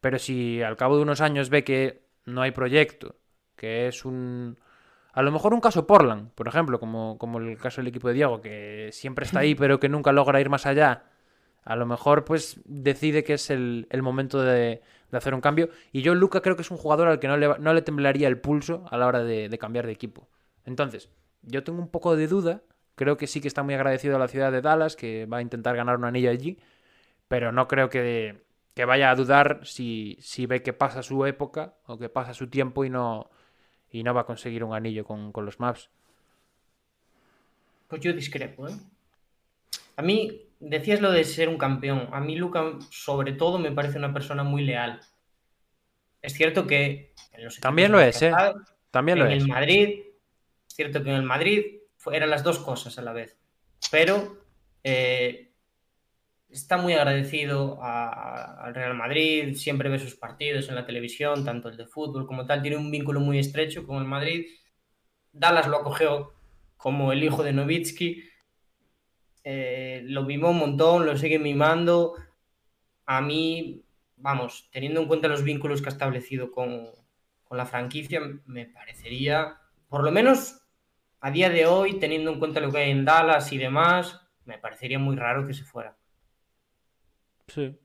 Pero 0.00 0.20
si 0.20 0.62
al 0.62 0.76
cabo 0.76 0.96
de 0.96 1.02
unos 1.02 1.20
años 1.20 1.50
ve 1.50 1.64
que 1.64 2.04
no 2.26 2.42
hay 2.42 2.52
proyecto, 2.52 3.16
que 3.56 3.88
es 3.88 4.04
un... 4.04 4.56
A 5.12 5.22
lo 5.22 5.32
mejor 5.32 5.52
un 5.52 5.60
caso 5.60 5.84
Portland, 5.84 6.30
por 6.34 6.46
ejemplo, 6.46 6.78
como, 6.78 7.18
como 7.18 7.38
el 7.38 7.58
caso 7.58 7.80
del 7.80 7.88
equipo 7.88 8.06
de 8.06 8.14
Diego, 8.14 8.40
que 8.40 8.90
siempre 8.92 9.24
está 9.24 9.40
ahí 9.40 9.54
pero 9.56 9.80
que 9.80 9.88
nunca 9.88 10.12
logra 10.12 10.40
ir 10.40 10.48
más 10.48 10.64
allá. 10.64 11.06
A 11.64 11.74
lo 11.74 11.86
mejor 11.86 12.24
pues 12.24 12.60
decide 12.64 13.24
que 13.24 13.34
es 13.34 13.50
el, 13.50 13.88
el 13.90 14.02
momento 14.02 14.40
de, 14.40 14.80
de 15.10 15.18
hacer 15.18 15.34
un 15.34 15.40
cambio. 15.40 15.70
Y 15.90 16.02
yo 16.02 16.14
Luca 16.14 16.40
creo 16.40 16.54
que 16.54 16.62
es 16.62 16.70
un 16.70 16.76
jugador 16.76 17.08
al 17.08 17.18
que 17.18 17.26
no 17.26 17.36
le, 17.36 17.58
no 17.58 17.74
le 17.74 17.82
temblaría 17.82 18.28
el 18.28 18.38
pulso 18.38 18.86
a 18.90 18.96
la 18.96 19.08
hora 19.08 19.24
de, 19.24 19.48
de 19.48 19.58
cambiar 19.58 19.86
de 19.86 19.92
equipo. 19.92 20.28
Entonces, 20.64 21.10
yo 21.42 21.64
tengo 21.64 21.80
un 21.80 21.88
poco 21.88 22.14
de 22.14 22.28
duda. 22.28 22.62
Creo 22.94 23.16
que 23.16 23.26
sí 23.26 23.40
que 23.40 23.48
está 23.48 23.64
muy 23.64 23.74
agradecido 23.74 24.14
a 24.14 24.18
la 24.20 24.28
ciudad 24.28 24.52
de 24.52 24.60
Dallas, 24.60 24.94
que 24.94 25.26
va 25.26 25.38
a 25.38 25.42
intentar 25.42 25.74
ganar 25.74 25.96
un 25.96 26.04
anillo 26.04 26.30
allí. 26.30 26.58
Pero 27.28 27.52
no 27.52 27.68
creo 27.68 27.88
que, 27.90 28.42
que 28.74 28.84
vaya 28.84 29.10
a 29.10 29.14
dudar 29.14 29.60
si, 29.64 30.16
si 30.20 30.46
ve 30.46 30.62
que 30.62 30.72
pasa 30.72 31.02
su 31.02 31.24
época 31.26 31.74
o 31.86 31.98
que 31.98 32.08
pasa 32.08 32.34
su 32.34 32.48
tiempo 32.48 32.84
y 32.84 32.90
no, 32.90 33.30
y 33.90 34.02
no 34.02 34.14
va 34.14 34.22
a 34.22 34.26
conseguir 34.26 34.64
un 34.64 34.74
anillo 34.74 35.04
con, 35.04 35.32
con 35.32 35.44
los 35.44 35.60
maps. 35.60 35.90
Pues 37.88 38.02
yo 38.02 38.12
discrepo, 38.12 38.68
¿eh? 38.68 38.74
A 39.96 40.02
mí, 40.02 40.42
decías 40.60 41.00
lo 41.00 41.10
de 41.10 41.24
ser 41.24 41.48
un 41.48 41.58
campeón. 41.58 42.08
A 42.12 42.20
mí 42.20 42.36
Luca, 42.36 42.78
sobre 42.90 43.32
todo, 43.32 43.58
me 43.58 43.72
parece 43.72 43.98
una 43.98 44.12
persona 44.12 44.44
muy 44.44 44.62
leal. 44.64 45.00
Es 46.22 46.34
cierto 46.34 46.66
que 46.66 47.12
en 47.32 47.44
los 47.44 47.58
También 47.60 47.92
lo 47.92 48.00
es, 48.00 48.22
¿eh? 48.22 48.32
También 48.90 49.18
lo 49.18 49.26
en 49.26 49.32
es. 49.32 49.42
el 49.42 49.48
Madrid, 49.48 50.00
es 50.68 50.74
cierto 50.74 51.02
que 51.02 51.10
en 51.10 51.16
el 51.16 51.22
Madrid 51.22 51.78
eran 52.12 52.30
las 52.30 52.44
dos 52.44 52.58
cosas 52.58 52.98
a 52.98 53.02
la 53.02 53.12
vez. 53.12 53.36
Pero 53.90 54.38
eh, 54.84 55.47
está 56.50 56.76
muy 56.78 56.94
agradecido 56.94 57.78
al 57.82 58.74
Real 58.74 58.94
Madrid, 58.94 59.54
siempre 59.54 59.88
ve 59.88 59.98
sus 59.98 60.16
partidos 60.16 60.68
en 60.68 60.74
la 60.74 60.86
televisión, 60.86 61.44
tanto 61.44 61.68
el 61.68 61.76
de 61.76 61.86
fútbol 61.86 62.26
como 62.26 62.46
tal, 62.46 62.62
tiene 62.62 62.76
un 62.76 62.90
vínculo 62.90 63.20
muy 63.20 63.38
estrecho 63.38 63.86
con 63.86 63.98
el 63.98 64.04
Madrid. 64.04 64.46
Dallas 65.32 65.68
lo 65.68 65.78
acogió 65.78 66.32
como 66.76 67.12
el 67.12 67.22
hijo 67.22 67.42
de 67.42 67.52
Novitsky, 67.52 68.24
eh, 69.44 70.02
lo 70.04 70.22
mimó 70.22 70.50
un 70.50 70.58
montón, 70.58 71.06
lo 71.06 71.16
sigue 71.16 71.38
mimando. 71.38 72.14
A 73.06 73.20
mí, 73.20 73.82
vamos, 74.16 74.68
teniendo 74.72 75.00
en 75.00 75.08
cuenta 75.08 75.28
los 75.28 75.42
vínculos 75.42 75.82
que 75.82 75.88
ha 75.88 75.92
establecido 75.92 76.50
con, 76.50 76.88
con 77.44 77.58
la 77.58 77.66
franquicia, 77.66 78.20
me 78.46 78.66
parecería, 78.66 79.58
por 79.88 80.04
lo 80.04 80.12
menos 80.12 80.62
a 81.20 81.30
día 81.30 81.50
de 81.50 81.66
hoy, 81.66 81.98
teniendo 81.98 82.32
en 82.32 82.38
cuenta 82.38 82.60
lo 82.60 82.70
que 82.70 82.78
hay 82.78 82.90
en 82.90 83.04
Dallas 83.04 83.52
y 83.52 83.58
demás, 83.58 84.20
me 84.44 84.58
parecería 84.58 84.98
muy 84.98 85.16
raro 85.16 85.46
que 85.46 85.54
se 85.54 85.64
fuera. 85.64 85.96
Sí. 87.48 87.76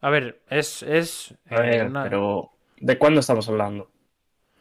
A 0.00 0.10
ver, 0.10 0.40
es. 0.48 0.82
es 0.82 1.34
A 1.50 1.56
eh, 1.56 1.60
ver, 1.78 1.86
una- 1.86 2.02
pero 2.04 2.50
¿de 2.78 2.98
cuándo 2.98 3.20
estamos 3.20 3.48
hablando? 3.48 3.90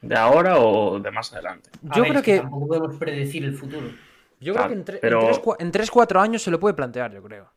¿De 0.01 0.15
ahora 0.15 0.59
o 0.59 0.99
de 0.99 1.11
más 1.11 1.31
adelante? 1.33 1.69
A 1.89 1.95
Yo 1.95 2.01
ver, 2.03 2.11
creo 2.11 2.19
es 2.21 2.25
que 2.25 2.33
que. 2.35 2.39
tampoco 2.41 2.67
podemos 2.67 2.95
predecir 2.97 3.43
el 3.45 3.53
futuro. 3.53 3.87
Yo 4.39 4.53
creo 4.53 4.67
que 4.67 4.73
en, 4.73 4.85
tre- 4.85 4.99
pero- 5.01 5.57
en 5.59 5.71
3-4 5.71 6.21
años 6.21 6.41
se 6.41 6.51
lo 6.51 6.59
puede 6.59 6.73
plantear, 6.73 7.11
yo 7.13 7.21
creo. 7.21 7.51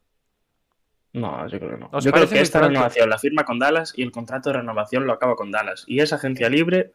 No, 1.12 1.46
yo 1.46 1.58
creo 1.58 1.72
que 1.72 1.76
no. 1.76 1.88
¿Os 1.92 2.04
Yo 2.04 2.10
creo 2.10 2.28
que 2.28 2.40
esta 2.40 2.58
pronto? 2.58 2.72
renovación 2.74 3.10
la 3.10 3.18
firma 3.18 3.44
con 3.44 3.58
Dallas 3.58 3.92
y 3.96 4.02
el 4.02 4.10
contrato 4.10 4.50
de 4.50 4.56
renovación 4.58 5.06
lo 5.06 5.12
acaba 5.12 5.36
con 5.36 5.50
Dallas. 5.50 5.84
Y 5.86 6.00
esa 6.00 6.16
agencia 6.16 6.48
libre, 6.48 6.92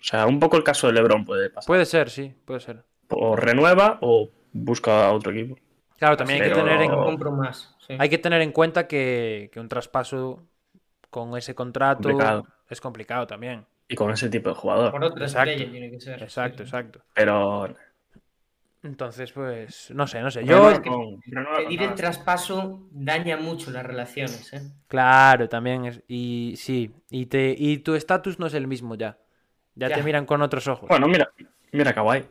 o 0.00 0.04
sea, 0.04 0.26
un 0.26 0.40
poco 0.40 0.56
el 0.56 0.64
caso 0.64 0.88
de 0.88 0.94
LeBron 0.94 1.24
puede 1.24 1.48
pasar. 1.50 1.66
Puede 1.68 1.86
ser, 1.86 2.10
sí, 2.10 2.34
puede 2.44 2.60
ser. 2.60 2.82
O 3.08 3.36
renueva 3.36 3.98
o 4.02 4.30
busca 4.52 5.06
a 5.06 5.12
otro 5.12 5.32
equipo. 5.32 5.56
Claro, 5.96 6.16
también 6.16 6.42
hay, 6.42 6.48
que 6.48 6.54
tener 6.56 6.82
en, 6.82 6.90
compro 6.90 7.30
más. 7.30 7.75
Sí. 7.86 7.96
hay 7.98 8.08
que 8.08 8.18
tener 8.18 8.42
en 8.42 8.52
cuenta 8.52 8.86
que, 8.86 9.50
que 9.52 9.60
un 9.60 9.68
traspaso 9.68 10.42
con 11.10 11.36
ese 11.36 11.54
contrato 11.54 12.02
Complicado. 12.02 12.46
es 12.68 12.80
complicado 12.80 13.26
también. 13.26 13.64
Y 13.88 13.94
con 13.94 14.10
ese 14.10 14.28
tipo 14.28 14.48
de 14.48 14.54
jugador. 14.54 14.90
Por 14.90 15.04
otra 15.04 15.24
Exacto. 15.24 15.50
estrella 15.50 15.70
tiene 15.70 15.90
que 15.90 16.00
ser. 16.00 16.22
Exacto, 16.22 16.62
exacto. 16.62 17.00
Pero 17.14 17.74
Entonces, 18.82 19.32
pues, 19.32 19.90
no 19.94 20.06
sé, 20.06 20.20
no 20.20 20.30
sé. 20.30 20.44
Yo, 20.44 20.70
renueva 20.70 20.82
con 20.82 21.20
Pedir 21.20 21.82
el 21.82 21.94
traspaso 21.94 22.86
daña 22.90 23.36
mucho 23.36 23.70
las 23.70 23.84
relaciones, 23.84 24.52
¿eh? 24.52 24.62
claro, 24.88 25.48
también 25.48 25.86
es. 25.86 26.02
Y 26.08 26.54
sí, 26.56 26.92
y, 27.10 27.26
te, 27.26 27.54
y 27.56 27.78
tu 27.78 27.94
estatus 27.94 28.38
no 28.38 28.46
es 28.46 28.54
el 28.54 28.66
mismo 28.66 28.94
ya. 28.94 29.18
Ya, 29.74 29.90
te 29.90 30.02
miran 30.02 30.26
con 30.26 30.42
otros 30.42 30.68
ojos. 30.68 30.88
Bueno, 30.88 31.06
mira, 31.06 31.30
mira 31.72 31.92
Kawhi. 31.92 32.24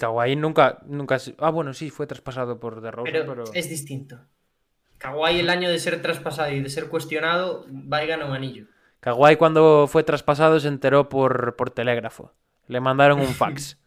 Kawhi 0.00 0.34
nunca, 0.36 0.78
nunca. 0.86 1.18
se- 1.18 1.34
Ah, 1.38 1.50
bueno, 1.50 1.72
sí, 1.74 1.90
fue 1.90 2.06
traspasado 2.06 2.58
por 2.58 2.80
DeRozan, 2.80 3.12
Pero, 3.12 3.26
pero. 3.26 3.44
es 3.52 3.68
distinto. 3.68 4.18
Kawhi 4.98 5.40
el 5.40 5.48
año 5.50 5.70
de 5.70 5.78
ser 5.78 6.00
traspasado 6.02 6.50
y 6.50 6.60
de 6.60 6.68
ser 6.68 6.88
cuestionado 6.88 7.66
va 7.70 8.02
y 8.02 8.06
gana 8.06 8.26
un 8.26 8.32
anillo. 8.34 8.66
Kawhi 9.00 9.36
cuando 9.36 9.86
fue 9.86 10.02
traspasado 10.02 10.58
se 10.60 10.68
enteró 10.68 11.08
por, 11.08 11.56
por 11.56 11.70
telégrafo. 11.70 12.32
Le 12.66 12.80
mandaron 12.80 13.20
un 13.20 13.26
fax. 13.34 13.78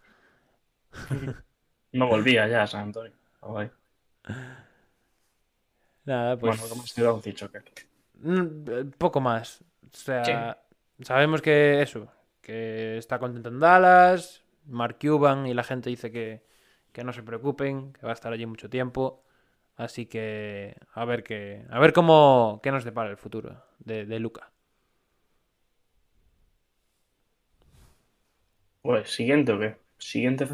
No 1.91 2.07
volvía 2.07 2.47
ya 2.47 2.63
a 2.63 2.67
San 2.67 2.81
Antonio. 2.81 3.13
Kawhi. 3.39 3.69
Nada, 6.05 6.37
pues. 6.37 6.57
Bueno, 6.59 6.69
como 6.69 7.09
ha 7.09 7.13
un 7.13 7.21
dicho 7.21 7.51
que 7.51 7.59
Mm, 8.15 8.89
Poco 8.97 9.19
más. 9.21 9.61
O 9.83 9.95
sea, 9.95 10.57
sabemos 11.01 11.41
que 11.41 11.81
eso, 11.81 12.07
que 12.41 12.97
está 12.97 13.19
contento 13.19 13.49
en 13.49 13.59
Dallas, 13.59 14.42
Mark 14.65 14.97
Cuban 14.99 15.47
y 15.47 15.53
la 15.53 15.63
gente 15.63 15.89
dice 15.89 16.11
que, 16.11 16.43
que 16.91 17.03
no 17.03 17.13
se 17.13 17.23
preocupen, 17.23 17.93
que 17.93 18.05
va 18.05 18.11
a 18.11 18.13
estar 18.13 18.33
allí 18.33 18.45
mucho 18.45 18.69
tiempo. 18.69 19.23
Así 19.75 20.05
que 20.05 20.75
a 20.93 21.05
ver 21.05 21.23
qué, 21.23 21.65
a 21.69 21.79
ver 21.79 21.93
cómo 21.93 22.59
qué 22.63 22.71
nos 22.71 22.83
depara 22.83 23.09
el 23.09 23.17
futuro 23.17 23.63
de, 23.79 24.05
de 24.05 24.19
Luca. 24.19 24.51
Pues, 28.81 29.09
siguiente 29.09 29.53
o 29.53 29.59
qué? 29.59 29.77
Siguiente 29.97 30.45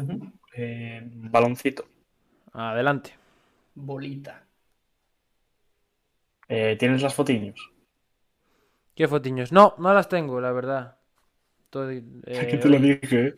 eh, 0.54 1.02
baloncito. 1.04 1.84
Adelante. 2.52 3.14
Bolita. 3.74 4.44
Eh, 6.48 6.76
¿Tienes 6.78 7.02
las 7.02 7.14
fotiños? 7.14 7.72
¿Qué 8.94 9.08
fotiños? 9.08 9.52
No, 9.52 9.74
no 9.78 9.92
las 9.94 10.08
tengo, 10.08 10.40
la 10.40 10.52
verdad. 10.52 10.98
Todo, 11.70 11.90
eh, 11.90 12.02
que 12.24 12.58
te 12.58 12.68
lo 12.68 12.78
dije, 12.78 13.34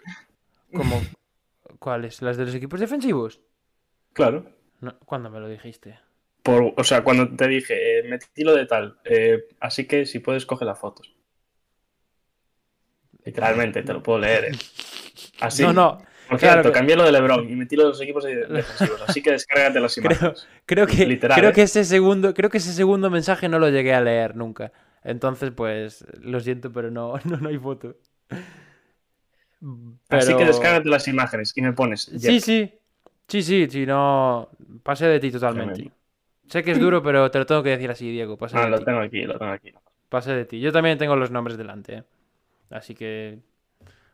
¿eh? 0.73 0.77
¿cómo? 0.77 1.01
¿Cuáles? 1.79 2.23
¿Las 2.23 2.37
de 2.37 2.47
los 2.47 2.55
equipos 2.55 2.81
defensivos? 2.81 3.41
Claro. 4.13 4.45
No, 4.81 4.99
¿Cuándo 5.01 5.31
me 5.31 5.41
lo 5.41 5.49
dijiste? 5.49 5.99
Por, 6.43 6.75
o 6.77 6.85
sea, 6.85 7.05
cuando 7.05 7.29
te 7.37 7.47
dije, 7.47 8.01
eh, 8.01 8.03
metí 8.09 8.43
lo 8.43 8.55
de 8.57 8.67
tal, 8.67 8.99
eh, 9.05 9.45
así 9.61 9.87
que 9.87 10.07
si 10.07 10.19
puedes, 10.19 10.45
coge 10.45 10.65
las 10.65 10.79
fotos. 10.79 11.15
Literalmente, 13.25 13.83
te 13.83 13.93
lo 13.93 14.03
puedo 14.03 14.19
leer. 14.19 14.47
eh. 14.47 14.53
Así. 15.41 15.63
No, 15.63 15.73
no. 15.73 15.99
Por 16.29 16.39
claro 16.39 16.55
cierto, 16.63 16.69
que- 16.71 16.79
cambié 16.79 16.97
lo 16.97 17.05
de 17.05 17.13
LeBron 17.13 17.49
y 17.51 17.55
metí 17.57 17.77
lo 17.77 17.83
de 17.85 17.89
los 17.91 18.01
equipos 18.01 18.25
de- 18.25 18.47
defensivos, 18.47 19.01
así 19.03 19.21
que 19.23 19.33
descárgate 19.33 19.81
las 19.81 19.95
Creo, 19.97 20.07
imágenes. 20.11 20.49
creo 20.67 20.87
que, 20.87 21.07
Literal, 21.07 21.39
creo 21.39 21.51
¿eh? 21.51 21.53
que 21.53 21.63
ese 21.63 21.85
segundo, 21.85 22.33
creo 22.33 22.49
que 22.51 22.59
ese 22.59 22.73
segundo 22.73 23.11
mensaje 23.11 23.49
no 23.49 23.59
lo 23.59 23.69
llegué 23.69 23.93
a 23.95 24.01
leer 24.01 24.35
nunca. 24.35 24.73
Entonces, 25.05 25.51
pues, 25.55 26.05
lo 26.21 26.41
siento, 26.41 26.73
pero 26.73 26.91
no, 26.91 27.15
no, 27.25 27.37
no 27.37 27.49
hay 27.49 27.59
foto. 27.59 27.97
Así 30.09 30.37
que 30.37 30.45
descárgate 30.45 30.89
las 30.89 31.07
imágenes 31.09 31.53
y 31.57 31.63
me 31.63 31.73
pones. 31.73 32.03
Sí, 32.03 32.41
sí. 32.41 32.73
Sí, 33.29 33.43
sí, 33.43 33.67
sí, 33.71 33.87
no. 33.87 34.51
Pasé 34.83 35.07
de 35.07 35.21
ti 35.21 35.31
totalmente. 35.31 35.75
Tremendo. 35.75 35.97
Sé 36.49 36.63
que 36.63 36.73
es 36.73 36.81
duro, 36.81 37.03
pero 37.03 37.31
te 37.31 37.39
lo 37.39 37.47
tengo 37.47 37.63
que 37.63 37.71
decir 37.71 37.91
así, 37.91 38.11
Diego. 38.11 38.37
Pasé 38.37 38.59
Ah, 38.59 38.65
de 38.65 38.71
lo 38.71 38.79
ti. 38.79 38.85
tengo 38.85 38.99
aquí, 39.01 39.23
lo 39.23 39.39
tengo 39.39 39.53
aquí. 39.53 39.73
Pasé 40.09 40.33
de 40.35 40.45
ti. 40.45 40.61
Yo 40.61 40.73
también 40.73 40.99
tengo 40.99 41.17
los 41.17 41.31
nombres 41.31 41.57
delante, 41.57 41.95
¿eh? 41.99 42.05
Así 42.71 42.95
que. 42.95 43.39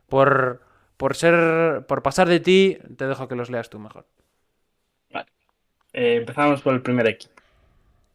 Por, 0.07 0.61
por 0.95 1.15
ser. 1.15 1.85
Por 1.87 2.01
pasar 2.01 2.29
de 2.29 2.39
ti, 2.39 2.77
te 2.95 3.07
dejo 3.07 3.27
que 3.27 3.35
los 3.35 3.49
leas 3.49 3.69
tú 3.69 3.79
mejor. 3.79 4.05
Eh, 5.91 6.17
empezamos 6.17 6.61
por 6.61 6.73
el 6.75 6.81
primer 6.81 7.07
equipo. 7.07 7.33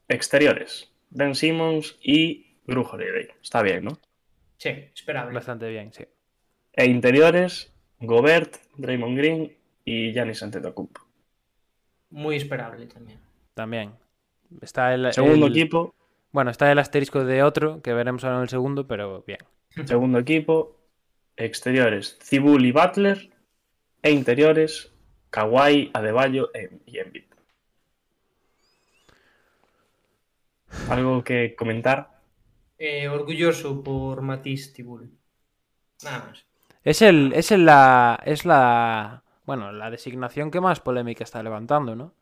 Exteriores. 0.09 0.91
Ben 1.11 1.35
Simmons 1.35 1.99
y 2.01 2.57
Holiday. 2.69 3.29
Está 3.43 3.63
bien, 3.63 3.85
¿no? 3.85 3.99
Sí, 4.59 4.71
esperable. 4.95 5.35
Bastante 5.35 5.69
bien, 5.69 5.93
sí. 5.93 6.05
E 6.77 6.87
interiores, 6.87 7.73
Gobert, 8.01 8.57
Draymond 8.77 9.17
Green 9.17 9.57
y 9.85 10.13
Giannis 10.13 10.43
Antetokounmpo. 10.43 11.01
Muy 12.11 12.37
esperable 12.37 12.87
también. 12.87 13.19
También. 13.55 13.93
Está 14.61 14.95
el. 14.95 15.13
Segundo 15.13 15.47
el- 15.47 15.53
equipo, 15.53 15.95
Bueno, 16.33 16.51
está 16.51 16.71
el 16.73 16.79
asterisco 16.81 17.25
de 17.25 17.43
otro, 17.45 17.81
que 17.81 17.93
veremos 17.93 18.25
ahora 18.25 18.37
en 18.39 18.43
el 18.43 18.49
segundo, 18.49 18.87
pero 18.87 19.23
bien. 19.27 19.39
segundo 19.87 20.19
equipo, 20.19 20.77
exteriores, 21.37 22.19
Cibul 22.23 22.65
y 22.65 22.73
Butler, 22.73 23.31
e 24.03 24.11
interiores, 24.11 24.93
Kawhi, 25.31 25.91
Adebayo 25.95 26.51
e- 26.55 26.79
y 26.87 26.99
Embiid. 26.99 27.25
¿Algo 30.91 31.23
que 31.23 31.55
comentar? 31.57 32.21
Eh, 32.79 33.09
orgulloso 33.09 33.83
por 33.83 34.21
Matisse 34.23 34.73
Tibul. 34.73 35.11
Nada 36.03 36.27
más. 36.27 36.45
Es 36.85 37.03
el, 37.03 37.33
es 37.35 37.51
el- 37.51 37.65
la, 37.65 38.21
es 38.25 38.45
la, 38.45 39.23
bueno, 39.47 39.73
la 39.73 39.91
designación 39.91 40.51
que 40.51 40.61
más 40.61 40.81
polémica 40.81 41.25
está 41.25 41.43
levantando, 41.43 41.97
¿no? 41.97 42.13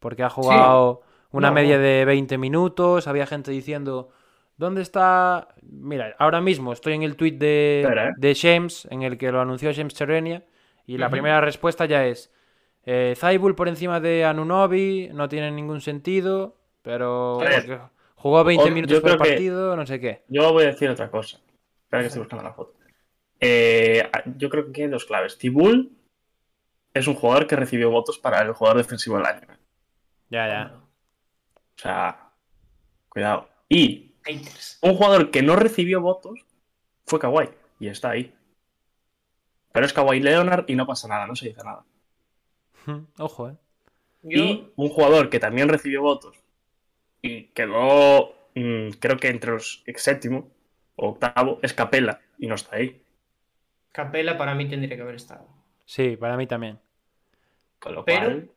Porque 0.00 0.22
ha 0.22 0.30
jugado 0.30 1.02
una 1.30 1.48
No. 1.48 1.54
media 1.54 1.78
de 1.78 2.04
20 2.04 2.36
minutos, 2.38 3.06
había 3.08 3.26
gente 3.26 3.50
diciendo, 3.50 4.10
¿dónde 4.56 4.82
está? 4.82 5.48
Mira, 5.62 6.14
ahora 6.18 6.40
mismo 6.40 6.72
estoy 6.72 6.94
en 6.94 7.02
el 7.02 7.16
tweet 7.16 7.32
de, 7.38 7.80
Espera, 7.82 8.08
¿eh? 8.08 8.12
de 8.16 8.34
James, 8.34 8.86
en 8.90 9.02
el 9.02 9.16
que 9.16 9.30
lo 9.32 9.40
anunció 9.40 9.72
James 9.74 9.94
Cherenia, 9.94 10.44
y 10.86 10.98
la 10.98 11.08
primera 11.08 11.40
respuesta 11.40 11.86
ya 11.86 12.04
es, 12.04 12.30
eh, 12.84 13.14
Zaibul 13.16 13.54
por 13.54 13.68
encima 13.68 13.98
de 14.00 14.24
Anunobi, 14.26 15.08
no 15.14 15.28
tiene 15.28 15.50
ningún 15.50 15.80
sentido, 15.80 16.56
pero 16.82 17.40
jugó 18.16 18.44
20 18.44 18.68
o- 18.70 18.74
minutos 18.74 19.00
por 19.00 19.12
que- 19.12 19.16
partido, 19.18 19.74
no 19.76 19.86
sé 19.86 19.98
qué. 20.00 20.24
Yo 20.28 20.52
voy 20.52 20.64
a 20.64 20.66
decir 20.66 20.90
otra 20.90 21.10
cosa. 21.10 21.38
Espera 21.84 22.02
que 22.02 22.08
estoy 22.08 22.20
buscando 22.20 22.44
la 22.44 22.52
foto. 22.52 22.74
Eh, 23.46 24.10
yo 24.38 24.48
creo 24.48 24.64
que 24.64 24.70
aquí 24.70 24.82
hay 24.82 24.88
dos 24.88 25.04
claves. 25.04 25.36
Tibul 25.36 25.94
es 26.94 27.06
un 27.06 27.14
jugador 27.14 27.46
que 27.46 27.56
recibió 27.56 27.90
votos 27.90 28.18
para 28.18 28.40
el 28.40 28.54
jugador 28.54 28.78
defensivo 28.78 29.18
del 29.18 29.26
año. 29.26 29.46
Ya, 30.30 30.48
ya. 30.48 30.80
O 31.76 31.78
sea, 31.78 32.30
cuidado. 33.10 33.50
Y 33.68 34.14
un 34.80 34.94
jugador 34.94 35.30
que 35.30 35.42
no 35.42 35.56
recibió 35.56 36.00
votos 36.00 36.40
fue 37.04 37.18
Kawhi. 37.18 37.50
Y 37.80 37.88
está 37.88 38.12
ahí. 38.12 38.34
Pero 39.72 39.84
es 39.84 39.92
Kawhi 39.92 40.20
Leonard 40.20 40.64
y 40.68 40.74
no 40.74 40.86
pasa 40.86 41.06
nada, 41.06 41.26
no 41.26 41.36
se 41.36 41.48
dice 41.48 41.62
nada. 41.62 41.84
Ojo, 43.18 43.50
eh. 43.50 43.56
Yo, 44.22 44.42
Y 44.42 44.72
un 44.76 44.88
jugador 44.88 45.28
que 45.28 45.38
también 45.38 45.68
recibió 45.68 46.00
votos 46.00 46.38
y 47.20 47.48
quedó, 47.48 48.34
mm, 48.54 48.88
creo 49.00 49.18
que 49.18 49.28
entre 49.28 49.50
los 49.50 49.84
séptimo 49.96 50.50
o 50.96 51.10
octavo, 51.10 51.58
es 51.60 51.74
Capela 51.74 52.22
y 52.38 52.46
no 52.46 52.54
está 52.54 52.76
ahí. 52.76 53.03
Capela 53.94 54.36
para 54.36 54.56
mí 54.56 54.66
tendría 54.68 54.96
que 54.96 55.02
haber 55.02 55.14
estado. 55.14 55.46
Sí, 55.84 56.16
para 56.16 56.36
mí 56.36 56.48
también. 56.48 56.80
Con 57.78 57.94
lo 57.94 58.04
Pero- 58.04 58.20
cual, 58.26 58.50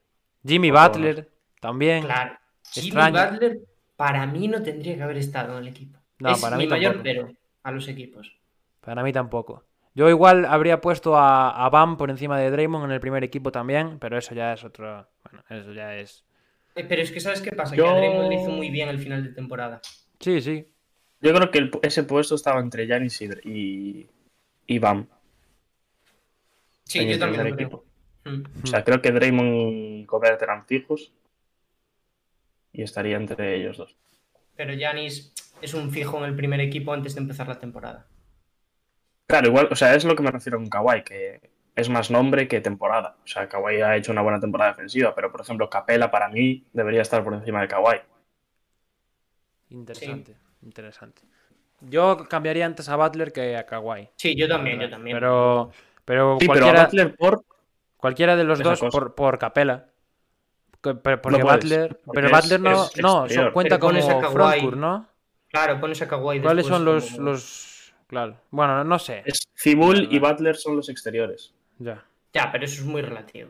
Jimmy 0.43 0.71
Butler 0.71 1.29
también. 1.59 2.03
Claro. 2.05 2.37
Jimmy. 2.71 2.89
Butler 3.11 3.59
para 3.95 4.25
mí 4.25 4.47
no 4.47 4.63
tendría 4.63 4.95
que 4.95 5.03
haber 5.03 5.17
estado 5.17 5.53
en 5.53 5.63
el 5.63 5.67
equipo. 5.67 5.99
No, 6.17 6.31
es 6.31 6.41
para 6.41 6.57
mi 6.57 6.63
mí 6.63 6.69
mayor 6.71 6.93
tampoco. 6.93 7.03
pero 7.03 7.31
a 7.61 7.71
los 7.71 7.87
equipos. 7.87 8.35
Para 8.81 9.03
mí 9.03 9.13
tampoco. 9.13 9.63
Yo 9.93 10.09
igual 10.09 10.43
habría 10.45 10.81
puesto 10.81 11.15
a, 11.15 11.49
a 11.65 11.69
Bam 11.69 11.97
por 11.97 12.09
encima 12.09 12.39
de 12.39 12.49
Draymond 12.49 12.85
en 12.85 12.91
el 12.91 12.99
primer 12.99 13.23
equipo 13.23 13.51
también, 13.51 13.99
pero 13.99 14.17
eso 14.17 14.33
ya 14.33 14.53
es 14.53 14.63
otro. 14.63 15.07
Bueno, 15.23 15.43
eso 15.49 15.71
ya 15.71 15.95
es. 15.95 16.25
Eh, 16.73 16.83
Pero 16.89 17.03
es 17.03 17.11
que 17.11 17.19
¿sabes 17.19 17.41
qué 17.41 17.51
pasa? 17.51 17.75
Yo- 17.75 17.83
Que 17.85 17.89
a 17.89 17.93
Draymond 17.97 18.29
le 18.29 18.35
hizo 18.41 18.49
muy 18.49 18.69
bien 18.71 18.89
el 18.89 18.97
final 18.97 19.23
de 19.23 19.33
temporada. 19.33 19.81
Sí, 20.19 20.41
sí. 20.41 20.67
yo 21.21 21.33
creo 21.33 21.51
que 21.51 21.57
el- 21.59 21.71
ese 21.83 22.03
puesto 22.03 22.33
estaba 22.35 22.59
entre 22.59 22.85
Giannis 22.87 23.21
y, 23.21 23.29
y, 23.43 24.09
y 24.67 24.79
Bam. 24.79 25.07
Sí, 26.87 26.99
en 26.99 27.07
yo 27.07 27.13
el 27.13 27.19
también 27.19 27.41
primer 27.41 27.55
creo. 27.55 27.67
equipo. 27.67 27.85
Mm. 28.25 28.63
O 28.63 28.67
sea, 28.67 28.83
creo 28.83 29.01
que 29.01 29.11
Draymond 29.11 29.53
y 29.53 30.05
Gobert 30.05 30.41
eran 30.41 30.65
fijos 30.65 31.13
y 32.71 32.81
estaría 32.83 33.17
entre 33.17 33.55
ellos 33.55 33.77
dos. 33.77 33.97
Pero 34.55 34.73
Yanis 34.73 35.33
es 35.61 35.73
un 35.73 35.91
fijo 35.91 36.17
en 36.19 36.25
el 36.25 36.35
primer 36.35 36.59
equipo 36.59 36.93
antes 36.93 37.15
de 37.15 37.21
empezar 37.21 37.47
la 37.47 37.59
temporada. 37.59 38.07
Claro, 39.27 39.47
igual, 39.47 39.67
o 39.71 39.75
sea, 39.75 39.93
es 39.93 40.05
lo 40.05 40.15
que 40.15 40.23
me 40.23 40.31
refiero 40.31 40.57
con 40.57 40.69
Kawhi, 40.69 41.03
que 41.03 41.51
es 41.75 41.89
más 41.89 42.09
nombre 42.09 42.47
que 42.47 42.61
temporada. 42.61 43.17
O 43.23 43.27
sea, 43.27 43.49
Kawhi 43.49 43.81
ha 43.81 43.95
hecho 43.97 44.11
una 44.11 44.21
buena 44.21 44.39
temporada 44.39 44.71
defensiva, 44.71 45.13
pero 45.13 45.31
por 45.31 45.41
ejemplo, 45.41 45.69
Capela 45.69 46.09
para 46.09 46.29
mí 46.29 46.65
debería 46.73 47.01
estar 47.01 47.23
por 47.23 47.33
encima 47.33 47.61
de 47.61 47.67
Kawhi. 47.67 47.97
Interesante, 49.69 50.35
interesante. 50.61 51.21
Yo 51.81 52.25
cambiaría 52.29 52.65
antes 52.65 52.89
a 52.89 52.95
Butler 52.95 53.31
que 53.31 53.55
a 53.57 53.65
Kawhi. 53.65 54.09
Sí, 54.15 54.35
yo 54.35 54.47
también, 54.47 54.79
yo 54.79 54.89
también. 54.89 55.17
Pero, 55.17 55.71
pero 56.07 56.37
Sí, 56.39 56.47
pero 56.47 56.61
cualquiera, 56.61 56.81
a 56.81 56.85
Butler 56.85 57.15
por... 57.17 57.43
cualquiera 57.97 58.35
de 58.37 58.43
los 58.45 58.59
dos 58.59 58.79
cosa. 58.79 58.89
por, 58.89 59.13
por 59.13 59.37
capela. 59.37 59.87
Pero- 60.81 61.01
Porque 61.01 61.19
puedes, 61.39 61.43
Butler, 61.43 61.99
porque 62.05 62.21
pero 62.21 62.27
es- 62.27 62.43
Butler 62.43 62.59
no, 62.61 62.69
es 62.85 62.97
no 62.97 63.19
exterior. 63.25 63.47
so- 63.49 63.53
cuenta 63.53 63.77
como 63.79 64.01
frontcourt, 64.31 64.77
¿no? 64.77 65.05
Claro, 65.49 65.79
pones 65.81 66.01
a 66.01 66.07
Kawhi 66.07 66.41
¿Cuáles 66.41 66.65
son 66.65 66.85
los, 66.85 67.11
como- 67.11 67.23
los. 67.29 67.93
Claro. 68.07 68.37
Bueno, 68.51 68.83
no 68.85 68.97
sé. 68.99 69.21
Es 69.25 69.49
Cibul 69.53 70.07
y. 70.11 70.17
Butler 70.19 70.55
son 70.55 70.77
los 70.77 70.87
exteriores. 70.87 71.53
Ya. 71.77 72.05
Ya, 72.33 72.49
pero 72.51 72.63
eso 72.63 72.81
es 72.81 72.87
muy 72.87 73.01
relativo. 73.01 73.49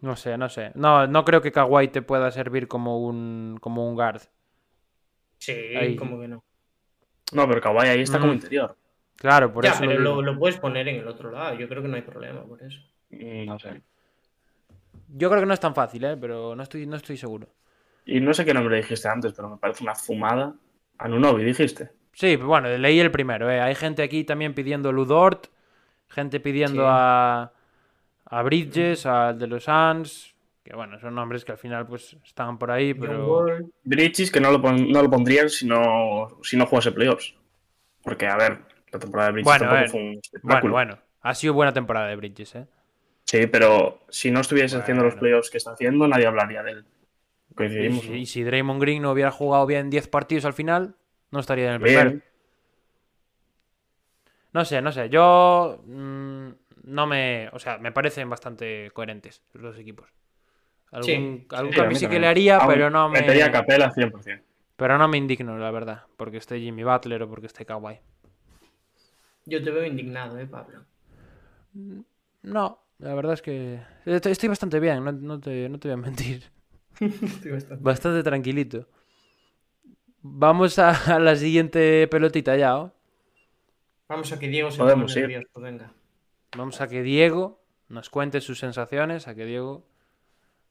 No 0.00 0.16
sé, 0.16 0.36
no 0.38 0.48
sé. 0.48 0.72
No, 0.74 1.06
no 1.06 1.24
creo 1.24 1.40
que 1.42 1.52
Kawhi 1.52 1.88
te 1.88 2.02
pueda 2.02 2.30
servir 2.30 2.66
como 2.66 2.98
un, 3.04 3.58
como 3.60 3.86
un 3.88 3.94
guard. 3.94 4.22
Sí, 5.38 5.52
Ahí. 5.52 5.96
como 5.96 6.18
que 6.20 6.28
no. 6.28 6.42
No, 7.32 7.46
pero 7.48 7.60
Kawhi 7.60 7.88
ahí 7.88 8.00
está 8.02 8.18
como 8.18 8.32
Mm. 8.32 8.36
interior. 8.36 8.76
Claro, 9.22 9.52
por 9.52 9.64
ya, 9.64 9.70
eso 9.70 9.84
pero 9.86 10.20
lo 10.20 10.38
puedes 10.38 10.58
poner 10.58 10.88
en 10.88 10.96
el 10.96 11.06
otro 11.08 11.30
lado. 11.30 11.54
Yo 11.56 11.68
creo 11.68 11.80
que 11.80 11.88
no 11.88 11.96
hay 11.96 12.02
problema 12.02 12.42
por 12.44 12.62
eso. 12.62 12.80
Mm, 13.10 13.46
No 13.46 13.58
sé. 13.58 13.80
Yo 15.14 15.28
creo 15.30 15.40
que 15.40 15.46
no 15.46 15.54
es 15.54 15.60
tan 15.60 15.74
fácil, 15.74 16.04
¿eh? 16.04 16.16
Pero 16.20 16.56
no 16.56 16.62
estoy, 16.62 16.86
no 16.86 16.96
estoy 16.96 17.16
seguro. 17.16 17.46
Y 18.04 18.20
no 18.20 18.34
sé 18.34 18.44
qué 18.44 18.52
nombre 18.52 18.76
dijiste 18.78 19.08
antes, 19.08 19.32
pero 19.32 19.48
me 19.48 19.56
parece 19.58 19.84
una 19.84 19.94
fumada. 19.94 20.54
Anunobi, 20.98 21.44
dijiste. 21.44 21.90
Sí, 22.12 22.36
pero 22.36 22.48
bueno, 22.48 22.68
leí 22.76 22.98
el 23.00 23.10
primero, 23.10 23.50
¿eh? 23.50 23.60
Hay 23.60 23.74
gente 23.74 24.02
aquí 24.02 24.24
también 24.24 24.54
pidiendo 24.54 24.92
Ludort, 24.92 25.46
gente 26.08 26.40
pidiendo 26.40 26.82
Sí. 26.82 26.88
a, 26.90 27.52
a 28.26 28.42
Bridges, 28.42 29.06
al 29.06 29.38
de 29.38 29.46
los 29.46 29.64
Suns, 29.64 30.34
que 30.64 30.74
bueno, 30.74 30.98
son 31.00 31.14
nombres 31.14 31.44
que 31.44 31.52
al 31.52 31.58
final 31.58 31.86
pues 31.86 32.16
están 32.24 32.58
por 32.58 32.70
ahí, 32.70 32.92
pero... 32.92 33.46
Bridges, 33.84 34.30
que 34.30 34.40
no 34.40 34.50
lo, 34.50 34.60
pon- 34.60 34.90
no 34.90 35.02
lo 35.02 35.08
pondrían 35.10 35.48
si 35.48 35.66
no, 35.66 36.38
si 36.42 36.56
no 36.56 36.66
jugase 36.66 36.92
playoffs. 36.92 37.34
Porque, 38.02 38.26
a 38.26 38.36
ver, 38.36 38.58
la 38.92 38.98
temporada 39.00 39.28
de 39.28 39.32
Bridges 39.34 39.44
Bueno, 39.44 39.58
tampoco 39.58 39.76
a 39.76 39.80
ver. 39.80 39.90
fue 39.90 40.00
un 40.00 40.20
Bueno, 40.42 40.70
espectáculo. 40.70 40.72
bueno, 40.72 40.98
ha 41.22 41.34
sido 41.34 41.54
buena 41.54 41.72
temporada 41.72 42.08
de 42.08 42.16
Bridges, 42.16 42.54
¿eh? 42.54 42.66
Sí, 43.24 43.46
pero 43.46 44.00
si 44.10 44.30
no 44.30 44.40
estuviese 44.40 44.76
haciendo 44.76 45.04
los 45.04 45.14
playoffs 45.16 45.50
que 45.50 45.58
está 45.58 45.72
haciendo, 45.72 46.06
nadie 46.06 46.26
hablaría 46.26 46.62
de 46.62 46.72
él. 46.72 46.84
Y 47.50 47.54
Coincidimos. 47.54 48.04
si, 48.04 48.12
y 48.14 48.26
si 48.26 48.42
Draymond 48.44 48.80
Green 48.80 49.02
no 49.02 49.12
hubiera 49.12 49.30
jugado 49.30 49.66
bien 49.66 49.90
10 49.90 50.08
partidos 50.08 50.44
al 50.44 50.52
final, 50.54 50.96
no 51.30 51.40
estaría 51.40 51.68
en 51.68 51.74
el. 51.74 51.78
Bien. 51.80 52.22
No 54.52 54.64
sé, 54.64 54.82
no 54.82 54.92
sé. 54.92 55.08
Yo 55.08 55.82
mm, 55.86 56.48
no 56.84 57.06
me. 57.06 57.48
O 57.52 57.58
sea, 57.58 57.78
me 57.78 57.92
parecen 57.92 58.28
bastante 58.28 58.90
coherentes 58.92 59.42
los 59.52 59.62
dos 59.62 59.78
equipos. 59.78 60.08
Algún, 60.90 61.06
Sí, 61.06 61.46
algún 61.50 61.72
sí, 61.72 61.78
a 61.80 61.82
cambio 61.82 61.98
sí 61.98 62.06
que 62.08 62.20
le 62.20 62.26
haría, 62.26 62.56
Aún 62.58 62.68
pero 62.74 62.90
no 62.90 63.08
me. 63.08 63.20
Metería 63.20 63.46
a 63.46 63.52
Capela 63.52 63.90
100%. 63.92 64.42
Pero 64.76 64.98
no 64.98 65.08
me 65.08 65.16
indigno, 65.18 65.56
la 65.58 65.70
verdad. 65.70 66.02
Porque 66.16 66.38
esté 66.38 66.58
Jimmy 66.60 66.84
Butler 66.84 67.22
o 67.22 67.28
porque 67.28 67.46
esté 67.46 67.64
Kawhi. 67.64 67.98
Yo 69.46 69.62
te 69.62 69.70
veo 69.70 69.84
indignado, 69.84 70.38
eh, 70.38 70.46
Pablo. 70.46 70.84
No, 72.42 72.82
la 72.98 73.14
verdad 73.14 73.34
es 73.34 73.42
que. 73.42 73.80
est- 74.04 74.26
Estoy 74.26 74.48
bastante 74.48 74.80
bien, 74.80 75.04
no, 75.04 75.12
no 75.12 75.40
te, 75.40 75.68
no 75.68 75.78
te 75.78 75.88
voy 75.88 75.94
a 75.94 75.96
mentir. 75.96 76.44
Estoy 77.00 77.52
bastante- 77.52 77.82
Bastante 77.82 78.22
tranquilito. 78.22 78.88
Vamos 80.22 80.78
a, 80.78 80.90
a 81.14 81.18
la 81.18 81.34
siguiente 81.36 82.06
pelotita 82.08 82.56
ya, 82.56 82.78
¿o? 82.78 82.92
Vamos 84.08 84.30
a 84.32 84.38
que 84.38 84.48
Diego 84.48 84.70
se 84.70 84.78
Podemos 84.78 85.12
ponga 85.12 85.20
ir. 85.20 85.28
nervioso, 85.32 85.60
venga. 85.60 85.92
Vamos 86.56 86.80
a 86.80 86.86
que 86.88 87.02
Diego 87.02 87.60
nos 87.88 88.10
cuente 88.10 88.40
sus 88.40 88.58
sensaciones, 88.58 89.26
a 89.26 89.34
que 89.34 89.46
Diego 89.46 89.84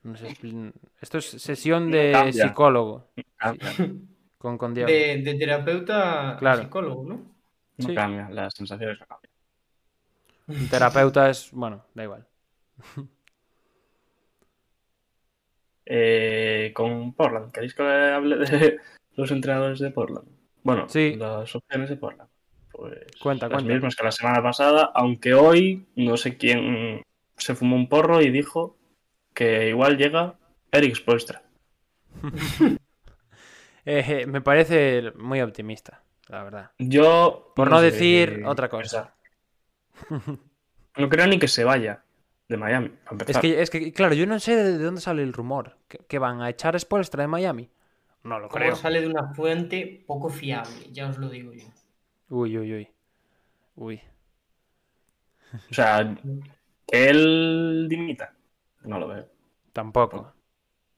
nos 0.03 0.23
expli- 0.23 0.71
Esto 1.01 1.17
es 1.17 1.25
sesión 1.25 1.91
de 1.91 2.11
Cambia. 2.13 2.47
psicólogo 2.47 3.07
con, 4.37 4.57
con 4.57 4.73
Diego. 4.73 4.89
De, 4.89 5.17
de 5.23 5.33
terapeuta 5.35 6.31
a 6.31 6.37
Claro. 6.37 6.61
psicólogo, 6.61 7.03
¿no? 7.03 7.21
No 7.77 7.87
Sí. 7.87 7.95
cambia, 7.95 8.29
las 8.29 8.53
sensaciones 8.53 8.99
no 8.99 9.05
cambian. 9.07 9.31
Un 10.47 10.69
terapeuta 10.69 11.29
es... 11.29 11.49
Bueno, 11.51 11.85
da 11.93 12.03
igual. 12.03 12.27
Eh, 15.85 16.71
con 16.73 17.13
Portland, 17.13 17.51
¿queréis 17.51 17.73
que 17.73 17.81
hable 17.83 18.37
de 18.37 18.77
los 19.15 19.31
entrenadores 19.31 19.79
de 19.79 19.91
Portland? 19.91 20.27
Bueno, 20.63 20.87
Sí. 20.87 21.15
las 21.15 21.53
opciones 21.55 21.89
de 21.89 21.97
Portland. 21.97 22.29
Pues 22.71 22.99
Cuenta, 23.21 23.47
las 23.49 23.55
cuenta. 23.57 23.73
mismas 23.73 23.95
que 23.95 24.03
la 24.03 24.11
semana 24.11 24.41
pasada, 24.41 24.91
aunque 24.93 25.33
hoy 25.33 25.85
no 25.95 26.15
sé 26.17 26.37
quién 26.37 27.01
se 27.35 27.55
fumó 27.55 27.75
un 27.75 27.89
porro 27.89 28.21
y 28.21 28.29
dijo 28.29 28.77
que 29.33 29.69
igual 29.69 29.97
llega 29.97 30.35
Eric 30.71 30.95
Spoelstra. 30.95 31.41
Eh, 32.23 32.77
eh, 34.21 34.25
me 34.27 34.41
parece 34.41 35.11
muy 35.15 35.41
optimista, 35.41 36.03
la 36.31 36.43
verdad. 36.43 36.71
Yo. 36.79 37.51
Por 37.55 37.69
no 37.69 37.79
sé 37.79 37.85
decir 37.91 38.37
qué 38.37 38.45
otra 38.45 38.69
cosa. 38.69 39.13
No 40.97 41.07
creo 41.07 41.25
ni 41.25 41.39
que 41.39 41.47
se 41.47 41.63
vaya 41.63 42.03
de 42.49 42.57
Miami. 42.57 42.91
Es 43.25 43.37
que, 43.37 43.61
es 43.61 43.69
que, 43.69 43.93
claro, 43.93 44.13
yo 44.13 44.25
no 44.25 44.41
sé 44.41 44.57
de 44.57 44.77
de 44.77 44.83
dónde 44.83 44.99
sale 44.99 45.23
el 45.23 45.31
rumor. 45.31 45.77
¿Que, 45.87 45.99
que 45.99 46.19
van 46.19 46.41
a 46.41 46.49
echar 46.49 46.77
Spoelstra 46.77 47.23
de 47.23 47.29
Miami? 47.29 47.69
No 48.23 48.39
lo 48.39 48.49
creo. 48.49 48.75
sale 48.75 48.99
de 48.99 49.07
una 49.07 49.33
fuente 49.33 50.03
poco 50.05 50.27
fiable, 50.27 50.91
ya 50.91 51.07
os 51.07 51.17
lo 51.17 51.29
digo 51.29 51.53
yo. 51.53 51.63
Uy, 52.27 52.57
uy, 52.57 52.73
uy. 52.73 52.87
Uy. 53.77 54.01
O 55.69 55.73
sea, 55.73 56.13
él 56.87 57.87
dimita. 57.89 58.33
No 58.83 58.99
lo 58.99 59.07
veo. 59.07 59.29
Tampoco. 59.71 60.33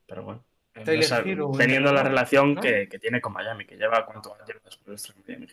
Pero 0.07 0.23
bueno. 0.23 0.43
Hero, 0.75 1.51
teniendo 1.57 1.93
la 1.93 2.03
relación 2.03 2.55
¿no? 2.55 2.61
que, 2.61 2.87
que 2.89 2.99
tiene 2.99 3.21
con 3.21 3.33
Miami, 3.33 3.65
que 3.65 3.75
lleva 3.77 4.05
cuánto 4.05 4.35
lleva 4.45 4.59
después 4.65 5.13
de 5.25 5.37
Miami? 5.37 5.47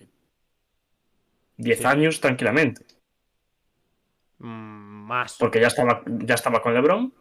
Diez 1.57 1.79
Sí. 1.79 1.85
años 1.85 2.21
tranquilamente. 2.21 2.85
Mm, 4.39 5.07
más. 5.07 5.37
Porque 5.39 5.61
ya 5.61 5.67
estaba, 5.67 6.03
ya 6.07 6.35
estaba 6.35 6.63
con 6.63 6.73
LeBron. 6.73 7.13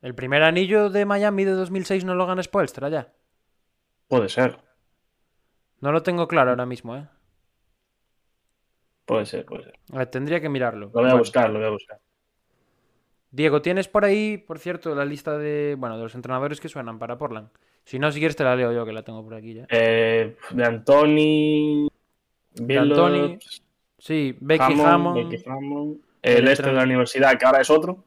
El 0.00 0.14
primer 0.14 0.42
anillo 0.42 0.88
de 0.88 1.04
Miami 1.04 1.44
de 1.44 1.52
2006 1.52 2.04
no 2.04 2.14
lo 2.14 2.26
gana 2.26 2.42
Spoelstra 2.42 2.88
ya. 2.88 3.12
Puede 4.08 4.28
ser. 4.28 4.58
No 5.80 5.92
lo 5.92 6.02
tengo 6.02 6.26
claro 6.28 6.50
ahora 6.50 6.64
mismo, 6.64 6.96
¿eh? 6.96 7.06
Puede 9.04 9.26
ser, 9.26 9.44
puede 9.44 9.64
ser. 9.64 9.78
A 9.92 9.98
ver, 9.98 10.06
tendría 10.08 10.40
que 10.40 10.48
mirarlo. 10.48 10.86
Lo 10.86 10.92
voy 10.92 11.00
a 11.02 11.04
Bueno, 11.04 11.18
buscar, 11.18 11.50
lo 11.50 11.58
voy 11.58 11.68
a 11.68 11.70
buscar. 11.70 12.00
Diego, 13.36 13.60
¿tienes 13.60 13.86
por 13.86 14.06
ahí, 14.06 14.38
por 14.38 14.58
cierto, 14.58 14.94
la 14.94 15.04
lista 15.04 15.36
de, 15.36 15.76
bueno, 15.78 15.98
de 15.98 16.04
los 16.04 16.14
entrenadores 16.14 16.58
que 16.58 16.70
suenan 16.70 16.98
para 16.98 17.18
Portland? 17.18 17.50
Si 17.84 17.98
no, 17.98 18.10
si 18.10 18.18
quieres 18.18 18.34
te 18.34 18.44
la 18.44 18.56
leo 18.56 18.72
yo, 18.72 18.86
que 18.86 18.94
la 18.94 19.02
tengo 19.02 19.22
por 19.22 19.34
aquí 19.34 19.52
ya. 19.52 19.66
Eh, 19.68 20.36
de 20.52 20.64
Anthony. 20.64 21.86
Anthony, 22.58 23.38
Sí, 23.98 24.34
Becky 24.40 24.80
Hammond, 24.80 25.28
Becky 25.28 25.44
Hammond, 25.46 26.00
El 26.22 26.44
el 26.44 26.48
este 26.48 26.62
de 26.62 26.72
la 26.72 26.84
universidad, 26.84 27.38
que 27.38 27.44
ahora 27.44 27.60
es 27.60 27.68
otro. 27.68 28.02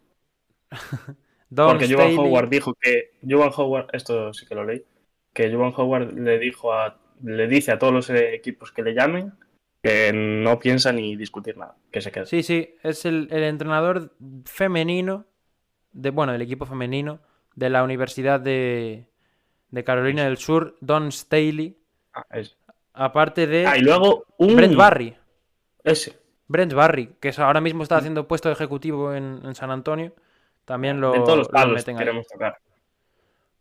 Porque 1.55 1.87
Jovan. 1.87 2.17
Howard 2.17 2.49
dijo 2.49 2.73
que. 2.73 3.11
Jovan 3.21 3.51
Howard, 3.55 3.89
esto 3.93 4.33
sí 4.33 4.47
que 4.47 4.55
lo 4.55 4.65
leí. 4.65 4.83
Que 5.31 5.53
Jovan 5.53 5.73
Howard 5.77 6.11
le 6.11 6.39
dijo 6.39 6.73
a. 6.73 6.97
Le 7.21 7.47
dice 7.47 7.71
a 7.71 7.77
todos 7.77 7.93
los 7.93 8.09
equipos 8.09 8.71
que 8.71 8.81
le 8.81 8.95
llamen 8.95 9.33
que 9.81 10.11
no 10.13 10.59
piensa 10.59 10.91
ni 10.91 11.15
discutir 11.15 11.57
nada. 11.57 11.75
Que 11.91 12.01
se 12.01 12.11
quede. 12.11 12.25
Sí, 12.25 12.43
sí, 12.43 12.75
es 12.83 13.05
el, 13.05 13.27
el 13.31 13.43
entrenador 13.43 14.13
femenino, 14.45 15.25
de, 15.91 16.09
bueno, 16.11 16.31
del 16.33 16.41
equipo 16.41 16.65
femenino 16.65 17.19
de 17.55 17.69
la 17.69 17.83
Universidad 17.83 18.39
de, 18.39 19.07
de 19.69 19.83
Carolina 19.83 20.23
del 20.25 20.37
Sur, 20.37 20.75
Don 20.81 21.11
Staley, 21.11 21.77
Ah, 22.13 22.25
ese. 22.31 22.55
aparte 22.93 23.45
de 23.47 23.65
Ah, 23.67 23.77
y 23.77 23.81
luego 23.81 24.25
un. 24.37 24.55
Brent 24.55 24.75
Barry. 24.75 25.15
Ese. 25.83 26.17
Brent 26.47 26.73
Barry, 26.73 27.15
que 27.19 27.31
ahora 27.37 27.61
mismo 27.61 27.83
está 27.83 27.97
haciendo 27.97 28.27
puesto 28.27 28.51
ejecutivo 28.51 29.13
en, 29.13 29.39
en 29.43 29.53
San 29.55 29.69
Antonio, 29.69 30.13
también 30.65 30.99
lo, 30.99 31.11
de 31.11 31.19
todos 31.19 31.37
los 31.37 31.47
lo 31.47 31.53
palos 31.53 31.75
meten 31.75 31.95
ahí. 31.95 31.99
queremos 32.05 32.27
tocar. 32.27 32.57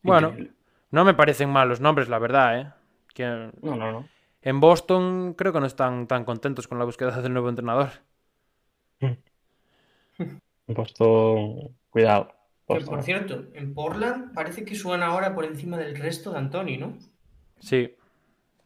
Bueno, 0.03 0.29
Increíble. 0.29 0.55
no 0.91 1.05
me 1.05 1.13
parecen 1.15 1.51
malos 1.51 1.81
nombres, 1.81 2.09
la 2.09 2.19
verdad, 2.19 2.61
¿eh? 2.61 2.73
Que 3.13 3.25
No, 3.63 3.77
no, 3.77 3.93
no. 3.93 4.09
En 4.43 4.61
Boston 4.61 5.35
creo 5.35 5.53
que 5.53 5.61
no 5.61 5.67
están 5.67 6.07
tan 6.07 6.25
contentos 6.25 6.69
con 6.69 6.79
la 6.79 6.85
búsqueda 6.85 7.21
del 7.23 7.33
nuevo 7.33 7.49
entrenador. 7.49 7.91
Boston. 10.67 11.77
Cuidado. 11.91 12.33
Por 12.67 13.03
cierto, 13.03 13.45
en 13.55 13.73
Portland 13.73 14.35
parece 14.35 14.65
que 14.65 14.75
suena 14.75 15.07
ahora 15.07 15.35
por 15.35 15.47
encima 15.47 15.79
del 15.79 15.97
resto 15.97 16.33
de 16.33 16.39
Anthony, 16.39 16.77
¿no? 16.79 16.99
Sí. 17.61 17.95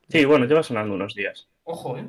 Sí, 0.09 0.25
bueno, 0.25 0.45
lleva 0.47 0.65
sonando 0.65 0.95
unos 0.95 1.15
días. 1.15 1.49
Ojo, 1.63 1.97
¿eh? 1.97 2.09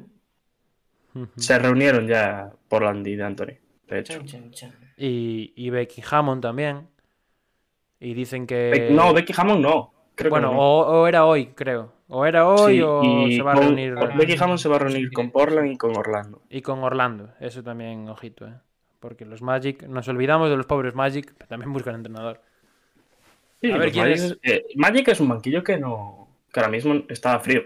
Se 1.37 1.59
reunieron 1.59 2.07
ya 2.07 2.51
Portland 2.67 3.05
y 3.07 3.15
de 3.15 3.23
Anthony. 3.23 3.53
De 3.87 3.99
hecho. 3.99 4.13
Chan, 4.13 4.25
chan, 4.25 4.51
chan. 4.51 4.71
Y, 4.97 5.53
y 5.55 5.69
Becky 5.69 6.01
Hammond 6.09 6.41
también. 6.41 6.87
Y 7.99 8.15
dicen 8.15 8.47
que... 8.47 8.71
Be- 8.71 8.89
No, 8.89 9.13
Becky 9.13 9.33
Hammond 9.37 9.61
no. 9.61 9.93
Creo 10.15 10.31
Bueno, 10.31 10.49
que 10.49 10.55
no. 10.55 10.61
o, 10.61 11.01
o 11.01 11.07
era 11.07 11.25
hoy, 11.25 11.47
creo. 11.53 11.92
O 12.15 12.25
era 12.25 12.47
hoy 12.47 12.75
Sí, 12.75 12.81
o 12.85 13.27
se 13.31 13.41
va 13.41 13.53
a 13.53 13.55
reunir... 13.55 13.95
Becky 14.15 14.35
Hammond 14.39 14.59
se 14.59 14.69
va 14.69 14.75
a 14.75 14.79
reunir 14.79 15.07
Sí, 15.09 15.13
con. 15.13 15.31
Portland 15.31 15.71
y 15.71 15.77
con 15.77 15.97
Orlando. 15.97 16.41
Y 16.49 16.61
con 16.61 16.83
Orlando. 16.83 17.29
Eso 17.39 17.63
también, 17.63 18.07
ojito, 18.07 18.45
¿eh? 18.47 18.53
Porque 18.99 19.25
los 19.25 19.41
Magic... 19.41 19.83
Nos 19.87 20.07
olvidamos 20.07 20.49
de 20.49 20.55
los 20.57 20.65
pobres 20.67 20.93
Magic, 20.93 21.33
pero 21.37 21.47
también 21.47 21.73
buscan 21.73 21.95
entrenador. 21.95 22.39
Sí, 23.61 23.71
A 23.71 23.77
ver, 23.77 23.91
¿quién 23.91 24.05
Magic 24.09 24.23
es? 24.23 24.37
eh, 24.43 24.65
Magic 24.75 25.07
es 25.07 25.19
un 25.19 25.29
banquillo 25.29 25.63
que 25.63 25.77
no. 25.77 26.27
que 26.51 26.59
ahora 26.59 26.71
mismo 26.71 26.93
está 27.09 27.39
frío. 27.39 27.63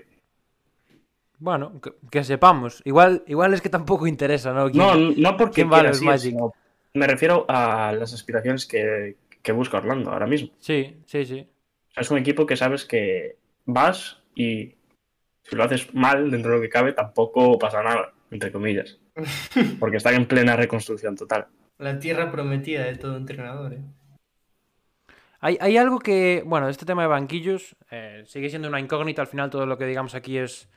Bueno, 1.40 1.80
que, 1.82 1.94
que 2.10 2.24
sepamos. 2.24 2.82
Igual, 2.86 3.24
igual 3.28 3.54
es 3.54 3.62
que 3.62 3.70
tampoco 3.70 4.08
interesa, 4.08 4.54
¿no? 4.54 4.70
¿Quién- 4.72 4.78
No, 4.84 4.96
no 5.32 5.38
porque 5.38 5.56
quién 5.56 5.72
va 5.72 5.84
los 5.84 6.02
Magic? 6.02 6.36
me 6.94 7.06
refiero 7.06 7.46
a 7.48 7.92
las 7.92 8.14
aspiraciones 8.14 8.66
que, 8.66 9.18
que 9.44 9.52
busca 9.52 9.78
Orlando 9.78 10.12
ahora 10.12 10.26
mismo. 10.26 10.50
Sí, 10.60 10.98
sí, 11.06 11.26
sí. 11.26 11.48
O 11.90 11.94
sea, 11.94 12.02
es 12.02 12.12
un 12.12 12.18
equipo 12.18 12.46
que 12.46 12.56
sabes 12.56 12.86
que 12.86 13.36
vas 13.66 14.20
y 14.42 14.76
si 15.44 15.56
lo 15.56 15.64
haces 15.64 15.94
mal 15.94 16.30
dentro 16.30 16.52
de 16.52 16.58
lo 16.58 16.62
que 16.62 16.70
cabe 16.70 16.94
tampoco 16.94 17.58
pasa 17.58 17.82
nada, 17.82 18.14
entre 18.32 18.52
comillas. 18.52 19.00
Porque 19.80 19.98
están 19.98 20.16
en 20.16 20.26
plena 20.28 20.56
reconstrucción 20.56 21.16
total. 21.16 21.48
La 21.80 22.00
tierra 22.00 22.32
prometida 22.32 22.84
de 22.86 22.96
todo 22.96 23.18
entrenador, 23.18 23.74
¿eh? 23.74 23.82
Hay, 25.40 25.58
hay 25.62 25.78
algo 25.78 26.00
que, 26.00 26.44
bueno, 26.46 26.68
este 26.68 26.86
tema 26.86 27.04
de 27.04 27.08
banquillos 27.10 27.76
eh, 27.92 28.24
sigue 28.26 28.50
siendo 28.50 28.68
una 28.68 28.80
incógnita. 28.80 29.22
Al 29.22 29.28
final 29.28 29.50
todo 29.52 29.66
lo 29.68 29.78
que 29.78 29.86
digamos 29.86 30.16
aquí 30.16 30.38
es 30.38 30.68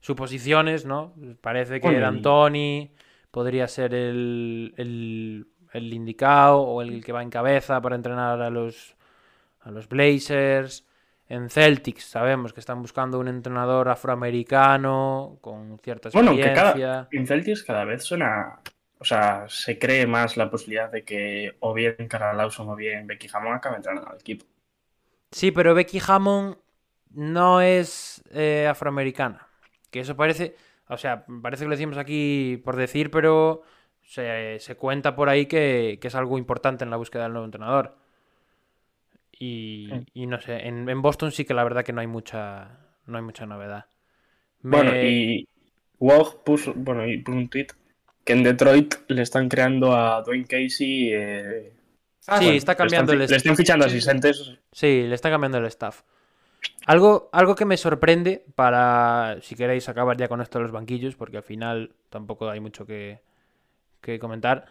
suposiciones, 0.00 0.84
¿no? 0.84 1.14
Parece 1.40 1.80
que 1.80 1.86
Bueno, 1.86 1.98
y- 1.98 2.02
D'Antoni 2.02 2.90
podría 3.30 3.66
ser 3.68 3.94
el, 3.94 4.74
el, 4.76 5.46
el 5.72 5.94
indicado 5.94 6.60
o 6.60 6.82
el 6.82 7.02
que 7.02 7.12
va 7.12 7.22
en 7.22 7.30
cabeza 7.30 7.80
para 7.80 7.96
entrenar 7.96 8.42
a 8.42 8.50
los, 8.50 8.94
a 9.60 9.70
los 9.70 9.88
Blazers. 9.88 10.84
En 11.32 11.48
Celtics 11.48 12.04
sabemos 12.04 12.52
que 12.52 12.60
están 12.60 12.82
buscando 12.82 13.18
un 13.18 13.26
entrenador 13.26 13.88
afroamericano 13.88 15.38
con 15.40 15.78
cierta 15.78 16.10
Bueno, 16.12 16.36
que 16.36 16.42
experiencia. 16.42 16.86
cada, 16.86 17.08
en 17.10 17.26
Celtics 17.26 17.62
cada 17.62 17.84
vez 17.86 18.02
suena. 18.04 18.60
O 18.98 19.04
sea, 19.04 19.46
se 19.48 19.78
cree 19.78 20.06
más 20.06 20.36
la 20.36 20.50
posibilidad 20.50 20.90
de 20.92 21.04
que 21.04 21.56
o 21.60 21.72
bien 21.72 21.96
Carl 22.06 22.36
Lawson 22.36 22.68
o 22.68 22.76
bien 22.76 23.06
Becky 23.06 23.28
Hammond 23.32 23.56
acaben 23.56 23.76
entrenando 23.78 24.10
al 24.10 24.20
equipo. 24.20 24.44
Sí, 25.30 25.50
pero 25.52 25.74
Becky 25.74 26.00
Hammond 26.06 26.58
no 27.10 27.62
es 27.62 28.22
eh, 28.30 28.66
afroamericana. 28.68 29.48
Que 29.90 30.00
eso 30.00 30.16
parece, 30.16 30.54
o 30.88 30.98
sea, 30.98 31.24
parece 31.42 31.64
que 31.64 31.68
lo 31.68 31.76
decimos 31.76 31.96
aquí 31.96 32.60
por 32.62 32.76
decir, 32.76 33.10
pero 33.10 33.62
se, 34.02 34.58
se 34.60 34.76
cuenta 34.76 35.16
por 35.16 35.30
ahí 35.30 35.46
que, 35.46 35.98
que 36.00 36.08
es 36.08 36.14
algo 36.14 36.36
importante 36.36 36.84
en 36.84 36.90
la 36.90 36.96
búsqueda 36.98 37.22
del 37.24 37.32
nuevo 37.32 37.46
entrenador. 37.46 37.96
Y, 39.44 39.88
Sí. 39.90 40.04
y 40.22 40.26
no 40.26 40.40
sé, 40.40 40.68
en, 40.68 40.88
en 40.88 41.02
Boston 41.02 41.32
sí 41.32 41.44
que 41.44 41.54
la 41.54 41.64
verdad 41.64 41.84
que 41.84 41.92
no 41.92 42.00
hay 42.00 42.06
mucha, 42.06 42.78
no 43.06 43.16
hay 43.18 43.24
mucha 43.24 43.44
novedad. 43.46 43.86
Me- 44.62 44.76
Bueno, 44.76 44.92
y 45.02 45.48
Wog 45.98 46.44
puso, 46.44 46.72
bueno, 46.76 47.06
y 47.08 47.18
puso 47.18 47.38
un 47.38 47.48
tweet 47.48 47.66
que 48.24 48.34
en 48.34 48.44
Detroit 48.44 48.94
le 49.08 49.22
están 49.22 49.48
creando 49.48 49.96
a 49.96 50.22
Dwayne 50.22 50.44
Casey. 50.46 51.10
eh, 51.12 51.72
Ah, 52.28 52.38
Sí, 52.38 52.44
bueno, 52.44 52.58
está 52.58 52.72
le 52.72 52.76
cambiando 52.76 53.12
están, 53.12 53.22
el 53.24 53.30
le 53.30 53.36
están 53.36 53.56
fichando 53.56 53.84
asistentes. 53.84 54.52
Sí, 54.70 55.06
le 55.08 55.14
está 55.16 55.28
cambiando 55.28 55.58
el 55.58 55.66
staff. 55.66 56.02
Algo, 56.86 57.28
algo 57.32 57.56
que 57.56 57.64
me 57.64 57.76
sorprende 57.76 58.44
para, 58.54 59.38
si 59.42 59.56
queréis 59.56 59.88
acabar 59.88 60.16
ya 60.16 60.28
con 60.28 60.40
esto 60.40 60.58
de 60.58 60.62
los 60.62 60.70
banquillos, 60.72 61.16
porque 61.16 61.38
al 61.38 61.42
final 61.42 61.96
tampoco 62.10 62.48
hay 62.48 62.60
mucho 62.60 62.86
que, 62.86 63.18
que 64.00 64.20
comentar, 64.20 64.66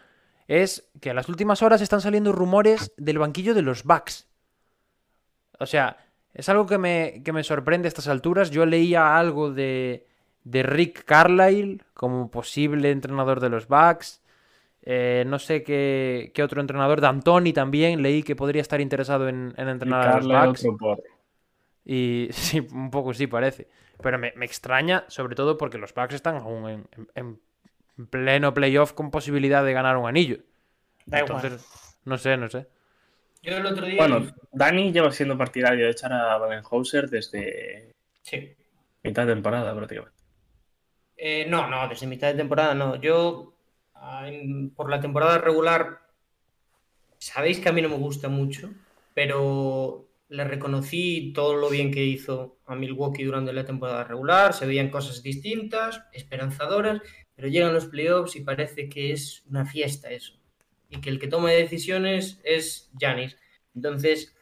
es 0.47 0.89
que 1.01 1.09
en 1.09 1.17
las 1.17 1.27
últimas 1.27 1.61
horas 1.61 1.81
están 1.81 1.99
saliendo 1.99 2.31
rumores 2.31 2.93
del 2.95 3.17
banquillo 3.19 3.53
de 3.53 3.63
los 3.63 3.83
Bucks. 3.83 4.29
O 5.61 5.65
sea, 5.65 5.97
es 6.33 6.49
algo 6.49 6.65
que 6.65 6.77
me, 6.77 7.21
que 7.23 7.33
me 7.33 7.43
sorprende 7.43 7.87
a 7.87 7.89
estas 7.89 8.07
alturas. 8.07 8.49
Yo 8.51 8.65
leía 8.65 9.17
algo 9.17 9.51
de, 9.51 10.07
de 10.43 10.63
Rick 10.63 11.03
Carlisle 11.05 11.79
como 11.93 12.29
posible 12.31 12.91
entrenador 12.91 13.39
de 13.39 13.49
los 13.49 13.67
Bucks. 13.67 14.21
Eh, 14.83 15.23
no 15.27 15.37
sé 15.39 15.61
qué, 15.63 16.31
qué 16.33 16.41
otro 16.43 16.59
entrenador, 16.59 17.01
D'Antoni 17.01 17.53
también, 17.53 18.01
leí 18.01 18.23
que 18.23 18.35
podría 18.35 18.61
estar 18.63 18.81
interesado 18.81 19.29
en, 19.29 19.53
en 19.57 19.67
entrenar 19.69 20.07
a 20.07 20.15
los 20.17 20.27
Bucks. 20.47 20.65
otro 20.65 20.71
Y 21.85 22.29
sí, 22.31 22.59
un 22.71 22.89
poco 22.89 23.13
sí 23.13 23.27
parece. 23.27 23.67
Pero 24.01 24.17
me, 24.17 24.33
me 24.35 24.45
extraña, 24.45 25.05
sobre 25.07 25.35
todo 25.35 25.57
porque 25.57 25.77
los 25.77 25.93
Bucks 25.93 26.15
están 26.15 26.37
aún 26.37 26.67
en, 26.69 26.87
en- 27.15 27.39
en 27.95 28.07
pleno 28.07 28.53
playoff 28.53 28.93
con 28.93 29.11
posibilidad 29.11 29.63
de 29.63 29.73
ganar 29.73 29.97
un 29.97 30.07
anillo. 30.07 30.39
Da 31.05 31.19
igual. 31.19 31.45
Entonces, 31.45 31.99
no 32.05 32.17
sé, 32.17 32.37
no 32.37 32.49
sé. 32.49 32.67
Yo 33.41 33.57
el 33.57 33.65
otro 33.65 33.85
día. 33.85 33.97
Bueno, 33.97 34.27
Dani 34.51 34.91
lleva 34.91 35.11
siendo 35.11 35.37
partidario 35.37 35.85
de 35.85 35.91
echar 35.91 36.13
a 36.13 36.37
desde 37.09 37.93
Sí. 38.21 38.55
mitad 39.03 39.25
de 39.25 39.33
temporada 39.33 39.75
prácticamente. 39.75 40.17
Eh, 41.17 41.45
no, 41.47 41.67
no, 41.67 41.87
desde 41.87 42.07
mitad 42.07 42.27
de 42.27 42.35
temporada 42.35 42.73
no. 42.75 42.95
Yo, 43.01 43.53
ah, 43.95 44.29
por 44.75 44.89
la 44.89 44.99
temporada 44.99 45.39
regular, 45.39 46.01
sabéis 47.17 47.59
que 47.59 47.69
a 47.69 47.71
mí 47.71 47.81
no 47.81 47.89
me 47.89 47.97
gusta 47.97 48.27
mucho, 48.29 48.71
pero 49.13 50.07
le 50.29 50.43
reconocí 50.43 51.33
todo 51.33 51.55
lo 51.55 51.69
bien 51.69 51.91
que 51.91 52.03
hizo 52.05 52.57
a 52.65 52.75
Milwaukee 52.75 53.23
durante 53.23 53.53
la 53.53 53.65
temporada 53.65 54.03
regular. 54.03 54.53
Se 54.53 54.65
veían 54.65 54.89
cosas 54.89 55.21
distintas, 55.21 56.03
esperanzadoras, 56.13 57.01
pero 57.35 57.47
llegan 57.47 57.73
los 57.73 57.87
playoffs 57.87 58.35
y 58.35 58.41
parece 58.41 58.87
que 58.87 59.11
es 59.11 59.43
una 59.49 59.65
fiesta 59.65 60.09
eso. 60.11 60.40
Y 60.91 61.01
que 61.01 61.09
el 61.09 61.19
que 61.19 61.27
toma 61.27 61.49
decisiones 61.49 62.39
es 62.43 62.91
Giannis. 62.99 63.37
Entonces, 63.73 64.35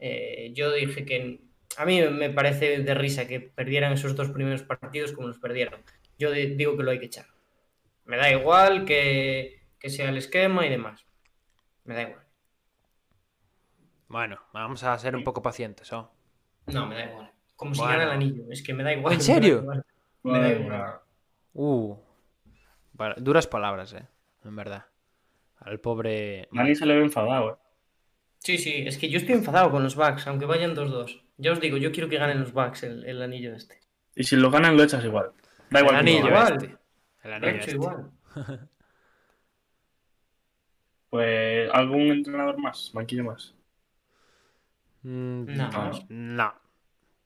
eh, 0.00 0.50
yo 0.54 0.72
dije 0.72 1.04
que 1.04 1.40
a 1.76 1.84
mí 1.84 2.02
me 2.02 2.30
parece 2.30 2.78
de 2.82 2.94
risa 2.94 3.28
que 3.28 3.38
perdieran 3.40 3.92
esos 3.92 4.16
dos 4.16 4.30
primeros 4.30 4.62
partidos 4.62 5.12
como 5.12 5.28
los 5.28 5.38
perdieron. 5.38 5.80
Yo 6.18 6.32
digo 6.32 6.76
que 6.76 6.82
lo 6.82 6.90
hay 6.90 6.98
que 6.98 7.06
echar. 7.06 7.26
Me 8.06 8.16
da 8.16 8.30
igual 8.30 8.84
que, 8.84 9.60
que 9.78 9.90
sea 9.90 10.08
el 10.08 10.16
esquema 10.16 10.66
y 10.66 10.70
demás. 10.70 11.06
Me 11.84 11.94
da 11.94 12.02
igual. 12.02 12.24
Bueno, 14.08 14.40
vamos 14.52 14.82
a 14.84 14.98
ser 14.98 15.16
un 15.16 15.24
poco 15.24 15.42
pacientes, 15.42 15.90
¿no? 15.92 16.10
No, 16.66 16.86
me 16.86 16.94
da 16.94 17.04
igual. 17.10 17.32
Como 17.56 17.74
si 17.74 17.80
Bueno. 17.80 17.92
gana 17.98 18.04
el 18.04 18.10
anillo. 18.10 18.44
Es 18.50 18.62
que 18.62 18.72
me 18.74 18.82
da 18.82 18.92
igual. 18.92 19.12
¿En 19.14 19.18
me 19.18 19.24
da 19.24 19.34
serio? 19.34 19.58
igual. 19.60 19.84
Me 20.22 20.38
da 20.40 20.48
igual. 20.50 20.94
Uh, 21.52 21.96
duras 23.18 23.46
palabras, 23.46 23.92
eh, 23.92 24.06
en 24.44 24.56
verdad. 24.56 24.86
Al 25.64 25.80
pobre... 25.80 26.48
Dani 26.52 26.74
se 26.74 26.86
le 26.86 26.94
ve 26.96 27.02
enfadado, 27.02 27.50
¿eh? 27.52 27.56
Sí, 28.38 28.58
sí, 28.58 28.84
es 28.86 28.98
que 28.98 29.08
yo 29.08 29.18
estoy 29.18 29.34
enfadado 29.34 29.70
con 29.70 29.82
los 29.82 29.96
Bucks, 29.96 30.26
aunque 30.26 30.44
vayan 30.46 30.74
2-2. 30.76 31.22
Ya 31.38 31.52
os 31.52 31.60
digo, 31.60 31.76
yo 31.78 31.90
quiero 31.92 32.08
que 32.08 32.18
ganen 32.18 32.40
los 32.40 32.52
Bucks 32.52 32.82
el, 32.82 33.04
el 33.06 33.22
anillo 33.22 33.54
este. 33.54 33.80
Y 34.14 34.24
si 34.24 34.36
lo 34.36 34.50
ganan, 34.50 34.76
lo 34.76 34.82
echas 34.84 35.04
igual. 35.04 35.32
Da 35.70 35.80
El 35.80 35.86
igual. 35.86 36.04
quién 36.04 36.22
lo 36.22 36.28
anillo 36.28 36.28
gane. 36.28 36.28
igual. 36.28 36.52
este. 36.52 36.78
El 37.22 37.30
Lo 37.30 37.36
anillo 37.36 37.50
he 37.52 37.56
hecho 37.56 37.64
este. 37.64 37.76
igual. 37.76 38.10
Pues, 41.10 41.70
¿algún 41.72 42.00
entrenador 42.10 42.58
más? 42.58 42.90
Banquillo 42.92 43.24
más. 43.24 43.54
Mm, 45.02 45.44
No. 45.56 45.70
pues, 45.70 46.04
no. 46.08 46.54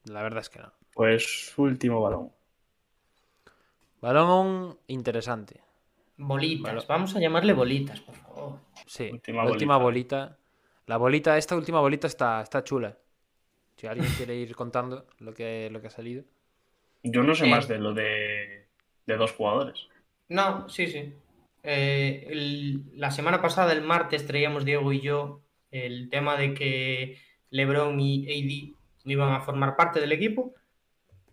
La 0.04 0.22
verdad 0.22 0.40
es 0.40 0.50
que 0.50 0.58
no. 0.58 0.72
Pues, 0.92 1.54
último 1.56 2.00
balón. 2.02 2.30
Balón 4.00 4.78
interesante. 4.88 5.62
Bolitas. 6.18 6.86
Vamos 6.86 7.14
a 7.16 7.20
llamarle 7.20 7.52
bolitas, 7.52 8.00
por 8.00 8.14
favor. 8.16 8.58
Sí, 8.86 9.08
Última 9.12 9.44
la 9.44 9.50
última 9.50 9.76
bolita. 9.76 10.16
bolita. 10.18 10.38
La 10.86 10.96
bolita, 10.96 11.38
esta 11.38 11.56
última 11.56 11.80
bolita 11.80 12.06
está, 12.06 12.40
está 12.42 12.64
chula. 12.64 12.96
Si 13.76 13.86
alguien 13.86 14.10
quiere 14.16 14.34
ir 14.34 14.54
contando 14.56 15.06
lo 15.20 15.32
que, 15.32 15.68
lo 15.70 15.80
que 15.80 15.86
ha 15.86 15.90
salido. 15.90 16.24
Yo 17.02 17.22
no 17.22 17.34
sé 17.34 17.46
Eh. 17.46 17.50
más 17.50 17.68
de 17.68 17.78
lo 17.78 17.94
de, 17.94 18.66
de 19.06 19.16
dos 19.16 19.32
jugadores. 19.32 19.86
No, 20.28 20.68
sí, 20.68 20.88
sí. 20.88 21.12
Eh, 21.62 22.26
el- 22.30 22.82
la 22.98 23.10
semana 23.10 23.40
pasada, 23.40 23.72
el 23.72 23.82
martes, 23.82 24.26
traíamos 24.26 24.64
Diego 24.64 24.92
y 24.92 25.00
yo 25.00 25.42
el 25.70 26.08
tema 26.10 26.36
de 26.36 26.54
que 26.54 27.18
LeBron 27.50 28.00
y 28.00 28.26
AD 28.26 28.74
no 29.04 29.12
iban 29.12 29.32
a 29.34 29.40
formar 29.40 29.76
parte 29.76 30.00
del 30.00 30.12
equipo. 30.12 30.54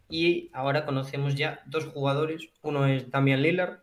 Y 0.09 0.51
ahora 0.53 0.85
conocemos 0.85 1.33
ya 1.35 1.61
dos 1.65 1.85
jugadores. 1.87 2.49
Uno 2.61 2.85
es 2.85 3.09
Damian 3.09 3.41
Lillard. 3.41 3.79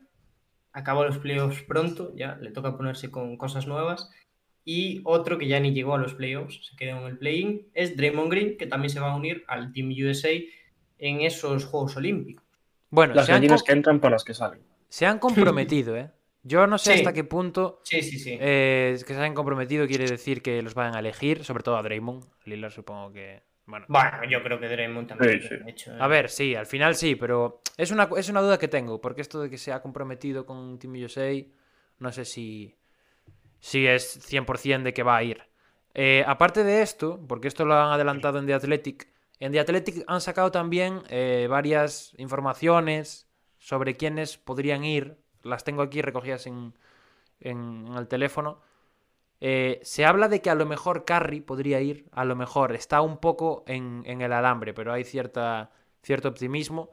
Acabó 0.73 1.05
los 1.05 1.19
playoffs 1.19 1.62
pronto, 1.62 2.12
ya 2.16 2.36
le 2.36 2.51
toca 2.51 2.77
ponerse 2.77 3.11
con 3.11 3.36
cosas 3.36 3.66
nuevas. 3.66 4.11
Y 4.65 5.01
otro 5.05 5.39
que 5.39 5.49
ya 5.49 5.59
ni 5.61 5.73
llegó 5.73 5.94
a 5.94 5.99
los 5.99 6.15
playoffs, 6.15 6.66
se 6.66 6.77
quedó 6.77 6.99
en 7.01 7.07
el 7.09 7.19
play-in, 7.19 7.66
es 7.74 7.97
Draymond 7.97 8.31
Green, 8.31 8.57
que 8.57 8.66
también 8.66 8.90
se 8.90 9.01
va 9.01 9.11
a 9.12 9.16
unir 9.16 9.44
al 9.49 9.73
Team 9.73 9.90
USA 10.07 10.31
en 10.99 11.20
esos 11.23 11.65
Juegos 11.65 11.97
Olímpicos. 11.97 12.44
Bueno, 12.90 13.15
Las 13.15 13.27
gallinas 13.28 13.62
que 13.65 13.73
entran 13.73 13.99
por 14.01 14.11
las 14.12 14.23
que 14.24 14.35
salen. 14.35 14.61
se 14.89 15.05
han 15.07 15.19
comprometido, 15.19 15.97
¿eh? 15.97 16.11
Yo 16.44 16.66
no 16.66 16.77
sé 16.78 16.93
Sí. 16.93 16.99
hasta 16.99 17.12
qué 17.12 17.24
punto 17.24 17.81
Sí, 17.85 18.03
sí, 18.03 18.19
sí. 18.19 18.36
eh, 18.40 18.97
que 19.07 19.15
se 19.15 19.20
han 19.20 19.35
comprometido 19.35 19.86
quiere 19.86 20.07
decir 20.09 20.43
que 20.43 20.61
los 20.62 20.74
van 20.74 20.94
a 20.94 20.99
elegir, 21.01 21.44
sobre 21.44 21.62
todo 21.62 21.77
a 21.77 21.82
Draymond. 21.82 22.24
Lillard 22.44 22.73
supongo 22.73 23.12
que... 23.12 23.43
Bueno, 23.66 23.86
Bueno, 23.89 24.24
yo 24.28 24.43
creo 24.43 24.59
que 24.59 24.68
Draymond 24.68 25.09
también. 25.09 25.40
Sí, 25.40 25.48
lo 25.51 25.59
sí. 25.59 25.64
ha 25.64 25.70
hecho, 25.70 25.93
¿eh? 25.93 25.97
A 26.01 26.06
ver, 26.09 26.28
sí, 26.28 26.55
al 26.55 26.66
final 26.66 26.94
sí, 26.94 27.14
pero 27.14 27.62
es 27.76 27.90
una, 27.90 28.09
es 28.16 28.28
una 28.28 28.40
duda 28.40 28.59
que 28.59 28.68
tengo, 28.68 29.01
porque 29.01 29.20
esto 29.22 29.40
de 29.40 29.48
que 29.51 29.59
se 29.59 29.72
ha 29.72 29.80
comprometido 29.82 30.44
con 30.44 30.78
Team 30.78 30.94
USA, 31.05 31.32
no 31.98 32.12
sé 32.12 32.24
si, 32.24 32.76
si 33.60 33.86
es 33.86 34.18
100% 34.28 34.82
de 34.82 34.93
que 34.94 35.02
va 35.02 35.16
a 35.16 35.22
ir. 35.22 35.43
Eh, 35.94 36.24
aparte 36.26 36.64
de 36.64 36.82
esto, 36.82 37.20
porque 37.28 37.48
esto 37.48 37.64
lo 37.64 37.74
han 37.74 37.93
adelantado 37.93 38.39
en 38.39 38.47
The 38.47 38.55
Athletic, 38.55 39.09
en 39.39 39.52
The 39.52 39.60
Athletic 39.60 40.05
han 40.06 40.20
sacado 40.20 40.51
también 40.51 41.02
eh, 41.09 41.47
varias 41.51 42.14
informaciones 42.18 43.28
sobre 43.59 43.97
quiénes 43.97 44.39
podrían 44.39 44.84
ir, 44.84 45.18
las 45.43 45.64
tengo 45.64 45.82
aquí 45.82 46.01
recogidas 46.02 46.47
en, 46.47 46.74
en 47.40 47.86
el 47.97 48.06
teléfono. 48.09 48.60
Eh, 49.44 49.81
se 49.82 50.05
habla 50.05 50.28
de 50.28 50.40
que 50.40 50.51
a 50.51 50.55
lo 50.55 50.66
mejor 50.66 51.05
Curry 51.05 51.40
podría 51.40 51.81
ir, 51.81 52.06
a 52.12 52.24
lo 52.24 52.36
mejor 52.36 52.73
está 52.77 53.01
un 53.01 53.19
poco 53.19 53.64
en, 53.66 54.05
el 54.06 54.32
alambre, 54.32 54.73
pero 54.73 54.93
hay 54.93 55.02
cierta, 55.02 55.73
cierto 56.01 56.28
optimismo. 56.28 56.90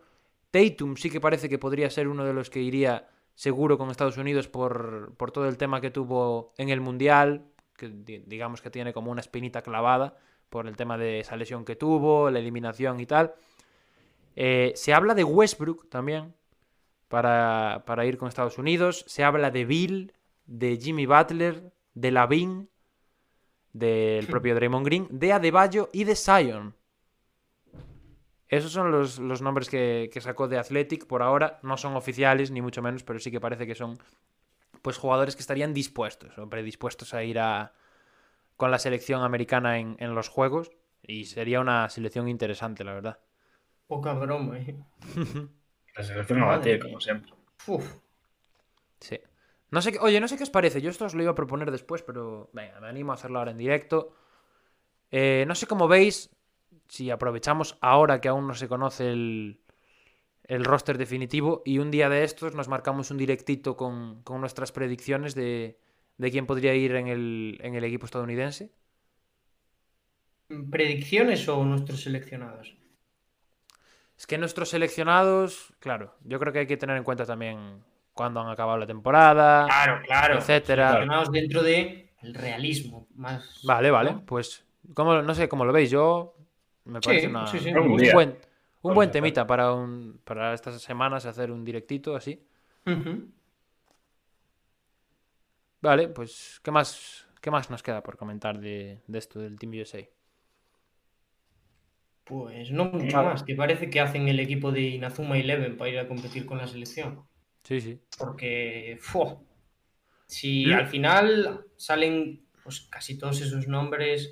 Tatum 0.50 0.96
sí 0.96 1.12
que 1.12 1.22
parece 1.22 1.48
que 1.48 1.60
podría 1.60 1.92
ser 1.92 2.08
uno 2.08 2.26
de 2.26 2.34
los 2.34 2.50
que 2.50 2.60
iría 2.60 3.08
seguro 3.36 3.78
con 3.78 3.92
Estados 3.92 4.18
Unidos 4.18 4.48
por, 4.48 5.14
por 5.16 5.30
todo 5.30 5.48
el 5.48 5.58
tema 5.58 5.80
que 5.80 5.92
tuvo 5.92 6.54
en 6.58 6.70
el 6.70 6.82
Mundial, 6.82 7.46
que 7.78 7.90
di- 7.90 8.24
digamos 8.26 8.64
que 8.64 8.72
tiene 8.72 8.94
como 8.94 9.12
una 9.12 9.22
espinita 9.22 9.62
clavada 9.62 10.18
por 10.50 10.66
el 10.66 10.76
tema 10.76 10.98
de 10.98 11.20
esa 11.20 11.36
lesión 11.36 11.64
que 11.64 11.76
tuvo, 11.76 12.32
la 12.32 12.40
eliminación 12.40 13.00
y 13.00 13.06
tal. 13.06 13.36
Eh, 14.36 14.72
se 14.74 14.92
habla 14.96 15.14
de 15.14 15.24
Westbrook 15.24 15.88
también 15.88 16.34
para, 17.10 17.84
para 17.86 18.08
ir 18.08 18.18
con 18.18 18.28
Estados 18.28 18.58
Unidos. 18.58 19.06
Se 19.06 19.24
habla 19.24 19.52
de 19.52 19.66
Bill, 19.66 20.14
de 20.48 20.78
Jimmy 20.78 21.06
Butler, 21.06 21.72
de 21.94 22.12
Lavin, 22.12 22.70
del 23.74 24.28
propio 24.28 24.56
Draymond 24.56 24.86
Green, 24.86 25.08
de 25.12 25.34
Adebayo 25.34 25.90
y 25.94 26.04
de 26.04 26.16
Zion. 26.16 26.76
Esos 28.48 28.72
son 28.72 28.92
los, 28.92 29.20
los 29.20 29.42
nombres 29.42 29.70
que, 29.70 30.10
que 30.12 30.22
sacó 30.22 30.48
de 30.48 30.58
Athletic 30.58 31.06
por 31.06 31.22
ahora. 31.22 31.60
No 31.62 31.78
son 31.78 31.96
oficiales, 31.96 32.50
ni 32.50 32.62
mucho 32.62 32.82
menos, 32.82 33.04
pero 33.04 33.20
sí 33.20 33.30
que 33.30 33.40
parece 33.40 33.68
que 33.68 33.76
son 33.76 34.00
pues 34.82 34.98
jugadores 34.98 35.36
que 35.36 35.42
estarían 35.42 35.74
dispuestos 35.74 36.38
o 36.38 36.50
predispuestos 36.50 37.14
a 37.14 37.24
ir 37.24 37.38
a, 37.38 37.74
con 38.58 38.72
la 38.72 38.80
selección 38.80 39.22
americana 39.22 39.78
en, 39.78 39.96
en 40.00 40.16
los 40.16 40.30
juegos. 40.30 40.72
Y 41.04 41.26
sería 41.26 41.60
una 41.60 41.90
selección 41.90 42.28
interesante, 42.28 42.84
la 42.84 42.94
verdad. 42.94 43.20
Poca 43.88 44.14
broma, 44.14 44.58
eh. 44.60 44.76
La 45.96 46.04
selección 46.04 46.42
a 46.44 46.46
batir, 46.46 46.76
mía. 46.76 46.84
como 46.84 47.00
siempre. 47.02 47.34
Uf. 47.68 48.00
Sí. 49.00 49.20
No 49.72 49.82
sé 49.82 49.92
qué, 49.92 50.00
oye, 50.00 50.20
no 50.20 50.28
sé 50.28 50.38
qué 50.38 50.44
os 50.44 50.50
parece. 50.50 50.82
Yo 50.82 50.90
esto 50.90 51.06
os 51.06 51.14
lo 51.14 51.22
iba 51.22 51.32
a 51.32 51.36
proponer 51.36 51.72
después, 51.72 52.02
pero 52.02 52.50
venga, 52.54 52.80
me 52.80 52.88
animo 52.88 53.12
a 53.12 53.16
hacerlo 53.16 53.40
ahora 53.40 53.52
en 53.52 53.58
directo. 53.58 54.14
Eh, 55.12 55.46
no 55.48 55.56
sé 55.56 55.68
cómo 55.68 55.88
veis, 55.88 56.30
si 56.88 57.12
aprovechamos 57.12 57.78
ahora 57.82 58.22
que 58.22 58.30
aún 58.30 58.48
no 58.48 58.56
se 58.56 58.68
conoce 58.68 59.12
el, 59.12 59.62
el 60.44 60.66
roster 60.66 60.98
definitivo 60.98 61.62
y 61.66 61.80
un 61.80 61.92
día 61.92 62.10
de 62.10 62.24
estos 62.24 62.56
nos 62.56 62.68
marcamos 62.68 63.12
un 63.12 63.18
directito 63.18 63.78
con, 63.78 64.24
con 64.24 64.42
nuestras 64.42 64.72
predicciones 64.72 65.36
de, 65.36 65.80
de 66.18 66.32
quién 66.32 66.48
podría 66.48 66.74
ir 66.74 66.96
en 66.96 67.08
el, 67.08 67.60
en 67.62 67.76
el 67.76 67.84
equipo 67.84 68.06
estadounidense. 68.06 68.72
¿Predicciones 70.72 71.48
o 71.48 71.64
nuestros 71.64 72.02
seleccionados? 72.02 72.76
Es 74.18 74.28
que 74.28 74.38
nuestros 74.38 74.70
seleccionados, 74.70 75.74
claro, 75.80 76.16
yo 76.24 76.40
creo 76.40 76.52
que 76.52 76.60
hay 76.60 76.68
que 76.68 76.78
tener 76.78 76.98
en 76.98 77.04
cuenta 77.04 77.26
también 77.26 77.84
cuándo 78.20 78.42
han 78.42 78.50
acabado 78.50 78.78
la 78.78 78.86
temporada. 78.86 79.66
Claro, 79.66 80.02
claro. 80.06 80.38
Etcétera. 80.40 81.06
Dentro 81.32 81.64
de 81.64 82.12
el 82.22 82.34
realismo. 82.34 83.08
Más, 83.16 83.62
Vale, 83.64 83.90
vale. 83.92 84.12
¿no? 84.12 84.26
Pues, 84.26 84.66
¿cómo, 84.94 85.22
no 85.22 85.34
sé 85.34 85.48
cómo 85.48 85.64
lo 85.64 85.72
veis. 85.72 85.90
Yo 85.90 86.36
me 86.84 87.00
Sí, 87.00 87.06
parece 87.08 87.28
una- 87.28 87.48
sí, 87.48 87.60
sí. 87.60 87.70
un, 87.72 87.96
buen, 88.14 88.38
un 88.82 88.92
hacer. 88.92 89.12
temita 89.12 89.48
para, 89.48 89.74
un, 89.74 90.20
para 90.26 90.54
estas 90.54 90.82
semanas 90.82 91.26
hacer 91.26 91.50
un 91.50 91.64
directito 91.64 92.14
así. 92.14 92.46
Vale, 95.82 96.10
pues, 96.10 96.60
¿qué 96.62 96.72
más, 96.72 97.26
qué 97.42 97.52
más 97.52 97.70
nos 97.70 97.82
queda 97.84 98.04
por 98.04 98.18
comentar 98.18 98.60
de, 98.60 99.02
de 99.08 99.18
esto 99.18 99.40
del 99.40 99.58
Team 99.58 99.72
USA? 99.82 100.00
Pues 102.26 102.70
no 102.72 102.86
mucho 102.86 103.24
más. 103.24 103.44
Que 103.44 103.56
parece 103.56 103.90
que 103.90 104.02
hacen 104.02 104.28
el 104.28 104.40
equipo 104.42 104.72
de 104.74 104.82
Inazuma 104.82 105.38
Eleven 105.38 105.78
para 105.78 105.90
ir 105.90 106.00
a 106.00 106.08
competir 106.10 106.46
con 106.46 106.58
la 106.58 106.68
selección. 106.68 107.24
Sí, 107.64 107.82
sí. 107.82 108.00
Porque, 108.18 108.98
¡fua! 109.02 109.38
si 110.26 110.72
al 110.72 110.88
final 110.88 111.66
salen 111.76 112.42
pues 112.64 112.82
casi 112.82 113.18
todos 113.18 113.42
esos 113.42 113.68
nombres, 113.68 114.32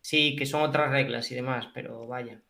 sí, 0.00 0.36
que 0.36 0.44
son 0.46 0.62
otras 0.62 0.90
reglas 0.90 1.30
y 1.30 1.34
demás, 1.34 1.68
pero 1.72 2.06
vaya. 2.06 2.40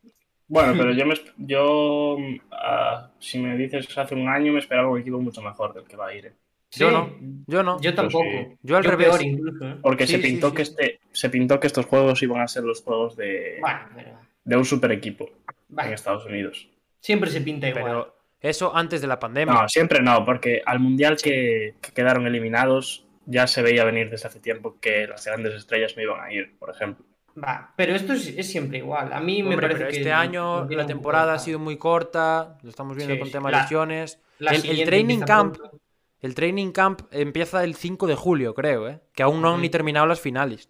Bueno, 0.47 0.73
pero 0.77 0.91
yo, 0.93 1.05
me, 1.05 1.15
yo 1.37 2.17
ah, 2.51 3.11
si 3.19 3.39
me 3.39 3.55
dices 3.57 3.97
hace 3.97 4.13
un 4.13 4.27
año, 4.27 4.53
me 4.53 4.59
esperaba 4.59 4.89
un 4.89 4.99
equipo 4.99 5.19
mucho 5.19 5.41
mejor 5.41 5.73
del 5.73 5.85
que 5.85 5.95
va 5.95 6.07
a 6.07 6.13
ir. 6.13 6.25
¿eh? 6.27 6.33
Yo 6.71 6.91
no, 6.91 7.15
yo 7.47 7.63
no. 7.63 7.79
Yo 7.81 7.95
tampoco. 7.95 8.25
sí. 8.29 8.57
Yo 8.61 8.77
al 8.77 8.83
revés. 8.83 9.07
peor 9.07 9.23
incluso, 9.23 9.67
¿eh? 9.69 9.77
Porque 9.81 10.05
se 10.05 10.17
Sí, 10.17 10.21
pintó 10.23 10.49
sí. 10.49 10.55
que 10.55 10.61
este, 10.63 10.99
se 11.13 11.29
pintó 11.29 11.59
que 11.59 11.67
estos 11.67 11.85
juegos 11.85 12.21
iban 12.21 12.41
a 12.41 12.47
ser 12.47 12.63
los 12.63 12.83
juegos 12.83 13.15
de, 13.15 13.57
Bueno, 13.61 13.79
pero, 13.95 14.19
de 14.43 14.57
un 14.57 14.65
super 14.65 14.91
equipo 14.91 15.27
en 15.29 15.55
vaya, 15.69 15.95
Estados 15.95 16.25
Unidos. 16.25 16.69
siempre 16.99 17.29
se 17.31 17.41
pinta 17.41 17.69
igual. 17.69 17.83
Pero 17.85 18.14
eso 18.49 18.75
antes 18.75 19.01
de 19.01 19.07
la 19.07 19.19
pandemia. 19.19 19.53
No, 19.53 19.69
siempre 19.69 20.01
no, 20.01 20.23
porque 20.25 20.61
al 20.65 20.79
mundial 20.79 21.17
que, 21.21 21.75
que 21.81 21.91
quedaron 21.91 22.27
eliminados 22.27 23.05
ya 23.25 23.47
se 23.47 23.61
veía 23.61 23.83
venir 23.83 24.09
desde 24.09 24.27
hace 24.27 24.39
tiempo 24.39 24.77
que 24.79 25.07
las 25.07 25.25
grandes 25.25 25.53
estrellas 25.55 25.93
no 25.95 26.03
iban 26.03 26.21
a 26.23 26.31
ir, 26.31 26.55
por 26.59 26.69
ejemplo. 26.69 27.05
Va, 27.43 27.73
pero 27.75 27.93
esto 27.95 28.13
es, 28.13 28.27
es 28.27 28.49
siempre 28.49 28.77
igual. 28.77 29.11
A 29.11 29.19
mí 29.19 29.43
me 29.43 29.55
parece 29.55 29.79
pero 29.79 29.89
que 29.89 29.97
este 29.97 30.13
año 30.13 30.65
la 30.69 30.85
temporada 30.85 31.33
ha 31.33 31.39
sido 31.39 31.59
muy 31.59 31.77
corta, 31.77 32.57
lo 32.61 32.69
estamos 32.69 32.95
viendo 32.95 33.13
Sí, 33.15 33.19
con 33.19 33.27
sí. 33.27 33.33
tema 33.33 33.51
de 33.51 33.57
lesiones. 33.57 34.21
La 34.39 34.51
el- 34.51 34.85
training 34.85 35.19
camp 35.19 35.57
pronto. 35.57 35.79
El 36.21 36.33
training 36.33 36.71
camp 36.71 37.01
empieza 37.11 37.63
el 37.63 37.75
5 37.75 38.07
de 38.07 38.15
julio, 38.15 38.53
creo, 38.55 38.87
¿eh? 38.87 38.99
Que 39.13 39.21
aún 39.21 39.41
no 39.41 39.53
han 39.53 39.61
ni 39.61 39.69
terminado 39.69 40.07
las 40.07 40.19
finales. 40.21 40.69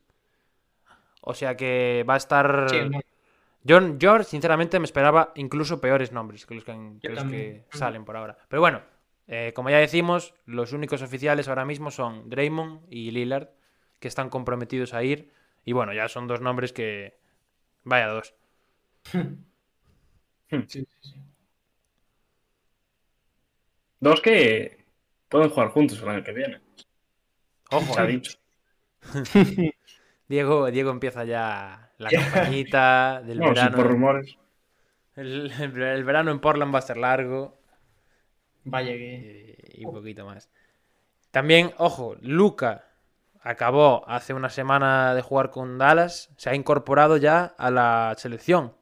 O 1.22 1.34
sea 1.34 1.56
que 1.56 2.04
va 2.10 2.16
a 2.16 2.18
estar... 2.18 2.68
Sí, 2.70 2.78
Yo, 3.66 3.98
yo, 3.98 4.24
sinceramente, 4.24 4.80
me 4.80 4.86
esperaba 4.86 5.34
incluso 5.36 5.82
peores 5.82 6.12
nombres 6.14 6.46
que 6.46 6.56
los 6.56 6.64
que, 6.64 6.72
han- 6.72 7.00
que 7.02 7.08
Yo 7.08 7.14
los 7.14 7.20
también. 7.20 7.64
que 7.72 7.78
salen 7.78 8.06
por 8.06 8.16
ahora. 8.16 8.38
Pero 8.48 8.62
bueno, 8.62 8.82
eh, 9.28 9.52
como 9.56 9.70
ya 9.72 9.78
decimos, 9.80 10.36
los 10.46 10.72
únicos 10.72 11.02
oficiales 11.02 11.48
ahora 11.50 11.66
mismo 11.66 11.92
son 11.92 12.30
Draymond 12.30 12.86
y 12.90 13.12
Lillard, 13.12 13.50
que 14.00 14.08
están 14.08 14.30
comprometidos 14.30 14.94
a 14.94 15.04
ir. 15.04 15.32
Y 15.66 15.74
bueno, 15.74 15.94
ya 15.94 16.08
son 16.08 16.28
dos 16.28 16.42
nombres 16.42 16.74
que... 16.74 17.18
Vaya 17.84 18.08
dos. 18.10 18.36
sí, 20.50 20.66
sí, 20.68 20.86
sí. 21.02 21.14
Dos 24.00 24.22
que 24.22 24.86
pueden 25.28 25.50
jugar 25.50 25.70
juntos 25.72 26.02
el 26.02 26.08
año 26.10 26.24
que 26.24 26.32
viene. 26.32 26.62
Ojo, 27.72 27.94
Se 27.94 28.00
ha 28.02 28.06
dicho. 28.08 28.38
Diego, 30.28 30.72
Diego 30.72 30.92
empieza 30.92 31.24
ya 31.26 31.85
la 31.98 32.10
campañita 32.12 33.22
del 33.22 33.40
No, 33.40 33.48
sí, 33.48 33.54
verano. 33.54 33.78
por 33.78 33.88
rumores. 33.88 34.38
El, 35.16 35.52
el- 35.60 35.82
el 35.82 36.04
verano 36.04 36.32
en 36.32 36.40
Portland 36.40 36.74
va 36.74 36.80
a 36.80 36.84
ser 36.84 36.98
largo. 36.98 37.58
Vaya 38.64 38.92
que. 38.94 39.58
y, 39.74 39.82
y 39.82 39.86
un 39.86 39.94
poquito 39.94 40.26
más. 40.26 40.50
También, 41.32 41.74
ojo, 41.78 42.16
Luca 42.22 42.86
acabó 43.42 44.08
hace 44.10 44.34
una 44.34 44.50
semana 44.50 45.14
de 45.16 45.22
jugar 45.22 45.52
con 45.52 45.78
Dallas, 45.78 46.32
se 46.38 46.50
ha 46.50 46.56
incorporado 46.56 47.18
ya 47.18 47.56
a 47.58 47.72
la 47.72 48.16
selección 48.18 48.76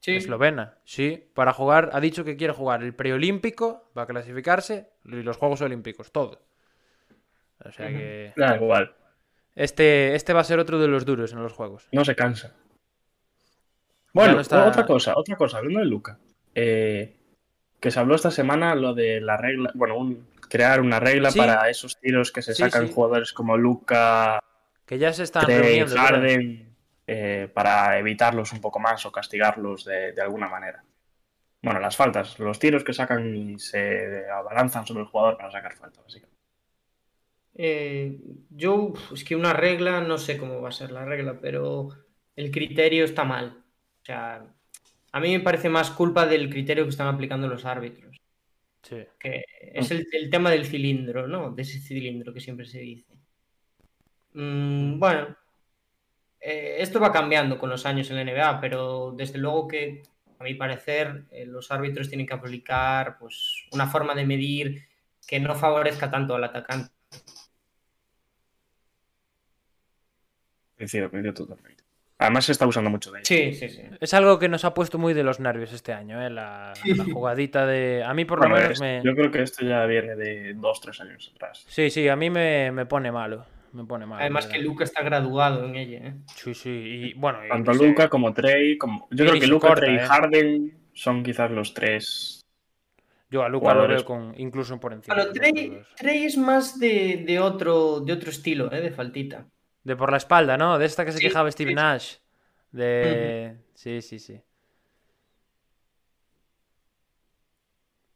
Sí, 0.00 0.16
eslovena. 0.16 0.78
Sí, 0.84 1.30
para 1.34 1.52
jugar, 1.52 1.90
ha 1.92 2.00
dicho 2.00 2.24
que 2.24 2.36
quiere 2.36 2.52
jugar 2.54 2.82
el 2.82 2.94
preolímpico, 2.94 3.90
va 3.96 4.02
a 4.02 4.06
clasificarse, 4.06 4.90
y 5.04 5.22
los 5.22 5.36
Juegos 5.36 5.60
Olímpicos, 5.62 6.12
todo. 6.12 6.42
O 7.64 7.70
sea 7.70 7.88
que 7.88 8.32
Da 8.36 8.56
igual, 8.56 8.94
este, 9.54 10.14
este 10.14 10.32
va 10.32 10.40
a 10.40 10.44
ser 10.44 10.58
otro 10.58 10.78
de 10.78 10.88
los 10.88 11.04
duros 11.04 11.32
en 11.32 11.42
los 11.42 11.52
Juegos. 11.52 11.88
no 11.92 12.04
se 12.04 12.14
cansa. 12.16 12.52
Bueno, 14.12 14.34
no 14.34 14.40
está- 14.40 14.66
otra 14.66 14.84
cosa, 14.86 15.14
otra 15.16 15.36
cosa, 15.36 15.58
hablando 15.58 15.80
de 15.80 15.86
Luca. 15.86 16.18
eh, 16.54 17.16
que 17.80 17.90
se 17.90 17.98
habló 17.98 18.14
esta 18.14 18.30
semana 18.30 18.74
lo 18.74 18.92
de 18.94 19.20
la 19.22 19.38
regla, 19.38 19.70
bueno, 19.74 19.96
un- 19.96 20.28
crear 20.50 20.80
una 20.82 21.00
regla 21.00 21.30
Sí. 21.30 21.38
para 21.38 21.68
esos 21.70 21.98
tiros 21.98 22.30
que 22.30 22.42
se 22.42 22.54
Sí, 22.54 22.62
sacan 22.62 22.86
sí. 22.88 22.92
jugadores 22.92 23.32
como 23.32 23.56
Luca, 23.56 24.38
Que 24.84 24.98
ya 24.98 25.12
se 25.14 25.22
están 25.22 25.46
Trey. 25.46 25.80
Harden, 25.88 26.76
eh, 27.06 27.48
para 27.54 27.98
evitarlos 27.98 28.52
un 28.52 28.60
poco 28.60 28.78
más 28.78 29.06
o 29.06 29.10
castigarlos 29.12 29.84
de, 29.86 30.12
de 30.12 30.20
alguna 30.20 30.46
manera. 30.48 30.84
Bueno, 31.62 31.80
las 31.80 31.96
faltas, 31.96 32.38
los 32.38 32.58
tiros 32.58 32.84
que 32.84 32.92
sacan 32.92 33.34
y 33.34 33.58
se 33.58 34.28
abalanzan 34.30 34.86
sobre 34.86 35.00
el 35.04 35.06
jugador 35.08 35.38
para 35.38 35.50
sacar 35.50 35.74
falta, 35.74 36.02
básicamente. 36.02 36.31
Eh, 37.54 38.18
yo, 38.50 38.94
es 39.12 39.24
que 39.24 39.36
una 39.36 39.52
regla, 39.52 40.00
no 40.00 40.18
sé 40.18 40.38
cómo 40.38 40.60
va 40.60 40.70
a 40.70 40.72
ser 40.72 40.90
la 40.92 41.04
regla, 41.04 41.38
pero 41.40 41.90
el 42.36 42.50
criterio 42.50 43.04
está 43.04 43.24
mal. 43.24 43.64
O 44.02 44.04
sea, 44.04 44.46
a 45.12 45.20
mí 45.20 45.32
me 45.32 45.44
parece 45.44 45.68
más 45.68 45.90
culpa 45.90 46.26
del 46.26 46.50
criterio 46.50 46.84
que 46.84 46.90
están 46.90 47.08
aplicando 47.08 47.46
los 47.48 47.64
árbitros. 47.64 48.16
Sí. 48.82 49.04
Que 49.18 49.44
es 49.60 49.90
el, 49.90 50.06
el 50.12 50.30
tema 50.30 50.50
del 50.50 50.66
cilindro, 50.66 51.28
¿no? 51.28 51.50
De 51.52 51.62
ese 51.62 51.78
cilindro 51.78 52.32
que 52.32 52.40
siempre 52.40 52.66
se 52.66 52.80
dice. 52.80 53.14
Mm, 54.34 54.98
bueno, 54.98 55.36
eh, 56.40 56.76
esto 56.80 57.00
va 57.00 57.12
cambiando 57.12 57.58
con 57.58 57.70
los 57.70 57.86
años 57.86 58.10
en 58.10 58.16
la 58.16 58.22
NBA, 58.22 58.60
pero 58.60 59.12
desde 59.16 59.38
luego 59.38 59.68
que, 59.68 60.02
a 60.38 60.44
mi 60.44 60.54
parecer, 60.54 61.24
eh, 61.30 61.46
los 61.46 61.70
árbitros 61.70 62.08
tienen 62.08 62.26
que 62.26 62.34
aplicar 62.34 63.16
pues, 63.18 63.66
una 63.72 63.86
forma 63.86 64.14
de 64.14 64.26
medir 64.26 64.88
que 65.26 65.38
no 65.38 65.54
favorezca 65.54 66.10
tanto 66.10 66.34
al 66.34 66.44
atacante. 66.44 66.92
Coincido, 70.82 71.10
coincido 71.10 71.32
totalmente. 71.34 71.84
Además 72.18 72.44
se 72.44 72.52
está 72.52 72.66
usando 72.66 72.90
mucho 72.90 73.10
de 73.12 73.20
ello. 73.20 73.26
Sí, 73.26 73.52
sí, 73.54 73.68
sí. 73.68 73.82
Es 74.00 74.14
algo 74.14 74.38
que 74.38 74.48
nos 74.48 74.64
ha 74.64 74.74
puesto 74.74 74.98
muy 74.98 75.14
de 75.14 75.22
los 75.22 75.38
nervios 75.40 75.72
este 75.72 75.92
año, 75.92 76.20
¿eh? 76.24 76.28
La, 76.30 76.72
la 76.84 77.04
jugadita 77.04 77.66
de... 77.66 78.02
A 78.04 78.14
mí 78.14 78.24
por 78.24 78.38
lo 78.38 78.48
Bueno, 78.48 78.56
menos 78.56 78.72
es- 78.72 78.80
me... 78.80 79.00
Yo 79.04 79.14
creo 79.14 79.30
que 79.30 79.42
esto 79.42 79.64
ya 79.64 79.84
viene 79.86 80.14
de 80.16 80.54
dos, 80.54 80.80
tres 80.80 81.00
años 81.00 81.32
atrás. 81.34 81.64
Sí, 81.68 81.88
sí, 81.90 82.08
a 82.08 82.16
mí 82.16 82.30
me, 82.30 82.70
me 82.72 82.86
pone 82.86 83.10
malo. 83.12 83.44
me 83.72 83.84
pone 83.84 84.06
mal. 84.06 84.20
Además 84.20 84.46
que 84.46 84.58
Luca 84.58 84.84
está 84.84 85.02
graduado 85.02 85.64
en 85.66 85.74
ella, 85.76 85.98
¿eh? 85.98 86.14
Sí, 86.34 86.54
sí, 86.54 86.68
y 86.70 87.14
bueno. 87.14 87.44
y 87.44 87.48
Tanto 87.48 87.74
se- 87.74 87.86
Luca 87.88 88.08
como 88.08 88.32
Trey, 88.32 88.76
como... 88.78 89.08
Yo 89.10 89.24
Y 89.24 89.28
creo 89.28 89.40
que 89.40 89.46
Luca, 89.48 89.68
corta, 89.68 89.80
Trey 89.82 89.94
y 89.94 89.98
¿eh? 89.98 90.02
Harden 90.06 90.74
son 90.94 91.22
quizás 91.24 91.50
los 91.50 91.74
tres... 91.74 92.40
Yo 93.30 93.42
a 93.42 93.48
Luca 93.48 93.68
lo 93.68 93.70
jugadores. 93.80 93.96
veo 93.96 94.04
con, 94.04 94.34
incluso 94.38 94.78
por 94.78 94.92
encima. 94.92 95.16
Bueno. 95.16 95.32
Trey 95.96 96.24
es 96.24 96.36
más 96.36 96.78
de, 96.78 97.24
de 97.26 97.40
otro, 97.40 98.00
de 98.00 98.12
otro 98.12 98.30
estilo, 98.30 98.70
¿eh? 98.72 98.80
De 98.80 98.90
faltita. 98.90 99.46
De 99.84 99.96
por 99.96 100.10
la 100.10 100.16
espalda, 100.18 100.56
¿no? 100.56 100.78
De 100.78 100.86
esta 100.86 101.04
que 101.04 101.12
se 101.12 101.18
Sí, 101.18 101.24
quejaba 101.24 101.50
Steve 101.50 101.70
sí. 101.70 101.74
Nash. 101.74 102.14
De. 102.70 103.56
Sí, 103.74 104.00
sí, 104.02 104.18
sí. 104.18 104.40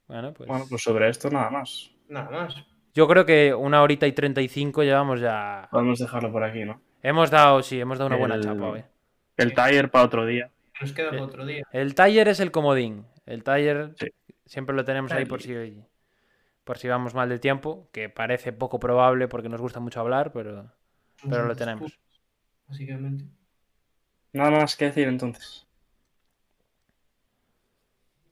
Bueno, 0.07 0.33
pues. 0.33 0.49
Bueno, 0.49 0.65
pues 0.69 0.83
sobre 0.83 1.09
esto 1.09 1.31
nada 1.31 1.51
más. 1.51 1.91
Nada 2.09 2.31
más. 2.31 2.55
Yo 2.95 3.09
creo 3.09 3.27
que 3.27 3.53
una 3.53 3.83
horita 3.83 4.07
y 4.07 4.13
35 4.13 4.83
llevamos 4.83 5.21
ya. 5.21 5.69
Podemos 5.71 5.99
dejarlo 5.99 6.31
por 6.33 6.45
aquí, 6.45 6.65
¿no? 6.65 6.81
Hemos 7.03 7.31
dado, 7.31 7.63
sí, 7.63 7.81
hemos 7.81 7.99
dado 7.99 8.09
una 8.09 8.17
buena 8.17 8.37
El- 8.37 8.43
chapa 8.43 8.67
hoy. 8.69 8.85
El 9.37 9.53
tire 9.55 9.89
para 9.89 10.05
otro 10.05 10.25
día. 10.25 10.51
Nos 10.81 10.93
queda 10.93 11.11
para 11.11 11.23
otro 11.23 11.45
día. 11.45 11.65
El 11.73 11.95
taller 11.95 12.29
es 12.29 12.41
el 12.41 12.51
comodín. 12.51 13.05
El 13.27 13.43
taller 13.45 13.93
Sí. 13.99 14.07
siempre 14.47 14.75
lo 14.75 14.85
tenemos 14.85 15.13
ahí 15.13 15.25
por 15.27 15.41
Taller. 15.43 15.69
si, 15.73 15.83
por 16.65 16.79
si 16.79 16.89
vamos 16.89 17.15
mal 17.15 17.29
de 17.29 17.39
tiempo, 17.39 17.89
que 17.93 18.09
parece 18.09 18.53
poco 18.53 18.79
probable 18.79 19.29
porque 19.29 19.49
nos 19.49 19.61
gusta 19.61 19.81
mucho 19.81 20.01
hablar, 20.01 20.33
pero, 20.33 20.73
pero 21.29 21.47
lo 21.47 21.57
tenemos. 21.57 21.99
Básicamente. 22.69 23.25
Nada 24.33 24.51
más 24.51 24.77
que 24.77 24.87
decir 24.87 25.09
entonces. 25.09 25.67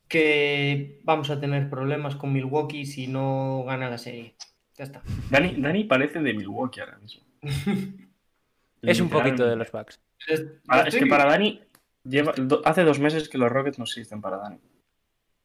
Que 0.09 1.01
vamos 1.05 1.31
a 1.31 1.40
tener 1.40 1.69
problemas 1.70 2.15
con 2.16 2.32
Milwaukee 2.32 2.85
si 2.86 3.06
no 3.09 3.65
gana 3.66 3.89
la 3.90 3.98
serie. 3.98 4.35
Ya 4.77 4.85
está. 4.85 5.02
Dani, 5.31 5.55
Dani 5.61 5.85
parece 5.85 6.20
de 6.20 6.35
Milwaukee 6.35 6.81
ahora 6.81 6.98
mismo. 6.98 7.23
Es 8.82 9.01
un 9.01 9.09
poquito 9.09 9.47
de 9.47 9.56
los 9.56 9.73
Bucks. 9.73 9.98
Para- 10.66 10.82
es 10.86 10.94
que 10.94 11.06
para 11.06 11.24
Dani, 11.24 11.59
lleva, 12.05 12.32
do- 12.36 12.61
hace 12.66 12.85
dos 12.85 12.98
meses 13.01 13.31
que 13.31 13.39
los 13.39 13.51
Rockets 13.51 13.78
no 13.78 13.85
existen 13.85 14.20
para 14.20 14.36
Dani. 14.36 14.59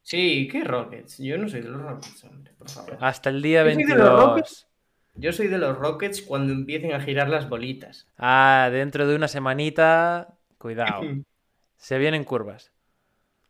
Sí, 0.02 0.50
¿qué 0.52 0.66
Rockets? 0.66 1.20
Yo 1.20 1.38
no 1.38 1.48
soy 1.48 1.62
de 1.62 1.70
los 1.70 1.82
Rockets, 1.82 2.22
hombre, 2.26 2.52
por 2.58 2.70
favor. 2.70 2.98
Hasta 3.00 3.30
el 3.30 3.42
día 3.42 3.64
Yo 3.64 3.76
soy 3.76 3.84
de 3.86 3.96
los 3.96 4.34
22. 4.36 4.68
Yo 5.16 5.32
soy 5.34 5.48
de 5.48 5.58
los 5.58 5.78
Rockets 5.78 6.22
cuando 6.22 6.54
empiecen 6.54 6.94
a 6.94 7.02
girar 7.02 7.30
las 7.30 7.50
bolitas. 7.50 8.08
Ah, 8.18 8.70
dentro 8.72 9.06
de 9.08 9.16
una 9.16 9.28
semanita, 9.28 10.38
cuidado. 10.58 11.02
Se 11.78 11.98
vienen 11.98 12.24
curvas. 12.24 12.72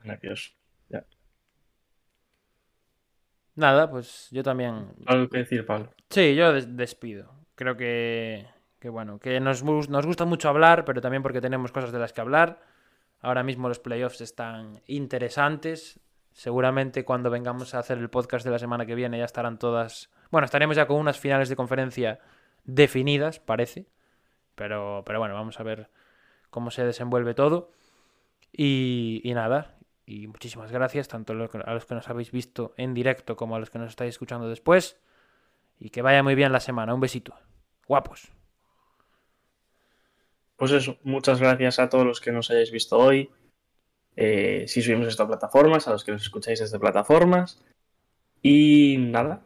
Nervioso. 0.03 0.51
Ya. 0.89 1.03
Nada, 3.55 3.89
pues 3.89 4.27
yo 4.31 4.43
también. 4.43 4.87
Algo 5.05 5.29
que 5.29 5.39
decir, 5.39 5.65
Pablo. 5.65 5.91
Sí, 6.09 6.35
yo 6.35 6.53
des- 6.53 6.75
despido. 6.77 7.33
Creo 7.55 7.75
que, 7.75 8.47
que 8.79 8.89
bueno, 8.89 9.19
que 9.19 9.39
nos, 9.39 9.63
nos 9.63 10.05
gusta 10.05 10.25
mucho 10.25 10.47
hablar, 10.49 10.85
pero 10.85 11.01
también 11.01 11.21
porque 11.23 11.41
tenemos 11.41 11.71
cosas 11.71 11.91
de 11.91 11.99
las 11.99 12.13
que 12.13 12.21
hablar. 12.21 12.61
Ahora 13.19 13.43
mismo 13.43 13.67
los 13.67 13.79
playoffs 13.79 14.21
están 14.21 14.81
interesantes. 14.87 15.99
Seguramente 16.31 17.03
cuando 17.03 17.29
vengamos 17.29 17.73
a 17.75 17.79
hacer 17.79 17.97
el 17.97 18.09
podcast 18.09 18.45
de 18.45 18.51
la 18.51 18.59
semana 18.59 18.85
que 18.85 18.95
viene 18.95 19.17
ya 19.17 19.25
estarán 19.25 19.59
todas. 19.59 20.09
Bueno, 20.31 20.45
estaremos 20.45 20.75
ya 20.75 20.85
con 20.87 20.97
unas 20.97 21.19
finales 21.19 21.49
de 21.49 21.55
conferencia 21.55 22.19
definidas, 22.63 23.39
parece. 23.39 23.87
Pero, 24.55 25.03
pero 25.05 25.19
bueno, 25.19 25.33
vamos 25.33 25.59
a 25.59 25.63
ver 25.63 25.89
cómo 26.49 26.71
se 26.71 26.83
desenvuelve 26.85 27.33
todo. 27.33 27.71
Y, 28.51 29.21
nada, 29.33 29.77
y 30.05 30.27
muchísimas 30.27 30.71
gracias 30.71 31.07
tanto 31.07 31.33
a 31.33 31.35
los 31.35 31.49
que- 31.49 31.59
a 31.63 31.73
los 31.73 31.85
que 31.85 31.95
nos 31.95 32.09
habéis 32.09 32.31
visto 32.31 32.73
en 32.77 32.93
directo 32.93 33.35
como 33.35 33.55
a 33.55 33.59
los 33.59 33.69
que 33.69 33.79
nos 33.79 33.89
estáis 33.89 34.09
escuchando 34.09 34.49
después. 34.49 34.99
Y 35.79 35.91
que 35.91 36.01
vaya 36.01 36.23
muy 36.23 36.35
bien 36.35 36.51
la 36.51 36.59
semana. 36.59 36.93
Un 36.93 36.99
besito. 36.99 37.33
Guapos. 37.87 38.31
Pues 40.57 40.71
eso, 40.73 40.97
muchas 41.03 41.39
gracias 41.39 41.79
a 41.79 41.87
todos 41.89 42.05
los 42.05 42.19
que 42.19 42.31
nos 42.33 42.51
hayáis 42.51 42.71
visto 42.71 42.97
hoy. 42.97 43.31
Eh, 44.17 44.65
si 44.67 44.81
subimos 44.81 45.07
esto 45.07 45.23
a 45.23 45.27
plataformas, 45.27 45.87
a 45.87 45.91
los 45.91 46.03
que 46.03 46.11
nos 46.11 46.21
escucháis 46.23 46.59
desde 46.59 46.77
plataformas. 46.79 47.63
Y 48.41 48.97
nada, 48.97 49.45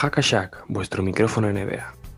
Hackashack, 0.00 0.64
vuestro 0.68 1.02
micrófono 1.02 1.52
NBA. 1.52 2.09